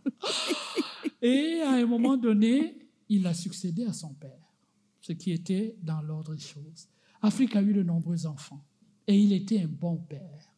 Et 1.22 1.62
à 1.62 1.72
un 1.72 1.86
moment 1.86 2.18
donné, 2.18 2.78
il 3.10 3.26
a 3.26 3.34
succédé 3.34 3.86
à 3.86 3.94
son 3.94 4.14
père, 4.14 4.54
ce 5.02 5.14
qui 5.14 5.32
était 5.32 5.76
dans 5.82 6.02
l'ordre 6.02 6.36
des 6.36 6.42
choses. 6.42 6.88
Afrique 7.22 7.56
a 7.56 7.62
eu 7.62 7.74
de 7.74 7.84
nombreux 7.84 8.26
enfants 8.26 8.64
et 9.08 9.18
il 9.18 9.34
était 9.34 9.62
un 9.62 9.68
bon 9.68 9.98
père. 9.98 10.54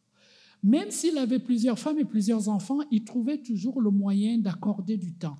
Même 0.62 0.90
s'il 0.90 1.18
avait 1.18 1.40
plusieurs 1.40 1.78
femmes 1.78 1.98
et 1.98 2.04
plusieurs 2.04 2.48
enfants, 2.48 2.80
il 2.90 3.02
trouvait 3.02 3.42
toujours 3.42 3.80
le 3.80 3.90
moyen 3.90 4.38
d'accorder 4.38 4.96
du 4.96 5.14
temps 5.14 5.38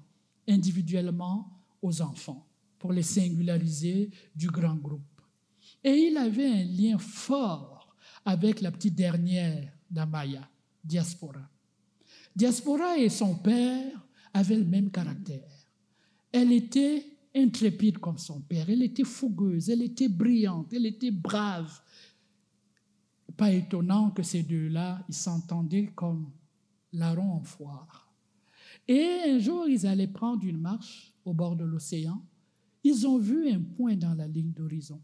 individuellement 0.49 1.49
aux 1.81 2.03
enfants 2.03 2.44
pour 2.78 2.93
les 2.93 3.03
singulariser 3.03 4.11
du 4.35 4.49
grand 4.49 4.74
groupe. 4.74 5.03
Et 5.85 6.09
il 6.09 6.16
avait 6.16 6.49
un 6.49 6.65
lien 6.65 6.99
fort 6.99 7.94
avec 8.24 8.61
la 8.61 8.73
petite 8.73 8.97
dernière 8.97 9.73
d'Amaya, 9.90 10.49
Diaspora. 10.85 11.49
Diaspora 12.35 12.99
et 12.99 13.09
son 13.09 13.37
père 13.37 14.07
avaient 14.33 14.57
le 14.57 14.65
même 14.65 14.91
caractère. 14.91 15.49
Elle 16.33 16.53
était 16.53 17.05
intrépide 17.35 17.99
comme 17.99 18.19
son 18.19 18.41
père, 18.41 18.69
elle 18.69 18.83
était 18.83 19.05
fougueuse, 19.05 19.71
elle 19.71 19.83
était 19.83 20.09
brillante, 20.09 20.73
elle 20.73 20.87
était 20.87 21.11
brave. 21.11 21.81
Pas 23.37 23.53
étonnant 23.53 24.11
que 24.11 24.23
ces 24.23 24.43
deux-là, 24.43 25.05
ils 25.09 25.15
s'entendaient 25.15 25.93
comme 25.95 26.31
larron 26.93 27.33
en 27.33 27.43
foire. 27.43 28.13
Et 28.87 29.21
un 29.27 29.39
jour, 29.39 29.67
ils 29.69 29.87
allaient 29.87 30.09
prendre 30.09 30.45
une 30.45 30.61
marche 30.61 31.13
au 31.25 31.33
bord 31.33 31.57
de 31.57 31.65
l'océan. 31.65 32.23
Ils 32.85 33.07
ont 33.07 33.19
vu 33.19 33.49
un 33.49 33.61
point 33.61 33.97
dans 33.97 34.15
la 34.15 34.27
ligne 34.27 34.53
d'horizon. 34.53 35.01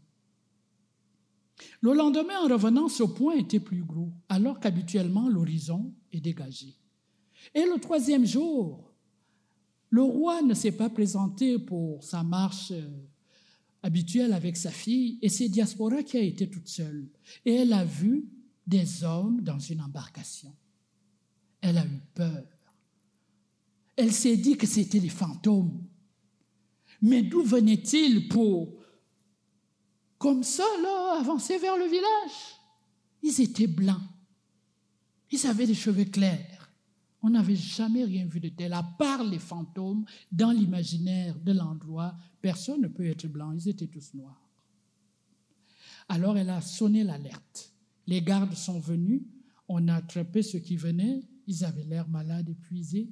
Le 1.81 1.93
lendemain, 1.93 2.39
en 2.43 2.47
revenant, 2.47 2.87
ce 2.87 3.03
point 3.03 3.35
était 3.35 3.59
plus 3.59 3.83
gros, 3.83 4.11
alors 4.27 4.59
qu'habituellement, 4.59 5.29
l'horizon 5.29 5.93
est 6.11 6.21
dégagé. 6.21 6.75
Et 7.53 7.63
le 7.65 7.79
troisième 7.79 8.25
jour, 8.25 8.93
le 9.89 10.03
roi 10.03 10.41
ne 10.41 10.53
s'est 10.53 10.71
pas 10.71 10.89
présenté 10.89 11.57
pour 11.57 12.03
sa 12.03 12.23
marche 12.23 12.71
euh, 12.71 12.89
habituelle 13.81 14.33
avec 14.33 14.57
sa 14.57 14.71
fille, 14.71 15.17
et 15.21 15.29
c'est 15.29 15.49
Diaspora 15.49 16.03
qui 16.03 16.17
a 16.17 16.21
été 16.21 16.49
toute 16.49 16.67
seule. 16.67 17.07
Et 17.45 17.55
elle 17.55 17.73
a 17.73 17.85
vu 17.85 18.25
des 18.67 19.03
hommes 19.03 19.41
dans 19.41 19.59
une 19.59 19.81
embarcation. 19.81 20.53
Elle 21.61 21.77
a 21.77 21.85
eu 21.85 22.01
peur. 22.13 22.45
Elle 23.95 24.11
s'est 24.11 24.37
dit 24.37 24.55
que 24.55 24.67
c'était 24.67 24.99
des 24.99 25.09
fantômes. 25.09 25.83
Mais 27.01 27.21
d'où 27.23 27.43
venaient-ils 27.43 28.27
pour, 28.27 28.78
comme 30.19 30.43
ça, 30.43 30.65
là, 30.83 31.17
avancer 31.19 31.57
vers 31.57 31.77
le 31.77 31.85
village 31.85 32.59
Ils 33.23 33.41
étaient 33.41 33.67
blancs. 33.67 34.01
Ils 35.31 35.47
avaient 35.47 35.65
des 35.65 35.73
cheveux 35.73 36.05
clairs. 36.05 36.71
On 37.21 37.29
n'avait 37.29 37.55
jamais 37.55 38.03
rien 38.03 38.25
vu 38.25 38.39
de 38.39 38.49
tel, 38.49 38.73
à 38.73 38.83
part 38.83 39.23
les 39.23 39.39
fantômes 39.39 40.05
dans 40.31 40.51
l'imaginaire 40.51 41.39
de 41.39 41.53
l'endroit. 41.53 42.15
Personne 42.41 42.81
ne 42.81 42.87
peut 42.87 43.05
être 43.05 43.27
blanc, 43.27 43.51
ils 43.53 43.69
étaient 43.69 43.87
tous 43.87 44.13
noirs. 44.13 44.49
Alors 46.09 46.37
elle 46.37 46.49
a 46.49 46.61
sonné 46.61 47.03
l'alerte. 47.03 47.73
Les 48.07 48.21
gardes 48.21 48.55
sont 48.55 48.79
venus, 48.79 49.21
on 49.67 49.87
a 49.87 49.95
attrapé 49.95 50.41
ceux 50.41 50.59
qui 50.59 50.75
venaient, 50.75 51.21
ils 51.47 51.63
avaient 51.63 51.83
l'air 51.83 52.09
malades, 52.09 52.49
épuisés. 52.49 53.09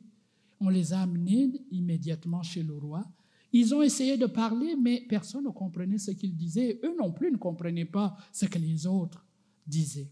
On 0.59 0.69
les 0.69 0.91
a 0.91 1.01
amenés 1.01 1.51
immédiatement 1.71 2.43
chez 2.43 2.63
le 2.63 2.75
roi. 2.75 3.05
Ils 3.53 3.74
ont 3.74 3.82
essayé 3.82 4.18
de 4.18 4.26
parler, 4.26 4.76
mais 4.76 5.06
personne 5.07 5.45
ne 5.45 5.49
comprenait 5.49 5.98
ce 5.98 6.11
qu'ils 6.11 6.36
disaient. 6.36 6.80
Eux 6.84 6.95
non 6.98 7.11
plus 7.11 7.32
ne 7.32 7.38
comprenaient 7.38 7.86
pas 7.86 8.18
ce 8.32 8.45
que 8.45 8.60
les 8.60 8.86
autres 8.86 9.26
disaient. 9.65 10.11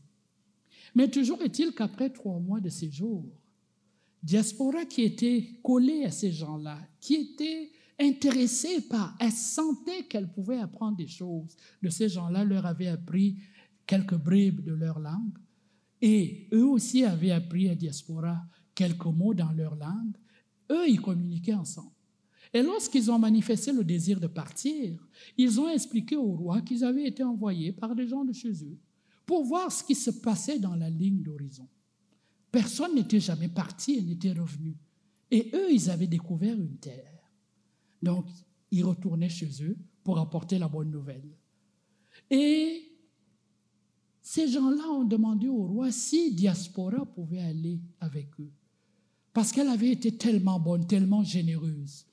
Mais 0.95 1.10
toujours 1.10 1.41
est-il 1.41 1.74
qu'après 1.74 2.10
trois 2.10 2.40
mois 2.40 2.62
de 2.62 2.70
séjour, 2.70 3.26
Diaspora 4.24 4.86
qui 4.86 5.03
était 5.03 5.60
collée 5.62 6.06
à 6.06 6.12
ces 6.12 6.32
gens-là, 6.32 6.80
qui 6.99 7.16
était 7.16 7.72
intéressée 7.99 8.82
par, 8.82 9.16
elle 9.20 9.32
sentait 9.32 10.03
qu'elle 10.03 10.32
pouvait 10.32 10.57
apprendre 10.57 10.98
des 10.98 11.07
choses 11.07 11.56
de 11.82 11.90
ces 11.90 12.10
gens-là, 12.10 12.44
leur 12.44 12.66
avait 12.66 12.88
appris 12.88 13.38
quelques 13.86 14.16
bribes 14.16 14.64
de 14.64 14.74
leur 14.74 14.99
langue. 14.99 15.38
Et 16.02 16.48
eux 16.53 16.66
aussi 16.66 17.03
avaient 17.03 17.32
appris 17.32 17.70
à 17.70 17.76
Diaspora 17.76 18.44
quelques 18.74 19.06
mots 19.06 19.34
dans 19.34 19.52
leur 19.52 19.76
langue. 19.76 20.16
Eux, 20.72 20.90
ils 20.90 21.02
communiquaient 21.02 21.53
ensemble. 21.53 21.94
Et 22.56 22.64
lorsqu'ils 22.64 23.11
ont 23.11 23.19
manifesté 23.19 23.73
le 23.73 23.84
désir 23.84 24.18
de 24.18 24.27
partir, 24.27 25.06
ils 25.38 25.60
ont 25.60 25.68
expliqué 25.68 26.15
au 26.15 26.32
roi 26.32 26.61
qu'ils 26.61 26.86
avaient 26.86 27.06
été 27.06 27.22
envoyés 27.22 27.73
par 27.73 27.94
des 27.94 28.07
gens 28.07 28.23
de 28.23 28.32
chez 28.32 28.64
eux 28.64 28.77
pour 29.26 29.44
voir 29.44 29.69
ce 29.69 29.84
qui 29.84 29.94
se 29.94 30.10
passait 30.10 30.57
dans 30.57 30.73
la 30.73 30.90
ligne 30.90 31.22
d'horizon. 31.22 31.68
Personne 32.53 32.95
n'était 32.95 33.19
jamais 33.19 33.49
parti 33.49 33.95
et 33.95 34.02
n'était 34.02 34.32
revenu. 34.32 34.77
Et 35.32 35.52
eux, 35.53 35.69
ils 35.69 35.90
avaient 35.90 36.07
découvert 36.07 36.56
une 36.56 36.77
terre. 36.77 37.30
Donc, 38.02 38.26
ils 38.72 38.86
retournaient 38.86 39.27
chez 39.27 39.52
eux 39.61 39.76
pour 40.02 40.18
apporter 40.18 40.57
la 40.57 40.69
bonne 40.69 40.91
nouvelle. 40.91 41.36
Et 42.32 42.84
ces 44.22 44.48
gens-là 44.48 44.88
ont 44.91 45.03
demandé 45.03 45.49
au 45.49 45.65
roi 45.65 45.91
si 45.91 46.34
Diaspora 46.34 47.06
pouvait 47.06 47.41
aller 47.41 47.82
avec 47.99 48.30
eux. 48.40 48.53
Parce 49.34 49.52
qu'elle 49.52 49.68
avait 49.68 49.91
été 49.91 50.15
tellement 50.15 50.57
bonne, 50.57 50.88
tellement 50.88 51.22
généreuse, 51.22 52.06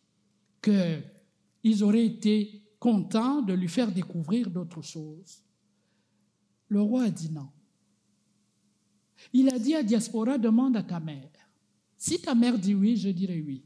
qu'ils 0.63 1.85
auraient 1.85 2.07
été 2.07 2.63
contents 2.79 3.43
de 3.43 3.53
lui 3.53 3.69
faire 3.69 3.93
découvrir 3.93 4.51
d'autres 4.51 4.83
choses. 4.83 5.43
Le 6.69 6.81
roi 6.81 7.05
a 7.05 7.11
dit 7.11 7.31
non. 7.31 7.49
Il 9.33 9.49
a 9.51 9.59
dit 9.59 9.75
à 9.75 9.83
Diaspora, 9.83 10.39
demande 10.39 10.77
à 10.77 10.83
ta 10.83 10.99
mère. 10.99 11.31
Si 11.97 12.21
ta 12.21 12.35
mère 12.35 12.59
dit 12.59 12.75
oui, 12.75 12.97
je 12.97 13.11
dirai 13.11 13.41
oui. 13.41 13.65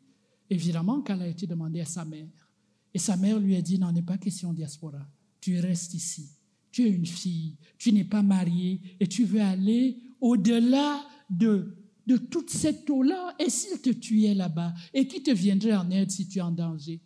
Évidemment 0.50 1.00
qu'elle 1.00 1.22
a 1.22 1.28
été 1.28 1.46
demandée 1.46 1.80
à 1.80 1.86
sa 1.86 2.04
mère. 2.04 2.50
Et 2.92 2.98
sa 2.98 3.16
mère 3.16 3.38
lui 3.38 3.56
a 3.56 3.62
dit, 3.62 3.78
n'en 3.78 3.94
est 3.94 4.02
pas 4.02 4.18
question, 4.18 4.52
Diaspora. 4.52 5.06
Tu 5.40 5.58
restes 5.60 5.94
ici. 5.94 6.30
Tu 6.70 6.86
es 6.86 6.90
une 6.90 7.06
fille, 7.06 7.56
tu 7.78 7.92
n'es 7.92 8.04
pas 8.04 8.22
mariée 8.22 8.80
et 9.00 9.06
tu 9.06 9.24
veux 9.24 9.40
aller 9.40 9.98
au-delà 10.20 11.06
de, 11.30 11.74
de 12.06 12.16
toute 12.16 12.50
cette 12.50 12.88
eau-là. 12.88 13.34
Et 13.38 13.50
s'il 13.50 13.80
te 13.80 13.90
tuait 13.90 14.34
là-bas 14.34 14.72
Et 14.94 15.06
qui 15.06 15.22
te 15.22 15.30
viendrait 15.30 15.76
en 15.76 15.90
aide 15.90 16.10
si 16.10 16.28
tu 16.28 16.38
es 16.38 16.42
en 16.42 16.52
danger 16.52 17.00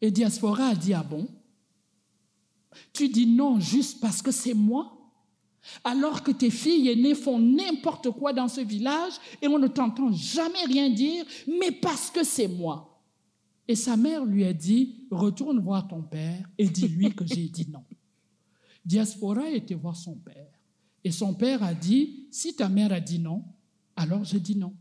Et 0.00 0.10
Diaspora 0.10 0.68
a 0.68 0.74
dit, 0.74 0.92
ah 0.92 1.02
bon? 1.02 1.28
Tu 2.92 3.08
dis 3.08 3.26
non 3.26 3.60
juste 3.60 4.00
parce 4.00 4.22
que 4.22 4.30
c'est 4.30 4.54
moi? 4.54 4.98
Alors 5.84 6.22
que 6.22 6.32
tes 6.32 6.50
filles 6.50 6.88
aînées 6.88 7.14
font 7.14 7.38
n'importe 7.38 8.10
quoi 8.10 8.32
dans 8.32 8.48
ce 8.48 8.60
village 8.60 9.12
et 9.40 9.46
on 9.46 9.58
ne 9.58 9.68
t'entend 9.68 10.10
jamais 10.10 10.64
rien 10.66 10.90
dire, 10.90 11.24
mais 11.46 11.70
parce 11.70 12.10
que 12.10 12.24
c'est 12.24 12.48
moi. 12.48 13.00
Et 13.68 13.76
sa 13.76 13.96
mère 13.96 14.24
lui 14.24 14.44
a 14.44 14.52
dit, 14.52 15.06
retourne 15.10 15.60
voir 15.60 15.86
ton 15.86 16.02
père 16.02 16.48
et 16.58 16.68
dis-lui 16.68 17.14
que 17.14 17.24
j'ai 17.24 17.48
dit 17.48 17.68
non. 17.70 17.84
Diaspora 18.84 19.50
était 19.50 19.74
voir 19.74 19.96
son 19.96 20.16
père. 20.16 20.50
Et 21.04 21.12
son 21.12 21.34
père 21.34 21.62
a 21.62 21.74
dit, 21.74 22.26
si 22.32 22.54
ta 22.54 22.68
mère 22.68 22.92
a 22.92 23.00
dit 23.00 23.20
non, 23.20 23.44
alors 23.96 24.24
je 24.24 24.38
dis 24.38 24.56
non. 24.56 24.74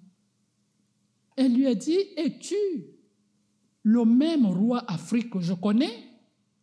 Elle 1.35 1.53
lui 1.53 1.67
a 1.67 1.75
dit, 1.75 1.97
es-tu 2.17 2.55
le 3.83 4.05
même 4.05 4.45
roi 4.45 4.83
Afrique 4.88 5.29
que 5.29 5.39
je 5.39 5.53
connais 5.53 6.03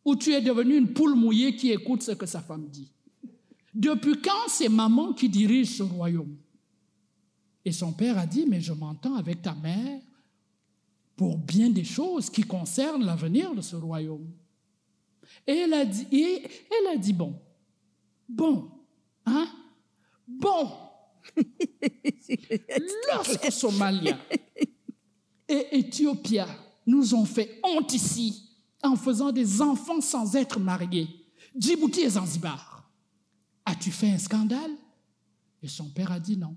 ou 0.05 0.15
tu 0.17 0.33
es 0.33 0.41
devenu 0.41 0.77
une 0.77 0.93
poule 0.93 1.15
mouillée 1.15 1.57
qui 1.57 1.71
écoute 1.71 2.03
ce 2.03 2.13
que 2.13 2.27
sa 2.27 2.41
femme 2.41 2.69
dit? 2.69 2.93
Depuis 3.75 4.21
quand 4.21 4.49
c'est 4.49 4.69
maman 4.69 5.13
qui 5.13 5.29
dirige 5.29 5.77
ce 5.77 5.83
royaume? 5.83 6.37
Et 7.65 7.73
son 7.73 7.93
père 7.93 8.17
a 8.19 8.27
dit, 8.27 8.47
mais 8.47 8.61
je 8.61 8.73
m'entends 8.73 9.17
avec 9.17 9.43
ta 9.43 9.55
mère 9.55 10.01
pour 11.17 11.37
bien 11.37 11.69
des 11.69 11.85
choses 11.85 12.31
qui 12.31 12.43
concernent 12.43 13.05
l'avenir 13.05 13.55
de 13.55 13.61
ce 13.61 13.77
royaume. 13.77 14.31
Et 15.47 15.53
elle 15.53 15.75
a 15.75 15.85
dit, 15.85 16.07
et 16.13 16.43
elle 16.71 16.95
a 16.95 16.97
dit 16.97 17.13
bon, 17.13 17.39
bon, 18.29 18.71
hein, 19.27 19.47
bon. 20.27 20.88
Lorsque 23.13 23.53
Somalia 23.53 24.19
et 25.49 25.79
Éthiopie 25.79 26.39
nous 26.87 27.15
ont 27.15 27.25
fait 27.25 27.61
honte 27.63 27.93
ici 27.95 28.45
en 28.83 28.97
faisant 28.97 29.33
des 29.33 29.61
enfants 29.61 30.01
sans 30.01 30.37
être 30.37 30.61
mariés, 30.61 31.09
Djibouti 31.55 32.03
et 32.03 32.11
Zanzibar, 32.11 32.79
As-tu 33.69 33.91
fait 33.91 34.11
un 34.11 34.19
scandale? 34.19 34.71
Et 35.63 35.69
son 35.69 35.91
père 35.91 36.11
a 36.11 36.19
dit 36.19 36.39
non. 36.39 36.57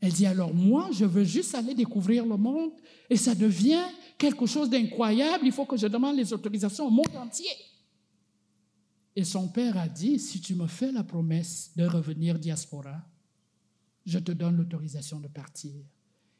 Elle 0.00 0.14
dit 0.14 0.24
alors 0.24 0.54
moi, 0.54 0.88
je 0.90 1.04
veux 1.04 1.24
juste 1.24 1.54
aller 1.54 1.74
découvrir 1.74 2.24
le 2.24 2.38
monde 2.38 2.70
et 3.10 3.16
ça 3.16 3.34
devient 3.34 3.84
quelque 4.16 4.46
chose 4.46 4.70
d'incroyable, 4.70 5.44
il 5.44 5.52
faut 5.52 5.66
que 5.66 5.76
je 5.76 5.86
demande 5.86 6.16
les 6.16 6.32
autorisations 6.32 6.86
au 6.86 6.90
monde 6.90 7.14
entier. 7.14 7.50
Et 9.14 9.24
son 9.24 9.48
père 9.48 9.76
a 9.76 9.86
dit, 9.86 10.18
si 10.18 10.40
tu 10.40 10.54
me 10.54 10.66
fais 10.66 10.90
la 10.92 11.04
promesse 11.04 11.72
de 11.76 11.84
revenir 11.84 12.38
diaspora, 12.38 13.04
je 14.10 14.18
te 14.18 14.32
donne 14.32 14.56
l'autorisation 14.56 15.20
de 15.20 15.28
partir. 15.28 15.72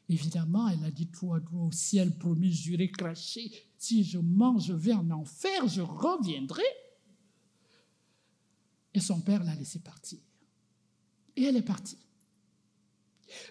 Évidemment, 0.09 0.67
elle 0.67 0.83
a 0.83 0.91
dit 0.91 1.07
à 1.13 1.39
droit 1.39 1.39
au 1.53 1.71
ciel, 1.71 2.17
promis, 2.17 2.51
juré, 2.51 2.91
craché, 2.91 3.51
si 3.77 4.03
je 4.03 4.19
mange, 4.19 4.67
je 4.67 4.73
vais 4.73 4.93
en 4.93 5.09
enfer, 5.09 5.67
je 5.67 5.81
reviendrai. 5.81 6.63
Et 8.93 8.99
son 8.99 9.21
père 9.21 9.43
l'a 9.43 9.55
laissé 9.55 9.79
partir. 9.79 10.19
Et 11.37 11.43
elle 11.43 11.55
est 11.55 11.61
partie. 11.61 11.97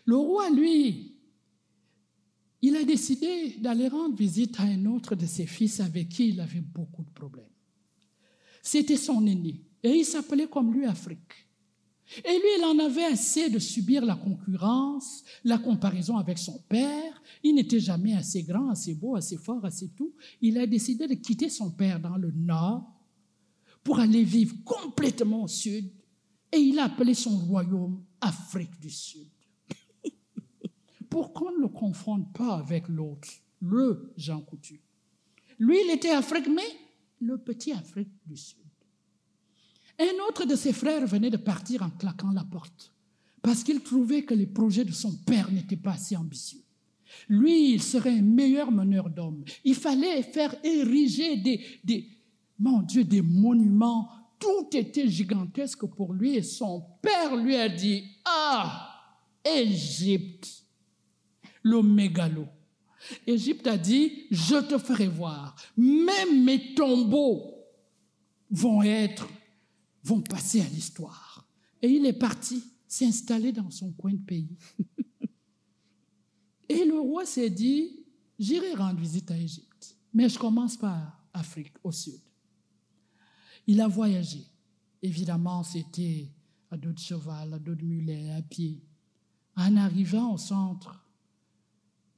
Le 0.05 0.17
roi, 0.17 0.51
lui, 0.51 1.17
il 2.61 2.77
a 2.77 2.85
décidé 2.85 3.57
d'aller 3.59 3.89
rendre 3.89 4.17
visite 4.17 4.61
à 4.61 4.65
un 4.65 4.85
autre 4.85 5.15
de 5.15 5.25
ses 5.25 5.47
fils 5.47 5.81
avec 5.81 6.11
qui 6.11 6.29
il 6.29 6.41
avait 6.41 6.61
beaucoup 6.61 7.05
de 7.05 7.11
problèmes. 7.11 7.47
C'était 8.63 8.99
son 8.99 9.27
aîné, 9.27 9.65
et 9.83 9.91
il 9.91 10.05
s'appelait 10.05 10.49
comme 10.49 10.75
lui 10.75 10.85
Afrique. 10.85 11.49
Et 12.25 12.33
lui, 12.33 12.49
il 12.59 12.65
en 12.65 12.79
avait 12.79 13.05
assez 13.05 13.51
de 13.51 13.59
subir 13.59 14.05
la 14.05 14.17
concurrence, 14.17 15.23
la 15.45 15.59
comparaison 15.59 16.17
avec 16.17 16.39
son 16.39 16.59
père. 16.69 17.23
Il 17.43 17.55
n'était 17.55 17.81
jamais 17.81 18.15
assez 18.15 18.43
grand, 18.43 18.69
assez 18.71 18.95
beau, 18.95 19.15
assez 19.15 19.37
fort, 19.37 19.65
assez 19.65 19.89
tout. 19.91 20.13
Il 20.41 20.59
a 20.59 20.67
décidé 20.67 21.07
de 21.07 21.15
quitter 21.15 21.49
son 21.49 21.71
père 21.71 22.01
dans 22.01 22.17
le 22.17 22.33
nord 22.33 22.85
pour 23.85 24.01
aller 24.01 24.25
vivre 24.25 24.57
complètement 24.65 25.45
au 25.45 25.49
sud. 25.49 25.91
Et 26.53 26.59
il 26.59 26.79
a 26.79 26.85
appelé 26.85 27.15
son 27.15 27.37
royaume 27.39 28.05
Afrique 28.21 28.79
du 28.81 28.91
Sud. 28.91 29.29
Pour 31.09 31.33
qu'on 31.33 31.53
ne 31.53 31.61
le 31.61 31.69
confonde 31.69 32.33
pas 32.33 32.57
avec 32.57 32.89
l'autre, 32.89 33.29
le 33.61 34.13
Jean 34.17 34.41
Coutu. 34.41 34.83
Lui, 35.59 35.79
il 35.85 35.93
était 35.95 36.11
Afrique, 36.11 36.49
mais 36.49 36.67
le 37.21 37.39
petit 37.39 37.73
Afrique 37.73 38.11
du 38.27 38.37
Sud. 38.37 38.59
Un 40.01 40.29
autre 40.29 40.47
de 40.47 40.57
ses 40.57 40.73
frères 40.73 41.07
venait 41.07 41.29
de 41.29 41.37
partir 41.37 41.83
en 41.83 41.91
claquant 41.91 42.31
la 42.33 42.45
porte 42.45 42.91
parce 43.43 43.63
qu'il 43.63 43.83
trouvait 43.83 44.23
que 44.23 44.35
les 44.35 44.47
projets 44.47 44.85
de 44.85 44.93
son 44.93 45.15
père 45.27 45.51
n'étaient 45.51 45.77
pas 45.77 45.93
assez 45.93 46.17
ambitieux. 46.17 46.61
Lui, 47.29 47.73
il 47.73 47.83
serait 47.83 48.19
un 48.19 48.23
meilleur 48.23 48.71
meneur 48.71 49.11
d'hommes. 49.11 49.45
Il 49.65 49.75
fallait 49.75 50.23
faire 50.23 50.55
ériger 50.65 51.37
des, 51.37 51.61
des, 51.85 52.09
mon 52.59 52.81
Dieu, 52.81 53.05
des 53.05 53.23
monuments. 53.23 54.09
Tout 54.39 54.69
était 54.73 55.09
gigantesque 55.09 55.85
pour 55.87 56.15
lui 56.15 56.37
et 56.37 56.43
son 56.43 56.83
père 57.03 57.37
lui 57.37 57.57
a 57.57 57.69
dit, 57.69 58.05
ah, 58.25 58.89
Égypte, 59.45 60.65
le 61.63 61.83
mégalo. 61.83 62.47
Égypte 63.27 63.67
a 63.67 63.77
dit, 63.77 64.27
je 64.31 64.57
te 64.57 64.79
ferai 64.79 65.09
voir. 65.09 65.57
Même 65.77 66.45
mes 66.45 66.75
tombeaux 66.75 67.55
vont 68.51 68.83
être 68.83 69.27
vont 70.03 70.21
passer 70.21 70.61
à 70.61 70.69
l'histoire. 70.69 71.47
Et 71.83 71.89
il 71.89 72.07
est 72.07 72.13
parti 72.13 72.63
s'installer 72.87 73.53
dans 73.53 73.71
son 73.71 73.93
coin 73.93 74.13
de 74.13 74.19
pays. 74.19 74.57
Et 76.69 76.85
le 76.85 76.99
roi 77.01 77.27
s'est 77.27 77.51
dit, 77.51 78.05
j'irai 78.39 78.75
rendre 78.75 79.01
visite 79.01 79.31
à 79.31 79.37
Égypte, 79.37 79.97
mais 80.13 80.29
je 80.29 80.39
commence 80.39 80.77
par 80.77 81.21
Afrique, 81.33 81.75
au 81.83 81.93
sud. 81.93 82.21
Il 83.67 83.81
a 83.81 83.89
voyagé. 83.89 84.45
Évidemment, 85.03 85.63
c'était 85.63 86.29
à 86.71 86.77
dos 86.77 86.93
de 86.93 86.99
cheval, 86.99 87.55
à 87.55 87.59
dos 87.59 87.75
de 87.75 87.85
mulet, 87.85 88.31
à 88.33 88.43
pied. 88.43 88.83
En 89.57 89.77
arrivant 89.77 90.35
au 90.35 90.39
centre 90.39 91.05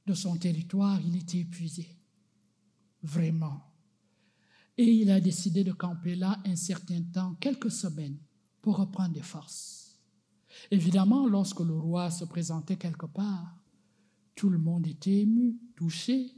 de 0.05 0.13
son 0.13 0.35
territoire, 0.37 0.99
il 1.01 1.17
était 1.17 1.39
épuisé. 1.39 1.87
Vraiment. 3.01 3.72
Et 4.77 4.91
il 4.91 5.11
a 5.11 5.19
décidé 5.19 5.63
de 5.63 5.71
camper 5.71 6.15
là 6.15 6.39
un 6.45 6.55
certain 6.55 7.01
temps, 7.01 7.35
quelques 7.39 7.71
semaines, 7.71 8.17
pour 8.61 8.77
reprendre 8.77 9.13
des 9.13 9.21
forces. 9.21 9.99
Évidemment, 10.71 11.27
lorsque 11.27 11.59
le 11.59 11.77
roi 11.77 12.09
se 12.09 12.25
présentait 12.25 12.77
quelque 12.77 13.05
part, 13.05 13.55
tout 14.35 14.49
le 14.49 14.57
monde 14.57 14.87
était 14.87 15.21
ému, 15.21 15.57
touché, 15.75 16.31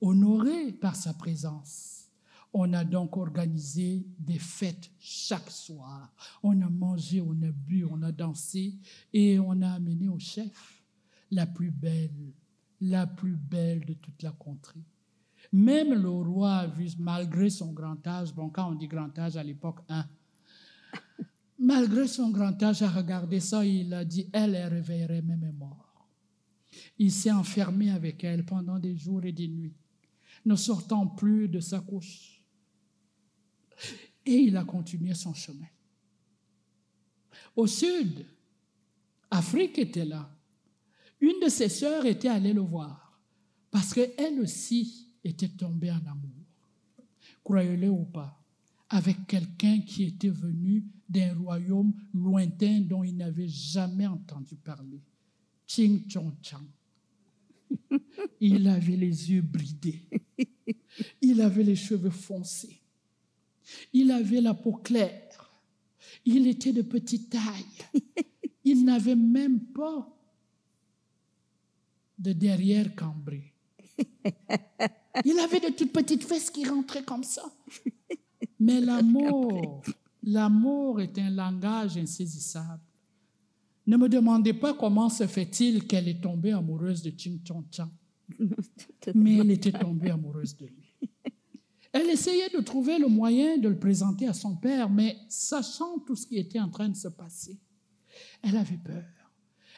honoré 0.00 0.72
par 0.72 0.96
sa 0.96 1.12
présence. 1.14 2.06
On 2.52 2.72
a 2.72 2.84
donc 2.84 3.16
organisé 3.16 4.04
des 4.18 4.38
fêtes 4.38 4.90
chaque 4.98 5.50
soir. 5.50 6.12
On 6.42 6.60
a 6.62 6.68
mangé, 6.68 7.20
on 7.20 7.32
a 7.42 7.52
bu, 7.52 7.84
on 7.84 8.02
a 8.02 8.10
dansé 8.10 8.74
et 9.12 9.38
on 9.38 9.62
a 9.62 9.70
amené 9.70 10.08
au 10.08 10.18
chef 10.18 10.82
la 11.30 11.46
plus 11.46 11.70
belle, 11.70 12.32
la 12.80 13.06
plus 13.06 13.36
belle 13.36 13.84
de 13.84 13.94
toute 13.94 14.22
la 14.22 14.32
contrée. 14.32 14.84
Même 15.52 15.94
le 15.94 16.08
roi 16.08 16.72
malgré 16.98 17.50
son 17.50 17.72
grand 17.72 18.06
âge, 18.06 18.32
bon, 18.32 18.50
quand 18.50 18.70
on 18.70 18.74
dit 18.74 18.86
grand 18.86 19.16
âge 19.18 19.36
à 19.36 19.42
l'époque, 19.42 19.80
hein, 19.88 20.06
malgré 21.58 22.06
son 22.06 22.30
grand 22.30 22.62
âge, 22.62 22.82
a 22.82 22.88
regardé 22.88 23.40
ça, 23.40 23.64
il 23.64 23.92
a 23.92 24.04
dit, 24.04 24.28
elle, 24.32 24.54
elle 24.54 24.72
réveillerait 24.72 25.22
même 25.22 25.42
est 25.42 25.52
mort. 25.52 26.06
Il 26.98 27.10
s'est 27.10 27.32
enfermé 27.32 27.90
avec 27.90 28.22
elle 28.22 28.44
pendant 28.44 28.78
des 28.78 28.96
jours 28.96 29.24
et 29.24 29.32
des 29.32 29.48
nuits, 29.48 29.74
ne 30.44 30.54
sortant 30.54 31.06
plus 31.06 31.48
de 31.48 31.58
sa 31.58 31.80
couche. 31.80 32.40
Et 34.24 34.36
il 34.36 34.56
a 34.56 34.64
continué 34.64 35.14
son 35.14 35.34
chemin. 35.34 35.66
Au 37.56 37.66
sud, 37.66 38.24
Afrique 39.30 39.78
était 39.78 40.04
là. 40.04 40.30
Une 41.20 41.40
de 41.42 41.48
ses 41.48 41.68
sœurs 41.68 42.06
était 42.06 42.28
allée 42.28 42.52
le 42.52 42.60
voir, 42.60 43.20
parce 43.70 43.92
qu'elle 43.92 44.40
aussi 44.40 45.09
était 45.24 45.48
tombé 45.48 45.90
en 45.90 46.04
amour, 46.06 46.46
croyez-le 47.44 47.88
ou 47.90 48.04
pas, 48.04 48.40
avec 48.88 49.26
quelqu'un 49.26 49.80
qui 49.80 50.04
était 50.04 50.30
venu 50.30 50.84
d'un 51.08 51.34
royaume 51.34 51.92
lointain 52.12 52.80
dont 52.80 53.04
il 53.04 53.16
n'avait 53.16 53.48
jamais 53.48 54.06
entendu 54.06 54.56
parler, 54.56 55.00
Ching 55.66 56.08
Chong 56.08 56.32
Chang. 56.42 56.66
Il 58.40 58.66
avait 58.66 58.96
les 58.96 59.30
yeux 59.30 59.42
bridés, 59.42 60.02
il 61.22 61.40
avait 61.40 61.62
les 61.62 61.76
cheveux 61.76 62.10
foncés, 62.10 62.80
il 63.92 64.10
avait 64.10 64.40
la 64.40 64.54
peau 64.54 64.72
claire, 64.72 65.54
il 66.24 66.48
était 66.48 66.72
de 66.72 66.82
petite 66.82 67.30
taille, 67.30 68.02
il 68.64 68.84
n'avait 68.84 69.14
même 69.14 69.60
pas 69.66 70.08
de 72.18 72.32
derrière 72.32 72.94
cambré. 72.96 73.52
Il 75.24 75.38
avait 75.38 75.60
de 75.60 75.74
toutes 75.74 75.92
petites 75.92 76.24
fesses 76.24 76.50
qui 76.50 76.68
rentraient 76.68 77.04
comme 77.04 77.24
ça. 77.24 77.42
Mais 78.58 78.80
l'amour, 78.80 79.82
l'amour 80.22 81.00
est 81.00 81.18
un 81.18 81.30
langage 81.30 81.96
insaisissable. 81.96 82.82
Ne 83.86 83.96
me 83.96 84.08
demandez 84.08 84.52
pas 84.52 84.74
comment 84.74 85.08
se 85.08 85.26
fait-il 85.26 85.86
qu'elle 85.86 86.08
est 86.08 86.20
tombée 86.20 86.52
amoureuse 86.52 87.02
de 87.02 87.12
Ching 87.16 87.40
Chong 87.46 87.64
Chang. 87.72 87.90
Mais 89.14 89.38
elle 89.38 89.50
était 89.50 89.72
tombée 89.72 90.10
amoureuse 90.10 90.56
de 90.56 90.66
lui. 90.66 90.94
Elle 91.92 92.08
essayait 92.08 92.50
de 92.50 92.60
trouver 92.60 92.98
le 92.98 93.08
moyen 93.08 93.58
de 93.58 93.68
le 93.68 93.78
présenter 93.78 94.28
à 94.28 94.32
son 94.32 94.54
père, 94.54 94.88
mais 94.88 95.16
sachant 95.28 95.98
tout 96.06 96.14
ce 96.14 96.26
qui 96.26 96.36
était 96.36 96.60
en 96.60 96.68
train 96.68 96.88
de 96.88 96.96
se 96.96 97.08
passer, 97.08 97.58
elle 98.42 98.56
avait 98.56 98.76
peur. 98.76 99.04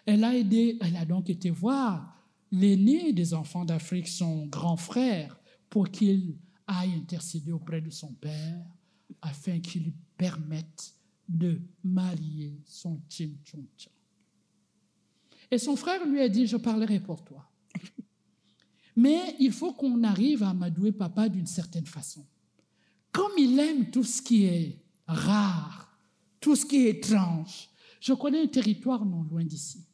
Elle 0.05 0.25
a 0.25 0.37
aidé, 0.37 0.77
elle 0.81 0.97
a 0.97 1.07
donc 1.07 1.31
été 1.31 1.49
voir 1.49 2.22
l'aîné 2.53 3.13
des 3.13 3.35
enfants 3.35 3.65
d'Afrique, 3.65 4.07
son 4.07 4.47
grand 4.47 4.77
frère, 4.77 5.41
pour 5.69 5.91
qu'il 5.91 6.37
aille 6.67 6.93
intercéder 6.93 7.51
auprès 7.51 7.81
de 7.81 7.91
son 7.91 8.13
père 8.13 8.63
afin 9.23 9.59
qu'il 9.59 9.85
lui 9.85 9.95
permette 10.17 10.95
de 11.29 11.61
marier 11.83 12.61
son 12.67 13.01
Chong 13.09 13.65
Et 15.51 15.59
son 15.59 15.77
frère 15.77 16.07
lui 16.07 16.21
a 16.21 16.29
dit, 16.29 16.47
je 16.47 16.59
parlerai 16.59 17.01
pour 17.01 17.25
toi. 17.25 17.49
Mais 18.97 19.35
il 19.41 19.53
faut 19.53 19.73
qu'on 19.73 20.05
arrive 20.05 20.43
à 20.43 20.51
amadouer 20.51 20.93
papa 20.93 21.29
d'une 21.29 21.47
certaine 21.47 21.87
façon. 21.87 22.27
Comme 23.11 23.33
il 23.39 23.59
aime 23.59 23.91
tout 23.91 24.05
ce 24.05 24.21
qui 24.21 24.45
est 24.45 24.79
rare, 25.07 25.99
tout 26.41 26.57
ce 26.57 26.67
qui 26.67 26.87
est 26.87 26.99
étrange, 26.99 27.71
je 28.01 28.13
connais 28.13 28.43
un 28.43 28.49
territoire 28.49 29.05
non 29.07 29.23
loin 29.23 29.45
d'ici. 29.45 29.87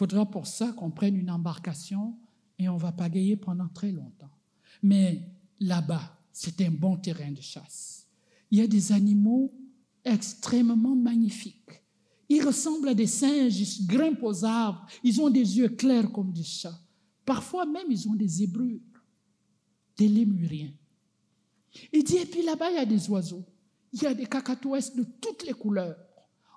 Faudra 0.00 0.24
pour 0.24 0.46
ça 0.46 0.72
qu'on 0.72 0.90
prenne 0.90 1.14
une 1.14 1.30
embarcation 1.30 2.16
et 2.58 2.70
on 2.70 2.78
va 2.78 2.90
pagayer 2.90 3.36
pendant 3.36 3.68
très 3.68 3.92
longtemps. 3.92 4.30
Mais 4.82 5.20
là-bas, 5.60 6.18
c'est 6.32 6.62
un 6.62 6.70
bon 6.70 6.96
terrain 6.96 7.30
de 7.30 7.42
chasse. 7.42 8.08
Il 8.50 8.60
y 8.60 8.62
a 8.62 8.66
des 8.66 8.92
animaux 8.92 9.52
extrêmement 10.02 10.96
magnifiques. 10.96 11.84
Ils 12.30 12.42
ressemblent 12.42 12.88
à 12.88 12.94
des 12.94 13.06
singes, 13.06 13.60
ils 13.60 13.86
grimpent 13.86 14.22
aux 14.22 14.42
arbres, 14.42 14.86
ils 15.04 15.20
ont 15.20 15.28
des 15.28 15.58
yeux 15.58 15.68
clairs 15.68 16.10
comme 16.10 16.32
des 16.32 16.44
chats. 16.44 16.80
Parfois 17.26 17.66
même, 17.66 17.90
ils 17.90 18.08
ont 18.08 18.14
des 18.14 18.28
zébrures, 18.28 18.80
des 19.98 20.08
lémuriens. 20.08 20.72
Il 21.92 22.04
dit, 22.04 22.16
et 22.16 22.24
puis 22.24 22.42
là-bas, 22.42 22.70
il 22.70 22.76
y 22.76 22.78
a 22.78 22.86
des 22.86 23.10
oiseaux. 23.10 23.44
Il 23.92 24.02
y 24.02 24.06
a 24.06 24.14
des 24.14 24.24
cacatoès 24.24 24.96
de 24.96 25.04
toutes 25.20 25.44
les 25.44 25.52
couleurs 25.52 25.98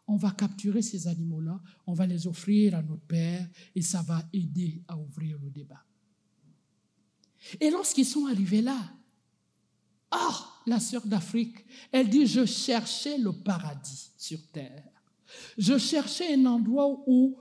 on 0.07 0.17
va 0.17 0.31
capturer 0.31 0.81
ces 0.81 1.07
animaux-là, 1.07 1.61
on 1.87 1.93
va 1.93 2.05
les 2.05 2.27
offrir 2.27 2.75
à 2.75 2.81
notre 2.81 3.05
Père 3.05 3.47
et 3.73 3.81
ça 3.81 4.01
va 4.01 4.23
aider 4.33 4.81
à 4.87 4.97
ouvrir 4.97 5.37
le 5.41 5.49
débat. 5.49 5.83
Et 7.59 7.69
lorsqu'ils 7.69 8.05
sont 8.05 8.27
arrivés 8.27 8.61
là, 8.61 8.77
ah, 10.11 10.61
la 10.67 10.79
sœur 10.79 11.05
d'Afrique, 11.05 11.65
elle 11.91 12.09
dit, 12.09 12.27
je 12.27 12.45
cherchais 12.45 13.17
le 13.17 13.31
paradis 13.31 14.11
sur 14.17 14.39
terre. 14.51 14.83
Je 15.57 15.77
cherchais 15.77 16.35
un 16.35 16.45
endroit 16.45 17.03
où 17.07 17.37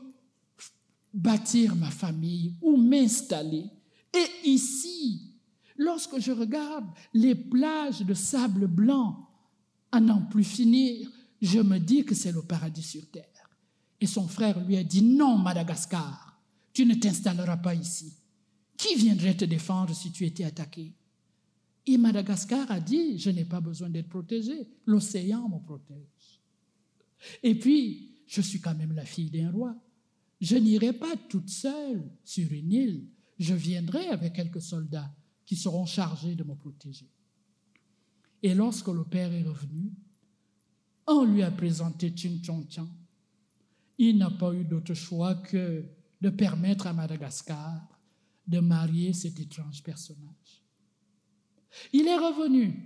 bâtir 1.12 1.76
ma 1.76 1.90
famille, 1.90 2.54
où 2.62 2.76
m'installer. 2.76 3.66
Et 4.14 4.48
ici, 4.48 5.34
lorsque 5.76 6.18
je 6.18 6.32
regarde 6.32 6.86
les 7.12 7.34
plages 7.34 8.00
de 8.00 8.14
sable 8.14 8.66
blanc 8.66 9.28
à 9.90 10.00
n'en 10.00 10.22
plus 10.22 10.44
finir, 10.44 11.10
je 11.42 11.58
me 11.58 11.78
dis 11.78 12.04
que 12.04 12.14
c'est 12.14 12.30
le 12.30 12.42
paradis 12.42 12.84
sur 12.84 13.04
terre. 13.10 13.50
Et 14.00 14.06
son 14.06 14.28
frère 14.28 14.64
lui 14.64 14.76
a 14.76 14.84
dit, 14.84 15.02
non, 15.02 15.36
Madagascar, 15.36 16.40
tu 16.72 16.86
ne 16.86 16.94
t'installeras 16.94 17.56
pas 17.56 17.74
ici. 17.74 18.14
Qui 18.76 18.94
viendrait 18.94 19.36
te 19.36 19.44
défendre 19.44 19.94
si 19.94 20.12
tu 20.12 20.24
étais 20.24 20.44
attaqué? 20.44 20.94
Et 21.86 21.98
Madagascar 21.98 22.70
a 22.70 22.78
dit, 22.78 23.18
je 23.18 23.30
n'ai 23.30 23.44
pas 23.44 23.60
besoin 23.60 23.90
d'être 23.90 24.08
protégé, 24.08 24.68
l'océan 24.86 25.48
me 25.48 25.58
protège. 25.58 26.40
Et 27.42 27.56
puis, 27.58 28.22
je 28.28 28.40
suis 28.40 28.60
quand 28.60 28.76
même 28.76 28.92
la 28.92 29.04
fille 29.04 29.30
d'un 29.30 29.50
roi. 29.50 29.76
Je 30.40 30.56
n'irai 30.56 30.92
pas 30.92 31.16
toute 31.28 31.48
seule 31.48 32.08
sur 32.24 32.50
une 32.52 32.72
île, 32.72 33.04
je 33.38 33.54
viendrai 33.54 34.08
avec 34.08 34.34
quelques 34.34 34.62
soldats 34.62 35.12
qui 35.44 35.56
seront 35.56 35.86
chargés 35.86 36.36
de 36.36 36.44
me 36.44 36.54
protéger. 36.54 37.10
Et 38.44 38.54
lorsque 38.54 38.88
le 38.88 39.04
père 39.04 39.32
est 39.32 39.42
revenu, 39.42 39.92
on 41.06 41.24
lui 41.24 41.42
a 41.42 41.50
présenté 41.50 42.12
Ching 42.14 42.42
Chong 42.42 42.66
Chang. 42.68 42.88
Il 43.98 44.18
n'a 44.18 44.30
pas 44.30 44.52
eu 44.54 44.64
d'autre 44.64 44.94
choix 44.94 45.34
que 45.34 45.84
de 46.20 46.30
permettre 46.30 46.86
à 46.86 46.92
Madagascar 46.92 47.88
de 48.46 48.60
marier 48.60 49.12
cet 49.12 49.38
étrange 49.40 49.82
personnage. 49.82 50.62
Il 51.92 52.06
est 52.06 52.16
revenu. 52.16 52.84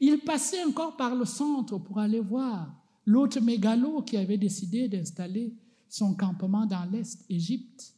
Il 0.00 0.18
passait 0.20 0.64
encore 0.64 0.96
par 0.96 1.14
le 1.14 1.24
centre 1.24 1.78
pour 1.78 1.98
aller 1.98 2.20
voir 2.20 2.74
l'autre 3.06 3.40
mégalo 3.40 4.02
qui 4.02 4.16
avait 4.16 4.38
décidé 4.38 4.88
d'installer 4.88 5.54
son 5.88 6.14
campement 6.14 6.66
dans 6.66 6.84
l'Est, 6.84 7.24
Égypte. 7.28 7.94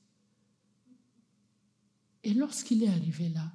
Et 2.24 2.34
lorsqu'il 2.34 2.82
est 2.84 2.88
arrivé 2.88 3.28
là, 3.28 3.52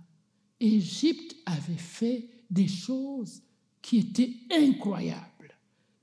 Égypte 0.60 1.36
avait 1.46 1.78
fait 1.78 2.30
des 2.50 2.68
choses 2.68 3.42
qui 3.82 3.98
étaient 3.98 4.36
incroyables. 4.52 5.27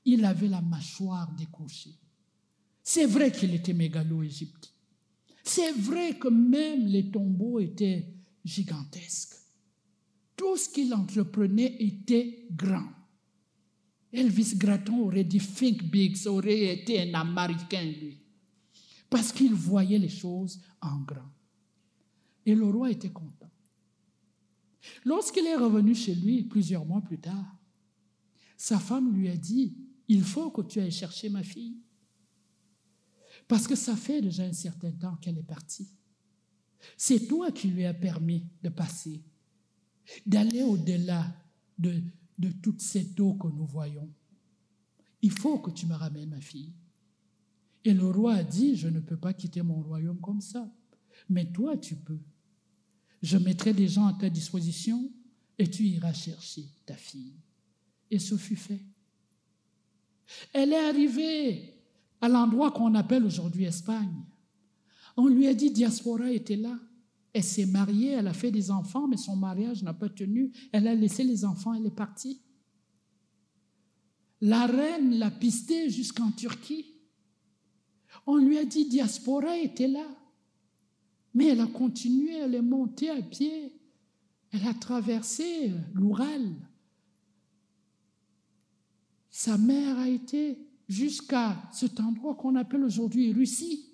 Il 0.04 0.24
avait 0.24 0.48
la 0.48 0.60
mâchoire 0.60 1.32
décrochée. 1.34 1.94
C'est 2.82 3.06
vrai 3.06 3.32
qu'il 3.32 3.54
était 3.54 3.72
mégalo-égypte. 3.72 4.74
C'est 5.42 5.72
vrai 5.72 6.18
que 6.18 6.28
même 6.28 6.86
les 6.86 7.10
tombeaux 7.10 7.60
étaient 7.60 8.06
gigantesques. 8.44 9.36
Tout 10.36 10.56
ce 10.56 10.68
qu'il 10.68 10.92
entreprenait 10.92 11.76
était 11.80 12.46
grand. 12.50 12.88
Elvis 14.12 14.56
Gratton 14.56 15.00
aurait 15.00 15.24
dit 15.24 15.38
Think 15.38 15.84
Big, 15.84 16.16
aurait 16.26 16.74
été 16.74 17.00
un 17.02 17.14
Américain, 17.14 17.84
lui. 17.84 18.20
Parce 19.10 19.32
qu'il 19.32 19.54
voyait 19.54 19.98
les 19.98 20.08
choses 20.08 20.60
en 20.80 21.00
grand. 21.00 21.32
Et 22.46 22.54
le 22.54 22.64
roi 22.64 22.90
était 22.90 23.10
content. 23.10 23.50
Lorsqu'il 25.04 25.46
est 25.46 25.56
revenu 25.56 25.94
chez 25.94 26.14
lui 26.14 26.42
plusieurs 26.42 26.84
mois 26.84 27.00
plus 27.00 27.18
tard, 27.18 27.56
sa 28.56 28.78
femme 28.78 29.14
lui 29.14 29.28
a 29.28 29.36
dit, 29.36 29.76
il 30.08 30.22
faut 30.22 30.50
que 30.50 30.62
tu 30.62 30.80
ailles 30.80 30.90
chercher 30.90 31.28
ma 31.28 31.42
fille. 31.42 31.76
Parce 33.48 33.66
que 33.66 33.74
ça 33.74 33.96
fait 33.96 34.20
déjà 34.20 34.44
un 34.44 34.52
certain 34.52 34.92
temps 34.92 35.16
qu'elle 35.16 35.38
est 35.38 35.42
partie. 35.42 35.88
C'est 36.96 37.26
toi 37.26 37.50
qui 37.50 37.68
lui 37.68 37.84
as 37.84 37.94
permis 37.94 38.46
de 38.62 38.68
passer, 38.68 39.22
d'aller 40.26 40.62
au-delà 40.62 41.34
de, 41.78 42.02
de 42.38 42.50
toute 42.50 42.80
cette 42.80 43.18
eau 43.20 43.34
que 43.34 43.48
nous 43.48 43.66
voyons. 43.66 44.10
Il 45.22 45.30
faut 45.30 45.58
que 45.58 45.70
tu 45.70 45.86
me 45.86 45.94
ramènes 45.94 46.30
ma 46.30 46.40
fille. 46.40 46.72
Et 47.84 47.92
le 47.92 48.08
roi 48.08 48.34
a 48.34 48.44
dit, 48.44 48.76
je 48.76 48.88
ne 48.88 49.00
peux 49.00 49.16
pas 49.16 49.34
quitter 49.34 49.62
mon 49.62 49.82
royaume 49.82 50.20
comme 50.20 50.40
ça, 50.40 50.70
mais 51.28 51.50
toi 51.50 51.76
tu 51.76 51.96
peux. 51.96 52.20
Je 53.22 53.38
mettrai 53.38 53.72
des 53.72 53.88
gens 53.88 54.06
à 54.06 54.14
ta 54.14 54.28
disposition 54.28 55.10
et 55.58 55.68
tu 55.68 55.84
iras 55.84 56.12
chercher 56.12 56.66
ta 56.84 56.94
fille. 56.94 57.34
Et 58.10 58.18
ce 58.18 58.36
fut 58.36 58.56
fait. 58.56 58.84
Elle 60.52 60.72
est 60.72 60.88
arrivée 60.88 61.74
à 62.20 62.28
l'endroit 62.28 62.70
qu'on 62.70 62.94
appelle 62.94 63.24
aujourd'hui 63.24 63.64
Espagne. 63.64 64.24
On 65.16 65.28
lui 65.28 65.46
a 65.46 65.54
dit 65.54 65.70
diaspora 65.70 66.30
était 66.30 66.56
là. 66.56 66.78
Elle 67.32 67.44
s'est 67.44 67.66
mariée, 67.66 68.12
elle 68.12 68.28
a 68.28 68.32
fait 68.32 68.52
des 68.52 68.70
enfants, 68.70 69.08
mais 69.08 69.16
son 69.16 69.36
mariage 69.36 69.82
n'a 69.82 69.92
pas 69.92 70.08
tenu. 70.08 70.52
Elle 70.72 70.86
a 70.86 70.94
laissé 70.94 71.24
les 71.24 71.44
enfants, 71.44 71.74
elle 71.74 71.86
est 71.86 71.90
partie. 71.90 72.40
La 74.40 74.66
reine 74.66 75.18
l'a 75.18 75.30
pistée 75.30 75.90
jusqu'en 75.90 76.30
Turquie. 76.30 76.94
On 78.26 78.36
lui 78.36 78.58
a 78.58 78.64
dit 78.64 78.88
diaspora 78.88 79.58
était 79.58 79.88
là. 79.88 80.06
Mais 81.34 81.48
elle 81.48 81.60
a 81.60 81.66
continué, 81.66 82.34
elle 82.34 82.54
est 82.54 82.62
montée 82.62 83.10
à 83.10 83.20
pied. 83.20 83.72
Elle 84.52 84.66
a 84.68 84.74
traversé 84.74 85.72
l'Oural. 85.94 86.54
Sa 89.36 89.58
mère 89.58 89.98
a 89.98 90.08
été 90.08 90.64
jusqu'à 90.88 91.60
cet 91.72 91.98
endroit 91.98 92.36
qu'on 92.36 92.54
appelle 92.54 92.84
aujourd'hui 92.84 93.32
Russie. 93.32 93.84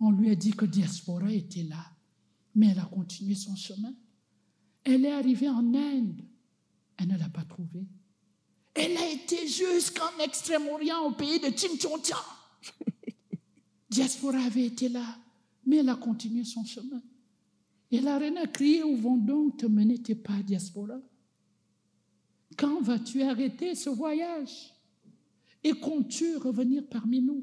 On 0.00 0.10
lui 0.10 0.28
a 0.28 0.34
dit 0.34 0.50
que 0.50 0.66
diaspora 0.66 1.32
était 1.32 1.62
là, 1.62 1.82
mais 2.54 2.68
elle 2.68 2.78
a 2.78 2.84
continué 2.84 3.34
son 3.34 3.56
chemin. 3.56 3.94
Elle 4.84 5.06
est 5.06 5.12
arrivée 5.12 5.48
en 5.48 5.74
Inde, 5.74 6.20
elle 6.98 7.08
ne 7.08 7.16
l'a 7.16 7.30
pas 7.30 7.44
trouvé. 7.44 7.86
Elle 8.74 8.98
a 8.98 9.08
été 9.08 9.48
jusqu'en 9.48 10.22
Extrême-Orient, 10.22 11.06
au 11.06 11.12
pays 11.12 11.40
de 11.40 11.56
Chimchontia. 11.56 12.18
diaspora 13.90 14.40
avait 14.40 14.66
été 14.66 14.90
là, 14.90 15.06
mais 15.64 15.78
elle 15.78 15.88
a 15.88 15.96
continué 15.96 16.44
son 16.44 16.66
chemin. 16.66 17.02
Et 17.90 18.02
la 18.02 18.18
reine 18.18 18.36
a 18.36 18.46
crié, 18.46 18.82
où 18.82 18.94
vont 18.94 19.16
donc 19.16 19.56
te 19.56 19.64
mener 19.64 20.02
tes 20.02 20.16
pas, 20.16 20.42
diaspora? 20.42 21.00
Quand 22.60 22.82
vas-tu 22.82 23.22
arrêter 23.22 23.74
ce 23.74 23.88
voyage 23.88 24.74
et 25.64 25.72
comptes-tu 25.72 26.36
revenir 26.36 26.86
parmi 26.86 27.22
nous? 27.22 27.42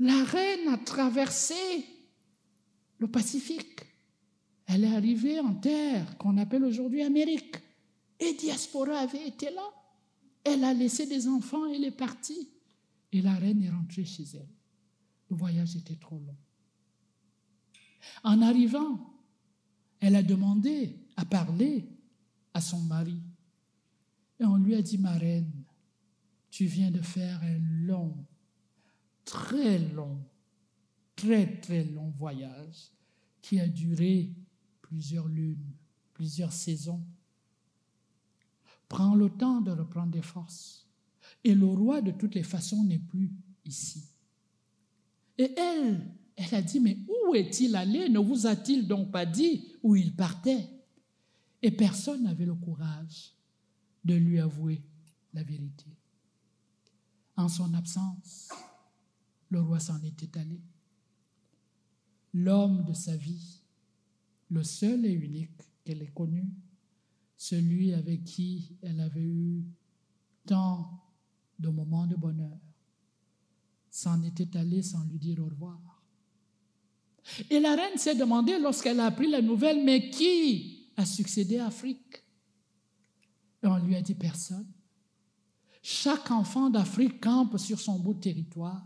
La 0.00 0.24
reine 0.24 0.66
a 0.66 0.78
traversé 0.78 1.54
le 2.98 3.06
Pacifique. 3.06 3.82
Elle 4.66 4.82
est 4.82 4.96
arrivée 4.96 5.38
en 5.38 5.54
terre 5.54 6.18
qu'on 6.18 6.38
appelle 6.38 6.64
aujourd'hui 6.64 7.02
Amérique. 7.02 7.54
Et 8.18 8.34
Diaspora 8.34 8.98
avait 8.98 9.28
été 9.28 9.48
là. 9.50 9.70
Elle 10.42 10.64
a 10.64 10.74
laissé 10.74 11.06
des 11.06 11.28
enfants, 11.28 11.66
elle 11.66 11.84
est 11.84 11.92
partie. 11.92 12.48
Et 13.12 13.22
la 13.22 13.34
reine 13.34 13.62
est 13.62 13.70
rentrée 13.70 14.04
chez 14.04 14.24
elle. 14.34 14.48
Le 15.30 15.36
voyage 15.36 15.76
était 15.76 15.94
trop 15.94 16.18
long. 16.18 16.36
En 18.24 18.42
arrivant, 18.42 18.98
elle 20.00 20.16
a 20.16 20.22
demandé 20.24 20.96
à 21.16 21.24
parler 21.24 21.88
à 22.54 22.60
son 22.60 22.80
mari. 22.80 23.20
Et 24.40 24.44
on 24.44 24.56
lui 24.56 24.74
a 24.74 24.82
dit, 24.82 24.98
ma 24.98 25.12
reine, 25.12 25.50
tu 26.50 26.66
viens 26.66 26.90
de 26.90 27.00
faire 27.00 27.42
un 27.42 27.58
long, 27.86 28.16
très 29.24 29.78
long, 29.78 30.18
très 31.16 31.60
très 31.60 31.84
long 31.84 32.10
voyage 32.10 32.90
qui 33.42 33.60
a 33.60 33.68
duré 33.68 34.32
plusieurs 34.80 35.28
lunes, 35.28 35.72
plusieurs 36.14 36.52
saisons. 36.52 37.02
Prends 38.88 39.14
le 39.14 39.28
temps 39.28 39.60
de 39.60 39.72
reprendre 39.72 40.12
des 40.12 40.22
forces. 40.22 40.86
Et 41.44 41.54
le 41.54 41.66
roi, 41.66 42.00
de 42.00 42.10
toutes 42.12 42.34
les 42.34 42.42
façons, 42.42 42.84
n'est 42.84 42.98
plus 42.98 43.30
ici. 43.64 44.04
Et 45.36 45.52
elle, 45.56 46.06
elle 46.36 46.54
a 46.54 46.62
dit, 46.62 46.80
mais 46.80 46.98
où 47.08 47.34
est-il 47.34 47.76
allé? 47.76 48.08
Ne 48.08 48.18
vous 48.18 48.46
a-t-il 48.46 48.88
donc 48.88 49.10
pas 49.10 49.26
dit 49.26 49.72
où 49.82 49.94
il 49.94 50.14
partait? 50.14 50.68
Et 51.60 51.70
personne 51.70 52.22
n'avait 52.22 52.46
le 52.46 52.54
courage 52.54 53.34
de 54.08 54.14
lui 54.14 54.40
avouer 54.40 54.82
la 55.34 55.42
vérité. 55.42 55.84
En 57.36 57.48
son 57.48 57.74
absence, 57.74 58.48
le 59.50 59.60
roi 59.60 59.78
s'en 59.78 60.02
était 60.02 60.38
allé. 60.38 60.60
L'homme 62.32 62.84
de 62.84 62.94
sa 62.94 63.14
vie, 63.16 63.60
le 64.48 64.64
seul 64.64 65.04
et 65.04 65.12
unique 65.12 65.60
qu'elle 65.84 66.02
ait 66.02 66.14
connu, 66.14 66.48
celui 67.36 67.92
avec 67.92 68.24
qui 68.24 68.76
elle 68.80 69.00
avait 69.00 69.20
eu 69.20 69.64
tant 70.46 70.90
de 71.58 71.68
moments 71.68 72.06
de 72.06 72.16
bonheur, 72.16 72.58
s'en 73.90 74.22
était 74.22 74.56
allé 74.56 74.82
sans 74.82 75.04
lui 75.04 75.18
dire 75.18 75.40
au 75.40 75.46
revoir. 75.46 76.02
Et 77.50 77.60
la 77.60 77.76
reine 77.76 77.98
s'est 77.98 78.14
demandé 78.14 78.58
lorsqu'elle 78.58 79.00
a 79.00 79.06
appris 79.06 79.30
la 79.30 79.42
nouvelle, 79.42 79.84
mais 79.84 80.08
qui 80.08 80.88
a 80.96 81.04
succédé 81.04 81.58
à 81.58 81.66
Afrique? 81.66 82.24
Et 83.62 83.66
on 83.66 83.78
lui 83.78 83.96
a 83.96 84.02
dit 84.02 84.14
personne. 84.14 84.66
Chaque 85.82 86.30
enfant 86.30 86.70
d'Afrique 86.70 87.20
campe 87.20 87.58
sur 87.58 87.80
son 87.80 87.98
de 87.98 88.20
territoire 88.20 88.84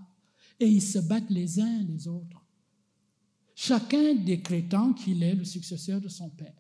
et 0.61 0.67
ils 0.67 0.83
se 0.83 0.99
battent 0.99 1.31
les 1.31 1.59
uns 1.59 1.83
les 1.83 2.07
autres, 2.07 2.45
chacun 3.55 4.15
décrétant 4.15 4.93
qu'il 4.93 5.23
est 5.23 5.35
le 5.35 5.45
successeur 5.45 6.01
de 6.01 6.09
son 6.09 6.31
père. 6.31 6.55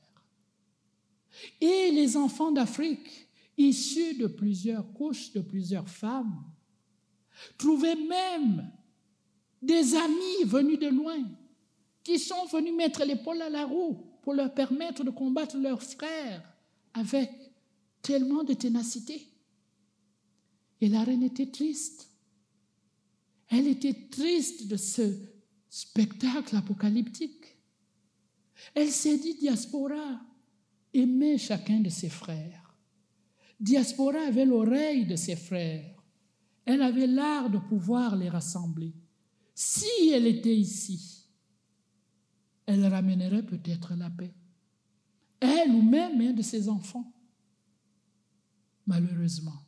Et 1.60 1.90
les 1.92 2.16
enfants 2.16 2.50
d'Afrique, 2.50 3.28
issus 3.56 4.14
de 4.14 4.26
plusieurs 4.26 4.92
couches, 4.92 5.32
de 5.32 5.40
plusieurs 5.40 5.88
femmes, 5.88 6.44
trouvaient 7.56 7.96
même 7.96 8.70
des 9.60 9.94
amis 9.94 10.44
venus 10.44 10.78
de 10.78 10.88
loin 10.88 11.22
qui 12.02 12.18
sont 12.18 12.46
venus 12.46 12.74
mettre 12.74 13.04
l'épaule 13.04 13.40
à 13.42 13.48
la 13.48 13.64
roue 13.64 14.04
pour 14.22 14.34
leur 14.34 14.52
permettre 14.52 15.04
de 15.04 15.10
combattre 15.10 15.56
leurs 15.56 15.82
frères 15.82 16.42
avec 16.94 17.30
tellement 18.02 18.44
de 18.44 18.54
ténacité. 18.54 19.26
Et 20.80 20.88
la 20.88 21.04
reine 21.04 21.22
était 21.22 21.50
triste. 21.50 22.08
Elle 23.48 23.68
était 23.68 24.08
triste 24.10 24.66
de 24.66 24.76
ce 24.76 25.14
spectacle 25.68 26.56
apocalyptique. 26.56 27.56
Elle 28.74 28.90
s'est 28.90 29.18
dit, 29.18 29.34
diaspora, 29.34 30.20
aimait 30.92 31.38
chacun 31.38 31.80
de 31.80 31.88
ses 31.88 32.08
frères. 32.08 32.74
Diaspora 33.60 34.26
avait 34.26 34.44
l'oreille 34.44 35.06
de 35.06 35.16
ses 35.16 35.36
frères. 35.36 36.02
Elle 36.64 36.82
avait 36.82 37.06
l'art 37.06 37.50
de 37.50 37.58
pouvoir 37.58 38.16
les 38.16 38.28
rassembler. 38.28 38.92
Si 39.54 40.10
elle 40.12 40.26
était 40.26 40.56
ici, 40.56 41.26
elle 42.66 42.86
ramènerait 42.86 43.44
peut-être 43.44 43.94
la 43.94 44.10
paix. 44.10 44.34
Elle 45.40 45.70
ou 45.70 45.82
même 45.82 46.20
un 46.20 46.32
de 46.32 46.42
ses 46.42 46.68
enfants. 46.68 47.12
Malheureusement, 48.86 49.66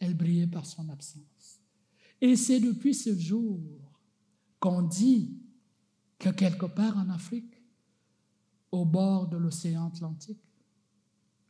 elle 0.00 0.16
brillait 0.16 0.46
par 0.46 0.66
son 0.66 0.88
absence. 0.88 1.60
Et 2.20 2.36
c'est 2.36 2.60
depuis 2.60 2.94
ce 2.94 3.18
jour 3.18 3.60
qu'on 4.60 4.82
dit 4.82 5.36
que 6.18 6.30
quelque 6.30 6.66
part 6.66 6.96
en 6.96 7.10
Afrique, 7.10 7.62
au 8.70 8.84
bord 8.84 9.28
de 9.28 9.36
l'océan 9.36 9.88
Atlantique 9.88 10.42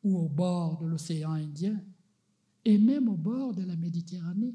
ou 0.02 0.18
au 0.18 0.28
bord 0.28 0.78
de 0.78 0.86
l'océan 0.86 1.32
Indien 1.32 1.80
et 2.64 2.78
même 2.78 3.08
au 3.08 3.16
bord 3.16 3.54
de 3.54 3.62
la 3.62 3.76
Méditerranée, 3.76 4.54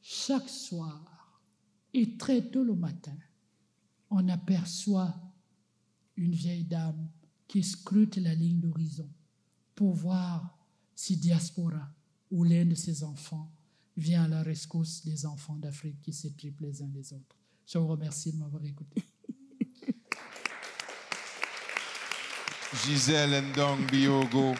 chaque 0.00 0.48
soir 0.48 1.42
et 1.92 2.16
très 2.16 2.50
tôt 2.50 2.64
le 2.64 2.74
matin, 2.74 3.16
on 4.10 4.28
aperçoit 4.28 5.14
une 6.16 6.32
vieille 6.32 6.64
dame 6.64 7.10
qui 7.48 7.62
scrute 7.62 8.16
la 8.16 8.34
ligne 8.34 8.60
d'horizon 8.60 9.08
pour 9.76 9.94
voir 9.94 10.58
si 10.96 11.16
Diaspora 11.16 11.88
ou 12.32 12.42
l'un 12.42 12.64
de 12.64 12.74
ses 12.74 13.04
enfants 13.04 13.48
vient 13.96 14.24
à 14.24 14.28
la 14.28 14.42
rescousse 14.42 15.04
des 15.04 15.24
enfants 15.26 15.54
d'Afrique 15.56 16.00
qui 16.02 16.12
s'étripent 16.12 16.60
les 16.60 16.82
uns 16.82 16.90
les 16.92 17.12
autres. 17.12 17.36
Je 17.66 17.78
vous 17.78 17.86
remercie 17.86 18.32
de 18.32 18.38
m'avoir 18.38 18.64
écouté. 18.64 19.04
Gisèle 22.84 23.42
Ndong 23.50 23.86
Biogo. 23.90 24.54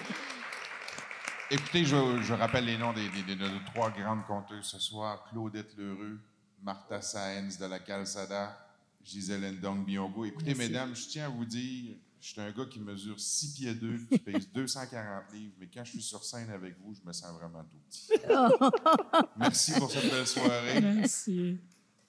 Écoutez, 1.51 1.85
je, 1.85 2.23
je 2.23 2.33
rappelle 2.33 2.65
les 2.65 2.79
noms 2.79 2.93
des, 2.93 3.09
des- 3.09 3.37
de 3.37 3.49
trois 3.67 3.91
grandes 3.91 4.25
conteuses 4.27 4.65
ce 4.67 4.79
soir. 4.79 5.25
Claudette 5.31 5.77
Lheureux, 5.77 6.19
Martha 6.63 7.01
Saenz 7.01 7.59
de 7.59 7.67
la 7.67 7.79
Calzada, 7.79 8.59
Gisèle 9.05 9.53
Ndong 9.59 9.85
Biogo. 9.85 10.25
Écoutez, 10.25 10.47
Merci. 10.55 10.61
mesdames, 10.61 10.95
je 10.97 11.07
tiens 11.09 11.27
à 11.27 11.29
vous 11.29 11.45
dire, 11.45 11.95
je 12.27 12.33
suis 12.33 12.41
un 12.41 12.51
gars 12.51 12.65
qui 12.65 12.81
mesure 12.81 13.21
6 13.21 13.55
pieds 13.55 13.75
2, 13.75 13.99
qui 14.11 14.19
pèse 14.19 14.51
240 14.53 15.33
livres, 15.33 15.55
mais 15.61 15.69
quand 15.73 15.85
je 15.85 15.93
suis 15.93 16.03
sur 16.03 16.25
scène 16.25 16.51
avec 16.51 16.75
vous, 16.81 16.93
je 16.93 17.07
me 17.07 17.13
sens 17.13 17.33
vraiment 17.39 17.63
tout 17.63 17.79
petit. 17.89 18.09
Merci 19.37 19.73
pour 19.79 19.89
cette 19.89 20.11
belle 20.11 20.27
soirée. 20.27 20.81
Merci. 20.81 21.61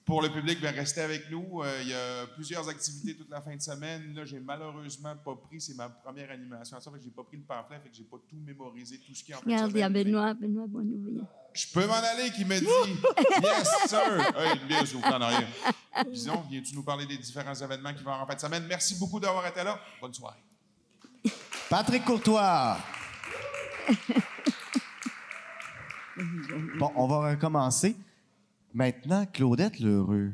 Pour 0.08 0.22
le 0.22 0.30
public, 0.30 0.58
bien, 0.58 0.70
restez 0.70 1.02
avec 1.02 1.30
nous. 1.30 1.60
Euh, 1.62 1.82
il 1.82 1.88
y 1.90 1.92
a 1.92 2.26
plusieurs 2.28 2.66
activités 2.66 3.14
toute 3.14 3.28
la 3.28 3.42
fin 3.42 3.54
de 3.54 3.60
semaine. 3.60 4.14
Là, 4.14 4.24
j'ai 4.24 4.40
malheureusement 4.40 5.14
pas 5.22 5.34
pris, 5.36 5.60
c'est 5.60 5.74
ma 5.74 5.90
première 5.90 6.30
animation. 6.30 6.80
Ça 6.80 6.90
fait 6.90 6.96
que 6.96 7.04
j'ai 7.04 7.10
pas 7.10 7.24
pris 7.24 7.36
le 7.36 7.42
pamphlet, 7.42 7.78
fait 7.82 7.90
que 7.90 7.94
j'ai 7.94 8.04
pas 8.04 8.16
tout 8.26 8.38
mémorisé, 8.42 8.98
tout 9.06 9.14
ce 9.14 9.22
qui 9.22 9.32
est 9.32 9.34
en 9.34 9.40
fin 9.40 9.44
de 9.44 9.52
Regarde, 9.52 9.72
il 9.74 9.78
y 9.80 9.82
a. 9.82 9.88
Benoît, 9.90 10.32
Benoît 10.32 10.66
Bonouille. 10.66 11.22
Je 11.52 11.66
peux 11.74 11.86
m'en 11.86 11.92
aller, 11.92 12.30
qui 12.30 12.42
me 12.46 12.58
dit 12.58 12.64
Yes, 13.42 13.68
sir! 13.86 14.34
Hey, 14.34 14.58
bien, 14.66 14.86
s'il 14.86 14.96
vous 14.96 15.02
en 15.02 15.20
arrière. 15.20 15.48
Disons, 16.10 16.42
viens-tu 16.48 16.74
nous 16.74 16.82
parler 16.84 17.04
des 17.04 17.18
différents 17.18 17.54
événements 17.54 17.92
qui 17.92 18.02
vont 18.02 18.12
avoir 18.12 18.22
en 18.22 18.26
fin 18.26 18.34
de 18.34 18.40
semaine? 18.40 18.64
Merci 18.66 18.98
beaucoup 18.98 19.20
d'avoir 19.20 19.46
été 19.46 19.62
là. 19.62 19.78
Bonne 20.00 20.14
soirée. 20.14 20.42
Patrick 21.68 22.06
Courtois. 22.06 22.78
Bon, 26.80 26.90
on 26.96 27.06
va 27.06 27.30
recommencer. 27.30 27.94
Maintenant, 28.82 29.26
Claudette 29.32 29.80
Lheureux. 29.80 30.32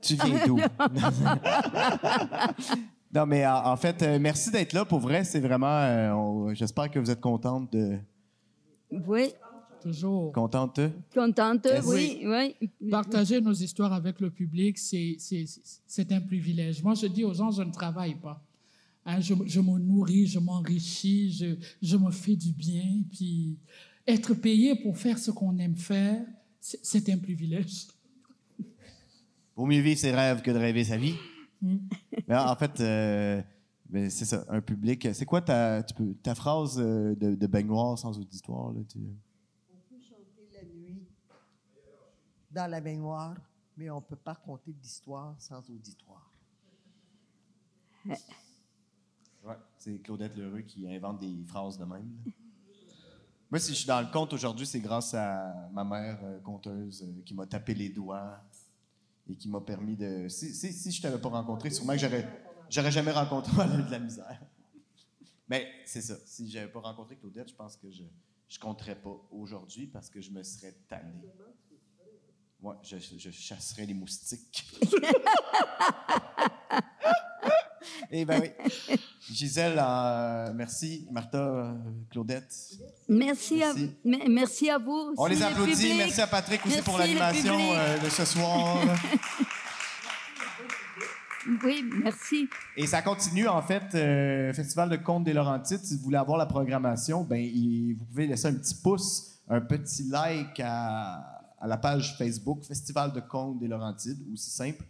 Tu 0.00 0.14
viens 0.14 0.46
d'où? 0.46 0.56
non, 3.14 3.26
mais 3.26 3.46
en, 3.46 3.66
en 3.66 3.76
fait, 3.76 4.02
euh, 4.02 4.18
merci 4.18 4.50
d'être 4.50 4.72
là. 4.72 4.86
Pour 4.86 5.00
vrai, 5.00 5.22
c'est 5.22 5.40
vraiment. 5.40 5.66
euh, 5.82 6.12
on- 6.14 6.54
J'espère 6.54 6.90
que 6.90 6.98
vous 6.98 7.10
êtes 7.10 7.20
contente 7.20 7.70
de. 7.70 7.98
Oui, 9.06 9.28
Toujours. 9.82 10.32
Contente? 10.32 10.80
contente, 11.12 11.66
oui, 11.86 12.22
oui. 12.24 12.70
Partager 12.90 13.42
nos 13.42 13.52
histoires 13.52 13.92
avec 13.92 14.18
le 14.20 14.30
public, 14.30 14.78
c'est- 14.78 15.16
c'est 15.18 15.44
c'est 15.86 16.10
un 16.12 16.20
privilège. 16.22 16.82
Moi, 16.82 16.94
je 16.94 17.08
dis 17.08 17.24
aux 17.24 17.34
gens, 17.34 17.50
je 17.50 17.62
ne 17.62 17.72
travaille 17.72 18.14
pas. 18.14 18.42
Hein, 19.04 19.20
je, 19.20 19.34
je 19.44 19.60
me 19.60 19.78
nourris, 19.78 20.26
je 20.28 20.38
m'enrichis, 20.38 21.32
je, 21.32 21.56
je 21.82 21.96
me 21.98 22.10
fais 22.10 22.36
du 22.36 22.52
bien. 22.52 23.02
Puis 23.10 23.58
être 24.06 24.32
payé 24.32 24.74
pour 24.76 24.96
faire 24.96 25.18
ce 25.18 25.30
qu'on 25.30 25.58
aime 25.58 25.76
faire, 25.76 26.22
c'est 26.82 27.08
un 27.10 27.18
privilège. 27.18 27.88
Vaut 29.56 29.66
mieux 29.66 29.80
vivre 29.80 29.98
ses 29.98 30.12
rêves 30.12 30.42
que 30.42 30.50
de 30.50 30.56
rêver 30.58 30.84
sa 30.84 30.96
vie. 30.96 31.16
Mais 31.60 32.36
en 32.36 32.56
fait, 32.56 32.80
euh, 32.80 33.42
ben, 33.88 34.08
c'est 34.10 34.24
ça, 34.24 34.44
un 34.48 34.60
public. 34.60 35.08
C'est 35.12 35.26
quoi 35.26 35.40
ta, 35.42 35.82
tu 35.82 35.92
peux- 35.94 36.14
ta 36.14 36.34
phrase 36.34 36.78
euh, 36.80 37.14
de, 37.14 37.34
de 37.34 37.46
baignoire 37.46 37.98
sans 37.98 38.18
auditoire? 38.18 38.72
Là, 38.72 38.80
tu- 38.88 38.98
On 38.98 39.76
peut 39.94 40.00
chanter 40.00 40.48
la 40.54 40.64
nuit 40.64 41.02
dans 42.50 42.70
la 42.70 42.80
baignoire, 42.80 43.36
mais 43.76 43.90
on 43.90 43.96
ne 43.96 44.00
peut 44.00 44.16
pas 44.16 44.34
conter 44.34 44.72
d'histoire 44.72 45.34
sans 45.38 45.58
auditoire. 45.70 46.32
Ouais, 49.44 49.56
c'est 49.76 49.98
Claudette 50.02 50.36
Lheureux 50.36 50.62
qui 50.62 50.88
invente 50.88 51.20
des 51.20 51.44
phrases 51.44 51.76
de 51.78 51.84
même. 51.84 52.10
là. 52.26 52.32
Moi, 53.52 53.58
si 53.58 53.72
je 53.72 53.80
suis 53.80 53.86
dans 53.86 54.00
le 54.00 54.06
conte 54.06 54.32
aujourd'hui, 54.32 54.66
c'est 54.66 54.80
grâce 54.80 55.12
à 55.12 55.68
ma 55.74 55.84
mère 55.84 56.18
euh, 56.24 56.40
conteuse 56.40 57.02
euh, 57.02 57.20
qui 57.22 57.34
m'a 57.34 57.44
tapé 57.44 57.74
les 57.74 57.90
doigts 57.90 58.42
et 59.28 59.36
qui 59.36 59.46
m'a 59.46 59.60
permis 59.60 59.94
de. 59.94 60.26
Si, 60.30 60.90
je 60.90 61.02
t'avais 61.02 61.20
pas 61.20 61.28
rencontré, 61.28 61.68
sûrement 61.68 61.92
que 61.92 61.98
j'aurais, 61.98 62.26
j'aurais 62.70 62.90
jamais 62.90 63.10
rencontré 63.10 63.52
de 63.84 63.90
la 63.90 63.98
misère. 63.98 64.40
Mais 65.50 65.70
c'est 65.84 66.00
ça. 66.00 66.14
Si 66.24 66.50
j'avais 66.50 66.72
pas 66.72 66.80
rencontré 66.80 67.16
Claudette, 67.16 67.50
je 67.50 67.54
pense 67.54 67.76
que 67.76 67.90
je 67.90 68.04
je 68.48 68.58
compterais 68.58 68.94
pas 68.94 69.20
aujourd'hui 69.30 69.86
parce 69.86 70.08
que 70.08 70.22
je 70.22 70.30
me 70.30 70.42
serais 70.42 70.74
tanné. 70.88 71.12
Ouais, 72.62 72.76
je, 72.82 72.96
je 72.96 73.30
chasserais 73.30 73.84
les 73.84 73.92
moustiques. 73.92 74.64
Eh 78.10 78.24
ben 78.24 78.40
oui. 78.42 78.50
Gisèle, 79.30 79.78
euh, 79.78 80.52
merci. 80.54 81.06
Martha, 81.10 81.38
euh, 81.38 81.72
Claudette. 82.10 82.52
Merci, 83.08 83.62
À, 83.62 83.66
Merci. 83.74 83.90
me- 84.04 84.28
merci 84.28 84.70
à 84.70 84.78
vous. 84.78 85.14
On 85.16 85.26
les 85.26 85.36
le 85.36 85.42
applaudit. 85.44 85.72
public. 85.72 85.94
Merci 85.98 86.20
à 86.20 86.26
Patrick 86.26 86.64
aussi 86.66 86.82
pour 86.82 86.98
Merci, 86.98 87.14
le 87.14 87.18
l'animation 87.18 87.58
euh, 87.74 87.98
de 87.98 88.08
ce 88.10 88.24
soir. 88.24 88.78
Oui, 91.64 91.84
merci. 92.00 92.48
Et 92.76 92.86
ça 92.86 93.02
continue, 93.02 93.48
en 93.48 93.60
fait, 93.62 93.82
euh, 93.96 94.52
Festival 94.52 94.88
de 94.88 94.96
Contes 94.96 95.24
des 95.24 95.32
Laurentides. 95.32 95.80
Si 95.84 95.96
vous 95.96 96.04
voulez 96.04 96.16
avoir 96.16 96.38
la 96.38 96.46
programmation, 96.46 97.24
ben, 97.24 97.36
il- 97.42 97.94
vous 97.98 98.04
pouvez 98.04 98.28
laisser 98.28 98.46
un 98.46 98.54
petit 98.54 98.76
pouce, 98.76 99.40
un 99.48 99.60
petit 99.60 100.04
like 100.04 100.60
à, 100.60 101.14
à 101.60 101.66
la 101.66 101.78
page 101.78 102.16
Facebook 102.16 102.62
Festival 102.64 103.12
de 103.12 103.18
Contes 103.20 103.58
des 103.58 103.66
Laurentides, 103.66 104.20
aussi 104.32 104.50
simple. 104.50 104.84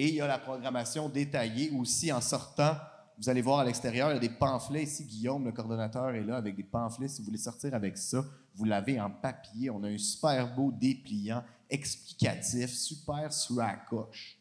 Et 0.00 0.10
il 0.10 0.14
y 0.14 0.20
a 0.20 0.28
la 0.28 0.38
programmation 0.38 1.08
détaillée 1.08 1.72
aussi 1.76 2.12
en 2.12 2.20
sortant. 2.20 2.76
Vous 3.20 3.28
allez 3.28 3.42
voir 3.42 3.58
à 3.58 3.64
l'extérieur, 3.64 4.10
il 4.10 4.14
y 4.14 4.16
a 4.16 4.20
des 4.20 4.28
pamphlets 4.28 4.84
ici. 4.84 5.04
Guillaume, 5.04 5.44
le 5.44 5.50
coordonnateur, 5.50 6.10
est 6.10 6.22
là 6.22 6.36
avec 6.36 6.54
des 6.54 6.62
pamphlets. 6.62 7.08
Si 7.08 7.20
vous 7.20 7.26
voulez 7.26 7.36
sortir 7.36 7.74
avec 7.74 7.98
ça, 7.98 8.24
vous 8.54 8.64
l'avez 8.64 9.00
en 9.00 9.10
papier. 9.10 9.70
On 9.70 9.82
a 9.82 9.88
un 9.88 9.98
super 9.98 10.54
beau 10.54 10.70
dépliant 10.70 11.42
explicatif, 11.68 12.70
super 12.70 13.32
sur 13.32 13.56
la 13.56 13.74
coche. 13.74 14.38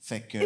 Fait 0.00 0.22
que. 0.26 0.36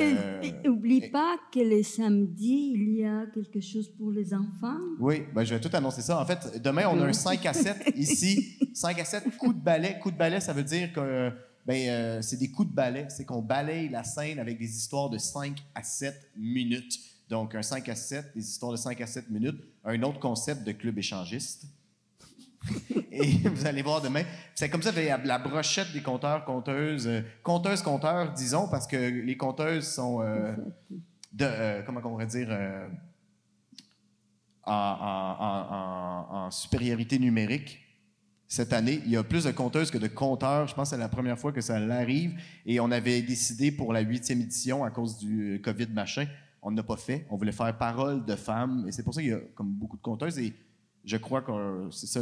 Et 0.45 0.53
N'oublie 0.69 1.05
et- 1.05 1.11
pas 1.11 1.37
que 1.51 1.61
les 1.61 1.83
samedis, 1.83 2.73
il 2.74 2.97
y 2.99 3.05
a 3.07 3.24
quelque 3.33 3.61
chose 3.61 3.89
pour 3.89 4.11
les 4.11 4.35
enfants. 4.35 4.77
Oui, 5.01 5.23
ben 5.35 5.45
je 5.45 5.55
vais 5.55 5.61
tout 5.61 5.74
annoncer 5.74 6.03
ça. 6.03 6.20
En 6.20 6.27
fait, 6.27 6.61
demain, 6.62 6.89
on 6.93 7.01
a 7.01 7.07
un 7.07 7.12
5 7.15 7.47
à 7.47 7.55
7 7.55 7.95
ici. 7.97 8.59
5 8.74 8.99
à 9.01 9.05
7 9.07 9.35
coups 9.39 9.55
de 9.55 9.61
balai. 9.62 9.99
Coups 9.99 10.12
de 10.12 10.19
balai, 10.19 10.41
ça 10.41 10.53
veut 10.53 10.65
dire 10.65 10.93
que 10.93 11.33
ben, 11.67 11.89
euh, 11.89 12.23
c'est 12.23 12.37
des 12.39 12.51
coups 12.51 12.69
de 12.71 12.75
balai. 12.75 13.07
C'est 13.09 13.25
qu'on 13.25 13.43
balaye 13.43 13.89
la 13.89 14.05
scène 14.05 14.39
avec 14.39 14.59
des 14.59 14.77
histoires 14.77 15.11
de 15.11 15.19
5 15.19 15.57
à 15.75 15.83
7 15.83 16.31
minutes. 16.37 16.99
Donc, 17.29 17.55
un 17.55 17.63
5 17.63 17.89
à 17.89 17.95
7, 17.95 18.33
des 18.35 18.43
histoires 18.47 18.73
de 18.73 18.77
5 18.77 19.01
à 19.01 19.07
7 19.07 19.31
minutes. 19.31 19.63
Un 19.85 20.03
autre 20.03 20.19
concept 20.21 20.65
de 20.65 20.73
club 20.73 20.99
échangiste. 20.99 21.65
Et 23.11 23.49
vous 23.49 23.67
allez 23.67 23.83
voir 23.83 24.01
demain. 24.01 24.23
C'est 24.55 24.69
comme 24.69 24.83
ça 24.83 24.93
la, 24.93 25.19
la 25.19 25.39
brochette 25.39 25.93
des 25.93 26.03
compteurs, 26.03 26.45
compteuses, 26.45 27.07
euh, 27.09 27.23
conteuses, 27.43 27.83
compteurs, 27.83 28.33
disons, 28.33 28.69
parce 28.69 28.87
que 28.87 28.97
les 28.97 29.37
compteuses 29.37 29.87
sont 29.89 30.21
euh, 30.23 30.55
de, 31.33 31.45
euh, 31.45 31.83
comment 31.85 31.99
on 32.05 32.11
pourrait 32.11 32.27
dire, 32.27 32.49
euh, 32.51 32.87
en- 34.65 34.73
en- 34.73 36.37
en- 36.37 36.45
en 36.47 36.51
supériorité 36.51 37.19
numérique. 37.19 37.81
Cette 38.53 38.74
année, 38.74 39.01
il 39.07 39.11
y 39.11 39.16
a 39.16 39.24
plus 39.24 39.45
de 39.45 39.51
compteuses 39.51 39.91
que 39.91 39.97
de 39.97 40.09
compteurs. 40.09 40.69
Je 40.69 40.74
pense 40.74 40.91
que 40.91 40.97
c'est 40.97 41.01
la 41.01 41.09
première 41.09 41.39
fois 41.39 41.53
que 41.53 41.62
ça 41.62 41.81
l'arrive. 41.81 42.39
Et 42.66 42.81
on 42.81 42.91
avait 42.91 43.23
décidé 43.23 43.73
pour 43.73 43.95
la 43.95 44.01
huitième 44.01 44.43
édition, 44.43 44.85
à 44.85 44.91
cause 44.91 45.16
du 45.16 45.59
COVID 45.65 45.87
machin, 45.87 46.27
on 46.61 46.70
n'a 46.70 46.83
pas 46.83 46.99
fait. 46.99 47.27
On 47.31 47.39
voulait 47.39 47.51
faire 47.51 47.74
parole 47.79 48.27
de 48.27 48.37
femmes. 48.37 48.85
Et 48.87 48.93
c'est 48.93 49.05
pour 49.05 49.15
ça 49.15 49.23
qu'il 49.23 49.31
y 49.31 49.33
a 49.33 49.41
comme 49.55 49.73
beaucoup 49.73 49.97
de 49.97 50.03
compteuses. 50.03 50.39
Et 50.39 50.53
je 51.03 51.16
crois 51.16 51.41
que 51.41 51.89
c'est 51.93 52.07
ça. 52.07 52.20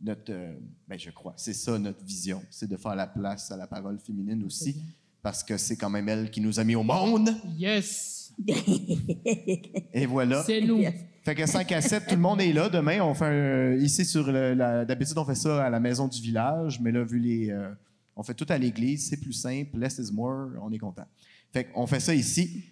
notre, 0.00 0.32
euh, 0.32 0.54
ben, 0.88 0.98
je 0.98 1.10
crois, 1.10 1.34
c'est 1.36 1.52
ça 1.52 1.78
notre 1.78 2.02
vision, 2.02 2.42
c'est 2.48 2.66
de 2.66 2.78
faire 2.78 2.94
la 2.94 3.06
place 3.06 3.50
à 3.50 3.58
la 3.58 3.66
parole 3.66 3.98
féminine 3.98 4.44
aussi, 4.44 4.82
parce 5.22 5.44
que 5.44 5.58
c'est 5.58 5.76
quand 5.76 5.90
même 5.90 6.08
elle 6.08 6.30
qui 6.30 6.40
nous 6.40 6.58
a 6.58 6.64
mis 6.64 6.74
au 6.74 6.82
monde. 6.82 7.28
Yes, 7.58 8.13
Et 9.94 10.06
voilà. 10.06 10.42
c'est 10.42 10.60
nous. 10.60 10.82
Fait 11.22 11.34
que 11.34 11.46
5 11.46 11.70
à 11.72 11.80
7, 11.80 12.06
tout 12.08 12.14
le 12.14 12.20
monde 12.20 12.40
est 12.40 12.52
là. 12.52 12.68
Demain, 12.68 13.00
on 13.00 13.14
fait 13.14 13.24
un- 13.24 13.74
ici 13.76 14.04
sur 14.04 14.30
d'habitude 14.32 15.16
on 15.16 15.24
fait 15.24 15.34
ça 15.34 15.64
à 15.64 15.70
la 15.70 15.80
maison 15.80 16.06
du 16.06 16.20
village, 16.20 16.80
mais 16.80 16.92
là 16.92 17.02
vu 17.02 17.18
les, 17.18 17.50
euh, 17.50 17.68
on 18.16 18.22
fait 18.22 18.34
tout 18.34 18.46
à 18.50 18.58
l'église, 18.58 19.08
c'est 19.08 19.16
plus 19.20 19.32
simple, 19.32 19.78
less 19.78 19.98
is 19.98 20.12
more, 20.12 20.48
on 20.62 20.70
est 20.72 20.78
content. 20.78 21.06
Fait 21.52 21.64
qu'on 21.64 21.86
fait 21.86 22.00
ça 22.00 22.14
ici. 22.14 22.64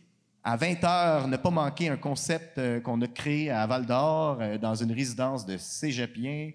À 0.44 0.56
20h, 0.56 1.28
ne 1.28 1.36
pas 1.36 1.50
manquer 1.50 1.88
un 1.88 1.96
concept 1.96 2.58
euh, 2.58 2.80
qu'on 2.80 3.00
a 3.00 3.06
créé 3.06 3.48
à 3.48 3.64
Val 3.66 3.86
d'Or 3.86 4.38
euh, 4.40 4.58
dans 4.58 4.74
une 4.74 4.90
résidence 4.92 5.46
de 5.46 5.56
cégepiens. 5.56 6.50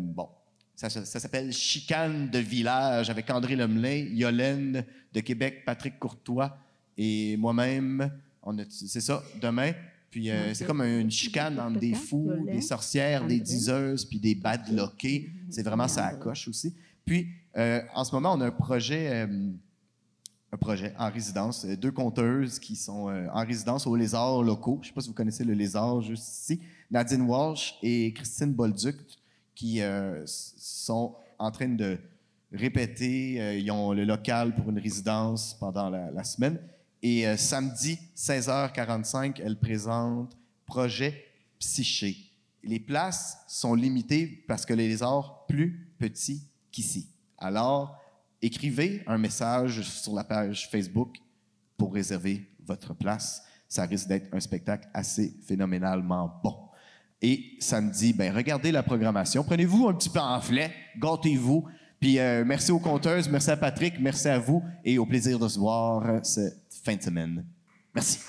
Bon, 0.00 0.28
ça, 0.74 0.90
ça- 0.90 1.04
ça 1.04 1.20
s'appelle 1.20 1.52
Chicane 1.52 2.28
de 2.28 2.38
village 2.38 3.08
avec 3.08 3.30
André 3.30 3.56
Lemelin, 3.56 4.06
Yolène 4.12 4.84
de 5.12 5.20
Québec, 5.20 5.64
Patrick 5.64 5.98
Courtois 5.98 6.56
et 6.98 7.36
moi-même. 7.38 8.10
C'est 8.68 9.00
ça, 9.00 9.22
demain. 9.40 9.72
Puis 10.10 10.28
euh, 10.28 10.52
c'est 10.54 10.64
comme 10.64 10.80
une 10.80 11.10
chicane 11.10 11.58
entre 11.60 11.78
des 11.78 11.94
fous, 11.94 12.32
des 12.44 12.60
sorcières, 12.60 13.26
des 13.26 13.38
diseuses, 13.38 14.04
puis 14.04 14.18
des 14.18 14.34
badlockés. 14.34 15.30
C'est 15.48 15.62
vraiment 15.62 15.86
ça 15.86 16.06
à 16.06 16.14
coche 16.14 16.48
aussi. 16.48 16.74
Puis 17.04 17.28
euh, 17.56 17.80
en 17.94 18.04
ce 18.04 18.14
moment, 18.14 18.34
on 18.34 18.40
a 18.40 18.46
un 18.46 18.50
projet, 18.50 19.08
euh, 19.08 19.50
un 20.52 20.56
projet 20.56 20.92
en 20.98 21.10
résidence, 21.10 21.64
deux 21.64 21.92
conteuses 21.92 22.58
qui 22.58 22.74
sont 22.74 23.06
en 23.32 23.46
résidence 23.46 23.86
aux 23.86 23.94
lézards 23.94 24.42
locaux. 24.42 24.80
Je 24.82 24.86
ne 24.86 24.88
sais 24.88 24.94
pas 24.94 25.00
si 25.00 25.08
vous 25.08 25.14
connaissez 25.14 25.44
le 25.44 25.54
lézard 25.54 26.02
juste 26.02 26.26
ici. 26.28 26.60
Nadine 26.90 27.22
Walsh 27.22 27.76
et 27.80 28.12
Christine 28.12 28.52
Bolduc 28.52 28.96
qui 29.54 29.80
sont 30.26 31.14
en 31.38 31.50
train 31.52 31.68
de 31.68 31.98
répéter. 32.52 33.60
ils 33.60 33.70
ont 33.70 33.92
le 33.92 34.04
local 34.04 34.56
pour 34.56 34.70
une 34.70 34.78
résidence 34.80 35.56
pendant 35.60 35.88
la, 35.88 36.10
la 36.10 36.24
semaine. 36.24 36.58
Et 37.02 37.26
euh, 37.26 37.36
samedi, 37.36 37.98
16h45, 38.16 39.40
elle 39.42 39.58
présente 39.58 40.36
Projet 40.66 41.24
Psyché. 41.58 42.16
Les 42.62 42.78
places 42.78 43.38
sont 43.48 43.74
limitées 43.74 44.44
parce 44.46 44.66
que 44.66 44.74
les 44.74 44.86
lézards 44.88 45.46
plus 45.46 45.94
petits 45.98 46.42
qu'ici. 46.70 47.08
Alors, 47.38 47.98
écrivez 48.42 49.02
un 49.06 49.16
message 49.16 49.82
sur 49.82 50.14
la 50.14 50.24
page 50.24 50.68
Facebook 50.70 51.16
pour 51.78 51.94
réserver 51.94 52.46
votre 52.66 52.92
place. 52.92 53.42
Ça 53.66 53.86
risque 53.86 54.08
d'être 54.08 54.34
un 54.34 54.40
spectacle 54.40 54.88
assez 54.92 55.34
phénoménalement 55.46 56.30
bon. 56.44 56.56
Et 57.22 57.56
samedi, 57.60 58.12
ben, 58.12 58.34
regardez 58.34 58.72
la 58.72 58.82
programmation. 58.82 59.42
Prenez-vous 59.42 59.88
un 59.88 59.94
petit 59.94 60.10
pamphlet, 60.10 60.72
gâtez-vous. 60.98 61.66
Puis 61.98 62.18
euh, 62.18 62.44
merci 62.46 62.72
aux 62.72 62.78
conteuses, 62.78 63.28
merci 63.28 63.50
à 63.50 63.56
Patrick, 63.56 64.00
merci 64.00 64.28
à 64.28 64.38
vous 64.38 64.62
et 64.84 64.98
au 64.98 65.04
plaisir 65.04 65.38
de 65.38 65.48
se 65.48 65.58
voir 65.58 66.06
euh, 66.06 66.20
fin 66.82 66.96
de 66.96 67.02
semaine. 67.02 67.46
Merci. 67.94 68.20